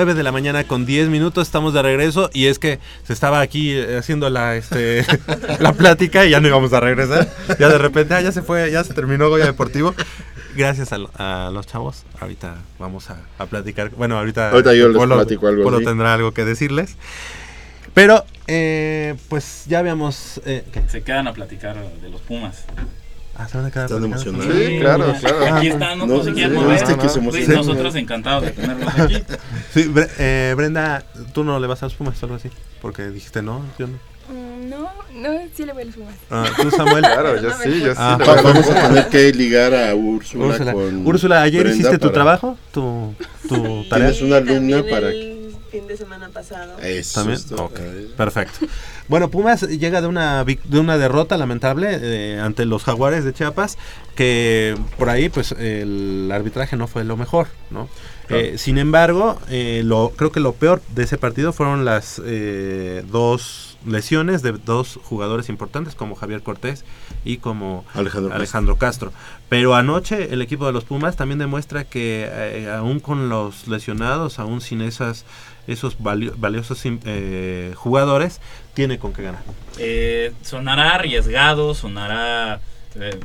9 0.00 0.14
de 0.14 0.22
la 0.22 0.32
mañana 0.32 0.64
con 0.64 0.86
10 0.86 1.08
minutos. 1.10 1.46
Estamos 1.46 1.74
de 1.74 1.82
regreso 1.82 2.30
y 2.32 2.46
es 2.46 2.58
que 2.58 2.78
se 3.04 3.12
estaba 3.12 3.40
aquí 3.42 3.72
eh, 3.72 3.98
haciendo 3.98 4.30
la, 4.30 4.56
este, 4.56 5.04
la 5.60 5.74
plática 5.74 6.24
y 6.24 6.30
ya 6.30 6.40
no 6.40 6.48
íbamos 6.48 6.72
a 6.72 6.80
regresar. 6.80 7.28
Ya 7.58 7.68
de 7.68 7.76
repente, 7.76 8.14
ah, 8.14 8.22
ya 8.22 8.32
se 8.32 8.40
fue, 8.40 8.70
ya 8.70 8.82
se 8.82 8.94
terminó 8.94 9.28
Goya 9.28 9.44
Deportivo. 9.44 9.94
Gracias 10.56 10.94
a, 10.94 11.46
a 11.46 11.50
los 11.50 11.66
chavos. 11.66 12.04
Ahorita 12.18 12.54
vamos 12.78 13.10
a, 13.10 13.18
a 13.38 13.44
platicar. 13.44 13.90
Bueno, 13.90 14.16
ahorita, 14.16 14.52
Ahorita 14.52 14.72
yo 14.72 14.88
les 14.88 14.96
platico 15.06 15.48
algo, 15.48 15.64
Polo 15.64 15.80
sí. 15.80 15.84
tendrá 15.84 16.14
algo 16.14 16.32
que 16.32 16.46
decirles. 16.46 16.96
Pero, 17.92 18.24
eh, 18.46 19.16
pues 19.28 19.64
ya 19.66 19.80
habíamos... 19.80 20.40
eh. 20.46 20.64
Se 20.88 21.02
quedan 21.02 21.28
a 21.28 21.34
platicar 21.34 21.76
de 22.00 22.08
los 22.08 22.22
Pumas. 22.22 22.64
Ah, 23.42 23.48
se 23.48 23.56
van 23.56 23.66
a 23.66 23.70
quedar 23.70 23.86
Están 23.86 24.04
emocionados. 24.04 24.46
Sí, 24.54 24.78
claro, 24.80 25.14
claro. 25.18 25.54
Aquí 25.56 25.68
están, 25.68 25.98
no, 25.98 26.06
No, 26.06 26.16
no 26.18 26.24
se 26.24 26.32
quieren 26.32 26.52
sí, 26.52 26.58
mover. 26.58 26.78
que 26.78 26.86
se 27.08 27.12
Sí, 27.14 27.18
emocionan. 27.20 27.54
nosotros 27.56 27.94
encantados 27.94 28.42
de 28.44 28.50
tenerlos 28.50 28.88
aquí. 28.98 29.14
Sí, 29.72 29.84
Bre- 29.84 30.10
eh, 30.18 30.54
Brenda, 30.56 31.04
tú 31.32 31.42
no 31.44 31.58
le 31.58 31.66
vas 31.66 31.82
a 31.82 31.86
los 31.86 31.94
Pumas 31.94 32.22
o 32.22 32.26
algo 32.26 32.36
así. 32.36 32.50
Porque 32.82 33.08
dijiste 33.08 33.40
no, 33.42 33.62
yo 33.78 33.86
no. 33.86 33.94
Mm, 34.32 34.68
no, 34.68 34.90
no, 35.14 35.38
sí 35.54 35.64
le 35.64 35.72
voy 35.72 35.82
a 35.82 35.84
los 35.86 35.94
Pumas. 35.94 36.14
Ah, 36.30 36.44
tú, 36.60 36.70
Samuel. 36.70 37.00
Claro, 37.04 37.40
yo 37.40 37.50
sí, 37.62 37.80
yo 37.80 37.92
sí. 37.92 37.98
Ah, 38.00 38.16
le 38.18 38.26
Va- 38.26 38.32
voy 38.34 38.40
a 38.40 38.42
Vamos 38.42 38.66
los 38.66 38.76
a 38.76 38.88
tener 38.88 39.08
que 39.08 39.32
ligar 39.32 39.74
a 39.74 39.94
Úrsula, 39.94 40.44
Úrsula, 40.46 40.72
con 40.72 41.06
Úrsula, 41.06 41.42
ayer 41.42 41.62
Brenda 41.62 41.76
hiciste 41.78 41.96
tu 41.98 42.00
para- 42.08 42.12
trabajo, 42.12 42.58
tu, 42.72 43.14
tu 43.48 43.84
tarea. 43.88 44.10
Tienes 44.12 44.22
una 44.22 44.36
alumna 44.36 44.82
para 44.90 45.08
fin 45.10 45.29
de 45.90 45.96
semana 45.96 46.28
pasado. 46.28 46.78
Eso 46.78 47.20
¿También? 47.20 47.40
perfecto. 48.16 48.66
Bueno, 49.08 49.30
Pumas 49.30 49.62
llega 49.62 50.00
de 50.00 50.06
una, 50.06 50.44
vic- 50.44 50.62
de 50.62 50.78
una 50.78 50.96
derrota 50.98 51.36
lamentable 51.36 51.98
eh, 52.00 52.40
ante 52.40 52.64
los 52.64 52.84
Jaguares 52.84 53.24
de 53.24 53.32
Chiapas, 53.32 53.76
que 54.14 54.76
por 54.98 55.08
ahí 55.08 55.28
pues 55.28 55.52
el 55.52 56.30
arbitraje 56.32 56.76
no 56.76 56.86
fue 56.86 57.04
lo 57.04 57.16
mejor, 57.16 57.48
¿no? 57.70 57.88
Claro. 58.28 58.42
Eh, 58.44 58.58
sin 58.58 58.78
embargo, 58.78 59.40
eh, 59.48 59.82
lo, 59.84 60.12
creo 60.16 60.30
que 60.30 60.38
lo 60.40 60.52
peor 60.52 60.80
de 60.94 61.02
ese 61.02 61.18
partido 61.18 61.52
fueron 61.52 61.84
las 61.84 62.22
eh, 62.24 63.04
dos 63.10 63.66
lesiones 63.86 64.42
de 64.42 64.52
dos 64.52 65.00
jugadores 65.02 65.48
importantes 65.48 65.94
como 65.94 66.14
Javier 66.14 66.42
Cortés 66.42 66.84
y 67.24 67.38
como 67.38 67.84
Alejandro 67.94 68.34
Alejandro 68.34 68.76
Castro. 68.76 69.10
Pero 69.48 69.74
anoche 69.74 70.32
el 70.32 70.42
equipo 70.42 70.66
de 70.66 70.72
los 70.72 70.84
Pumas 70.84 71.16
también 71.16 71.38
demuestra 71.38 71.84
que 71.84 72.28
eh, 72.30 72.70
aún 72.70 73.00
con 73.00 73.28
los 73.30 73.66
lesionados, 73.68 74.38
aún 74.38 74.60
sin 74.60 74.82
esas 74.82 75.24
esos 75.72 75.98
valio- 75.98 76.34
valiosos 76.36 76.80
eh, 76.84 77.72
jugadores, 77.76 78.40
tiene 78.74 78.98
con 78.98 79.12
qué 79.12 79.22
ganar. 79.22 79.42
Eh, 79.78 80.32
sonará 80.42 80.94
arriesgado, 80.94 81.74
sonará, 81.74 82.60
eh, 82.96 83.18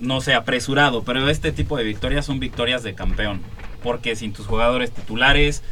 no 0.00 0.20
sé, 0.20 0.34
apresurado, 0.34 1.02
pero 1.04 1.28
este 1.28 1.52
tipo 1.52 1.76
de 1.76 1.84
victorias 1.84 2.24
son 2.26 2.40
victorias 2.40 2.82
de 2.82 2.94
campeón. 2.94 3.40
Porque 3.82 4.14
sin 4.16 4.32
tus 4.32 4.46
jugadores 4.46 4.90
titulares, 4.90 5.62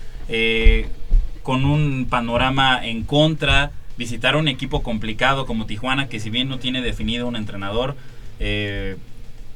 con 1.43 1.65
un 1.65 2.07
panorama 2.09 2.81
en 2.87 3.03
contra, 3.05 3.71
visitar 3.99 4.37
un 4.37 4.49
equipo 4.49 4.83
complicado 4.83 5.45
como 5.47 5.67
Tijuana, 5.67 6.09
que 6.09 6.21
si 6.21 6.31
bien 6.31 6.49
no 6.49 6.59
tiene 6.59 6.81
definido 6.83 7.27
un 7.27 7.37
entrenador, 7.37 7.97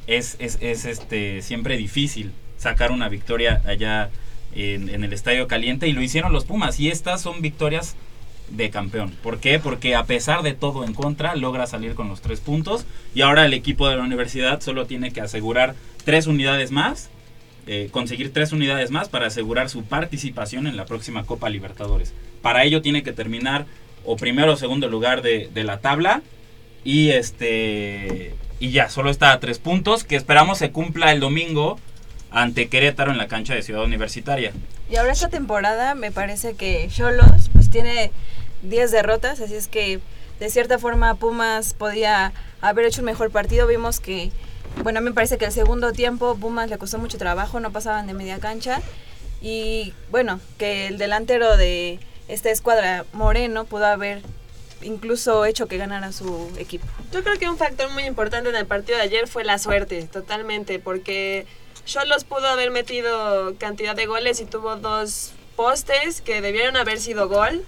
es, 0.06 0.36
es- 0.38 0.58
es, 0.60 0.84
este, 0.84 1.42
siempre 1.42 1.76
difícil 1.76 2.32
sacar 2.58 2.92
una 2.92 3.08
victoria 3.08 3.60
allá 3.66 4.10
en, 4.54 5.04
el 5.04 5.12
Estadio 5.12 5.48
Caliente 5.48 5.88
y 5.88 5.92
lo 5.92 6.02
hicieron 6.02 6.32
los 6.32 6.44
Pumas 6.44 6.78
y 6.80 6.88
estas 6.88 7.20
son 7.20 7.42
victorias 7.42 7.96
de 8.50 8.70
campeón. 8.70 9.12
¿Por 9.22 9.38
qué? 9.38 9.58
Porque 9.58 9.94
a 9.94 10.04
pesar 10.04 10.42
de 10.42 10.52
todo 10.52 10.84
en 10.84 10.94
contra, 10.94 11.34
logra 11.36 11.66
salir 11.66 11.94
con 11.94 12.08
los 12.08 12.20
tres 12.20 12.40
puntos 12.40 12.86
y 13.14 13.22
ahora 13.22 13.46
el 13.46 13.54
equipo 13.54 13.88
de 13.88 13.96
la 13.96 14.02
universidad 14.02 14.60
solo 14.60 14.86
tiene 14.86 15.12
que 15.12 15.20
asegurar 15.20 15.74
tres 16.04 16.26
unidades 16.26 16.70
más, 16.70 17.08
eh, 17.66 17.88
conseguir 17.90 18.32
tres 18.32 18.52
unidades 18.52 18.90
más 18.90 19.08
para 19.08 19.26
asegurar 19.26 19.70
su 19.70 19.84
participación 19.84 20.66
en 20.66 20.76
la 20.76 20.84
próxima 20.84 21.24
Copa 21.24 21.48
Libertadores. 21.48 22.12
Para 22.42 22.64
ello 22.64 22.82
tiene 22.82 23.02
que 23.02 23.12
terminar 23.12 23.66
o 24.04 24.16
primero 24.16 24.52
o 24.52 24.56
segundo 24.56 24.88
lugar 24.88 25.22
de, 25.22 25.48
de 25.52 25.64
la 25.64 25.78
tabla 25.78 26.22
y 26.84 27.10
este 27.10 28.34
y 28.58 28.70
ya, 28.70 28.88
solo 28.88 29.10
está 29.10 29.32
a 29.32 29.40
tres 29.40 29.58
puntos 29.58 30.04
que 30.04 30.14
esperamos 30.14 30.58
se 30.58 30.70
cumpla 30.70 31.12
el 31.12 31.18
domingo 31.20 31.80
ante 32.32 32.68
Querétaro 32.68 33.12
en 33.12 33.18
la 33.18 33.28
cancha 33.28 33.54
de 33.54 33.62
Ciudad 33.62 33.84
Universitaria. 33.84 34.52
Y 34.90 34.96
ahora 34.96 35.12
esta 35.12 35.28
temporada 35.28 35.94
me 35.94 36.10
parece 36.10 36.54
que 36.54 36.88
Cholos 36.90 37.50
pues 37.52 37.70
tiene 37.70 38.10
10 38.62 38.90
derrotas, 38.90 39.40
así 39.40 39.54
es 39.54 39.68
que 39.68 40.00
de 40.40 40.50
cierta 40.50 40.78
forma 40.78 41.14
Pumas 41.14 41.74
podía 41.74 42.32
haber 42.60 42.86
hecho 42.86 43.00
un 43.02 43.06
mejor 43.06 43.30
partido. 43.30 43.66
Vimos 43.66 44.00
que, 44.00 44.32
bueno, 44.82 44.98
a 44.98 45.02
mí 45.02 45.10
me 45.10 45.14
parece 45.14 45.38
que 45.38 45.44
el 45.44 45.52
segundo 45.52 45.92
tiempo 45.92 46.36
Pumas 46.36 46.68
le 46.68 46.78
costó 46.78 46.98
mucho 46.98 47.18
trabajo, 47.18 47.60
no 47.60 47.70
pasaban 47.70 48.06
de 48.06 48.14
media 48.14 48.38
cancha. 48.40 48.80
Y 49.40 49.92
bueno, 50.10 50.40
que 50.58 50.88
el 50.88 50.98
delantero 50.98 51.56
de 51.56 52.00
esta 52.28 52.50
escuadra 52.50 53.04
Moreno 53.12 53.64
pudo 53.66 53.86
haber 53.86 54.22
incluso 54.82 55.44
hecho 55.44 55.68
que 55.68 55.76
ganara 55.78 56.12
su 56.12 56.50
equipo. 56.58 56.86
Yo 57.12 57.22
creo 57.22 57.38
que 57.38 57.48
un 57.48 57.56
factor 57.56 57.90
muy 57.90 58.04
importante 58.04 58.48
en 58.48 58.56
el 58.56 58.66
partido 58.66 58.98
de 58.98 59.04
ayer 59.04 59.28
fue 59.28 59.44
la 59.44 59.58
suerte, 59.58 60.02
totalmente, 60.04 60.78
porque 60.78 61.46
Cholos 61.84 62.24
pudo 62.24 62.46
haber 62.46 62.70
metido 62.70 63.54
cantidad 63.58 63.96
de 63.96 64.06
goles 64.06 64.40
y 64.40 64.44
tuvo 64.44 64.76
dos 64.76 65.32
postes 65.56 66.20
que 66.20 66.40
debieron 66.40 66.76
haber 66.76 67.00
sido 67.00 67.28
gol, 67.28 67.64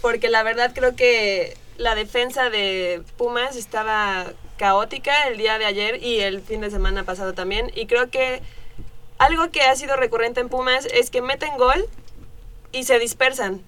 porque 0.00 0.28
la 0.28 0.42
verdad 0.42 0.72
creo 0.74 0.96
que 0.96 1.56
la 1.76 1.94
defensa 1.94 2.50
de 2.50 3.02
Pumas 3.16 3.56
estaba 3.56 4.26
caótica 4.58 5.28
el 5.28 5.38
día 5.38 5.58
de 5.58 5.64
ayer 5.64 6.02
y 6.02 6.20
el 6.20 6.40
fin 6.42 6.60
de 6.60 6.70
semana 6.70 7.04
pasado 7.04 7.34
también, 7.34 7.70
y 7.74 7.86
creo 7.86 8.10
que 8.10 8.42
algo 9.18 9.50
que 9.50 9.62
ha 9.62 9.74
sido 9.76 9.96
recurrente 9.96 10.40
en 10.40 10.48
Pumas 10.48 10.86
es 10.86 11.10
que 11.10 11.22
meten 11.22 11.56
gol 11.56 11.86
y 12.72 12.84
se 12.84 12.98
dispersan. 12.98 13.62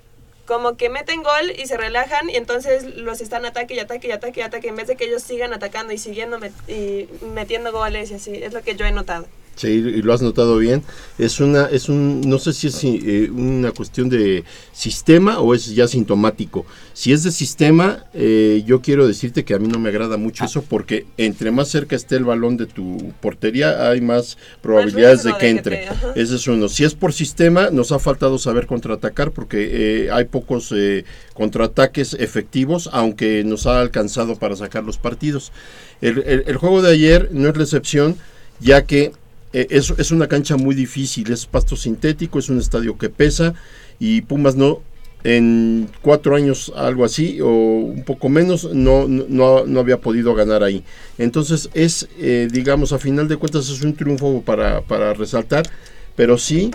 Como 0.47 0.77
que 0.77 0.89
meten 0.89 1.23
gol 1.23 1.51
y 1.59 1.66
se 1.66 1.77
relajan 1.77 2.31
y 2.31 2.36
entonces 2.36 2.85
los 2.85 3.20
están 3.20 3.44
ataque 3.44 3.74
y 3.74 3.81
ataque 3.81 4.09
y 4.09 4.12
ataque 4.12 4.40
y 4.40 4.43
ataque 4.44 4.68
en 4.68 4.77
vez 4.77 4.86
de 4.86 4.97
que 4.97 5.05
ellos 5.05 5.23
sigan 5.23 5.52
atacando 5.52 5.93
y 5.93 5.98
siguiendo 5.98 6.39
met- 6.39 6.52
y 6.68 7.09
metiendo 7.27 7.73
goles 7.73 8.10
y 8.10 8.14
así. 8.14 8.36
Es 8.43 8.52
lo 8.52 8.62
que 8.62 8.77
yo 8.77 8.86
he 8.86 8.93
notado. 8.93 9.27
Sí, 9.56 9.68
y 9.68 10.02
lo 10.02 10.12
has 10.12 10.20
notado 10.20 10.58
bien. 10.58 10.82
Es 11.18 11.40
una, 11.40 11.64
es 11.64 11.88
un, 11.88 12.20
no 12.20 12.38
sé 12.38 12.52
si 12.52 12.66
es 12.66 12.84
eh, 12.84 13.30
una 13.34 13.72
cuestión 13.72 14.10
de 14.10 14.44
sistema 14.72 15.38
o 15.40 15.54
es 15.54 15.74
ya 15.74 15.88
sintomático. 15.88 16.66
Si 16.92 17.10
es 17.10 17.22
de 17.22 17.32
sistema, 17.32 18.04
eh, 18.12 18.62
yo 18.66 18.82
quiero 18.82 19.08
decirte 19.08 19.46
que 19.46 19.54
a 19.54 19.58
mí 19.58 19.66
no 19.66 19.78
me 19.78 19.88
agrada 19.88 20.18
mucho 20.18 20.44
eso 20.44 20.60
porque 20.62 21.06
entre 21.16 21.50
más 21.52 21.68
cerca 21.68 21.96
esté 21.96 22.16
el 22.16 22.24
balón 22.24 22.58
de 22.58 22.66
tu 22.66 23.12
portería, 23.22 23.88
hay 23.88 24.02
más 24.02 24.36
probabilidades 24.60 25.22
de 25.22 25.30
que 25.30 25.34
de 25.36 25.40
que 25.40 25.48
entre. 25.48 25.76
te-. 26.14 26.20
Ese 26.20 26.34
es 26.36 26.46
uno. 26.48 26.68
Si 26.68 26.84
es 26.84 26.94
por 26.94 27.14
sistema, 27.14 27.70
nos 27.70 27.92
ha 27.92 27.98
faltado 27.98 28.38
saber 28.38 28.66
contraatacar 28.66 29.32
porque 29.32 30.04
eh, 30.04 30.10
hay 30.12 30.26
pocos 30.26 30.70
eh, 30.76 31.06
contraataques 31.32 32.12
efectivos, 32.14 32.90
aunque 32.92 33.42
nos 33.42 33.66
ha 33.66 33.80
alcanzado 33.80 34.36
para 34.36 34.54
sacar 34.54 34.84
los 34.84 34.98
partidos. 34.98 35.50
El, 36.02 36.18
el- 36.26 36.44
el 36.46 36.56
juego 36.58 36.82
de 36.82 36.92
ayer 36.92 37.30
no 37.32 37.48
es 37.48 37.56
la 37.56 37.62
excepción, 37.62 38.16
ya 38.60 38.84
que 38.84 39.12
eh, 39.56 39.66
es, 39.70 39.92
es 39.96 40.10
una 40.10 40.26
cancha 40.28 40.56
muy 40.56 40.74
difícil, 40.74 41.32
es 41.32 41.46
pasto 41.46 41.76
sintético, 41.76 42.38
es 42.38 42.48
un 42.48 42.58
estadio 42.58 42.96
que 42.98 43.08
pesa 43.08 43.54
y 43.98 44.20
Pumas 44.22 44.54
no, 44.56 44.82
en 45.24 45.88
cuatro 46.02 46.36
años 46.36 46.72
algo 46.76 47.04
así 47.04 47.40
o 47.40 47.48
un 47.48 48.04
poco 48.04 48.28
menos, 48.28 48.68
no, 48.72 49.08
no- 49.08 49.64
no, 49.66 49.80
había 49.80 49.98
podido 50.00 50.34
ganar 50.34 50.62
ahí. 50.62 50.84
Entonces 51.18 51.70
es, 51.74 52.08
eh, 52.18 52.48
digamos, 52.52 52.92
a 52.92 52.98
final 52.98 53.26
de 53.28 53.36
cuentas 53.36 53.68
es 53.68 53.82
un 53.82 53.94
triunfo 53.94 54.42
para, 54.42 54.82
para 54.82 55.14
resaltar, 55.14 55.64
pero 56.14 56.38
sí, 56.38 56.70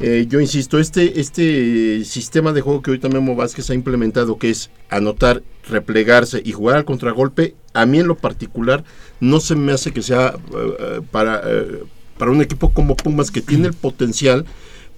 eh, 0.00 0.26
yo 0.28 0.40
insisto, 0.40 0.78
este, 0.78 1.20
este 1.20 2.04
sistema 2.04 2.52
de 2.52 2.60
juego 2.60 2.82
que 2.82 2.90
ahorita 2.90 3.08
Memo 3.08 3.34
Vázquez 3.34 3.70
ha 3.70 3.74
implementado, 3.74 4.36
que 4.38 4.50
es 4.50 4.68
anotar, 4.90 5.42
replegarse 5.70 6.42
y 6.44 6.52
jugar 6.52 6.76
al 6.76 6.84
contragolpe, 6.84 7.54
a 7.72 7.86
mí 7.86 7.98
en 8.00 8.08
lo 8.08 8.16
particular 8.16 8.84
no 9.20 9.40
se 9.40 9.54
me 9.54 9.72
hace 9.72 9.92
que 9.92 10.02
sea 10.02 10.34
para, 11.10 11.40
para 12.18 12.30
un 12.30 12.40
equipo 12.40 12.72
como 12.72 12.96
Pumas 12.96 13.30
que 13.30 13.40
tiene 13.42 13.68
el 13.68 13.74
potencial 13.74 14.44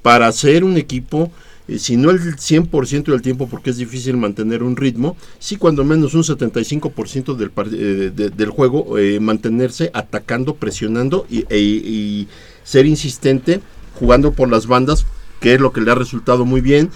para 0.03 0.31
ser 0.33 0.65
un 0.65 0.77
equipo, 0.77 1.31
eh, 1.67 1.79
si 1.79 1.97
no 1.97 2.11
el 2.11 2.21
100% 2.39 3.13
del 3.13 3.23
tiempo, 3.23 3.49
porque 3.49 3.71
es 3.71 3.77
difícil 3.77 4.17
mantener 4.17 4.63
un 4.63 4.77
ritmo, 4.77 5.17
sí 5.39 5.57
cuando 5.57 5.85
menos 5.85 6.15
un 6.15 6.23
75% 6.25 7.35
del, 7.35 7.51
eh, 7.73 8.11
de- 8.15 8.31
del 8.31 8.51
juego, 8.51 8.99
eh, 8.99 9.21
mantenerse 9.21 9.91
atacando, 9.93 10.55
presionando 10.55 11.27
y, 11.31 11.45
e- 11.51 11.59
y 11.61 12.29
ser 12.65 12.87
insistente 12.87 13.61
jugando 13.99 14.33
por 14.33 14.49
las 14.51 14.67
bandas, 14.67 15.05
que 15.41 15.55
es 15.55 15.61
lo 15.61 15.73
que 15.73 15.81
le 15.81 15.91
ha 15.91 15.95
resultado 15.95 16.45
muy 16.45 16.61
bien. 16.61 16.91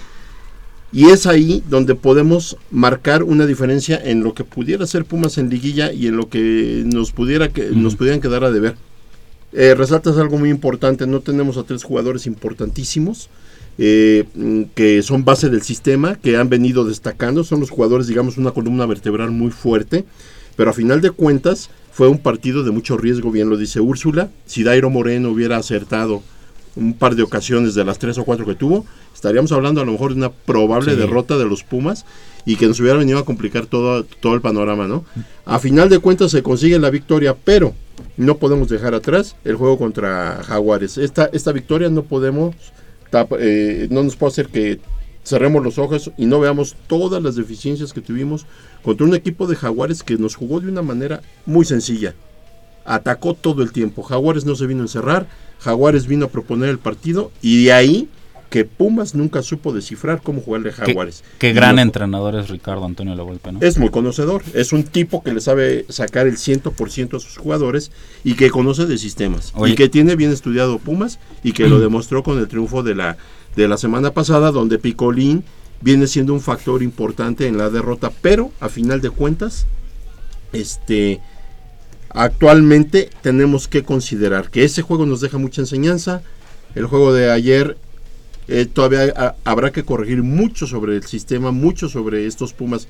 Y 0.95 1.07
es 1.09 1.27
ahí 1.27 1.63
donde 1.71 1.95
podemos 1.95 2.57
marcar 2.71 3.23
una 3.23 3.47
diferencia 3.47 3.99
en 4.03 4.23
lo 4.23 4.35
que 4.35 4.45
pudiera 4.45 4.87
ser 4.87 5.07
Pumas 5.07 5.39
en 5.39 5.49
liguilla 5.49 5.91
y 5.93 6.07
en 6.07 6.17
lo 6.17 6.29
que 6.29 6.83
nos 6.87 7.13
pudiera 7.13 7.49
que 7.49 7.71
nos 7.71 7.97
pudieran 7.97 8.21
quedar 8.21 8.45
a 8.45 8.51
deber. 8.51 8.77
Eh, 9.53 9.75
resaltas 9.75 10.17
algo 10.17 10.39
muy 10.39 10.51
importante, 10.51 11.07
no 11.07 11.21
tenemos 11.21 11.57
a 11.59 11.65
tres 11.65 11.85
jugadores 11.85 12.27
importantísimos 12.27 13.29
eh, 13.79 14.25
mm, 14.35 14.63
que 14.75 15.03
son 15.03 15.25
base 15.25 15.49
del 15.51 15.63
sistema, 15.63 16.15
que 16.17 16.37
han 16.37 16.49
venido 16.49 16.85
destacando, 16.85 17.45
son 17.45 17.61
los 17.61 17.71
jugadores, 17.71 18.07
digamos, 18.07 18.39
una 18.39 18.51
columna 18.53 18.87
vertebral 18.87 19.31
muy 19.31 19.51
fuerte, 19.51 20.05
pero 20.57 20.71
a 20.71 20.75
final 20.75 21.01
de 21.01 21.11
cuentas 21.11 21.71
fue 21.91 22.09
un 22.09 22.19
partido 22.19 22.65
de 22.65 22.71
mucho 22.71 22.97
riesgo, 22.97 23.31
bien 23.31 23.49
lo 23.51 23.57
dice 23.57 23.81
Úrsula, 23.81 24.31
si 24.47 24.63
Dairo 24.63 24.89
Moreno 24.91 25.31
hubiera 25.31 25.57
acertado 25.59 26.23
un 26.75 26.95
par 26.95 27.15
de 27.17 27.23
ocasiones 27.23 27.75
de 27.75 27.85
las 27.85 27.99
tres 27.99 28.17
o 28.17 28.25
cuatro 28.25 28.47
que 28.47 28.55
tuvo, 28.55 28.87
estaríamos 29.15 29.53
hablando 29.53 29.83
a 29.83 29.85
lo 29.85 29.93
mejor 29.93 30.13
de 30.13 30.17
una 30.19 30.31
probable 30.33 30.93
Sí. 30.93 30.97
derrota 30.99 31.37
de 31.37 31.45
los 31.45 31.63
Pumas 31.65 32.07
y 32.47 32.57
que 32.57 32.67
nos 32.67 32.81
hubiera 32.81 32.99
venido 32.99 33.19
a 33.19 33.27
complicar 33.27 33.67
todo, 33.67 34.05
todo 34.05 34.35
el 34.35 34.41
panorama, 34.41 34.89
¿no? 34.89 35.05
A 35.45 35.59
final 35.59 35.91
de 35.91 35.99
cuentas 35.99 36.31
se 36.31 36.43
consigue 36.43 36.79
la 36.79 36.89
victoria, 36.89 37.37
pero 37.45 37.75
no 38.17 38.37
podemos 38.39 38.69
dejar 38.69 38.95
atrás 38.95 39.37
el 39.45 39.57
juego 39.57 39.79
contra 39.79 40.43
Jaguares. 40.45 40.99
Esta, 40.99 41.31
esta 41.33 41.53
victoria 41.53 41.89
no 41.89 42.03
podemos, 42.03 42.55
eh, 43.39 43.89
no 43.91 44.03
nos 44.03 44.17
puede 44.17 44.33
hacer 44.33 44.49
que 44.49 44.81
cerremos 45.25 45.63
los 45.63 45.79
ojos 45.79 46.11
y 46.17 46.27
no 46.27 46.41
veamos 46.41 46.77
todas 46.87 47.23
las 47.23 47.37
deficiencias 47.37 47.93
que 47.93 48.01
tuvimos 48.01 48.47
contra 48.83 49.07
un 49.07 49.15
equipo 49.15 49.47
de 49.47 49.57
Jaguares 49.57 50.03
que 50.03 50.17
nos 50.17 50.35
jugó 50.35 50.61
de 50.61 50.69
una 50.69 50.83
manera 50.83 51.23
muy 51.47 51.65
sencilla. 51.65 52.15
Atacó 52.85 53.35
todo 53.35 53.63
el 53.63 53.73
tiempo. 53.73 54.03
Jaguares 54.03 54.45
no 54.45 54.57
se 54.57 54.67
vino 54.67 54.81
a 54.81 54.85
encerrar. 54.85 55.27
Jaguares 55.61 56.07
vino 56.07 56.27
a 56.27 56.31
proponer 56.31 56.69
el 56.69 56.79
partido 56.79 57.31
y 57.41 57.65
de 57.65 57.73
ahí 57.73 58.09
que 58.53 58.67
Pumas 58.67 59.15
nunca 59.15 59.43
supo 59.43 59.73
descifrar 59.73 60.21
cómo 60.23 60.43
jugarle 60.43 60.69
a 60.69 60.73
Jaguares. 60.75 61.25
qué 61.39 61.55
gran 61.55 61.79
entrenador 61.79 62.35
es 62.35 62.51
Ricardo 62.51 62.85
Antonio 62.85 63.15
Lavolpe, 63.15 63.51
¿no? 63.51 63.61
es 63.63 63.79
muy 63.79 63.89
conocedor, 63.89 64.43
es 64.53 64.75
un 64.75 64.85
tipo 64.85 65.23
que 65.23 65.33
le 65.33 65.41
sabe 65.41 65.87
sacar 65.89 66.27
el 66.27 66.37
100% 66.37 67.17
a 67.17 67.21
sus 67.21 67.39
jugadores 67.39 67.91
y 68.25 68.35
que 68.35 68.51
conoce 68.51 68.85
de 68.85 68.99
sistemas 68.99 69.53
Oye. 69.55 69.73
y 69.73 69.75
que 69.75 69.89
tiene 69.89 70.17
bien 70.17 70.31
estudiado 70.31 70.79
Pumas 70.79 71.19
y 71.43 71.53
que 71.53 71.67
lo 71.67 71.81
demostró 71.81 72.23
con 72.23 72.39
el 72.39 72.47
triunfo 72.47 72.83
de 72.83 72.95
la, 72.95 73.17
de 73.57 73.69
la 73.69 73.79
semana 73.79 74.11
pasada 74.11 74.51
donde 74.51 74.79
Picolín 74.79 75.45
viene 75.81 76.07
siendo 76.07 76.35
un 76.35 76.43
factor 76.43 76.83
importante 76.83 77.47
en 77.47 77.57
la 77.57 77.71
derrota, 77.71 78.13
pero 78.21 78.53
a 78.61 78.69
final 78.69 79.01
de 79.01 79.09
cuentas, 79.09 79.65
este, 80.53 81.23
actualmente 82.11 83.09
tenemos 83.23 83.67
que 83.67 83.83
considerar 83.83 84.51
que 84.51 84.65
ese 84.65 84.83
juego 84.83 85.07
nos 85.07 85.23
deja 85.23 85.39
mucha 85.39 85.63
enseñanza, 85.63 86.21
el 86.75 86.85
juego 86.85 87.15
de 87.15 87.31
ayer 87.31 87.79
eh, 88.49 88.67
todavía 88.67 89.13
ha- 89.17 89.35
habrá 89.45 89.71
que 89.73 89.85
corregir 89.85 90.23
mucho 90.23 90.67
sobre 90.67 90.97
el 90.97 91.05
sistema, 91.05 91.51
mucho 91.53 91.89
sobre 91.89 92.27
estos 92.27 92.53
Pumas 92.53 92.89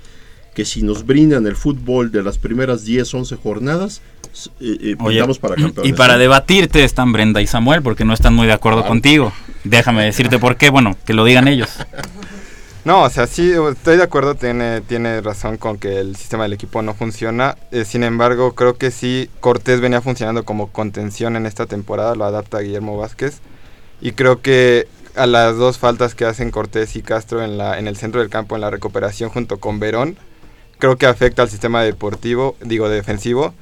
que 0.54 0.64
si 0.66 0.82
nos 0.82 1.06
brindan 1.06 1.46
el 1.46 1.56
fútbol 1.56 2.12
de 2.12 2.22
las 2.22 2.36
primeras 2.36 2.84
10, 2.84 3.14
11 3.14 3.36
jornadas, 3.36 4.02
eh, 4.60 4.76
eh, 4.80 4.96
Oye, 5.00 5.22
para 5.40 5.54
campeones. 5.54 5.90
y 5.90 5.94
para 5.94 6.18
debatirte 6.18 6.84
están 6.84 7.10
Brenda 7.12 7.40
y 7.40 7.46
Samuel 7.46 7.80
porque 7.82 8.04
no 8.04 8.12
están 8.12 8.34
muy 8.34 8.46
de 8.46 8.52
acuerdo 8.52 8.80
Claro. 8.80 8.88
contigo. 8.90 9.32
Déjame 9.64 10.04
decirte 10.04 10.38
por 10.38 10.56
qué, 10.56 10.68
bueno, 10.68 10.94
que 11.06 11.14
lo 11.14 11.24
digan 11.24 11.48
ellos. 11.48 11.70
No, 12.84 13.02
o 13.04 13.10
sea, 13.10 13.28
sí, 13.28 13.52
estoy 13.70 13.96
de 13.96 14.02
acuerdo, 14.02 14.34
tiene, 14.34 14.80
tiene 14.80 15.20
razón 15.20 15.56
con 15.56 15.78
que 15.78 16.00
el 16.00 16.16
sistema 16.16 16.42
del 16.42 16.54
equipo 16.54 16.82
no 16.82 16.94
funciona. 16.94 17.56
Eh, 17.70 17.84
sin 17.84 18.02
embargo, 18.02 18.56
creo 18.56 18.76
que 18.76 18.90
sí, 18.90 19.30
Cortés 19.38 19.80
venía 19.80 20.00
funcionando 20.00 20.44
como 20.44 20.66
contención 20.72 21.36
en 21.36 21.46
esta 21.46 21.66
temporada, 21.66 22.16
lo 22.16 22.24
adapta 22.24 22.58
Guillermo 22.58 22.96
Vázquez. 22.96 23.38
Y 24.00 24.10
creo 24.12 24.42
que 24.42 24.88
a 25.14 25.26
las 25.26 25.56
dos 25.56 25.78
faltas 25.78 26.14
que 26.14 26.24
hacen 26.24 26.50
Cortés 26.50 26.96
y 26.96 27.02
Castro 27.02 27.42
en, 27.42 27.58
la, 27.58 27.78
en 27.78 27.86
el 27.86 27.96
centro 27.96 28.20
del 28.20 28.30
campo, 28.30 28.54
en 28.54 28.60
la 28.60 28.70
recuperación 28.70 29.30
junto 29.30 29.58
con 29.58 29.80
Verón, 29.80 30.16
creo 30.78 30.96
que 30.96 31.06
afecta 31.06 31.42
al 31.42 31.50
sistema 31.50 31.82
deportivo, 31.82 32.56
digo 32.60 32.88
defensivo. 32.88 33.54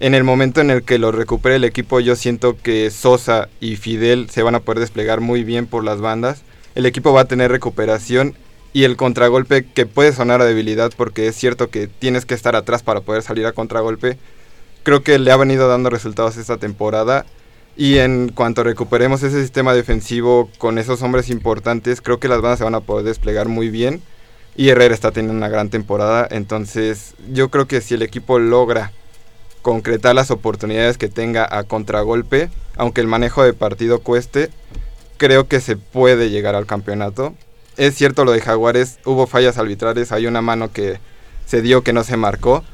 En 0.00 0.14
el 0.14 0.24
momento 0.24 0.60
en 0.60 0.70
el 0.70 0.82
que 0.82 0.98
lo 0.98 1.12
recupere 1.12 1.56
el 1.56 1.64
equipo, 1.64 2.00
yo 2.00 2.16
siento 2.16 2.56
que 2.60 2.90
Sosa 2.90 3.48
y 3.60 3.76
Fidel 3.76 4.30
se 4.30 4.42
van 4.42 4.54
a 4.54 4.60
poder 4.60 4.80
desplegar 4.80 5.20
muy 5.20 5.44
bien 5.44 5.66
por 5.66 5.84
las 5.84 6.00
bandas. 6.00 6.42
El 6.74 6.86
equipo 6.86 7.12
va 7.12 7.22
a 7.22 7.26
tener 7.26 7.50
recuperación 7.50 8.34
y 8.72 8.84
el 8.84 8.96
contragolpe 8.96 9.64
que 9.64 9.86
puede 9.86 10.12
sonar 10.12 10.40
a 10.40 10.46
debilidad 10.46 10.90
porque 10.96 11.28
es 11.28 11.36
cierto 11.36 11.68
que 11.68 11.86
tienes 11.86 12.24
que 12.24 12.34
estar 12.34 12.56
atrás 12.56 12.82
para 12.82 13.02
poder 13.02 13.22
salir 13.22 13.46
a 13.46 13.52
contragolpe. 13.52 14.18
Creo 14.82 15.02
que 15.02 15.18
le 15.18 15.30
ha 15.30 15.36
venido 15.36 15.68
dando 15.68 15.90
resultados 15.90 16.36
esta 16.36 16.56
temporada 16.56 17.26
y 17.76 17.98
en 17.98 18.30
cuanto 18.30 18.62
recuperemos 18.62 19.22
ese 19.22 19.40
sistema 19.40 19.74
defensivo 19.74 20.50
con 20.58 20.78
esos 20.78 21.02
hombres 21.02 21.30
importantes, 21.30 22.00
creo 22.00 22.18
que 22.18 22.28
las 22.28 22.40
bandas 22.40 22.58
se 22.58 22.64
van 22.64 22.74
a 22.74 22.80
poder 22.80 23.04
desplegar 23.04 23.48
muy 23.48 23.70
bien 23.70 24.02
y 24.56 24.68
Herrera 24.68 24.94
está 24.94 25.12
teniendo 25.12 25.36
una 25.36 25.48
gran 25.48 25.70
temporada, 25.70 26.28
entonces 26.30 27.14
yo 27.32 27.48
creo 27.48 27.66
que 27.66 27.80
si 27.80 27.94
el 27.94 28.02
equipo 28.02 28.38
logra 28.38 28.92
concretar 29.62 30.14
las 30.14 30.30
oportunidades 30.30 30.98
que 30.98 31.08
tenga 31.08 31.48
a 31.50 31.64
contragolpe, 31.64 32.50
aunque 32.76 33.00
el 33.00 33.06
manejo 33.06 33.42
de 33.42 33.54
partido 33.54 34.00
cueste, 34.00 34.50
creo 35.16 35.46
que 35.46 35.60
se 35.60 35.76
puede 35.76 36.30
llegar 36.30 36.54
al 36.54 36.66
campeonato. 36.66 37.34
Es 37.76 37.94
cierto 37.94 38.24
lo 38.24 38.32
de 38.32 38.40
Jaguares, 38.40 38.98
hubo 39.06 39.26
fallas 39.26 39.56
arbitrales, 39.56 40.12
hay 40.12 40.26
una 40.26 40.42
mano 40.42 40.72
que 40.72 40.98
se 41.46 41.62
dio 41.62 41.82
que 41.82 41.92
no 41.92 42.04
se 42.04 42.16
marcó. 42.16 42.64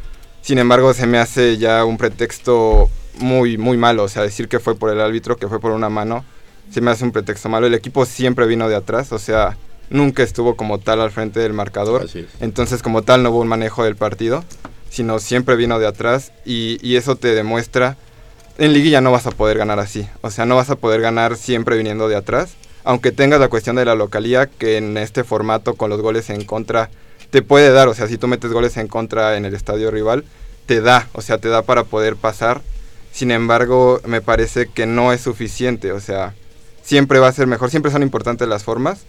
Sin 0.41 0.59
embargo, 0.59 0.95
se 0.95 1.07
me 1.07 1.19
hace 1.19 1.59
ya 1.59 1.85
un 1.85 1.99
pretexto 1.99 2.89
muy, 3.19 3.59
muy 3.59 3.77
malo. 3.77 4.05
O 4.05 4.09
sea, 4.09 4.23
decir 4.23 4.49
que 4.49 4.59
fue 4.59 4.74
por 4.74 4.90
el 4.90 5.01
árbitro, 5.01 5.36
que 5.36 5.49
fue 5.49 5.61
por 5.61 5.73
una 5.73 5.89
mano, 5.89 6.24
se 6.70 6.81
me 6.81 6.90
hace 6.90 7.05
un 7.05 7.12
pretexto 7.12 7.49
malo. 7.49 7.66
El 7.66 7.74
equipo 7.74 8.05
siempre 8.07 8.47
vino 8.47 8.69
de 8.69 8.77
atrás, 8.77 9.12
o 9.12 9.19
sea, 9.19 9.57
nunca 9.90 10.23
estuvo 10.23 10.57
como 10.57 10.78
tal 10.78 11.01
al 11.01 11.11
frente 11.11 11.40
del 11.40 11.53
marcador. 11.53 12.05
Así 12.05 12.20
es. 12.20 12.27
Entonces, 12.40 12.82
como 12.82 13.03
tal, 13.03 13.23
no 13.23 13.31
hubo 13.31 13.40
un 13.40 13.49
manejo 13.49 13.85
del 13.85 13.97
partido, 13.97 14.45
sino 14.90 15.19
siempre 15.19 15.57
vino 15.57 15.78
de 15.78 15.86
atrás 15.86 16.32
y, 16.45 16.78
y 16.86 16.97
eso 16.97 17.16
te 17.16 17.35
demuestra, 17.35 17.97
en 18.59 18.73
liguilla 18.73 19.01
no 19.01 19.12
vas 19.12 19.27
a 19.27 19.31
poder 19.31 19.59
ganar 19.59 19.78
así, 19.78 20.09
o 20.20 20.31
sea, 20.31 20.45
no 20.47 20.57
vas 20.57 20.70
a 20.70 20.77
poder 20.77 21.01
ganar 21.01 21.36
siempre 21.36 21.77
viniendo 21.77 22.09
de 22.09 22.16
atrás, 22.16 22.55
aunque 22.85 23.12
tengas 23.12 23.40
la 23.40 23.49
cuestión 23.49 23.77
de 23.77 23.85
la 23.85 23.95
localía, 23.95 24.47
que 24.47 24.78
en 24.78 24.97
este 24.97 25.24
formato 25.24 25.74
con 25.74 25.90
los 25.90 26.01
goles 26.01 26.31
en 26.31 26.45
contra 26.45 26.90
te 27.31 27.43
puede 27.43 27.70
dar, 27.70 27.89
o 27.89 27.95
sea, 27.95 28.09
si 28.09 28.16
tú 28.16 28.27
metes 28.28 28.53
goles 28.53 28.77
en 28.77 28.89
contra 28.89 29.36
en 29.36 29.45
el 29.45 29.55
estadio 29.55 29.90
rival, 29.90 30.24
te 30.66 30.81
da, 30.81 31.09
o 31.12 31.20
sea, 31.20 31.39
te 31.39 31.49
da 31.49 31.62
para 31.62 31.85
poder 31.85 32.16
pasar, 32.16 32.62
sin 33.12 33.30
embargo, 33.30 34.01
me 34.05 34.20
parece 34.20 34.68
que 34.68 34.86
no 34.86 35.12
es 35.12 35.20
suficiente, 35.20 35.93
o 35.93 36.01
sea, 36.01 36.35
siempre 36.82 37.18
va 37.18 37.28
a 37.28 37.32
ser 37.32 37.47
mejor, 37.47 37.70
siempre 37.70 37.93
son 37.93 38.02
importantes 38.02 38.48
las 38.48 38.64
formas, 38.64 39.01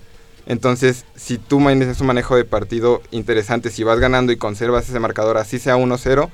entonces, 0.50 1.06
si 1.16 1.38
tú 1.38 1.60
manejas 1.60 2.02
un 2.02 2.08
manejo 2.08 2.36
de 2.36 2.44
partido 2.44 3.04
interesante, 3.12 3.70
si 3.70 3.84
vas 3.84 4.00
ganando 4.00 4.32
y 4.32 4.38
conservas 4.38 4.90
ese 4.90 5.00
marcador, 5.00 5.38
así 5.38 5.60
sea 5.60 5.78
1-0, 5.78 6.28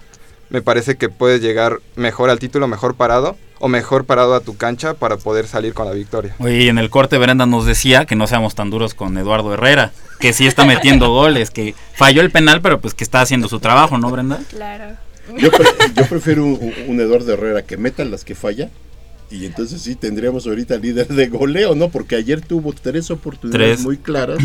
me 0.49 0.61
parece 0.61 0.95
que 0.95 1.09
puedes 1.09 1.41
llegar 1.41 1.79
mejor 1.97 2.29
al 2.29 2.39
título, 2.39 2.67
mejor 2.67 2.95
parado, 2.95 3.35
o 3.59 3.67
mejor 3.67 4.05
parado 4.05 4.35
a 4.35 4.39
tu 4.39 4.55
cancha 4.55 4.93
para 4.93 5.17
poder 5.17 5.47
salir 5.47 5.73
con 5.73 5.85
la 5.85 5.91
victoria. 5.91 6.33
Oye, 6.39 6.63
y 6.63 6.69
en 6.69 6.77
el 6.77 6.89
corte 6.89 7.17
Brenda 7.17 7.45
nos 7.45 7.65
decía 7.65 8.05
que 8.05 8.15
no 8.15 8.25
seamos 8.27 8.55
tan 8.55 8.69
duros 8.69 8.93
con 8.93 9.17
Eduardo 9.17 9.53
Herrera, 9.53 9.91
que 10.19 10.31
sí 10.31 10.47
está 10.47 10.65
metiendo 10.65 11.09
goles, 11.09 11.51
que 11.51 11.75
falló 11.93 12.21
el 12.21 12.31
penal, 12.31 12.61
pero 12.61 12.79
pues 12.79 12.93
que 12.93 13.03
está 13.03 13.19
haciendo 13.21 13.49
su 13.49 13.59
trabajo, 13.59 13.97
¿no, 13.97 14.11
Brenda? 14.11 14.39
Claro. 14.49 14.95
Yo, 15.37 15.51
pre- 15.51 15.65
yo 15.95 16.05
prefiero 16.07 16.45
un, 16.45 16.73
un 16.87 16.99
Eduardo 16.99 17.33
Herrera 17.33 17.63
que 17.63 17.77
meta 17.77 18.05
las 18.05 18.23
que 18.23 18.35
falla. 18.35 18.69
Y 19.31 19.45
entonces 19.45 19.81
sí 19.81 19.95
tendríamos 19.95 20.45
ahorita 20.45 20.77
líder 20.77 21.07
de 21.07 21.27
goleo, 21.27 21.73
¿no? 21.73 21.89
Porque 21.89 22.15
ayer 22.15 22.41
tuvo 22.41 22.73
tres 22.73 23.09
oportunidades 23.09 23.77
Tres. 23.77 23.83
muy 23.85 23.97
claras. 23.97 24.37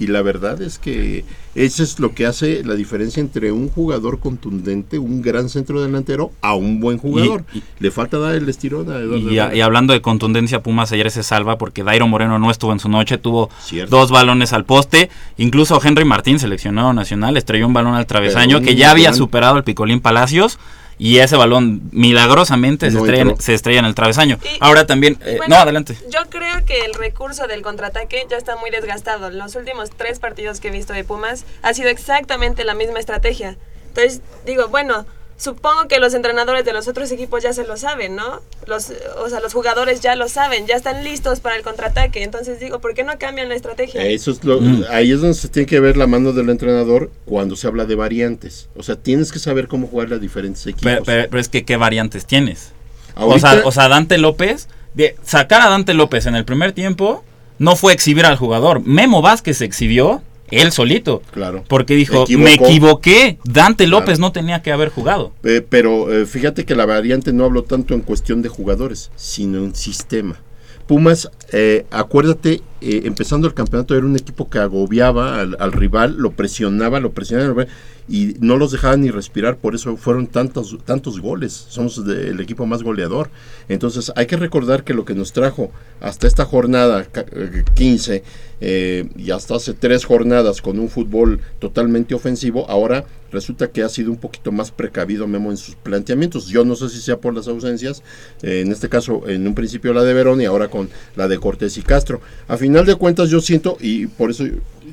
Y 0.00 0.08
la 0.08 0.22
verdad 0.22 0.60
es 0.60 0.78
que 0.80 1.24
eso 1.54 1.82
es 1.84 2.00
lo 2.00 2.14
que 2.14 2.26
hace 2.26 2.64
la 2.64 2.74
diferencia 2.74 3.20
entre 3.20 3.52
un 3.52 3.68
jugador 3.68 4.18
contundente, 4.18 4.98
un 4.98 5.22
gran 5.22 5.48
centro 5.48 5.80
delantero, 5.80 6.32
a 6.40 6.54
un 6.54 6.80
buen 6.80 6.98
jugador. 6.98 7.44
Y- 7.54 7.58
y- 7.58 7.62
Le 7.78 7.90
falta 7.92 8.18
dar 8.18 8.34
el 8.34 8.48
estirón 8.48 8.90
a 8.90 8.96
Eduardo 8.98 9.30
Y, 9.30 9.38
a- 9.38 9.44
Herrera. 9.44 9.56
y 9.56 9.60
hablando 9.60 9.92
de 9.92 10.00
contundencia, 10.00 10.62
Pumas 10.64 10.90
ayer 10.90 11.08
se 11.12 11.22
salva 11.22 11.56
porque 11.58 11.84
Dairo 11.84 12.08
Moreno 12.08 12.40
no 12.40 12.50
estuvo 12.50 12.72
en 12.72 12.80
su 12.80 12.88
noche, 12.88 13.18
tuvo 13.18 13.50
Cierto. 13.62 13.96
dos 13.96 14.10
balones 14.10 14.52
al 14.52 14.64
poste, 14.64 15.10
incluso 15.36 15.80
Henry 15.82 16.04
Martín, 16.04 16.40
seleccionado 16.40 16.92
nacional, 16.92 17.36
estrelló 17.36 17.66
un 17.68 17.72
balón 17.74 17.94
al 17.94 18.06
travesaño 18.06 18.60
que 18.62 18.74
ya 18.74 18.90
había 18.90 19.04
gran- 19.10 19.14
superado 19.16 19.56
el 19.58 19.62
Picolín 19.64 20.00
Palacios 20.00 20.58
y 20.98 21.18
ese 21.18 21.36
balón 21.36 21.82
milagrosamente 21.92 22.90
se, 22.90 22.96
estrella, 22.98 23.22
en- 23.22 23.28
entró. 23.30 23.42
se 23.42 23.54
estrella 23.54 23.78
en 23.80 23.84
el 23.86 23.94
travesaño. 23.94 24.38
Y- 24.44 24.56
Ahora 24.60 24.86
también, 24.86 25.18
eh, 25.24 25.36
Bueno, 25.38 25.56
no, 25.56 25.62
adelante. 25.62 25.96
Yo 26.10 26.20
creo 26.30 26.64
que 26.64 26.80
el 26.84 26.94
recurso 26.94 27.46
del 27.46 27.62
contraataque 27.62 28.26
ya 28.30 28.36
está 28.36 28.56
muy 28.56 28.70
desgastado. 28.70 29.30
Los 29.30 29.54
últimos 29.56 29.90
tres 29.90 30.18
partidos 30.18 30.60
que 30.60 30.68
he 30.68 30.70
visto 30.70 30.92
de 30.92 31.04
Pumas 31.04 31.44
ha 31.62 31.74
sido 31.74 31.88
exactamente 31.88 32.64
la 32.64 32.74
misma 32.74 32.98
estrategia. 33.00 33.56
Entonces, 33.88 34.20
digo, 34.46 34.68
bueno, 34.68 35.06
supongo 35.36 35.88
que 35.88 35.98
los 35.98 36.14
entrenadores 36.14 36.64
de 36.64 36.72
los 36.72 36.86
otros 36.88 37.10
equipos 37.12 37.42
ya 37.42 37.52
se 37.52 37.64
lo 37.66 37.76
saben, 37.76 38.14
¿no? 38.16 38.40
Los, 38.66 38.92
o 39.18 39.28
sea, 39.28 39.40
los 39.40 39.52
jugadores 39.52 40.00
ya 40.00 40.14
lo 40.14 40.28
saben, 40.28 40.66
ya 40.66 40.76
están 40.76 41.04
listos 41.04 41.40
para 41.40 41.56
el 41.56 41.62
contraataque. 41.62 42.22
Entonces 42.22 42.60
digo, 42.60 42.80
¿por 42.80 42.94
qué 42.94 43.04
no 43.04 43.18
cambian 43.18 43.48
la 43.48 43.54
estrategia? 43.54 44.04
Eso 44.06 44.30
es 44.30 44.44
lo, 44.44 44.60
Mm. 44.60 44.84
Ahí 44.90 45.12
es 45.12 45.20
donde 45.20 45.34
se 45.34 45.48
tiene 45.48 45.66
que 45.66 45.80
ver 45.80 45.96
la 45.96 46.06
mano 46.06 46.32
del 46.32 46.48
entrenador 46.50 47.10
cuando 47.24 47.56
se 47.56 47.66
habla 47.66 47.84
de 47.84 47.94
variantes. 47.94 48.68
O 48.76 48.82
sea, 48.82 48.96
tienes 48.96 49.32
que 49.32 49.38
saber 49.38 49.68
cómo 49.68 49.86
jugar 49.88 50.12
a 50.12 50.18
diferentes 50.18 50.64
equipos. 50.66 50.82
Pero, 50.84 51.02
pero- 51.04 51.28
pero 51.30 51.40
es 51.40 51.48
que, 51.48 51.64
¿qué 51.64 51.76
variantes 51.76 52.24
tienes? 52.26 52.72
O 53.16 53.38
sea, 53.38 53.62
o 53.64 53.72
sea, 53.72 53.88
Dante 53.88 54.18
López, 54.18 54.68
de 54.94 55.16
sacar 55.24 55.60
a 55.62 55.68
Dante 55.68 55.94
López 55.94 56.26
en 56.26 56.34
el 56.36 56.44
primer 56.44 56.72
tiempo 56.72 57.24
no 57.58 57.76
fue 57.76 57.92
exhibir 57.92 58.26
al 58.26 58.36
jugador. 58.36 58.80
Memo 58.84 59.22
Vázquez 59.22 59.58
se 59.58 59.64
exhibió 59.64 60.22
él 60.50 60.72
solito. 60.72 61.22
Claro. 61.30 61.64
Porque 61.68 61.94
dijo, 61.94 62.24
me 62.38 62.54
equivoqué, 62.54 63.38
Dante 63.44 63.84
Claro. 63.84 64.00
López 64.00 64.18
no 64.18 64.32
tenía 64.32 64.62
que 64.62 64.72
haber 64.72 64.88
jugado. 64.88 65.32
Eh, 65.42 65.64
pero 65.68 66.12
eh, 66.12 66.26
fíjate 66.26 66.64
que 66.64 66.74
la 66.74 66.86
variante 66.86 67.32
no 67.32 67.44
hablo 67.44 67.64
tanto 67.64 67.94
en 67.94 68.00
cuestión 68.00 68.42
de 68.42 68.48
jugadores, 68.48 69.10
sino 69.16 69.58
en 69.58 69.74
sistema. 69.74 70.40
Pumas, 70.86 71.30
eh, 71.52 71.86
acuérdate 71.90 72.60
eh, 72.82 73.02
empezando 73.04 73.46
el 73.46 73.54
campeonato 73.54 73.96
era 73.96 74.04
un 74.04 74.16
equipo 74.16 74.50
que 74.50 74.58
agobiaba 74.58 75.40
al, 75.40 75.56
al 75.58 75.72
rival, 75.72 76.16
lo 76.18 76.32
presionaba, 76.32 77.00
lo 77.00 77.12
presionaba 77.12 77.66
y 78.06 78.34
no 78.40 78.58
los 78.58 78.70
dejaban 78.72 79.00
ni 79.00 79.10
respirar, 79.10 79.56
por 79.56 79.74
eso 79.74 79.96
fueron 79.96 80.26
tantos, 80.26 80.76
tantos 80.84 81.20
goles, 81.20 81.52
somos 81.70 81.96
el 82.06 82.38
equipo 82.38 82.66
más 82.66 82.82
goleador. 82.82 83.30
Entonces 83.70 84.12
hay 84.14 84.26
que 84.26 84.36
recordar 84.36 84.84
que 84.84 84.92
lo 84.92 85.06
que 85.06 85.14
nos 85.14 85.32
trajo 85.32 85.70
hasta 86.02 86.26
esta 86.26 86.44
jornada 86.44 87.04
ca- 87.04 87.24
eh, 87.32 87.64
15 87.74 88.22
eh, 88.60 89.08
y 89.16 89.30
hasta 89.30 89.54
hace 89.56 89.72
tres 89.72 90.04
jornadas 90.04 90.60
con 90.60 90.78
un 90.78 90.90
fútbol 90.90 91.40
totalmente 91.60 92.14
ofensivo, 92.14 92.68
ahora 92.68 93.06
resulta 93.34 93.68
que 93.68 93.82
ha 93.82 93.88
sido 93.90 94.10
un 94.10 94.16
poquito 94.16 94.50
más 94.52 94.70
precavido 94.70 95.26
Memo 95.26 95.50
en 95.50 95.58
sus 95.58 95.74
planteamientos. 95.74 96.46
Yo 96.46 96.64
no 96.64 96.74
sé 96.76 96.88
si 96.88 97.00
sea 97.00 97.18
por 97.18 97.34
las 97.34 97.48
ausencias, 97.48 98.02
eh, 98.42 98.62
en 98.64 98.72
este 98.72 98.88
caso 98.88 99.28
en 99.28 99.46
un 99.46 99.54
principio 99.54 99.92
la 99.92 100.02
de 100.04 100.14
Verón 100.14 100.40
y 100.40 100.46
ahora 100.46 100.68
con 100.68 100.88
la 101.16 101.28
de 101.28 101.38
Cortés 101.38 101.76
y 101.76 101.82
Castro. 101.82 102.22
A 102.48 102.56
final 102.56 102.86
de 102.86 102.94
cuentas 102.94 103.28
yo 103.28 103.40
siento, 103.42 103.76
y 103.80 104.06
por 104.06 104.30
eso 104.30 104.44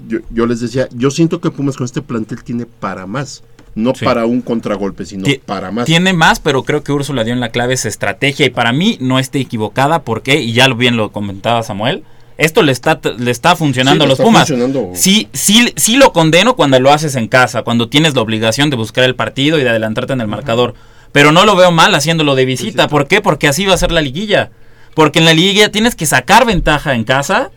yo, 0.10 0.20
yo 0.32 0.46
les 0.46 0.60
decía, 0.60 0.90
yo 0.94 1.12
siento 1.12 1.40
que 1.40 1.52
Pumas 1.52 1.78
con 1.78 1.86
este 1.86 2.02
plantel 2.02 2.44
tiene 2.44 2.66
para 2.66 3.06
más. 3.06 3.44
No 3.74 3.94
Sí. 3.96 4.04
para 4.04 4.26
un 4.26 4.42
contragolpe, 4.42 5.06
sino 5.06 5.26
para 5.46 5.72
más. 5.72 5.86
Tiene 5.86 6.12
más, 6.12 6.42
pero 6.42 6.64
creo 6.64 6.84
que 6.84 6.92
Úrsula 6.92 7.24
dio 7.24 7.34
en 7.34 7.40
la 7.40 7.52
clave 7.52 7.76
esa 7.76 7.88
estrategia 7.88 8.46
y 8.46 8.50
para 8.50 8.74
mí 8.74 8.98
no 9.00 9.18
esté 9.18 9.40
equivocada 9.40 10.04
porque, 10.04 10.42
y 10.42 10.52
ya 10.52 10.68
lo 10.68 10.76
bien 10.76 10.98
lo 10.98 11.14
comentaba 11.14 11.64
Samuel, 11.64 12.04
esto 12.42 12.62
le 12.64 12.72
está, 12.72 13.00
le 13.18 13.32
está 13.32 13.56
funcionando 13.56 14.04
Sí, 14.04 14.06
a 14.06 14.10
los 14.10 14.20
Pumas. 14.20 14.48
funcionando. 14.48 14.92
Sí, 14.94 15.28
sí, 15.34 15.72
sí 15.76 15.96
lo 15.98 16.12
condeno 16.14 16.56
cuando 16.56 16.80
lo 16.80 16.92
haces 16.92 17.16
en 17.16 17.28
casa, 17.28 17.64
cuando 17.64 17.88
tienes 17.90 18.16
la 18.16 18.22
obligación 18.22 18.70
de 18.70 18.76
buscar 18.76 19.04
el 19.04 19.16
partido 19.16 19.60
y 19.60 19.64
de 19.64 19.70
adelantarte 19.70 20.14
en 20.14 20.22
el 20.22 20.28
marcador. 20.28 20.74
Pero 21.12 21.32
no 21.32 21.46
lo 21.46 21.56
veo 21.56 21.72
mal 21.72 21.94
haciéndolo 21.94 22.36
de 22.36 22.46
visita. 22.46 22.88
¿Por 22.88 23.08
qué? 23.08 23.22
Porque 23.22 23.48
así 23.48 23.66
va 23.66 23.74
a 23.74 23.78
ser 23.78 23.92
la 23.92 24.02
liguilla. 24.02 24.50
Porque 24.94 25.20
en 25.20 25.26
la 25.26 25.34
liguilla 25.34 25.70
tienes 25.72 25.96
que 25.96 26.06
sacar 26.06 26.46
ventaja 26.46 26.96
en 26.96 27.04
casa, 27.04 27.52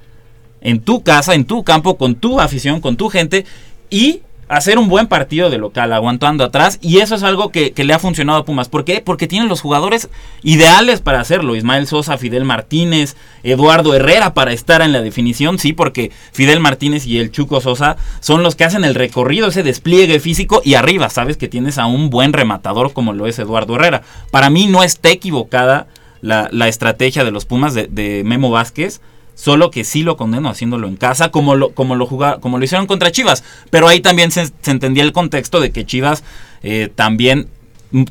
en 0.61 0.81
tu 0.81 1.03
casa, 1.03 1.35
en 1.35 1.45
tu 1.45 1.63
campo, 1.65 1.97
con 1.97 2.15
tu 2.17 2.41
afición, 2.41 2.81
con 2.81 2.97
tu 2.97 3.09
gente 3.09 3.45
y 3.91 4.23
hacer 4.49 4.79
un 4.79 4.89
buen 4.89 5.07
partido 5.07 5.51
de 5.51 5.59
local, 5.59 5.93
aguantando 5.93 6.45
atrás. 6.45 6.79
Y 6.81 6.99
eso 6.99 7.15
es 7.15 7.23
algo 7.23 7.51
que, 7.51 7.73
le 7.77 7.93
ha 7.93 7.99
funcionado 7.99 8.39
a 8.39 8.45
Pumas. 8.45 8.69
¿Por 8.69 8.85
qué? 8.85 9.03
Porque 9.05 9.27
tienen 9.27 9.49
los 9.49 9.61
jugadores 9.61 10.09
ideales 10.43 11.01
para 11.01 11.21
hacerlo. 11.21 11.57
Ismael 11.57 11.87
Sosa, 11.87 12.19
Fidel 12.19 12.45
Martínez, 12.45 13.17
Eduardo 13.43 13.95
Herrera 13.95 14.35
para 14.35 14.53
estar 14.53 14.83
en 14.83 14.93
la 14.93 15.03
definición. 15.03 15.59
Sí, 15.59 15.73
porque 15.73 16.11
Fidel 16.33 16.61
Martínez 16.61 17.07
y 17.07 17.19
el 17.19 17.31
Chuco 17.31 17.61
Sosa 17.61 17.97
son 18.21 18.43
los 18.43 18.55
que 18.55 18.65
hacen 18.65 18.85
el 18.85 18.95
recorrido, 18.95 19.49
ese 19.49 19.63
despliegue 19.63 20.21
físico. 20.21 20.63
Y 20.65 20.75
arriba, 20.75 21.09
sabes 21.11 21.37
que 21.37 21.49
tienes 21.49 21.79
a 21.79 21.87
un 21.87 22.11
buen 22.11 22.33
rematador 22.33 22.93
como 22.93 23.13
lo 23.13 23.27
es 23.27 23.39
Eduardo 23.39 23.77
Herrera. 23.77 24.03
Para 24.31 24.51
mí 24.51 24.67
no 24.67 24.83
está 24.83 25.11
equivocada 25.11 25.87
la, 26.21 26.49
la 26.53 26.69
estrategia 26.69 27.25
de 27.25 27.31
los 27.31 27.45
Pumas 27.45 27.75
de, 27.75 27.87
de 27.87 28.23
Memo 28.25 28.51
Vázquez. 28.51 29.01
Solo 29.35 29.71
que 29.71 29.85
sí 29.85 30.03
lo 30.03 30.17
condeno 30.17 30.49
haciéndolo 30.49 30.87
en 30.87 30.97
casa, 30.97 31.31
como 31.31 31.57
lo, 31.57 31.71
como 31.71 31.97
lo, 31.97 32.07
como 32.07 32.59
lo 32.59 32.65
hicieron 32.65 32.87
contra 32.87 33.11
Chivas. 33.11 33.43
Pero 33.71 33.89
ahí 33.89 34.01
también 34.01 34.31
se, 34.31 34.47
se 34.47 34.71
entendía 34.71 35.03
el 35.03 35.13
contexto 35.13 35.61
de 35.61 35.73
que 35.73 35.85
Chivas 35.85 36.23
eh, 36.63 36.91
también 36.95 37.49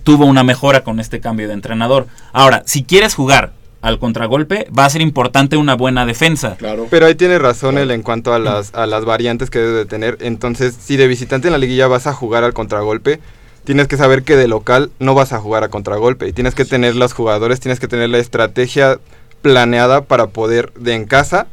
tuvo 0.04 0.26
una 0.26 0.44
mejora 0.44 0.84
con 0.84 1.00
este 1.00 1.20
cambio 1.20 1.48
de 1.48 1.54
entrenador. 1.54 2.08
Ahora, 2.32 2.64
si 2.66 2.84
quieres 2.84 3.16
jugar 3.16 3.54
al 3.82 4.00
contragolpe, 4.00 4.68
va 4.78 4.86
a 4.86 4.90
ser 4.90 5.02
importante 5.02 5.58
una 5.58 5.76
buena 5.76 6.06
defensa. 6.06 6.56
Claro. 6.56 6.88
Pero 6.90 7.06
ahí 7.06 7.16
tiene 7.16 7.38
razón 7.38 7.78
él 7.78 7.92
en 7.92 8.02
cuanto 8.02 8.34
a 8.34 8.40
las, 8.40 8.74
a 8.74 8.86
las 8.88 9.04
variantes 9.04 9.50
que 9.50 9.60
debe 9.60 9.80
de 9.80 9.86
tener. 9.86 10.18
Entonces, 10.22 10.76
si 10.80 10.96
de 10.96 11.08
visitante 11.08 11.50
en 11.50 11.52
la 11.52 11.58
liguilla 11.58 11.88
vas 11.88 12.08
a 12.08 12.14
jugar 12.14 12.46
al 12.46 12.54
contragolpe, 12.54 13.20
tienes 13.66 13.90
que 13.90 13.98
saber 13.98 14.24
que 14.24 14.38
de 14.38 14.48
local 14.48 14.90
no 15.00 15.16
vas 15.16 15.34
a 15.34 15.40
jugar 15.40 15.66
a 15.66 15.70
contragolpe. 15.70 16.30
Y 16.30 16.34
tienes 16.34 16.56
que 16.56 16.64
tener 16.64 16.96
los 16.96 17.12
jugadores, 17.12 17.60
tienes 17.60 17.82
que 17.82 17.90
tener 17.90 18.10
la 18.10 18.20
estrategia 18.20 19.00
planeada 19.44 20.06
para 20.06 20.28
poder 20.28 20.74
de 20.74 20.96
en 20.96 21.06
casa 21.06 21.46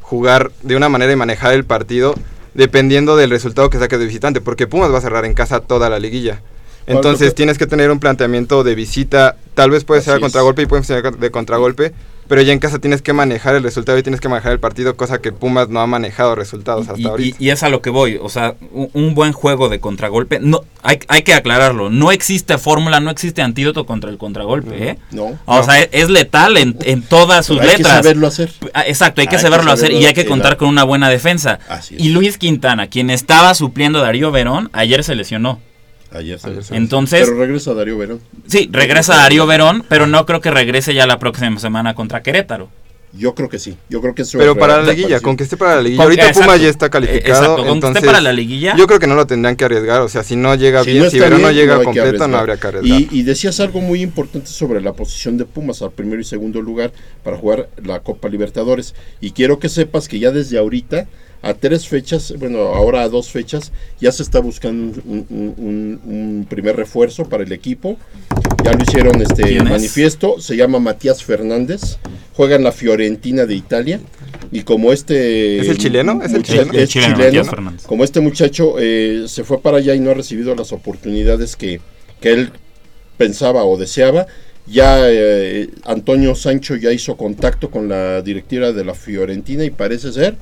jugar 0.00 0.50
de 0.62 0.74
una 0.74 0.88
manera 0.88 1.12
y 1.12 1.16
manejar 1.16 1.52
el 1.54 1.64
partido 1.64 2.14
dependiendo 2.54 3.16
del 3.16 3.30
resultado 3.30 3.70
que 3.70 3.78
saques 3.78 4.00
de 4.00 4.06
visitante. 4.06 4.40
Porque 4.40 4.66
Pumas 4.66 4.92
va 4.92 4.98
a 4.98 5.02
cerrar 5.02 5.24
en 5.24 5.34
casa 5.34 5.60
toda 5.60 5.88
la 5.88 6.00
liguilla. 6.00 6.42
Entonces 6.86 7.34
tienes 7.34 7.58
que 7.58 7.66
tener 7.66 7.90
un 7.90 8.00
planteamiento 8.00 8.64
de 8.64 8.74
visita, 8.74 9.36
tal 9.54 9.70
vez 9.70 9.84
puede 9.84 10.02
ser 10.02 10.14
a 10.14 10.20
contragolpe 10.20 10.62
y 10.62 10.66
puede 10.66 10.84
ser 10.84 11.16
de 11.16 11.30
contragolpe, 11.30 11.92
pero 12.28 12.42
ya 12.42 12.52
en 12.52 12.58
casa 12.58 12.78
tienes 12.78 13.02
que 13.02 13.12
manejar 13.12 13.54
el 13.54 13.62
resultado 13.62 13.96
y 13.98 14.02
tienes 14.02 14.20
que 14.20 14.28
manejar 14.28 14.52
el 14.52 14.60
partido, 14.60 14.96
cosa 14.96 15.20
que 15.20 15.32
Pumas 15.32 15.68
no 15.68 15.80
ha 15.80 15.86
manejado 15.86 16.34
resultados 16.34 16.88
hasta 16.88 17.00
Y, 17.00 17.04
ahorita. 17.06 17.36
y- 17.40 17.46
y 17.46 17.50
es 17.50 17.62
a 17.62 17.68
lo 17.68 17.82
que 17.82 17.90
voy, 17.90 18.18
o 18.22 18.28
sea, 18.28 18.54
un, 18.72 18.90
un 18.92 19.14
buen 19.14 19.32
juego 19.32 19.68
de 19.68 19.80
contragolpe, 19.80 20.38
no, 20.40 20.62
hay, 20.82 20.98
hay 21.08 21.22
que 21.22 21.34
aclararlo, 21.34 21.90
no 21.90 22.12
existe 22.12 22.58
fórmula, 22.58 23.00
no 23.00 23.10
existe 23.10 23.42
antídoto 23.42 23.86
contra 23.86 24.10
el 24.10 24.18
contragolpe, 24.18 24.90
¿eh? 24.90 24.98
No. 25.10 25.38
O 25.44 25.62
sea, 25.62 25.80
es, 25.80 25.88
es 25.92 26.08
letal 26.08 26.56
en, 26.56 26.76
en 26.82 27.02
todas 27.02 27.46
sus 27.46 27.58
Pero 27.58 27.70
hay 27.70 27.76
que 27.76 27.82
letras. 27.82 27.96
saberlo 28.02 28.26
hacer. 28.26 28.50
Ah, 28.74 28.84
Exacto, 28.86 29.20
hay 29.20 29.26
que 29.26 29.36
Hay 29.36 29.42
que 29.42 29.42
saberlo 29.42 29.70
hacer 29.72 29.86
saberlo 29.88 30.00
y 30.02 30.06
hay 30.06 30.14
que 30.14 30.26
contar 30.26 30.56
con 30.56 30.68
una 30.68 30.84
buena 30.84 31.08
defensa. 31.08 31.58
Así 31.68 31.96
es. 31.96 32.00
Y 32.02 32.08
Luis 32.10 32.38
Quintana, 32.38 32.86
quien 32.88 33.10
estaba 33.10 33.54
supliendo 33.54 33.98
a 33.98 34.02
Darío 34.02 34.30
Verón, 34.30 34.70
ayer 34.72 35.02
se 35.04 35.14
lesionó. 35.14 35.60
Ayer 36.16 36.38
se- 36.38 36.74
Entonces, 36.76 37.22
Pero 37.26 37.38
regresa 37.38 37.74
Darío 37.74 37.98
Verón. 37.98 38.20
sí, 38.46 38.68
regresa 38.72 39.14
Darío 39.16 39.46
Verón, 39.46 39.84
pero 39.88 40.06
no 40.06 40.24
creo 40.26 40.40
que 40.40 40.50
regrese 40.50 40.94
ya 40.94 41.06
la 41.06 41.18
próxima 41.18 41.58
semana 41.58 41.94
contra 41.94 42.22
Querétaro. 42.22 42.68
Yo 43.12 43.34
creo 43.34 43.48
que 43.48 43.58
sí. 43.58 43.78
Yo 43.88 44.02
creo 44.02 44.14
que 44.14 44.22
eso 44.22 44.36
Pero 44.36 44.52
es 44.52 44.58
para 44.58 44.82
la 44.82 44.92
liguilla, 44.92 45.20
con 45.20 45.38
que 45.38 45.44
esté 45.44 45.56
para 45.56 45.76
la 45.76 45.80
liguilla. 45.82 45.96
Con- 45.98 46.04
Ahorita 46.04 46.22
exacto. 46.26 46.42
Pumas 46.42 46.60
ya 46.60 46.68
está 46.68 46.86
Eh, 46.86 46.90
calificado. 46.90 47.28
exacto, 47.32 47.46
con 47.48 47.56
que 47.56 47.62
esté 47.70 47.74
entonces, 47.86 48.04
para 48.04 48.20
la 48.20 48.32
liguilla. 48.32 48.76
Yo 48.76 48.86
creo 48.86 48.98
que 48.98 49.06
no 49.06 49.14
lo 49.14 49.26
tendrían 49.26 49.56
que 49.56 49.64
arriesgar. 49.64 50.02
O 50.02 50.08
sea, 50.10 50.22
si 50.22 50.36
no 50.36 50.54
llega 50.54 50.84
Si 50.84 50.90
bien, 50.90 51.04
no 51.04 51.08
si 51.10 51.18
Verón 51.18 51.40
no 51.40 51.50
llega 51.50 51.78
que 51.78 51.84
completo, 51.84 52.28
no 52.28 52.36
habría 52.36 52.58
que 52.58 52.66
arriesgar. 52.66 53.00
Y, 53.00 53.08
y 53.10 53.22
decías 53.22 53.58
algo 53.60 53.80
muy 53.80 54.02
importante 54.02 54.48
sobre 54.48 54.82
la 54.82 54.92
posición 54.92 55.38
de 55.38 55.46
Pumas 55.46 55.80
al 55.80 55.92
primero 55.92 56.20
y 56.20 56.24
segundo 56.24 56.60
lugar 56.60 56.92
para 57.24 57.38
jugar 57.38 57.70
la 57.82 58.00
Copa 58.00 58.28
Libertadores. 58.28 58.94
Y 59.22 59.30
quiero 59.30 59.58
que 59.60 59.70
sepas 59.70 60.08
que 60.08 60.18
ya 60.18 60.30
desde 60.30 60.58
ahorita, 60.58 61.06
a 61.42 61.54
tres 61.54 61.86
fechas, 61.86 62.34
bueno, 62.38 62.58
ahora 62.60 63.02
a 63.02 63.08
dos 63.08 63.30
fechas, 63.30 63.72
ya 64.00 64.10
se 64.10 64.22
está 64.22 64.40
buscando 64.40 65.00
un, 65.06 65.26
un- 65.28 65.54
un- 65.58 66.00
un 66.04 66.46
primer 66.48 66.76
refuerzo 66.76 67.28
para 67.28 67.44
el 67.44 67.52
equipo. 67.52 67.96
Ya 68.64 68.72
lo 68.72 68.82
hicieron 68.82 69.20
este 69.22 69.42
¿Quién 69.44 69.66
es? 69.66 69.70
manifiesto, 69.70 70.40
se 70.40 70.56
llama 70.56 70.80
Matías 70.80 71.22
Fernández, 71.22 71.98
juega 72.34 72.56
en 72.56 72.64
la 72.64 72.72
Fiorentina 72.72 73.46
de 73.46 73.54
Italia. 73.54 74.00
Y 74.52 74.62
como 74.62 74.92
este... 74.92 75.58
¿Es 75.60 75.68
el 75.68 75.78
chileno? 75.78 76.20
¿Es 76.22 76.32
el 76.32 76.42
chileno? 76.42 76.72
El 76.72 76.78
es 76.80 76.88
chileno, 76.90 77.16
chileno, 77.16 77.74
como 77.86 78.04
este 78.04 78.20
muchacho 78.20 78.74
eh, 78.78 79.24
se 79.28 79.44
fue 79.44 79.60
para 79.60 79.78
allá 79.78 79.94
y 79.94 80.00
no 80.00 80.10
ha 80.10 80.14
recibido 80.14 80.54
las 80.54 80.72
oportunidades 80.72 81.56
que, 81.56 81.80
que 82.20 82.32
él 82.32 82.50
pensaba 83.16 83.64
o 83.64 83.76
deseaba, 83.76 84.26
ya 84.66 84.98
eh, 85.10 85.68
Antonio 85.84 86.34
Sancho 86.34 86.76
ya 86.76 86.92
hizo 86.92 87.16
contacto 87.16 87.70
con 87.70 87.88
la 87.88 88.20
directiva 88.22 88.72
de 88.72 88.84
la 88.84 88.94
Fiorentina 88.94 89.64
y 89.64 89.70
parece 89.70 90.12
ser 90.12 90.36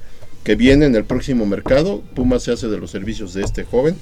que 0.44 0.54
viene 0.54 0.86
en 0.86 0.94
el 0.94 1.04
próximo 1.04 1.46
mercado. 1.46 2.02
Puma 2.14 2.38
se 2.38 2.52
hace 2.52 2.68
de 2.68 2.78
los 2.78 2.90
servicios 2.90 3.34
de 3.34 3.42
este 3.42 3.64
joven 3.64 3.96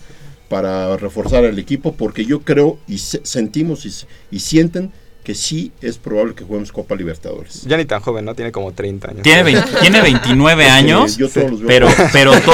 para 0.49 0.97
reforzar 0.99 1.45
el 1.45 1.59
equipo 1.59 1.95
porque 1.95 2.27
yo 2.27 2.41
creo 2.41 2.79
y 2.87 2.99
se- 2.99 3.21
sentimos 3.25 3.87
y, 4.31 4.39
sienten 4.41 4.93
que 5.25 5.35
sí 5.37 5.71
es 5.81 5.99
probable 5.99 6.35
que 6.35 6.43
juguemos 6.45 6.73
Copa 6.73 6.97
Libertadores. 6.97 7.63
Ya 7.63 7.77
ni 7.77 7.85
tan 7.85 8.01
joven, 8.01 8.25
¿no? 8.25 8.35
Tiene 8.35 8.51
como 8.51 8.73
30 8.73 9.11
años. 9.13 9.23
Tiene, 9.23 9.45
vein- 9.45 9.63
tiene 9.81 10.03
29 10.03 10.67
años, 10.69 11.17
yo 11.17 11.29
todos 11.29 11.49
los 11.53 11.61
veo 11.61 11.69
pero, 11.69 11.89
pero 12.13 12.33
to- 12.41 12.53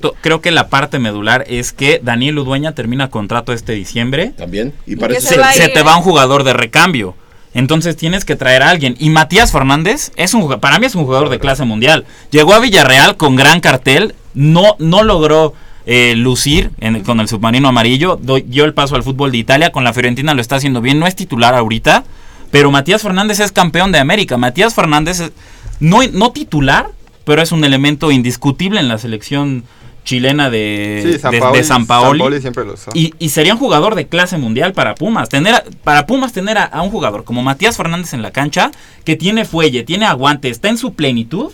to- 0.00 0.14
creo 0.22 0.40
que 0.40 0.50
la 0.50 0.68
parte 0.70 0.98
medular 0.98 1.44
es 1.48 1.72
que 1.74 2.00
Daniel 2.02 2.38
Udueña 2.38 2.74
termina 2.74 3.10
contrato 3.10 3.52
este 3.52 3.72
diciembre. 3.72 4.32
También. 4.36 4.72
Y 4.86 4.92
que 4.94 4.96
parece 4.96 5.20
se 5.20 5.28
ser- 5.34 5.40
va 5.40 5.52
se 5.52 5.68
te 5.68 5.80
¿eh? 5.80 5.82
va 5.82 5.96
un 5.98 6.02
jugador 6.02 6.44
de 6.44 6.54
recambio. 6.54 7.14
Entonces 7.56 7.96
tienes 7.96 8.26
que 8.26 8.36
traer 8.36 8.62
a 8.62 8.68
alguien. 8.68 8.96
Y 8.98 9.08
Matías 9.08 9.50
Fernández 9.50 10.12
es 10.16 10.34
un 10.34 10.60
para 10.60 10.78
mí 10.78 10.84
es 10.84 10.94
un 10.94 11.06
jugador 11.06 11.30
de 11.30 11.38
clase 11.38 11.64
mundial. 11.64 12.04
Llegó 12.30 12.52
a 12.52 12.60
Villarreal 12.60 13.16
con 13.16 13.34
gran 13.34 13.60
cartel, 13.60 14.14
no, 14.34 14.76
no 14.78 15.02
logró 15.02 15.54
eh, 15.86 16.14
lucir 16.16 16.70
con 17.06 17.18
el 17.18 17.28
submarino 17.28 17.68
amarillo, 17.68 18.20
dio 18.44 18.66
el 18.66 18.74
paso 18.74 18.94
al 18.94 19.02
fútbol 19.02 19.32
de 19.32 19.38
Italia, 19.38 19.72
con 19.72 19.84
la 19.84 19.94
Fiorentina 19.94 20.34
lo 20.34 20.42
está 20.42 20.56
haciendo 20.56 20.82
bien, 20.82 20.98
no 20.98 21.06
es 21.06 21.16
titular 21.16 21.54
ahorita, 21.54 22.04
pero 22.50 22.70
Matías 22.70 23.00
Fernández 23.00 23.40
es 23.40 23.52
campeón 23.52 23.90
de 23.90 24.00
América. 24.00 24.36
Matías 24.36 24.74
Fernández 24.74 25.20
es 25.20 25.32
no, 25.80 26.00
no 26.12 26.32
titular, 26.32 26.90
pero 27.24 27.40
es 27.40 27.52
un 27.52 27.64
elemento 27.64 28.10
indiscutible 28.10 28.80
en 28.80 28.88
la 28.88 28.98
selección 28.98 29.64
chilena 30.06 30.48
de, 30.48 31.02
Sí, 31.04 31.18
San 31.18 31.32
de 31.32 31.38
Paoli, 31.40 31.64
San 31.64 31.86
Paoli. 31.86 32.18
Paoli 32.20 32.40
siempre 32.40 32.64
lo 32.64 32.72
usó. 32.72 32.90
Y, 32.94 33.12
y 33.18 33.28
sería 33.28 33.52
un 33.52 33.58
jugador 33.58 33.94
de 33.94 34.06
clase 34.06 34.38
mundial 34.38 34.72
para 34.72 34.94
Pumas. 34.94 35.28
Tener 35.28 35.54
a- 35.56 35.64
para 35.84 36.06
Pumas 36.06 36.32
tener 36.32 36.56
a, 36.56 36.64
a 36.64 36.80
un 36.80 36.90
jugador 36.90 37.24
como 37.24 37.42
Matías 37.42 37.76
Fernández 37.76 38.14
en 38.14 38.22
la 38.22 38.30
cancha, 38.30 38.70
que 39.04 39.16
tiene 39.16 39.44
fuelle, 39.44 39.82
tiene 39.82 40.06
aguante, 40.06 40.48
está 40.48 40.70
en 40.70 40.78
su 40.78 40.94
plenitud, 40.94 41.52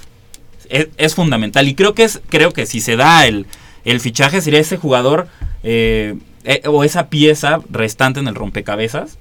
es, 0.69 0.87
es 0.99 1.15
fundamental. 1.17 1.67
Y 1.67 1.75
creo 1.75 1.95
que 1.95 2.05
es, 2.05 2.21
creo 2.29 2.53
que 2.53 2.67
si 2.67 2.81
se 2.81 2.95
da 2.97 3.27
el, 3.27 3.47
el 3.85 3.99
fichaje, 3.99 4.41
sería 4.41 4.61
ese 4.61 4.77
jugador 4.77 5.27
eh, 5.65 6.15
eh, 6.45 6.63
o 6.67 6.85
esa 6.85 7.09
pieza 7.09 7.59
restante 7.71 8.21
en 8.21 8.29
el 8.29 8.35
rompecabezas 8.37 9.19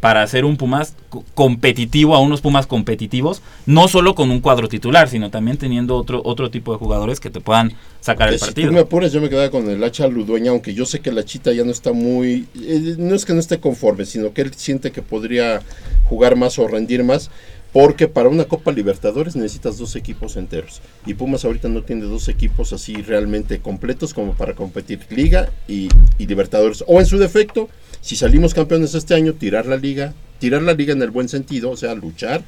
para 0.00 0.22
hacer 0.22 0.44
un 0.44 0.56
Pumas 0.56 0.94
co- 1.10 1.24
competitivo, 1.34 2.14
a 2.14 2.20
unos 2.20 2.40
Pumas 2.40 2.66
competitivos, 2.66 3.42
no 3.66 3.86
solo 3.86 4.14
con 4.14 4.30
un 4.30 4.40
cuadro 4.40 4.68
titular, 4.68 5.08
sino 5.08 5.30
también 5.30 5.58
teniendo 5.58 5.96
otro, 5.96 6.22
otro 6.24 6.50
tipo 6.50 6.72
de 6.72 6.78
jugadores 6.78 7.20
que 7.20 7.28
te 7.30 7.40
puedan 7.40 7.74
sacar 8.00 8.28
Que 8.28 8.34
el 8.34 8.40
si 8.40 8.46
partido. 8.46 8.68
tú 8.68 8.74
me 8.74 8.80
apuras, 8.80 9.12
yo 9.12 9.20
me 9.20 9.28
quedaba 9.28 9.50
con 9.50 9.68
el 9.68 9.84
hacha 9.84 10.06
Ludueña, 10.08 10.50
aunque 10.52 10.72
yo 10.74 10.86
sé 10.86 11.00
que 11.00 11.12
la 11.12 11.24
chita 11.24 11.52
ya 11.52 11.64
no 11.64 11.70
está 11.70 11.92
muy. 11.92 12.46
eh, 12.54 12.94
no 12.98 13.14
es 13.14 13.24
que 13.26 13.34
no 13.34 13.40
esté 13.40 13.60
conforme, 13.60 14.06
sino 14.06 14.32
que 14.32 14.40
él 14.42 14.54
siente 14.54 14.90
que 14.90 15.02
podría 15.02 15.60
jugar 16.04 16.34
más 16.36 16.58
o 16.58 16.66
rendir 16.66 17.04
más. 17.04 17.30
Porque 17.72 18.08
para 18.08 18.28
una 18.28 18.46
Copa 18.46 18.72
Libertadores 18.72 19.36
necesitas 19.36 19.78
dos 19.78 19.94
equipos 19.94 20.36
enteros. 20.36 20.80
Y 21.06 21.14
Pumas 21.14 21.44
ahorita 21.44 21.68
no 21.68 21.82
tiene 21.82 22.02
dos 22.06 22.28
equipos 22.28 22.72
así 22.72 22.94
realmente 22.96 23.60
completos 23.60 24.12
como 24.12 24.32
para 24.34 24.54
competir 24.54 25.00
Liga 25.10 25.50
y, 25.68 25.88
Libertadores. 26.18 26.82
O 26.88 26.98
en 26.98 27.06
su 27.06 27.18
defecto, 27.18 27.68
si 28.00 28.16
salimos 28.16 28.54
campeones 28.54 28.94
este 28.94 29.14
año, 29.14 29.34
tirar 29.34 29.66
la 29.66 29.76
liga, 29.76 30.14
tirar 30.38 30.62
la 30.62 30.74
liga 30.74 30.92
en 30.92 31.02
el 31.02 31.10
buen 31.10 31.28
sentido, 31.28 31.70
o 31.70 31.76
sea, 31.76 31.94
luchar, 31.94 32.42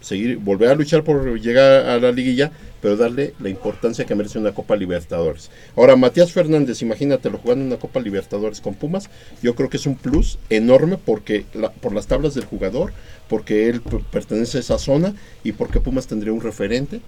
seguir, 0.00 0.38
volver 0.38 0.70
a 0.70 0.74
luchar 0.74 1.04
por 1.04 1.38
llegar 1.40 1.86
a 1.86 1.98
la 1.98 2.12
liguilla, 2.12 2.50
pero 2.80 2.96
darle 2.96 3.32
la 3.40 3.48
importancia 3.48 4.04
que 4.04 4.14
merece 4.14 4.38
una 4.38 4.52
Copa 4.52 4.76
Libertadores. 4.76 5.50
Ahora, 5.74 5.96
Matías 5.96 6.32
Fernández, 6.32 6.82
imagínatelo 6.82 7.38
jugando 7.38 7.64
una 7.64 7.78
Copa 7.78 8.00
Libertadores 8.00 8.60
con 8.60 8.74
Pumas, 8.74 9.08
yo 9.42 9.54
creo 9.54 9.70
que 9.70 9.78
es 9.78 9.86
un 9.86 9.96
plus 9.96 10.38
enorme 10.50 10.98
porque 11.02 11.46
la- 11.54 11.72
por 11.72 11.94
las 11.94 12.06
tablas 12.06 12.34
del 12.34 12.44
jugador, 12.44 12.92
porque 13.28 13.68
él 13.68 13.82
pertenece 14.10 14.58
a 14.58 14.60
esa 14.60 14.78
zona 14.78 15.14
y 15.42 15.52
porque 15.52 15.80
Pumas 15.80 16.06
tendría 16.06 16.32
un 16.32 16.40
referente 16.40 17.00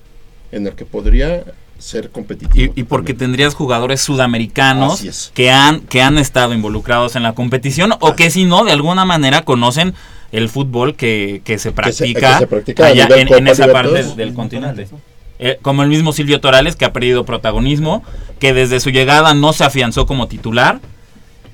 en 0.53 0.67
el 0.67 0.75
que 0.75 0.85
podría 0.85 1.45
ser 1.79 2.11
competitivo. 2.11 2.73
Y, 2.75 2.81
y 2.81 2.85
porque 2.85 3.15
tendrías 3.15 3.55
jugadores 3.55 4.01
sudamericanos 4.01 5.03
es. 5.03 5.31
que 5.35 5.51
han, 5.51 5.81
que 5.81 6.03
han 6.03 6.19
estado 6.19 6.55
involucrados 6.55 7.17
en 7.17 7.23
la 7.23 7.35
competición 7.35 7.93
o 8.01 8.15
que 8.15 8.31
si 8.31 8.45
no, 8.45 8.65
de 8.65 8.73
alguna 8.73 9.05
manera 9.05 9.43
conocen 9.43 9.95
el 10.33 10.49
fútbol 10.49 10.97
que, 10.97 11.43
que 11.45 11.59
se 11.59 11.73
practica, 11.73 12.35
que 12.35 12.39
se 12.39 12.47
practica 12.47 12.85
a 12.85 12.89
allá 12.89 13.09
en, 13.11 13.49
esa 13.49 13.71
parte 13.71 14.03
del 14.15 14.35
continente. 14.35 14.89
Eh, 15.39 15.59
como 15.61 15.83
el 15.83 15.89
mismo 15.89 16.13
Silvio 16.13 16.41
Torales, 16.41 16.77
que 16.77 16.87
ha 16.87 16.93
perdido 16.93 17.25
protagonismo, 17.25 18.03
que 18.39 18.55
desde 18.55 18.81
su 18.81 18.91
llegada 18.91 19.35
no 19.35 19.53
se 19.53 19.65
afianzó 19.65 20.07
como 20.07 20.29
titular. 20.29 20.81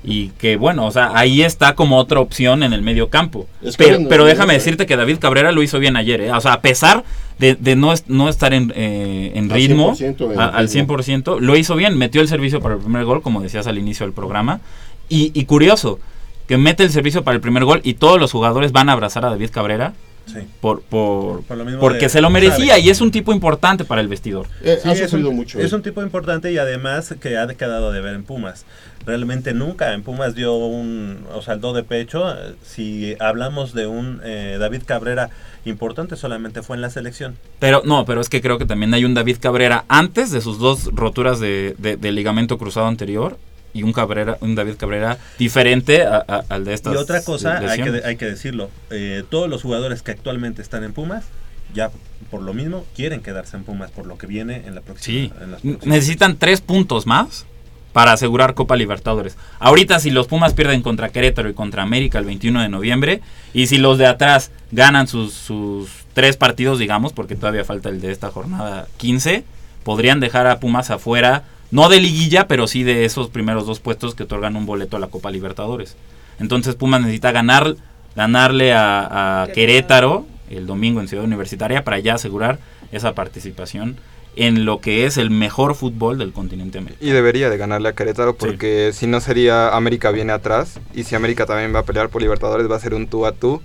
Y 0.05 0.29
que 0.37 0.57
bueno, 0.57 0.85
o 0.85 0.91
sea, 0.91 1.11
ahí 1.15 1.41
está 1.43 1.75
como 1.75 1.97
otra 1.97 2.19
opción 2.19 2.61
en 2.63 2.73
el 2.73 2.81
medio 2.81 3.09
campo. 3.09 3.47
Es 3.61 3.77
pero 3.77 3.99
pero 4.09 4.25
déjame 4.25 4.53
no, 4.53 4.59
decirte 4.59 4.85
que 4.85 4.97
David 4.97 5.17
Cabrera 5.19 5.51
lo 5.53 5.63
hizo 5.63 5.79
bien 5.79 5.95
ayer. 5.95 6.19
¿eh? 6.21 6.31
O 6.33 6.41
sea, 6.41 6.53
a 6.53 6.61
pesar 6.61 7.03
de, 7.39 7.55
de 7.55 7.75
no, 7.77 7.93
no 8.07 8.27
estar 8.27 8.53
en, 8.53 8.73
eh, 8.75 9.31
en 9.35 9.45
Al 9.51 9.57
ritmo, 9.57 9.95
100% 9.95 10.33
en 10.33 10.39
a- 10.39 10.47
al 10.47 10.67
ritmo. 10.67 10.97
100%, 10.97 11.39
lo 11.39 11.55
hizo 11.55 11.75
bien. 11.77 11.97
Metió 11.97 12.21
el 12.21 12.27
servicio 12.27 12.59
para 12.59 12.75
el 12.75 12.81
primer 12.81 13.05
gol, 13.05 13.21
como 13.21 13.41
decías 13.41 13.65
al 13.67 13.77
inicio 13.77 14.05
del 14.05 14.13
programa. 14.13 14.59
Y, 15.07 15.31
y 15.33 15.45
curioso, 15.45 15.99
que 16.47 16.57
mete 16.57 16.83
el 16.83 16.89
servicio 16.91 17.23
para 17.23 17.35
el 17.35 17.41
primer 17.41 17.63
gol 17.63 17.79
y 17.83 17.93
todos 17.93 18.19
los 18.19 18.31
jugadores 18.31 18.73
van 18.73 18.89
a 18.89 18.93
abrazar 18.93 19.25
a 19.25 19.29
David 19.29 19.51
Cabrera. 19.51 19.93
Sí. 20.25 20.39
Por, 20.61 20.81
por, 20.83 21.43
Por 21.43 21.57
lo 21.57 21.65
mismo 21.65 21.81
porque 21.81 22.05
de- 22.05 22.09
se 22.09 22.21
lo 22.21 22.29
merecía 22.29 22.79
y 22.79 22.89
es 22.89 23.01
un 23.01 23.11
tipo 23.11 23.33
importante 23.33 23.83
para 23.83 23.99
el 23.99 24.07
vestidor. 24.07 24.47
Eh, 24.63 24.79
Sí, 24.81 24.87
ha 24.87 24.93
es 24.93 25.11
un, 25.11 25.21
mucho. 25.35 25.59
es 25.59 25.71
eh. 25.71 25.75
un 25.75 25.81
tipo 25.81 26.01
importante 26.01 26.49
y 26.51 26.57
además 26.57 27.13
que 27.19 27.37
ha 27.37 27.45
quedado 27.47 27.91
de 27.91 27.99
ver 27.99 28.15
en 28.15 28.23
Pumas. 28.23 28.65
Realmente 29.05 29.53
nunca 29.53 29.93
en 29.93 30.03
Pumas 30.03 30.33
dio 30.35 30.55
un, 30.55 31.25
o 31.33 31.55
do 31.57 31.73
de 31.73 31.83
pecho. 31.83 32.33
Si 32.65 33.15
hablamos 33.19 33.73
de 33.73 33.87
un 33.87 34.21
eh, 34.23 34.57
David 34.59 34.83
Cabrera 34.85 35.29
importante, 35.65 36.15
solamente 36.15 36.61
fue 36.61 36.75
en 36.77 36.81
la 36.81 36.89
selección. 36.89 37.37
Pero 37.59 37.81
no, 37.85 38.05
pero 38.05 38.21
es 38.21 38.29
que 38.29 38.41
creo 38.41 38.57
que 38.57 38.65
también 38.65 38.93
hay 38.93 39.05
un 39.05 39.13
David 39.13 39.37
Cabrera 39.39 39.85
antes 39.87 40.31
de 40.31 40.41
sus 40.41 40.59
dos 40.59 40.89
roturas 40.93 41.39
de, 41.39 41.75
de- 41.77 41.97
de 41.97 42.11
ligamento 42.11 42.57
cruzado 42.57 42.87
anterior 42.87 43.37
y 43.73 43.83
un 43.83 43.91
Cabrera, 43.91 44.37
un 44.41 44.55
David 44.55 44.75
Cabrera 44.77 45.17
diferente 45.39 46.03
a- 46.03 46.23
a- 46.27 46.43
al 46.49 46.63
de 46.65 46.73
estas 46.73 46.93
Y 46.93 46.97
otra 46.97 47.23
cosa, 47.23 47.57
hay 47.57 47.81
que, 47.81 48.01
hay 48.05 48.15
que 48.17 48.25
decirlo, 48.25 48.69
eh, 48.91 49.23
todos 49.29 49.49
los 49.49 49.61
jugadores 49.63 50.01
que 50.01 50.11
actualmente 50.11 50.61
están 50.61 50.83
en 50.83 50.93
Pumas, 50.93 51.25
ya 51.73 51.89
por 52.29 52.41
lo 52.41 52.53
mismo 52.53 52.85
quieren 52.95 53.21
quedarse 53.21 53.57
en 53.57 53.63
Pumas 53.63 53.89
por 53.91 54.05
lo 54.05 54.17
que 54.17 54.27
viene 54.27 54.63
en 54.67 54.75
la 54.75 54.81
próxima. 54.81 55.17
Sí, 55.17 55.31
en 55.41 55.51
las 55.51 55.63
N- 55.63 55.73
próximas- 55.73 55.85
necesitan 55.87 56.37
tres 56.37 56.61
puntos 56.61 57.05
más 57.07 57.45
para 57.93 58.11
asegurar 58.11 58.55
Copa 58.55 58.75
Libertadores. 58.75 59.37
Ahorita 59.59 59.99
si 59.99 60.09
los 60.09 60.27
Pumas 60.27 60.53
pierden 60.53 60.81
contra 60.81 61.09
Querétaro 61.09 61.49
y 61.49 61.53
contra 61.53 61.83
América 61.83 62.19
el 62.19 62.25
21 62.25 62.61
de 62.61 62.69
noviembre, 62.69 63.21
y 63.53 63.67
si 63.67 63.77
los 63.77 63.97
de 63.97 64.07
atrás 64.07 64.51
ganan 64.71 65.07
sus, 65.07 65.33
sus 65.33 65.89
tres 66.13 66.35
partidos, 66.35 66.79
digamos, 66.79 67.13
porque 67.13 67.35
todavía 67.35 67.63
falta 67.63 67.89
el 67.89 68.01
de 68.01 68.11
esta 68.11 68.31
jornada 68.31 68.87
15, 68.97 69.45
podrían 69.83 70.19
dejar 70.19 70.47
a 70.47 70.59
Pumas 70.59 70.89
afuera, 70.89 71.43
no 71.71 71.87
de 71.87 72.01
liguilla, 72.01 72.47
pero 72.47 72.67
sí 72.67 72.83
de 72.83 73.05
esos 73.05 73.29
primeros 73.29 73.65
dos 73.65 73.79
puestos 73.79 74.15
que 74.15 74.23
otorgan 74.23 74.55
un 74.55 74.65
boleto 74.65 74.97
a 74.97 74.99
la 74.99 75.07
Copa 75.07 75.31
Libertadores. 75.31 75.95
Entonces 76.39 76.75
Pumas 76.75 77.01
necesita 77.01 77.31
ganar, 77.31 77.75
ganarle 78.15 78.73
a, 78.73 79.43
a 79.43 79.47
Querétaro 79.47 80.25
el 80.49 80.67
domingo 80.67 80.99
en 80.99 81.07
Ciudad 81.07 81.25
Universitaria 81.25 81.83
para 81.83 81.99
ya 81.99 82.15
asegurar 82.15 82.59
esa 82.91 83.13
participación 83.13 83.97
en 84.35 84.65
lo 84.65 84.79
que 84.79 85.05
es 85.05 85.17
el 85.17 85.29
mejor 85.29 85.75
fútbol 85.75 86.17
del 86.17 86.33
continente 86.33 86.77
americano. 86.77 87.07
Y 87.07 87.13
debería 87.13 87.49
de 87.49 87.57
ganarle 87.57 87.89
a 87.89 87.93
Querétaro 87.93 88.35
porque 88.35 88.91
si 88.93 89.07
no 89.07 89.21
sería 89.21 89.75
América 89.75 90.11
viene 90.11 90.33
atrás 90.33 90.79
y 90.93 91.03
si 91.03 91.15
América 91.15 91.45
también 91.45 91.73
va 91.73 91.79
a 91.79 91.83
pelear 91.83 92.09
por 92.09 92.21
Libertadores 92.21 92.69
va 92.69 92.75
a 92.75 92.79
ser 92.79 92.93
un 92.93 93.07
tú 93.07 93.25
a 93.25 93.31
tú 93.31 93.61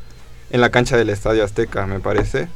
en 0.50 0.60
la 0.60 0.70
cancha 0.70 0.96
del 0.96 1.10
Estadio 1.10 1.44
Azteca 1.44 1.86
me 1.86 2.00
parece 2.00 2.48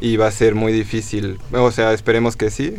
y 0.00 0.16
va 0.16 0.26
a 0.26 0.30
ser 0.32 0.54
muy 0.54 0.72
difícil, 0.72 1.38
o 1.52 1.70
sea 1.70 1.92
esperemos 1.92 2.36
que 2.36 2.50
sí, 2.50 2.74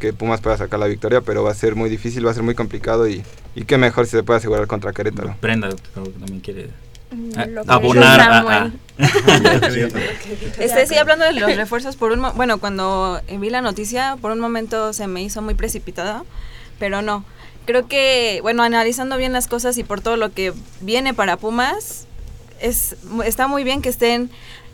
que 0.00 0.12
Pumas 0.12 0.40
pueda 0.40 0.56
sacar 0.56 0.78
la 0.78 0.86
victoria 0.86 1.20
pero 1.20 1.42
va 1.42 1.50
a 1.50 1.54
ser 1.54 1.74
muy 1.74 1.90
difícil, 1.90 2.24
va 2.26 2.30
a 2.30 2.34
ser 2.34 2.44
muy 2.44 2.54
complicado 2.54 3.08
y, 3.08 3.22
y 3.54 3.64
qué 3.64 3.76
mejor 3.76 4.06
si 4.06 4.12
se 4.12 4.22
puede 4.22 4.38
asegurar 4.38 4.66
contra 4.68 4.92
Querétaro. 4.92 5.36
Brenda 5.42 5.68
creo 5.92 6.04
que 6.04 6.10
también 6.10 6.40
quiere 6.40 6.70
lo 7.10 7.64
que 7.64 7.70
abonar 7.72 8.20
a- 8.20 8.24
Samuel. 8.42 8.72
Este, 10.58 10.86
sí, 10.86 10.96
hablando 10.96 11.24
de 11.24 11.32
los 11.34 11.54
refuerzos, 11.56 11.96
por 11.96 12.12
un 12.12 12.20
mo- 12.20 12.32
bueno, 12.32 12.58
cuando 12.58 13.20
vi 13.38 13.50
la 13.50 13.60
noticia, 13.60 14.16
por 14.20 14.32
un 14.32 14.40
momento 14.40 14.92
se 14.92 15.06
me 15.06 15.22
hizo 15.22 15.42
muy 15.42 15.54
precipitada, 15.54 16.24
pero 16.78 17.02
no. 17.02 17.24
Creo 17.66 17.88
que, 17.88 18.38
bueno, 18.42 18.62
analizando 18.62 19.16
bien 19.16 19.32
las 19.32 19.48
cosas 19.48 19.76
y 19.76 19.84
por 19.84 20.00
todo 20.00 20.16
lo 20.16 20.32
que 20.32 20.52
viene 20.80 21.14
para 21.14 21.36
Pumas, 21.36 22.06
es, 22.60 22.96
está 23.24 23.48
muy 23.48 23.64
bien 23.64 23.82
que 23.82 23.88
estén 23.88 24.30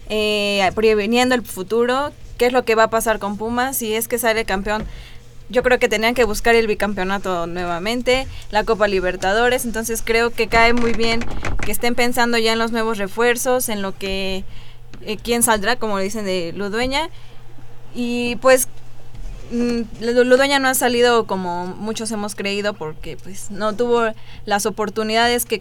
eh, 0.08 0.70
previniendo 0.74 1.34
el 1.34 1.42
futuro, 1.42 2.12
qué 2.38 2.46
es 2.46 2.52
lo 2.52 2.64
que 2.64 2.74
va 2.74 2.84
a 2.84 2.90
pasar 2.90 3.18
con 3.18 3.36
Pumas, 3.38 3.76
si 3.78 3.94
es 3.94 4.08
que 4.08 4.18
sale 4.18 4.44
campeón. 4.44 4.84
Yo 5.52 5.62
creo 5.62 5.78
que 5.78 5.88
tenían 5.88 6.14
que 6.14 6.24
buscar 6.24 6.54
el 6.54 6.66
bicampeonato 6.66 7.46
nuevamente, 7.46 8.26
la 8.50 8.64
Copa 8.64 8.88
Libertadores, 8.88 9.66
entonces 9.66 10.00
creo 10.02 10.30
que 10.30 10.48
cae 10.48 10.72
muy 10.72 10.94
bien 10.94 11.20
que 11.64 11.70
estén 11.70 11.94
pensando 11.94 12.38
ya 12.38 12.54
en 12.54 12.58
los 12.58 12.72
nuevos 12.72 12.96
refuerzos, 12.96 13.68
en 13.68 13.82
lo 13.82 13.94
que 13.96 14.44
eh, 15.02 15.18
quién 15.22 15.42
saldrá, 15.42 15.76
como 15.76 15.98
dicen 15.98 16.24
de 16.24 16.54
Ludueña. 16.56 17.10
Y 17.94 18.36
pues 18.36 18.66
mm, 19.52 19.80
Lu- 20.00 20.24
Ludueña 20.24 20.58
no 20.58 20.68
ha 20.68 20.74
salido 20.74 21.26
como 21.26 21.66
muchos 21.66 22.10
hemos 22.12 22.34
creído 22.34 22.72
porque 22.72 23.18
pues 23.22 23.50
no 23.50 23.74
tuvo 23.74 24.04
las 24.46 24.64
oportunidades 24.64 25.44
que 25.44 25.60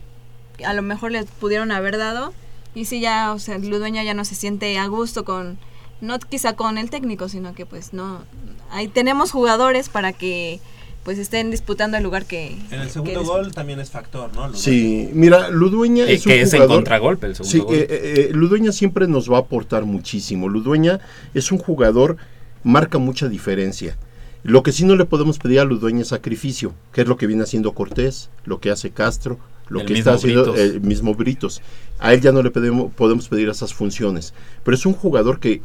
a 0.66 0.74
lo 0.74 0.84
mejor 0.84 1.12
le 1.12 1.26
pudieron 1.26 1.72
haber 1.74 1.98
dado. 1.98 2.34
Y 2.74 2.86
sí 2.86 3.02
ya, 3.02 3.34
o 3.34 3.40
sea, 3.40 3.58
Ludueña 3.58 4.04
ya 4.04 4.14
no 4.14 4.24
se 4.24 4.36
siente 4.36 4.80
a 4.80 4.88
gusto 4.88 5.26
con, 5.26 5.58
no 6.00 6.18
quizá 6.20 6.56
con 6.56 6.78
el 6.78 6.90
técnico, 6.90 7.28
sino 7.28 7.54
que 7.54 7.66
pues 7.66 7.92
no, 7.92 8.24
ahí 8.72 8.88
tenemos 8.88 9.32
jugadores 9.32 9.90
para 9.90 10.14
que 10.14 10.60
pues 11.04 11.18
estén 11.18 11.50
disputando 11.50 11.98
el 11.98 12.04
lugar 12.04 12.26
que... 12.26 12.56
En 12.70 12.82
el 12.82 12.90
segundo 12.92 13.24
gol 13.24 13.52
también 13.54 13.80
es 13.80 13.90
factor, 13.90 14.30
¿no? 14.36 14.42
Ludueña. 14.48 14.58
Sí, 14.58 15.10
mira, 15.14 15.50
Ludueña 15.50 16.04
Eh, 16.06 16.14
es 16.14 16.26
un 16.28 16.32
que 16.32 16.42
es 16.42 16.54
en 16.54 16.60
jugador... 16.60 16.78
contragolpe 16.78 17.26
el 17.26 17.36
segundo 17.36 17.52
Sí, 17.52 17.58
gol. 17.60 17.74
eh, 17.76 17.88
eh, 17.90 18.28
eh, 18.30 18.34
Ludueña 18.34 18.72
siempre 18.72 19.08
nos 19.08 19.30
va 19.32 19.38
a 19.38 19.40
aportar 19.42 19.86
muchísimo. 19.86 20.48
Ludueña 20.48 21.00
es 21.34 21.52
un 21.52 21.58
jugador, 21.58 22.18
marca 22.64 23.00
mucha 23.00 23.28
diferencia. 23.30 23.98
Lo 24.44 24.62
que 24.62 24.72
sí 24.72 24.86
no 24.86 24.96
le 24.96 25.06
podemos 25.06 25.40
pedir 25.40 25.60
a 25.60 25.66
Ludueña 25.66 26.02
es 26.02 26.10
sacrificio, 26.10 26.74
que 26.94 27.02
es 27.02 27.08
lo 27.08 27.18
que 27.18 27.26
viene 27.26 27.42
haciendo 27.44 27.72
Cortés, 27.74 28.30
lo 28.46 28.60
que 28.60 28.70
hace 28.70 28.92
Castro, 28.92 29.40
lo 29.70 29.82
El 29.82 29.88
que 29.88 29.94
está 29.98 30.14
haciendo 30.14 30.44
Britos. 30.52 30.60
el 30.60 30.82
mismo 30.82 31.16
Britos. 31.16 31.62
A 31.98 32.14
él 32.14 32.22
ya 32.22 32.32
no 32.32 32.44
le 32.44 32.52
pedimos, 32.52 32.92
podemos 32.94 33.28
pedir 33.28 33.50
esas 33.50 33.74
funciones. 33.74 34.36
Pero 34.64 34.76
es 34.76 34.86
un 34.86 34.94
jugador 34.94 35.40
que 35.40 35.62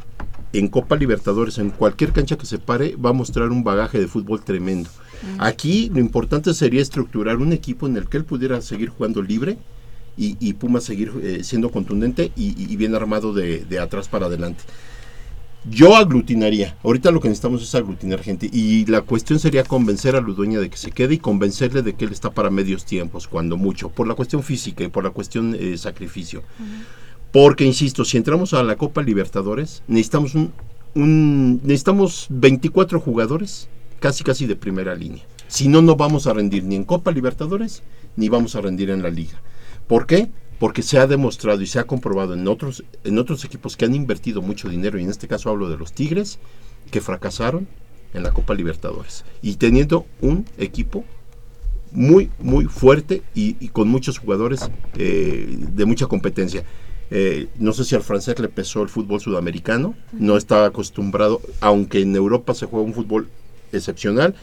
en 0.53 0.67
Copa 0.67 0.95
Libertadores, 0.95 1.57
en 1.57 1.69
cualquier 1.71 2.13
cancha 2.13 2.37
que 2.37 2.45
se 2.45 2.57
pare, 2.57 2.95
va 2.95 3.09
a 3.11 3.13
mostrar 3.13 3.51
un 3.51 3.63
bagaje 3.63 3.99
de 3.99 4.07
fútbol 4.07 4.43
tremendo. 4.43 4.89
Aquí 5.39 5.89
lo 5.93 5.99
importante 5.99 6.53
sería 6.53 6.81
estructurar 6.81 7.37
un 7.37 7.51
equipo 7.53 7.87
en 7.87 7.97
el 7.97 8.07
que 8.07 8.17
él 8.17 8.25
pudiera 8.25 8.61
seguir 8.61 8.89
jugando 8.89 9.21
libre 9.21 9.57
y, 10.15 10.37
y 10.39 10.53
Pumas 10.53 10.83
seguir 10.83 11.11
eh, 11.21 11.43
siendo 11.43 11.71
contundente 11.71 12.31
y, 12.35 12.71
y 12.71 12.75
bien 12.75 12.95
armado 12.95 13.33
de, 13.33 13.65
de 13.65 13.79
atrás 13.79 14.07
para 14.07 14.27
adelante. 14.27 14.63
Yo 15.69 15.97
aglutinaría. 15.97 16.77
Ahorita 16.83 17.11
lo 17.11 17.19
que 17.19 17.27
necesitamos 17.27 17.61
es 17.61 17.75
aglutinar 17.75 18.21
gente. 18.21 18.49
Y 18.51 18.85
la 18.85 19.01
cuestión 19.01 19.37
sería 19.37 19.63
convencer 19.63 20.15
a 20.15 20.21
Ludueña 20.21 20.59
de 20.59 20.69
que 20.69 20.77
se 20.77 20.91
quede 20.91 21.15
y 21.15 21.17
convencerle 21.17 21.81
de 21.81 21.93
que 21.93 22.05
él 22.05 22.11
está 22.11 22.29
para 22.31 22.49
medios 22.49 22.85
tiempos, 22.85 23.27
cuando 23.27 23.57
mucho. 23.57 23.89
Por 23.89 24.07
la 24.07 24.13
cuestión 24.13 24.43
física 24.43 24.85
y 24.85 24.87
por 24.87 25.03
la 25.03 25.09
cuestión 25.09 25.57
eh, 25.59 25.77
sacrificio. 25.77 26.43
Porque, 27.31 27.65
insisto, 27.65 28.05
si 28.05 28.17
entramos 28.17 28.53
a 28.53 28.63
la 28.63 28.75
Copa 28.75 29.01
Libertadores, 29.01 29.83
necesitamos 29.87 30.33
un, 30.35 31.61
necesitamos 31.63 32.27
24 32.29 32.99
jugadores 32.99 33.69
casi 33.99 34.23
casi 34.23 34.45
de 34.45 34.55
primera 34.55 34.95
línea. 34.95 35.23
Si 35.47 35.67
no, 35.67 35.81
no 35.81 35.95
vamos 35.95 36.27
a 36.27 36.33
rendir 36.33 36.63
ni 36.63 36.75
en 36.75 36.83
Copa 36.83 37.11
Libertadores 37.11 37.83
ni 38.15 38.29
vamos 38.29 38.55
a 38.55 38.61
rendir 38.61 38.89
en 38.89 39.03
la 39.03 39.09
liga. 39.09 39.41
¿Por 39.87 40.05
qué? 40.05 40.29
Porque 40.59 40.81
se 40.81 40.97
ha 40.97 41.07
demostrado 41.07 41.61
y 41.61 41.67
se 41.67 41.79
ha 41.79 41.85
comprobado 41.85 42.33
en 42.33 42.47
otros, 42.47 42.83
en 43.03 43.19
otros 43.19 43.45
equipos 43.45 43.77
que 43.77 43.85
han 43.85 43.95
invertido 43.95 44.41
mucho 44.41 44.69
dinero, 44.69 44.97
y 44.99 45.03
en 45.03 45.09
este 45.09 45.27
caso 45.27 45.49
hablo 45.49 45.69
de 45.69 45.77
los 45.77 45.93
Tigres, 45.93 46.39
que 46.91 46.99
fracasaron 46.99 47.67
en 48.13 48.23
la 48.23 48.31
Copa 48.31 48.53
Libertadores. 48.53 49.23
Y 49.41 49.55
teniendo 49.55 50.05
un 50.21 50.45
equipo 50.57 51.05
muy, 51.91 52.31
muy 52.39 52.65
fuerte 52.65 53.21
y, 53.33 53.55
y 53.59 53.69
con 53.69 53.87
muchos 53.87 54.17
jugadores 54.17 54.69
eh, 54.97 55.57
de 55.73 55.85
mucha 55.85 56.07
competencia. 56.07 56.63
Eh, 57.09 57.47
no 57.57 57.71
sé 57.73 57.85
si 57.85 57.95
al 57.95 58.03
francés 58.03 58.37
le 58.39 58.49
pesó 58.49 58.81
el 58.81 58.89
fútbol 58.89 59.21
sudamericano, 59.21 59.95
no 60.11 60.35
estaba 60.35 60.65
acostumbrado, 60.65 61.41
aunque 61.61 62.01
en 62.01 62.15
Europa 62.15 62.53
se 62.53 62.65
juega 62.65 62.85
un 62.85 62.93
fútbol 62.93 63.29
excepcional, 63.71 64.35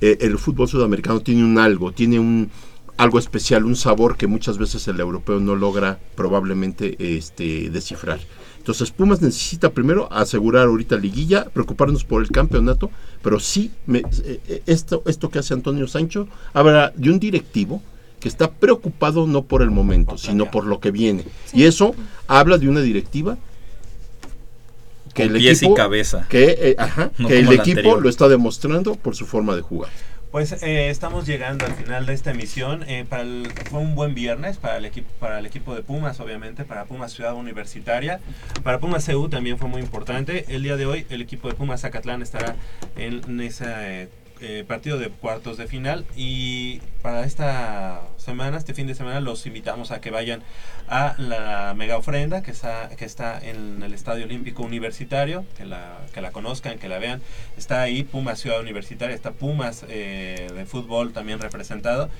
eh, 0.00 0.18
el 0.20 0.38
fútbol 0.38 0.68
sudamericano 0.68 1.20
tiene 1.20 1.44
un 1.44 1.58
algo, 1.58 1.92
tiene 1.92 2.18
un 2.18 2.50
algo 2.96 3.18
especial, 3.18 3.64
un 3.64 3.76
sabor 3.76 4.16
que 4.16 4.26
muchas 4.26 4.58
veces 4.58 4.86
el 4.88 5.00
europeo 5.00 5.40
no 5.40 5.56
logra 5.56 5.98
probablemente 6.14 6.96
este, 7.16 7.68
descifrar. 7.70 8.20
Entonces 8.58 8.92
Pumas 8.92 9.20
necesita 9.20 9.70
primero 9.70 10.12
asegurar 10.12 10.68
ahorita 10.68 10.96
liguilla, 10.96 11.46
preocuparnos 11.46 12.04
por 12.04 12.22
el 12.22 12.30
campeonato, 12.30 12.90
pero 13.20 13.40
sí 13.40 13.72
eh, 13.92 14.62
esto, 14.66 15.02
esto 15.06 15.30
que 15.30 15.40
hace 15.40 15.52
Antonio 15.52 15.88
Sancho 15.88 16.28
habla 16.52 16.92
de 16.94 17.10
un 17.10 17.18
directivo 17.18 17.82
que 18.22 18.28
está 18.28 18.52
preocupado 18.52 19.26
no 19.26 19.42
por 19.42 19.62
el 19.62 19.72
momento, 19.72 20.16
sino 20.16 20.48
por 20.48 20.64
lo 20.64 20.78
que 20.78 20.92
viene. 20.92 21.24
Y 21.52 21.64
eso 21.64 21.96
habla 22.28 22.56
de 22.56 22.68
una 22.68 22.80
directiva 22.80 23.36
que 25.12 25.24
el 25.24 25.34
equipo, 25.36 25.72
y 25.72 25.74
cabeza. 25.74 26.26
Que, 26.28 26.56
eh, 26.60 26.76
que 27.26 27.40
el 27.40 27.52
equipo 27.52 28.00
lo 28.00 28.08
está 28.08 28.28
demostrando 28.28 28.94
por 28.94 29.16
su 29.16 29.26
forma 29.26 29.56
de 29.56 29.62
jugar. 29.62 29.90
Pues 30.30 30.52
eh, 30.62 30.88
estamos 30.88 31.26
llegando 31.26 31.66
al 31.66 31.74
final 31.74 32.06
de 32.06 32.14
esta 32.14 32.30
emisión. 32.30 32.84
Eh, 32.86 33.04
para 33.06 33.24
fue 33.68 33.80
un 33.80 33.96
buen 33.96 34.14
viernes 34.14 34.56
para 34.56 34.76
el 34.76 34.84
equipo 34.84 35.10
para 35.18 35.40
el 35.40 35.44
equipo 35.44 35.74
de 35.74 35.82
Pumas, 35.82 36.20
obviamente, 36.20 36.64
para 36.64 36.84
Pumas 36.84 37.12
Ciudad 37.12 37.34
Universitaria. 37.34 38.20
Para 38.62 38.78
Pumas 38.78 39.04
CU 39.04 39.28
también 39.28 39.58
fue 39.58 39.68
muy 39.68 39.82
importante. 39.82 40.44
El 40.48 40.62
día 40.62 40.76
de 40.76 40.86
hoy 40.86 41.06
el 41.10 41.22
equipo 41.22 41.48
de 41.48 41.54
Pumas 41.54 41.80
Zacatlán 41.80 42.22
estará 42.22 42.54
en 42.96 43.40
esa 43.40 43.82
eh, 44.42 44.64
partido 44.66 44.98
de 44.98 45.08
cuartos 45.08 45.56
de 45.56 45.68
final 45.68 46.04
y 46.16 46.80
para 47.00 47.24
esta 47.24 48.00
semana, 48.16 48.58
este 48.58 48.74
fin 48.74 48.86
de 48.86 48.94
semana, 48.94 49.20
los 49.20 49.46
invitamos 49.46 49.92
a 49.92 50.00
que 50.00 50.10
vayan 50.10 50.42
a 50.88 51.14
la 51.16 51.74
mega 51.76 51.96
ofrenda 51.96 52.42
que 52.42 52.50
está, 52.50 52.90
que 52.96 53.04
está 53.04 53.38
en 53.38 53.82
el 53.82 53.94
Estadio 53.94 54.24
Olímpico 54.24 54.62
Universitario, 54.62 55.44
que 55.56 55.64
la, 55.64 55.98
que 56.12 56.20
la 56.20 56.32
conozcan, 56.32 56.78
que 56.78 56.88
la 56.88 56.98
vean. 56.98 57.22
Está 57.56 57.82
ahí 57.82 58.02
Pumas 58.02 58.40
Ciudad 58.40 58.60
Universitaria, 58.60 59.14
está 59.14 59.30
Pumas 59.30 59.84
eh, 59.88 60.50
de 60.52 60.66
fútbol 60.66 61.12
también 61.12 61.38
representado. 61.38 62.10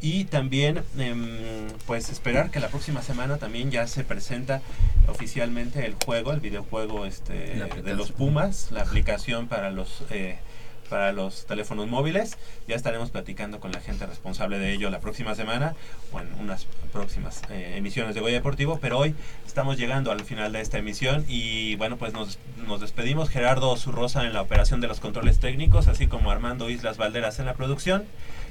Y 0.00 0.24
también, 0.24 0.82
em, 0.98 1.68
pues 1.86 2.10
esperar 2.10 2.50
que 2.50 2.60
la 2.60 2.68
próxima 2.68 3.02
semana 3.02 3.38
también 3.38 3.70
ya 3.70 3.86
se 3.86 4.04
presenta 4.04 4.60
oficialmente 5.08 5.86
el 5.86 5.94
juego, 6.04 6.32
el 6.32 6.40
videojuego 6.40 7.06
este, 7.06 7.34
de 7.82 7.94
los 7.94 8.12
Pumas, 8.12 8.70
la 8.72 8.82
aplicación 8.82 9.48
para 9.48 9.70
los 9.70 10.04
eh, 10.10 10.38
para 10.86 11.12
los 11.12 11.46
teléfonos 11.46 11.88
móviles. 11.88 12.36
Ya 12.66 12.76
estaremos 12.76 13.10
platicando 13.10 13.60
con 13.60 13.72
la 13.72 13.80
gente 13.80 14.06
responsable 14.06 14.58
de 14.58 14.72
ello 14.72 14.90
la 14.90 15.00
próxima 15.00 15.34
semana 15.34 15.74
o 16.12 16.20
en 16.20 16.32
unas 16.40 16.66
próximas 16.92 17.42
eh, 17.50 17.74
emisiones 17.76 18.14
de 18.14 18.20
Goya 18.20 18.36
Deportivo. 18.36 18.78
Pero 18.80 18.98
hoy 18.98 19.14
estamos 19.46 19.76
llegando 19.76 20.10
al 20.10 20.22
final 20.24 20.52
de 20.52 20.60
esta 20.60 20.78
emisión 20.78 21.24
y 21.28 21.76
bueno, 21.76 21.96
pues 21.96 22.12
nos, 22.12 22.38
nos 22.66 22.80
despedimos. 22.80 23.28
Gerardo 23.28 23.76
Zurrosa 23.76 24.24
en 24.24 24.32
la 24.32 24.42
operación 24.42 24.80
de 24.80 24.88
los 24.88 25.00
controles 25.00 25.38
técnicos, 25.38 25.88
así 25.88 26.06
como 26.06 26.30
Armando 26.30 26.70
Islas 26.70 26.96
Valderas 26.96 27.38
en 27.38 27.46
la 27.46 27.54
producción. 27.54 28.04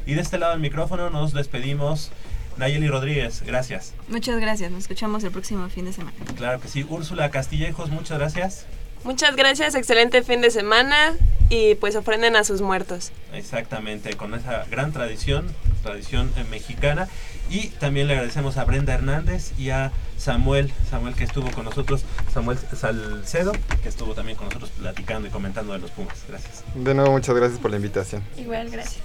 Y 0.05 0.13
de 0.13 0.21
este 0.21 0.37
lado 0.37 0.51
del 0.51 0.61
micrófono 0.61 1.09
nos 1.09 1.33
despedimos. 1.33 2.11
Nayeli 2.57 2.87
Rodríguez, 2.87 3.43
gracias. 3.45 3.93
Muchas 4.07 4.39
gracias, 4.39 4.71
nos 4.71 4.83
escuchamos 4.83 5.23
el 5.23 5.31
próximo 5.31 5.67
fin 5.69 5.85
de 5.85 5.93
semana. 5.93 6.15
Claro 6.37 6.61
que 6.61 6.69
sí. 6.69 6.85
Úrsula 6.87 7.29
Castillejos, 7.29 7.89
muchas 7.89 8.17
gracias. 8.17 8.65
Muchas 9.05 9.35
gracias, 9.35 9.75
excelente 9.75 10.23
fin 10.23 10.41
de 10.41 10.49
semana 10.49 11.13
y 11.49 11.75
pues 11.75 11.95
ofrenden 11.95 12.35
a 12.35 12.43
sus 12.43 12.61
muertos. 12.61 13.11
Exactamente, 13.33 14.15
con 14.15 14.33
esa 14.33 14.65
gran 14.65 14.91
tradición, 14.91 15.45
tradición 15.83 16.33
eh, 16.35 16.43
mexicana. 16.49 17.07
Y 17.47 17.67
también 17.67 18.07
le 18.07 18.13
agradecemos 18.13 18.57
a 18.57 18.65
Brenda 18.65 18.95
Hernández 18.95 19.51
y 19.59 19.69
a 19.69 19.91
Samuel, 20.17 20.73
Samuel 20.89 21.13
que 21.13 21.23
estuvo 21.23 21.51
con 21.51 21.65
nosotros, 21.65 22.03
Samuel 22.33 22.57
Salcedo, 22.75 23.51
que 23.83 23.89
estuvo 23.89 24.15
también 24.15 24.39
con 24.39 24.47
nosotros 24.47 24.71
platicando 24.71 25.27
y 25.27 25.31
comentando 25.31 25.73
de 25.73 25.79
los 25.79 25.91
Pumas. 25.91 26.17
Gracias. 26.27 26.63
De 26.73 26.95
nuevo, 26.95 27.11
muchas 27.11 27.35
gracias 27.35 27.59
por 27.59 27.69
la 27.69 27.77
invitación. 27.77 28.23
Igual, 28.37 28.71
gracias. 28.71 29.03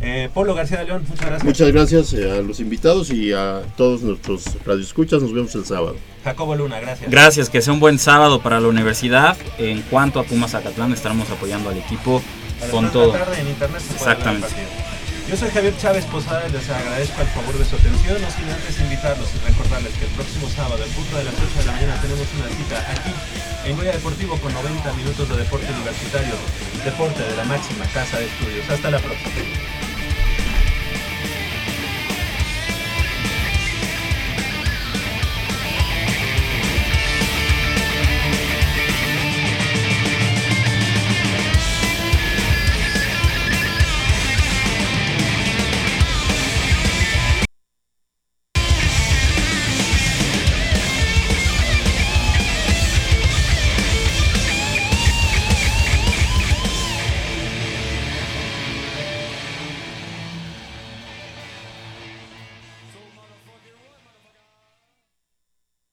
Eh, 0.00 0.28
Polo 0.34 0.54
García 0.54 0.80
de 0.80 0.86
León, 0.86 1.04
muchas 1.08 1.26
gracias. 1.26 1.44
Muchas 1.44 1.72
gracias 1.72 2.12
eh, 2.14 2.30
a 2.30 2.42
los 2.42 2.58
invitados 2.58 3.10
y 3.10 3.32
a 3.32 3.62
todos 3.76 4.02
nuestros 4.02 4.44
radioescuchas. 4.64 5.22
Nos 5.22 5.32
vemos 5.32 5.54
el 5.54 5.64
sábado. 5.64 5.96
Jacobo 6.24 6.56
Luna, 6.56 6.80
gracias. 6.80 7.10
Gracias, 7.10 7.50
que 7.50 7.62
sea 7.62 7.72
un 7.72 7.80
buen 7.80 7.98
sábado 7.98 8.42
para 8.42 8.60
la 8.60 8.68
universidad. 8.68 9.36
En 9.58 9.82
cuanto 9.82 10.18
a 10.18 10.24
Pumas 10.24 10.54
Acatlán, 10.54 10.92
estaremos 10.92 11.30
apoyando 11.30 11.70
al 11.70 11.78
equipo 11.78 12.20
con 12.70 12.90
todo. 12.90 13.14
en 13.38 13.48
internet 13.48 13.82
Exactamente. 13.94 14.48
Yo 15.28 15.36
soy 15.36 15.50
Javier 15.50 15.74
Chávez 15.78 16.04
Posada 16.06 16.46
y 16.48 16.52
les 16.52 16.68
agradezco 16.68 17.22
el 17.22 17.28
favor 17.28 17.56
de 17.56 17.64
su 17.64 17.76
atención. 17.76 18.20
No 18.20 18.28
sin 18.30 18.50
antes 18.50 18.80
invitarlos 18.80 19.28
y 19.34 19.48
recordarles 19.48 19.92
que 19.94 20.04
el 20.04 20.10
próximo 20.10 20.48
sábado, 20.48 20.82
en 20.84 20.90
punto 20.90 21.16
de 21.16 21.24
las 21.24 21.34
8 21.34 21.60
de 21.60 21.66
la 21.66 21.72
mañana, 21.72 22.00
tenemos 22.02 22.26
una 22.36 22.48
cita 22.48 22.86
aquí 22.90 23.10
en 23.64 23.76
Goya 23.76 23.92
Deportivo 23.92 24.36
con 24.38 24.52
90 24.52 24.92
minutos 24.94 25.28
de 25.28 25.36
deporte 25.36 25.66
universitario. 25.72 26.34
Deporte 26.84 27.22
de 27.22 27.36
la 27.36 27.44
máxima 27.44 27.84
casa 27.86 28.18
de 28.18 28.26
estudios. 28.26 28.68
Hasta 28.68 28.90
la 28.90 28.98
próxima. 28.98 29.91